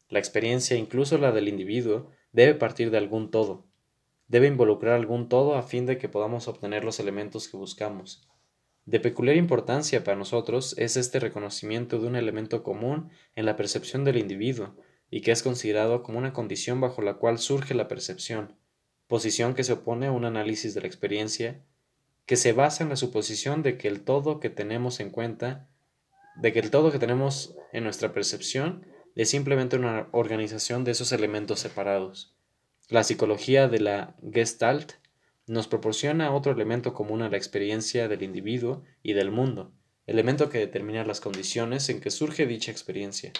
La 0.09 0.19
experiencia, 0.19 0.75
incluso 0.75 1.17
la 1.17 1.31
del 1.31 1.47
individuo, 1.47 2.11
debe 2.33 2.53
partir 2.53 2.91
de 2.91 2.97
algún 2.97 3.31
todo. 3.31 3.65
Debe 4.27 4.47
involucrar 4.47 4.93
algún 4.93 5.29
todo 5.29 5.55
a 5.55 5.63
fin 5.63 5.85
de 5.85 5.97
que 5.97 6.09
podamos 6.09 6.49
obtener 6.49 6.83
los 6.83 6.99
elementos 6.99 7.47
que 7.47 7.55
buscamos. 7.55 8.27
De 8.85 8.99
peculiar 8.99 9.37
importancia 9.37 10.03
para 10.03 10.17
nosotros 10.17 10.75
es 10.77 10.97
este 10.97 11.19
reconocimiento 11.19 11.99
de 11.99 12.07
un 12.07 12.15
elemento 12.17 12.63
común 12.63 13.09
en 13.35 13.45
la 13.45 13.55
percepción 13.55 14.03
del 14.03 14.17
individuo 14.17 14.75
y 15.09 15.21
que 15.21 15.31
es 15.31 15.43
considerado 15.43 16.03
como 16.03 16.17
una 16.17 16.33
condición 16.33 16.81
bajo 16.81 17.01
la 17.01 17.15
cual 17.15 17.37
surge 17.37 17.73
la 17.73 17.87
percepción, 17.87 18.55
posición 19.07 19.55
que 19.55 19.63
se 19.63 19.73
opone 19.73 20.07
a 20.07 20.11
un 20.11 20.25
análisis 20.25 20.73
de 20.73 20.81
la 20.81 20.87
experiencia 20.87 21.63
que 22.27 22.35
se 22.35 22.51
basa 22.51 22.83
en 22.83 22.89
la 22.89 22.97
suposición 22.97 23.63
de 23.63 23.77
que 23.77 23.87
el 23.87 24.01
todo 24.01 24.39
que 24.39 24.49
tenemos 24.49 24.99
en 24.99 25.09
cuenta, 25.09 25.67
de 26.35 26.53
que 26.53 26.59
el 26.59 26.69
todo 26.69 26.91
que 26.91 26.99
tenemos 26.99 27.55
en 27.71 27.85
nuestra 27.85 28.13
percepción 28.13 28.85
es 29.15 29.29
simplemente 29.29 29.77
una 29.77 30.09
organización 30.11 30.83
de 30.83 30.91
esos 30.91 31.13
elementos 31.13 31.61
separados. 31.61 32.35
La 32.89 33.03
psicología 33.03 33.69
de 33.69 33.79
la 33.79 34.15
Gestalt 34.31 34.93
nos 35.47 35.67
proporciona 35.67 36.35
otro 36.35 36.51
elemento 36.51 36.93
común 36.93 37.21
a 37.21 37.29
la 37.29 37.37
experiencia 37.37 38.09
del 38.09 38.21
individuo 38.21 38.83
y 39.01 39.13
del 39.13 39.31
mundo, 39.31 39.71
elemento 40.05 40.49
que 40.49 40.59
determina 40.59 41.05
las 41.05 41.21
condiciones 41.21 41.87
en 41.87 42.01
que 42.01 42.11
surge 42.11 42.45
dicha 42.45 42.71
experiencia. 42.71 43.31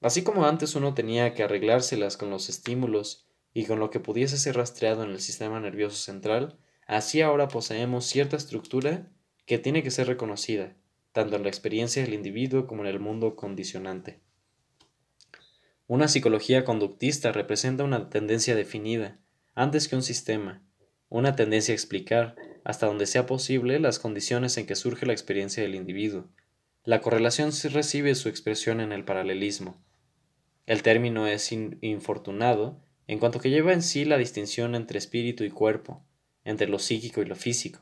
Así 0.00 0.22
como 0.22 0.46
antes 0.46 0.76
uno 0.76 0.94
tenía 0.94 1.34
que 1.34 1.42
arreglárselas 1.42 2.16
con 2.16 2.30
los 2.30 2.48
estímulos 2.48 3.26
y 3.52 3.64
con 3.66 3.80
lo 3.80 3.90
que 3.90 4.00
pudiese 4.00 4.38
ser 4.38 4.56
rastreado 4.56 5.02
en 5.02 5.10
el 5.10 5.20
sistema 5.20 5.58
nervioso 5.58 5.96
central, 5.96 6.58
así 6.86 7.20
ahora 7.20 7.48
poseemos 7.48 8.06
cierta 8.06 8.36
estructura 8.36 9.08
que 9.46 9.58
tiene 9.58 9.82
que 9.82 9.90
ser 9.90 10.06
reconocida, 10.06 10.74
tanto 11.12 11.36
en 11.36 11.42
la 11.42 11.48
experiencia 11.48 12.02
del 12.02 12.14
individuo 12.14 12.66
como 12.66 12.82
en 12.82 12.88
el 12.88 13.00
mundo 13.00 13.36
condicionante. 13.36 14.20
Una 15.86 16.08
psicología 16.08 16.64
conductista 16.64 17.30
representa 17.30 17.84
una 17.84 18.08
tendencia 18.08 18.54
definida, 18.54 19.18
antes 19.54 19.86
que 19.86 19.96
un 19.96 20.02
sistema, 20.02 20.62
una 21.08 21.36
tendencia 21.36 21.72
a 21.72 21.76
explicar, 21.76 22.36
hasta 22.64 22.86
donde 22.86 23.06
sea 23.06 23.26
posible, 23.26 23.78
las 23.78 23.98
condiciones 23.98 24.56
en 24.56 24.66
que 24.66 24.74
surge 24.74 25.06
la 25.06 25.12
experiencia 25.12 25.62
del 25.62 25.74
individuo. 25.74 26.28
La 26.84 27.00
correlación 27.00 27.50
recibe 27.70 28.14
su 28.14 28.28
expresión 28.28 28.80
en 28.80 28.92
el 28.92 29.04
paralelismo. 29.04 29.82
El 30.66 30.82
término 30.82 31.26
es 31.26 31.52
infortunado 31.52 32.80
en 33.06 33.18
cuanto 33.18 33.38
que 33.38 33.50
lleva 33.50 33.74
en 33.74 33.82
sí 33.82 34.04
la 34.06 34.16
distinción 34.16 34.74
entre 34.74 34.98
espíritu 34.98 35.44
y 35.44 35.50
cuerpo, 35.50 36.02
entre 36.44 36.68
lo 36.68 36.78
psíquico 36.78 37.22
y 37.22 37.24
lo 37.24 37.36
físico. 37.36 37.80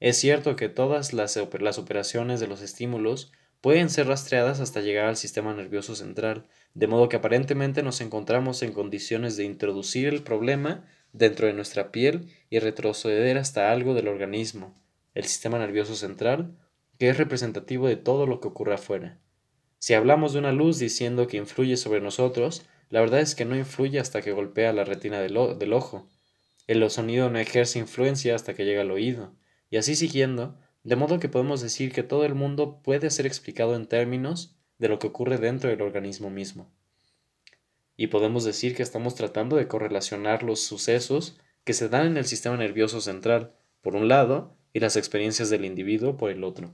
Es 0.00 0.16
cierto 0.16 0.56
que 0.56 0.68
todas 0.68 1.12
las, 1.12 1.36
operaciones 1.36 2.40
de 2.40 2.46
los 2.46 2.62
estímulos 2.62 3.32
pueden 3.60 3.90
ser 3.90 4.06
rastreadas 4.06 4.60
hasta 4.60 4.80
llegar 4.80 5.06
al 5.06 5.16
sistema 5.16 5.52
nervioso 5.54 5.94
central, 5.94 6.46
de 6.72 6.86
modo 6.86 7.08
que 7.08 7.16
aparentemente 7.16 7.82
nos 7.82 8.00
encontramos 8.00 8.62
en 8.62 8.72
condiciones 8.72 9.36
de 9.36 9.44
introducir 9.44 10.08
el 10.08 10.22
problema 10.22 10.86
dentro 11.12 11.46
de 11.46 11.52
nuestra 11.52 11.92
piel 11.92 12.28
y 12.48 12.60
retroceder 12.60 13.36
hasta 13.36 13.70
algo 13.70 13.92
del 13.92 14.08
organismo, 14.08 14.74
el 15.14 15.24
sistema 15.24 15.58
nervioso 15.58 15.94
central, 15.94 16.56
que 16.98 17.10
es 17.10 17.18
representativo 17.18 17.88
de 17.88 17.96
todo 17.96 18.26
lo 18.26 18.40
que 18.40 18.48
ocurre 18.48 18.74
afuera. 18.74 19.18
Si 19.78 19.94
hablamos 19.94 20.32
de 20.32 20.38
una 20.38 20.52
luz 20.52 20.78
diciendo 20.78 21.26
que 21.26 21.38
influye 21.38 21.76
sobre 21.76 22.00
nosotros, 22.00 22.66
la 22.90 23.00
verdad 23.00 23.20
es 23.20 23.34
que 23.34 23.44
no 23.44 23.56
influye 23.56 23.98
hasta 24.00 24.20
que 24.20 24.32
golpea 24.32 24.72
la 24.72 24.84
retina 24.84 25.20
del 25.20 25.72
ojo. 25.72 26.08
El 26.72 26.88
sonido 26.90 27.30
no 27.30 27.38
ejerce 27.38 27.78
influencia 27.78 28.34
hasta 28.34 28.54
que 28.54 28.64
llega 28.64 28.82
al 28.82 28.90
oído, 28.90 29.34
y 29.70 29.76
así 29.76 29.96
siguiendo, 29.96 30.58
de 30.84 30.96
modo 30.96 31.18
que 31.18 31.28
podemos 31.28 31.60
decir 31.60 31.92
que 31.92 32.02
todo 32.02 32.24
el 32.24 32.34
mundo 32.34 32.80
puede 32.82 33.10
ser 33.10 33.26
explicado 33.26 33.74
en 33.76 33.86
términos 33.86 34.56
de 34.78 34.88
lo 34.88 34.98
que 34.98 35.08
ocurre 35.08 35.38
dentro 35.38 35.68
del 35.68 35.82
organismo 35.82 36.30
mismo 36.30 36.70
y 38.00 38.06
podemos 38.06 38.44
decir 38.44 38.74
que 38.74 38.82
estamos 38.82 39.14
tratando 39.14 39.56
de 39.56 39.68
correlacionar 39.68 40.42
los 40.42 40.60
sucesos 40.60 41.36
que 41.64 41.74
se 41.74 41.90
dan 41.90 42.06
en 42.06 42.16
el 42.16 42.24
sistema 42.24 42.56
nervioso 42.56 43.02
central, 43.02 43.52
por 43.82 43.94
un 43.94 44.08
lado, 44.08 44.56
y 44.72 44.80
las 44.80 44.96
experiencias 44.96 45.50
del 45.50 45.66
individuo 45.66 46.16
por 46.16 46.30
el 46.30 46.42
otro. 46.42 46.72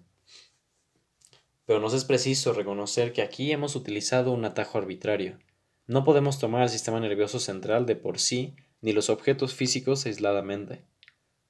Pero 1.65 1.81
nos 1.81 1.95
es 1.95 2.05
preciso 2.05 2.53
reconocer 2.53 3.13
que 3.13 3.23
aquí 3.23 3.51
hemos 3.51 3.75
utilizado 3.75 4.31
un 4.31 4.45
atajo 4.45 4.79
arbitrario. 4.79 5.37
No 5.89 6.05
podemos 6.05 6.39
tomar 6.39 6.63
el 6.63 6.69
sistema 6.69 7.01
nervioso 7.01 7.41
central 7.41 7.87
de 7.87 7.97
por 7.97 8.21
sí, 8.21 8.55
ni 8.87 8.93
los 8.93 9.11
objetos 9.11 9.53
físicos 9.53 10.07
aisladamente. 10.07 10.85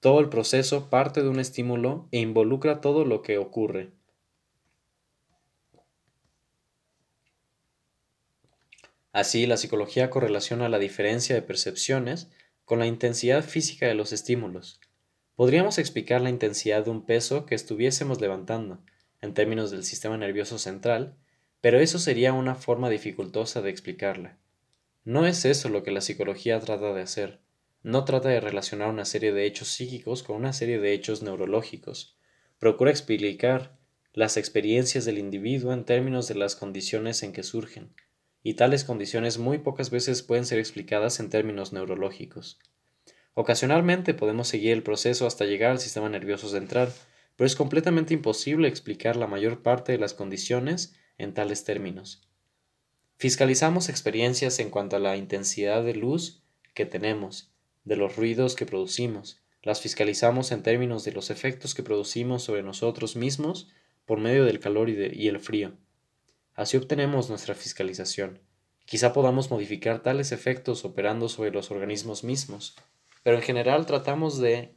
Todo 0.00 0.20
el 0.20 0.30
proceso 0.30 0.88
parte 0.88 1.22
de 1.22 1.28
un 1.28 1.38
estímulo 1.38 2.08
e 2.10 2.18
involucra 2.18 2.80
todo 2.80 3.04
lo 3.04 3.20
que 3.20 3.36
ocurre, 3.36 3.92
Así, 9.12 9.46
la 9.46 9.56
psicología 9.56 10.10
correlaciona 10.10 10.68
la 10.68 10.78
diferencia 10.78 11.34
de 11.34 11.40
percepciones 11.40 12.30
con 12.66 12.78
la 12.78 12.86
intensidad 12.86 13.42
física 13.42 13.86
de 13.86 13.94
los 13.94 14.12
estímulos. 14.12 14.78
Podríamos 15.36 15.78
explicar 15.78 16.20
la 16.20 16.28
intensidad 16.28 16.84
de 16.84 16.90
un 16.90 17.06
peso 17.06 17.46
que 17.46 17.54
estuviésemos 17.54 18.20
levantando, 18.20 18.82
en 19.22 19.32
términos 19.32 19.70
del 19.70 19.84
sistema 19.84 20.18
nervioso 20.18 20.58
central, 20.58 21.16
pero 21.62 21.78
eso 21.80 21.98
sería 21.98 22.34
una 22.34 22.56
forma 22.56 22.90
dificultosa 22.90 23.62
de 23.62 23.70
explicarla. 23.70 24.36
No 25.06 25.24
es 25.24 25.44
eso 25.44 25.68
lo 25.68 25.84
que 25.84 25.92
la 25.92 26.00
psicología 26.00 26.58
trata 26.58 26.92
de 26.92 27.00
hacer. 27.00 27.38
No 27.84 28.04
trata 28.04 28.28
de 28.28 28.40
relacionar 28.40 28.88
una 28.88 29.04
serie 29.04 29.32
de 29.32 29.46
hechos 29.46 29.68
psíquicos 29.68 30.24
con 30.24 30.34
una 30.34 30.52
serie 30.52 30.80
de 30.80 30.94
hechos 30.94 31.22
neurológicos. 31.22 32.18
Procura 32.58 32.90
explicar 32.90 33.78
las 34.12 34.36
experiencias 34.36 35.04
del 35.04 35.18
individuo 35.18 35.72
en 35.72 35.84
términos 35.84 36.26
de 36.26 36.34
las 36.34 36.56
condiciones 36.56 37.22
en 37.22 37.32
que 37.32 37.44
surgen 37.44 37.94
y 38.42 38.54
tales 38.54 38.82
condiciones 38.82 39.38
muy 39.38 39.58
pocas 39.58 39.90
veces 39.90 40.24
pueden 40.24 40.44
ser 40.44 40.58
explicadas 40.58 41.20
en 41.20 41.30
términos 41.30 41.72
neurológicos. 41.72 42.58
Ocasionalmente 43.34 44.12
podemos 44.12 44.48
seguir 44.48 44.72
el 44.72 44.82
proceso 44.82 45.28
hasta 45.28 45.44
llegar 45.44 45.70
al 45.70 45.78
sistema 45.78 46.08
nervioso 46.08 46.48
central, 46.48 46.92
pero 47.36 47.46
es 47.46 47.54
completamente 47.54 48.12
imposible 48.12 48.66
explicar 48.66 49.14
la 49.14 49.28
mayor 49.28 49.62
parte 49.62 49.92
de 49.92 49.98
las 49.98 50.14
condiciones 50.14 50.96
en 51.16 51.32
tales 51.32 51.62
términos. 51.62 52.26
Fiscalizamos 53.18 53.88
experiencias 53.88 54.58
en 54.58 54.68
cuanto 54.68 54.96
a 54.96 54.98
la 54.98 55.16
intensidad 55.16 55.82
de 55.82 55.94
luz 55.94 56.42
que 56.74 56.84
tenemos, 56.84 57.50
de 57.84 57.96
los 57.96 58.16
ruidos 58.16 58.54
que 58.54 58.66
producimos, 58.66 59.40
las 59.62 59.80
fiscalizamos 59.80 60.52
en 60.52 60.62
términos 60.62 61.02
de 61.04 61.12
los 61.12 61.30
efectos 61.30 61.74
que 61.74 61.82
producimos 61.82 62.42
sobre 62.42 62.62
nosotros 62.62 63.16
mismos 63.16 63.68
por 64.04 64.20
medio 64.20 64.44
del 64.44 64.60
calor 64.60 64.90
y, 64.90 65.10
y 65.12 65.28
el 65.28 65.40
frío. 65.40 65.72
Así 66.54 66.76
obtenemos 66.76 67.30
nuestra 67.30 67.54
fiscalización. 67.54 68.38
Quizá 68.84 69.12
podamos 69.12 69.50
modificar 69.50 70.02
tales 70.02 70.30
efectos 70.30 70.84
operando 70.84 71.28
sobre 71.28 71.50
los 71.50 71.70
organismos 71.70 72.22
mismos, 72.22 72.76
pero 73.22 73.36
en 73.38 73.42
general 73.42 73.86
tratamos 73.86 74.38
de 74.38 74.76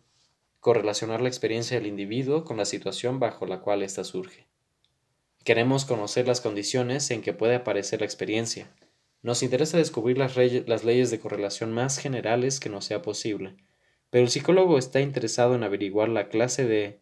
correlacionar 0.59 1.21
la 1.21 1.29
experiencia 1.29 1.77
del 1.77 1.87
individuo 1.87 2.43
con 2.43 2.57
la 2.57 2.65
situación 2.65 3.19
bajo 3.19 3.45
la 3.45 3.59
cual 3.59 3.83
ésta 3.83 4.03
surge. 4.03 4.48
Queremos 5.43 5.85
conocer 5.85 6.27
las 6.27 6.41
condiciones 6.41 7.09
en 7.11 7.21
que 7.21 7.33
puede 7.33 7.55
aparecer 7.55 8.01
la 8.01 8.05
experiencia. 8.05 8.69
Nos 9.21 9.43
interesa 9.43 9.77
descubrir 9.77 10.17
las, 10.17 10.35
leyes 10.35 11.11
de 11.11 11.19
correlación 11.19 11.73
más 11.73 11.97
generales 11.97 12.59
que 12.59 12.69
nos 12.69 12.85
sea 12.85 13.01
posible, 13.01 13.55
pero 14.09 14.23
el 14.23 14.29
psicólogo 14.29 14.77
está 14.77 15.01
interesado 15.01 15.55
en 15.55 15.63
averiguar 15.63 16.09
la 16.09 16.29
clase 16.29 16.65
de 16.65 16.99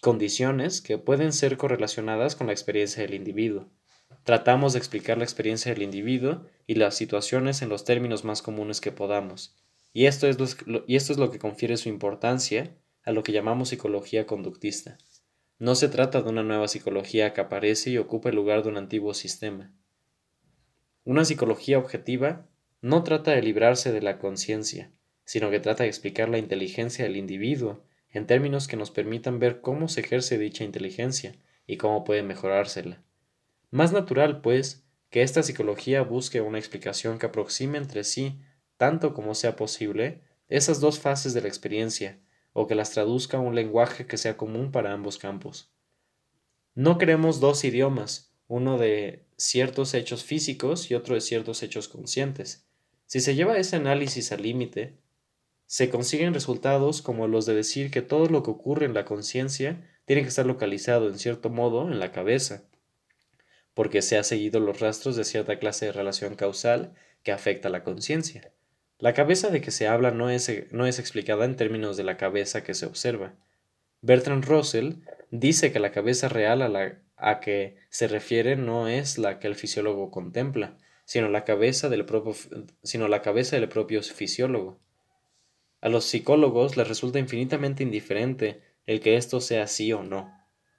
condiciones 0.00 0.80
que 0.80 0.98
pueden 0.98 1.32
ser 1.32 1.56
correlacionadas 1.56 2.36
con 2.36 2.46
la 2.46 2.52
experiencia 2.52 3.02
del 3.02 3.14
individuo. 3.14 3.68
Tratamos 4.22 4.72
de 4.72 4.78
explicar 4.78 5.18
la 5.18 5.24
experiencia 5.24 5.72
del 5.72 5.82
individuo 5.82 6.46
y 6.66 6.76
las 6.76 6.94
situaciones 6.94 7.62
en 7.62 7.68
los 7.68 7.84
términos 7.84 8.24
más 8.24 8.42
comunes 8.42 8.80
que 8.80 8.92
podamos. 8.92 9.56
Y 9.92 10.06
esto 10.06 10.26
es 10.26 10.38
lo, 10.66 10.84
y 10.86 10.96
esto 10.96 11.12
es 11.12 11.18
lo 11.18 11.30
que 11.30 11.38
confiere 11.38 11.76
su 11.76 11.88
importancia 11.88 12.76
a 13.04 13.12
lo 13.12 13.22
que 13.22 13.32
llamamos 13.32 13.68
psicología 13.68 14.26
conductista. 14.26 14.98
No 15.58 15.74
se 15.76 15.88
trata 15.88 16.20
de 16.20 16.28
una 16.28 16.42
nueva 16.42 16.66
psicología 16.68 17.32
que 17.32 17.40
aparece 17.40 17.90
y 17.90 17.98
ocupa 17.98 18.28
el 18.28 18.36
lugar 18.36 18.62
de 18.62 18.70
un 18.70 18.76
antiguo 18.76 19.14
sistema. 19.14 19.72
Una 21.04 21.24
psicología 21.24 21.78
objetiva 21.78 22.48
no 22.80 23.04
trata 23.04 23.30
de 23.30 23.42
librarse 23.42 23.92
de 23.92 24.02
la 24.02 24.18
conciencia, 24.18 24.90
sino 25.24 25.50
que 25.50 25.60
trata 25.60 25.84
de 25.84 25.88
explicar 25.88 26.28
la 26.28 26.38
inteligencia 26.38 27.04
del 27.04 27.16
individuo 27.16 27.84
en 28.10 28.26
términos 28.26 28.68
que 28.68 28.76
nos 28.76 28.90
permitan 28.90 29.38
ver 29.38 29.60
cómo 29.60 29.88
se 29.88 30.00
ejerce 30.00 30.38
dicha 30.38 30.64
inteligencia 30.64 31.36
y 31.66 31.76
cómo 31.76 32.04
puede 32.04 32.22
mejorársela. 32.22 33.02
Más 33.70 33.92
natural, 33.92 34.40
pues, 34.40 34.84
que 35.10 35.22
esta 35.22 35.42
psicología 35.42 36.02
busque 36.02 36.40
una 36.40 36.58
explicación 36.58 37.18
que 37.18 37.26
aproxime 37.26 37.78
entre 37.78 38.04
sí, 38.04 38.40
tanto 38.76 39.14
como 39.14 39.34
sea 39.34 39.56
posible, 39.56 40.20
esas 40.48 40.80
dos 40.80 40.98
fases 41.00 41.34
de 41.34 41.42
la 41.42 41.48
experiencia, 41.48 42.18
o 42.54 42.66
que 42.66 42.74
las 42.74 42.92
traduzca 42.92 43.36
a 43.36 43.40
un 43.40 43.54
lenguaje 43.54 44.06
que 44.06 44.16
sea 44.16 44.38
común 44.38 44.72
para 44.72 44.94
ambos 44.94 45.18
campos. 45.18 45.70
No 46.74 46.96
queremos 46.96 47.40
dos 47.40 47.64
idiomas, 47.64 48.34
uno 48.48 48.78
de 48.78 49.26
ciertos 49.36 49.92
hechos 49.92 50.24
físicos 50.24 50.90
y 50.90 50.94
otro 50.94 51.14
de 51.14 51.20
ciertos 51.20 51.62
hechos 51.62 51.88
conscientes. 51.88 52.66
Si 53.06 53.20
se 53.20 53.34
lleva 53.34 53.58
ese 53.58 53.76
análisis 53.76 54.32
al 54.32 54.42
límite, 54.42 54.96
se 55.66 55.90
consiguen 55.90 56.32
resultados 56.34 57.02
como 57.02 57.28
los 57.28 57.44
de 57.46 57.54
decir 57.54 57.90
que 57.90 58.02
todo 58.02 58.28
lo 58.28 58.42
que 58.42 58.50
ocurre 58.52 58.86
en 58.86 58.94
la 58.94 59.04
conciencia 59.04 59.86
tiene 60.06 60.22
que 60.22 60.28
estar 60.28 60.46
localizado 60.46 61.08
en 61.08 61.18
cierto 61.18 61.50
modo 61.50 61.90
en 61.90 61.98
la 62.00 62.12
cabeza. 62.12 62.64
porque 63.74 64.00
se 64.02 64.16
ha 64.16 64.24
seguido 64.24 64.60
los 64.60 64.80
rastros 64.80 65.16
de 65.16 65.24
cierta 65.24 65.58
clase 65.58 65.86
de 65.86 65.92
relación 65.92 66.34
causal 66.36 66.94
que 67.22 67.32
afecta 67.32 67.68
a 67.68 67.70
la 67.70 67.84
conciencia. 67.84 68.53
La 69.04 69.12
cabeza 69.12 69.50
de 69.50 69.60
que 69.60 69.70
se 69.70 69.86
habla 69.86 70.12
no 70.12 70.30
es, 70.30 70.50
no 70.70 70.86
es 70.86 70.98
explicada 70.98 71.44
en 71.44 71.56
términos 71.56 71.98
de 71.98 72.04
la 72.04 72.16
cabeza 72.16 72.64
que 72.64 72.72
se 72.72 72.86
observa. 72.86 73.34
Bertrand 74.00 74.46
Russell 74.46 74.94
dice 75.30 75.72
que 75.72 75.78
la 75.78 75.92
cabeza 75.92 76.30
real 76.30 76.62
a 76.62 76.70
la 76.70 77.02
a 77.18 77.38
que 77.38 77.76
se 77.90 78.08
refiere 78.08 78.56
no 78.56 78.88
es 78.88 79.18
la 79.18 79.40
que 79.40 79.46
el 79.46 79.56
fisiólogo 79.56 80.10
contempla, 80.10 80.78
sino 81.04 81.28
la 81.28 81.44
cabeza 81.44 81.90
del 81.90 82.06
propio, 82.06 82.34
sino 82.82 83.06
la 83.08 83.20
cabeza 83.20 83.56
del 83.56 83.68
propio 83.68 84.02
fisiólogo. 84.02 84.78
A 85.82 85.90
los 85.90 86.06
psicólogos 86.06 86.78
les 86.78 86.88
resulta 86.88 87.18
infinitamente 87.18 87.82
indiferente 87.82 88.62
el 88.86 89.00
que 89.00 89.16
esto 89.16 89.42
sea 89.42 89.64
así 89.64 89.92
o 89.92 90.02
no. 90.02 90.32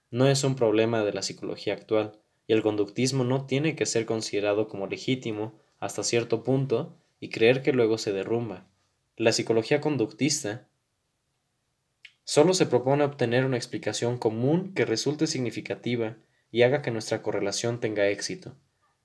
No 0.10 0.28
es 0.28 0.44
un 0.44 0.56
problema 0.56 1.04
de 1.04 1.14
la 1.14 1.22
psicología 1.22 1.76
actual, 1.76 2.18
y 2.48 2.54
el 2.54 2.64
conductismo 2.64 3.24
no 3.24 3.46
tiene 3.46 3.76
que 3.76 3.86
ser 3.86 4.08
considerado 4.08 4.68
como 4.68 4.88
legítimo 4.88 5.62
hasta 5.80 6.04
cierto 6.04 6.44
punto 6.44 6.98
y 7.20 7.30
creer 7.30 7.62
que 7.62 7.74
luego 7.74 7.98
se 7.98 8.14
derrumba. 8.14 8.68
La 9.18 9.32
psicología 9.32 9.82
conductista 9.82 10.68
solo 12.24 12.54
se 12.54 12.66
propone 12.66 13.04
obtener 13.04 13.46
una 13.46 13.58
explicación 13.58 14.18
común 14.18 14.74
que 14.74 14.86
resulte 14.86 15.28
significativa 15.28 16.18
y 16.52 16.64
haga 16.64 16.82
que 16.82 16.92
nuestra 16.92 17.22
correlación 17.22 17.80
tenga 17.80 18.08
éxito. 18.08 18.56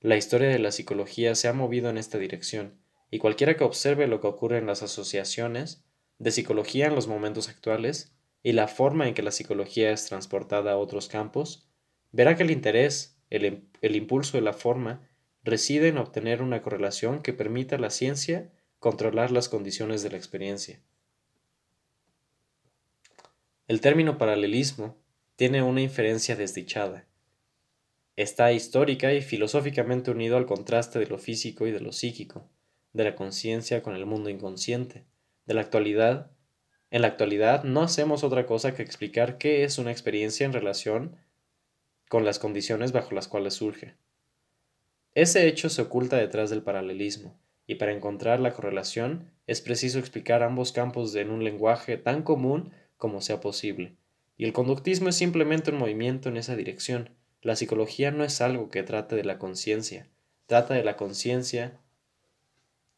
La 0.00 0.16
historia 0.16 0.48
de 0.48 0.58
la 0.58 0.72
psicología 0.72 1.34
se 1.34 1.48
ha 1.48 1.52
movido 1.52 1.90
en 1.90 1.98
esta 1.98 2.18
dirección, 2.18 2.80
y 3.10 3.18
cualquiera 3.18 3.56
que 3.56 3.64
observe 3.64 4.06
lo 4.06 4.20
que 4.20 4.28
ocurre 4.28 4.58
en 4.58 4.66
las 4.66 4.82
asociaciones 4.82 5.84
de 6.18 6.30
psicología 6.30 6.86
en 6.86 6.94
los 6.94 7.08
momentos 7.08 7.48
actuales 7.48 8.14
y 8.42 8.52
la 8.52 8.68
forma 8.68 9.08
en 9.08 9.14
que 9.14 9.22
la 9.22 9.32
psicología 9.32 9.90
es 9.90 10.06
transportada 10.06 10.72
a 10.72 10.76
otros 10.76 11.08
campos, 11.08 11.68
verá 12.12 12.36
que 12.36 12.44
el 12.44 12.50
interés, 12.50 13.18
el, 13.28 13.68
el 13.82 13.96
impulso 13.96 14.38
y 14.38 14.40
la 14.40 14.52
forma 14.52 15.08
reside 15.42 15.88
en 15.88 15.98
obtener 15.98 16.42
una 16.42 16.62
correlación 16.62 17.22
que 17.22 17.32
permita 17.32 17.76
a 17.76 17.78
la 17.78 17.90
ciencia 17.90 18.50
controlar 18.78 19.30
las 19.30 19.48
condiciones 19.48 20.02
de 20.02 20.10
la 20.10 20.16
experiencia. 20.16 20.80
El 23.68 23.80
término 23.80 24.18
paralelismo 24.18 24.96
tiene 25.36 25.62
una 25.62 25.80
inferencia 25.80 26.36
desdichada. 26.36 27.06
Está 28.16 28.52
histórica 28.52 29.12
y 29.14 29.22
filosóficamente 29.22 30.10
unido 30.10 30.36
al 30.36 30.46
contraste 30.46 30.98
de 30.98 31.06
lo 31.06 31.18
físico 31.18 31.66
y 31.66 31.70
de 31.70 31.80
lo 31.80 31.92
psíquico, 31.92 32.50
de 32.92 33.04
la 33.04 33.14
conciencia 33.14 33.82
con 33.82 33.94
el 33.94 34.04
mundo 34.06 34.28
inconsciente. 34.28 35.06
De 35.46 35.54
la 35.54 35.60
actualidad, 35.60 36.30
en 36.90 37.02
la 37.02 37.08
actualidad 37.08 37.64
no 37.64 37.82
hacemos 37.82 38.24
otra 38.24 38.44
cosa 38.44 38.74
que 38.74 38.82
explicar 38.82 39.38
qué 39.38 39.62
es 39.62 39.78
una 39.78 39.92
experiencia 39.92 40.44
en 40.44 40.52
relación 40.52 41.16
con 42.08 42.24
las 42.24 42.38
condiciones 42.38 42.92
bajo 42.92 43.14
las 43.14 43.28
cuales 43.28 43.54
surge. 43.54 43.94
Ese 45.14 45.46
hecho 45.46 45.68
se 45.68 45.82
oculta 45.82 46.16
detrás 46.16 46.50
del 46.50 46.62
paralelismo, 46.62 47.38
y 47.66 47.76
para 47.76 47.92
encontrar 47.92 48.40
la 48.40 48.52
correlación 48.52 49.30
es 49.46 49.60
preciso 49.60 49.98
explicar 49.98 50.42
ambos 50.42 50.72
campos 50.72 51.14
en 51.14 51.30
un 51.30 51.44
lenguaje 51.44 51.96
tan 51.96 52.22
común 52.22 52.72
como 52.96 53.20
sea 53.20 53.40
posible. 53.40 53.96
Y 54.36 54.44
el 54.44 54.52
conductismo 54.52 55.08
es 55.08 55.16
simplemente 55.16 55.70
un 55.70 55.78
movimiento 55.78 56.28
en 56.28 56.36
esa 56.36 56.56
dirección. 56.56 57.10
La 57.42 57.56
psicología 57.56 58.10
no 58.10 58.24
es 58.24 58.40
algo 58.40 58.70
que 58.70 58.82
trate 58.82 59.16
de 59.16 59.24
la 59.24 59.38
conciencia, 59.38 60.08
trata 60.46 60.74
de 60.74 60.84
la 60.84 60.96
conciencia 60.96 61.80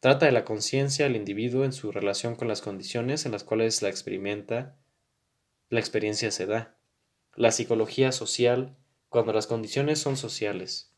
Trata 0.03 0.27
de 0.27 0.33
la 0.33 0.45
conciencia 0.45 1.05
del 1.05 1.15
individuo 1.15 1.65
en 1.65 1.73
su 1.73 1.93
relación 1.93 2.35
con 2.35 2.49
las 2.49 2.61
condiciones 2.61 3.25
en 3.25 3.31
las 3.31 3.45
cuales 3.45 3.83
la 3.83 3.89
experimenta, 3.89 4.75
la 5.69 5.79
experiencia 5.79 6.33
se 6.33 6.45
da. 6.45 6.77
La 7.37 7.53
psicología 7.53 8.11
social, 8.11 8.75
cuando 9.09 9.33
las 9.33 9.47
condiciones 9.47 10.01
son 10.01 10.17
sociales, 10.17 10.92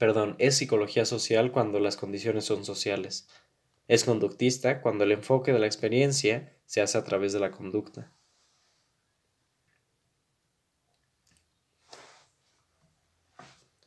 perdón, 0.00 0.34
es 0.38 0.56
psicología 0.56 1.04
social 1.04 1.52
cuando 1.52 1.78
las 1.78 1.98
condiciones 1.98 2.46
son 2.46 2.64
sociales. 2.64 3.28
Es 3.86 4.04
conductista 4.04 4.80
cuando 4.80 5.04
el 5.04 5.12
enfoque 5.12 5.52
de 5.52 5.58
la 5.58 5.66
experiencia 5.66 6.56
se 6.64 6.80
hace 6.80 6.96
a 6.96 7.04
través 7.04 7.34
de 7.34 7.40
la 7.40 7.50
conducta. 7.50 8.10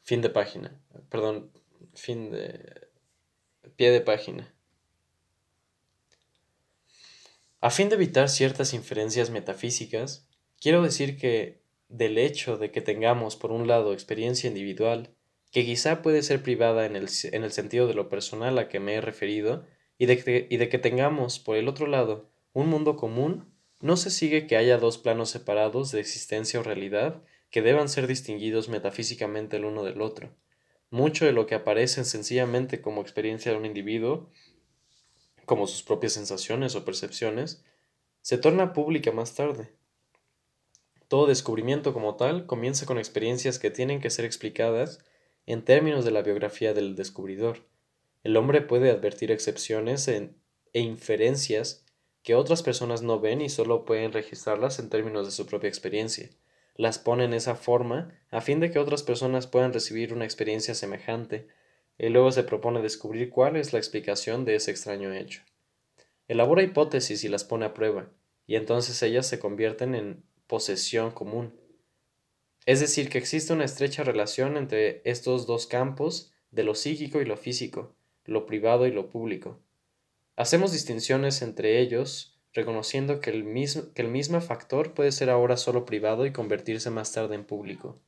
Fin 0.04 0.22
de 0.22 0.30
página. 0.30 0.80
Perdón, 1.10 1.52
fin 1.96 2.30
de... 2.30 2.90
pie 3.76 3.90
de 3.90 4.02
página. 4.02 4.54
A 7.60 7.72
fin 7.72 7.90
de 7.90 7.96
evitar 7.96 8.30
ciertas 8.30 8.76
inferencias 8.76 9.32
metafísicas, 9.32 10.28
quiero 10.62 10.84
decir 10.84 11.18
que 11.18 11.64
del 11.90 12.20
hecho 12.20 12.60
de 12.60 12.70
que 12.70 12.82
tengamos, 12.82 13.36
por 13.36 13.52
un 13.52 13.68
lado, 13.68 13.94
experiencia 13.94 14.48
individual 14.48 15.13
que 15.54 15.64
quizá 15.64 16.02
puede 16.02 16.24
ser 16.24 16.42
privada 16.42 16.88
en 16.88 16.96
el, 16.96 17.08
en 17.32 17.44
el 17.44 17.52
sentido 17.52 17.88
de 17.88 17.94
lo 17.94 18.10
personal 18.10 18.58
a 18.58 18.70
que 18.70 18.80
me 18.80 18.96
he 18.96 19.02
referido, 19.02 19.64
y 20.00 20.08
de, 20.08 20.18
que, 20.22 20.48
y 20.50 20.58
de 20.58 20.68
que 20.68 20.80
tengamos, 20.80 21.38
por 21.38 21.56
el 21.56 21.68
otro 21.68 21.86
lado, 21.86 22.28
un 22.54 22.68
mundo 22.68 22.98
común, 22.98 23.54
no 23.80 23.96
se 23.96 24.10
sigue 24.10 24.48
que 24.48 24.58
haya 24.58 24.80
dos 24.80 24.98
planos 24.98 25.30
separados 25.30 25.92
de 25.92 26.00
existencia 26.00 26.60
o 26.60 26.64
realidad 26.64 27.22
que 27.52 27.62
deban 27.62 27.88
ser 27.88 28.08
distinguidos 28.08 28.68
metafísicamente 28.68 29.58
el 29.58 29.66
uno 29.66 29.84
del 29.84 30.02
otro. 30.02 30.36
Mucho 30.90 31.24
de 31.24 31.34
lo 31.34 31.46
que 31.46 31.54
aparece 31.54 32.04
sencillamente 32.04 32.82
como 32.82 33.02
experiencia 33.02 33.52
de 33.52 33.58
un 33.60 33.68
individuo, 33.68 34.32
como 35.46 35.68
sus 35.68 35.84
propias 35.84 36.14
sensaciones 36.14 36.74
o 36.74 36.84
percepciones, 36.84 37.64
se 38.22 38.40
torna 38.40 38.74
pública 38.74 39.12
más 39.12 39.36
tarde. 39.36 39.70
Todo 41.08 41.28
descubrimiento 41.28 41.94
como 41.94 42.16
tal 42.16 42.48
comienza 42.48 42.88
con 42.88 42.98
experiencias 42.98 43.60
que 43.60 43.70
tienen 43.70 44.02
que 44.02 44.10
ser 44.10 44.26
explicadas 44.26 45.06
en 45.46 45.64
términos 45.64 46.06
de 46.06 46.12
la 46.12 46.22
biografía 46.22 46.74
del 46.74 46.96
descubridor, 46.96 47.66
el 48.24 48.38
hombre 48.38 48.62
puede 48.62 48.90
advertir 48.90 49.32
excepciones 49.32 50.08
e 50.08 50.32
inferencias 50.74 51.86
que 52.24 52.36
otras 52.36 52.64
personas 52.64 53.02
no 53.02 53.20
ven 53.20 53.42
y 53.42 53.50
solo 53.50 53.84
pueden 53.84 54.14
registrarlas 54.14 54.80
en 54.80 54.90
términos 54.90 55.26
de 55.26 55.32
su 55.32 55.46
propia 55.46 55.68
experiencia. 55.68 56.30
Las 56.76 56.98
pone 56.98 57.26
en 57.26 57.34
esa 57.34 57.56
forma 57.56 58.18
a 58.32 58.42
fin 58.42 58.60
de 58.60 58.72
que 58.72 58.80
otras 58.80 59.04
personas 59.04 59.46
puedan 59.46 59.74
recibir 59.74 60.14
una 60.14 60.24
experiencia 60.24 60.74
semejante 60.74 61.48
y 61.98 62.10
luego 62.10 62.32
se 62.32 62.44
propone 62.44 62.82
descubrir 62.82 63.30
cuál 63.30 63.58
es 63.58 63.74
la 63.74 63.80
explicación 63.80 64.46
de 64.46 64.56
ese 64.56 64.72
extraño 64.72 65.14
hecho. 65.14 65.42
Elabora 66.28 66.64
hipótesis 66.64 67.24
y 67.24 67.28
las 67.28 67.44
pone 67.44 67.66
a 67.66 67.74
prueba, 67.74 68.10
y 68.48 68.56
entonces 68.56 69.02
ellas 69.04 69.28
se 69.28 69.40
convierten 69.40 69.94
en 69.94 70.24
posesión 70.48 71.12
común. 71.12 71.54
Es 72.66 72.80
decir, 72.80 73.10
que 73.10 73.18
existe 73.18 73.52
una 73.52 73.66
estrecha 73.66 74.04
relación 74.04 74.56
entre 74.56 75.02
estos 75.04 75.46
dos 75.46 75.68
campos 75.68 76.32
de 76.52 76.64
lo 76.64 76.76
psíquico 76.76 77.22
y 77.22 77.26
lo 77.26 77.36
físico, 77.36 77.94
lo 78.26 78.46
privado 78.46 78.88
y 78.88 78.92
lo 78.92 79.10
público. 79.10 79.60
Hacemos 80.36 80.72
distinciones 80.72 81.42
entre 81.42 81.80
ellos, 81.80 82.40
reconociendo 82.54 83.20
que 83.20 83.32
el, 83.32 83.44
mismo, 83.44 83.92
que 83.94 84.02
el 84.02 84.08
mismo 84.08 84.40
factor 84.40 84.94
puede 84.94 85.12
ser 85.12 85.30
ahora 85.30 85.58
solo 85.58 85.86
privado 85.86 86.26
y 86.26 86.32
convertirse 86.32 86.90
más 86.90 87.12
tarde 87.12 87.36
en 87.36 87.44
público. 87.44 88.00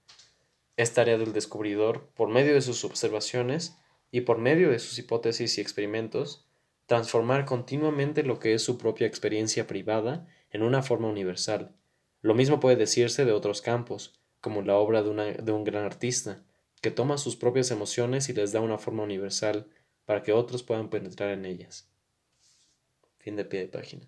Es 0.78 0.94
tarea 0.94 1.18
del 1.18 1.34
descubridor, 1.34 2.08
por 2.16 2.30
medio 2.30 2.54
de 2.54 2.62
sus 2.62 2.86
observaciones 2.86 3.78
y 4.12 4.22
por 4.22 4.38
medio 4.38 4.70
de 4.70 4.80
sus 4.80 4.98
hipótesis 5.00 5.58
y 5.58 5.62
experimentos, 5.62 6.46
transformar 6.86 7.46
continuamente 7.46 8.24
lo 8.24 8.40
que 8.40 8.54
es 8.54 8.62
su 8.62 8.78
propia 8.78 9.08
experiencia 9.08 9.68
privada 9.68 10.28
en 10.52 10.64
una 10.64 10.82
forma 10.82 11.10
universal. 11.10 11.76
Lo 12.22 12.36
mismo 12.36 12.60
puede 12.60 12.76
decirse 12.76 13.26
de 13.26 13.32
otros 13.32 13.62
campos, 13.62 14.20
como 14.46 14.62
la 14.62 14.76
obra 14.76 15.02
de, 15.02 15.34
de 15.42 15.52
un 15.52 15.64
gran 15.64 15.86
artista, 15.86 16.46
que 16.80 16.92
toma 16.92 17.18
sus 17.18 17.36
propias 17.36 17.72
emociones 17.72 18.30
y 18.30 18.34
les 18.34 18.52
da 18.52 18.62
una 18.62 18.78
forma 18.78 19.02
universal 19.02 19.68
para 20.06 20.22
que 20.22 20.34
otros 20.34 20.62
puedan 20.62 20.92
penetrar 20.92 21.32
en 21.32 21.46
ellas. 21.46 21.90
Fin 23.18 23.38
de 23.38 23.46
pie 23.46 23.62
de 23.62 23.70
página. 23.70 24.08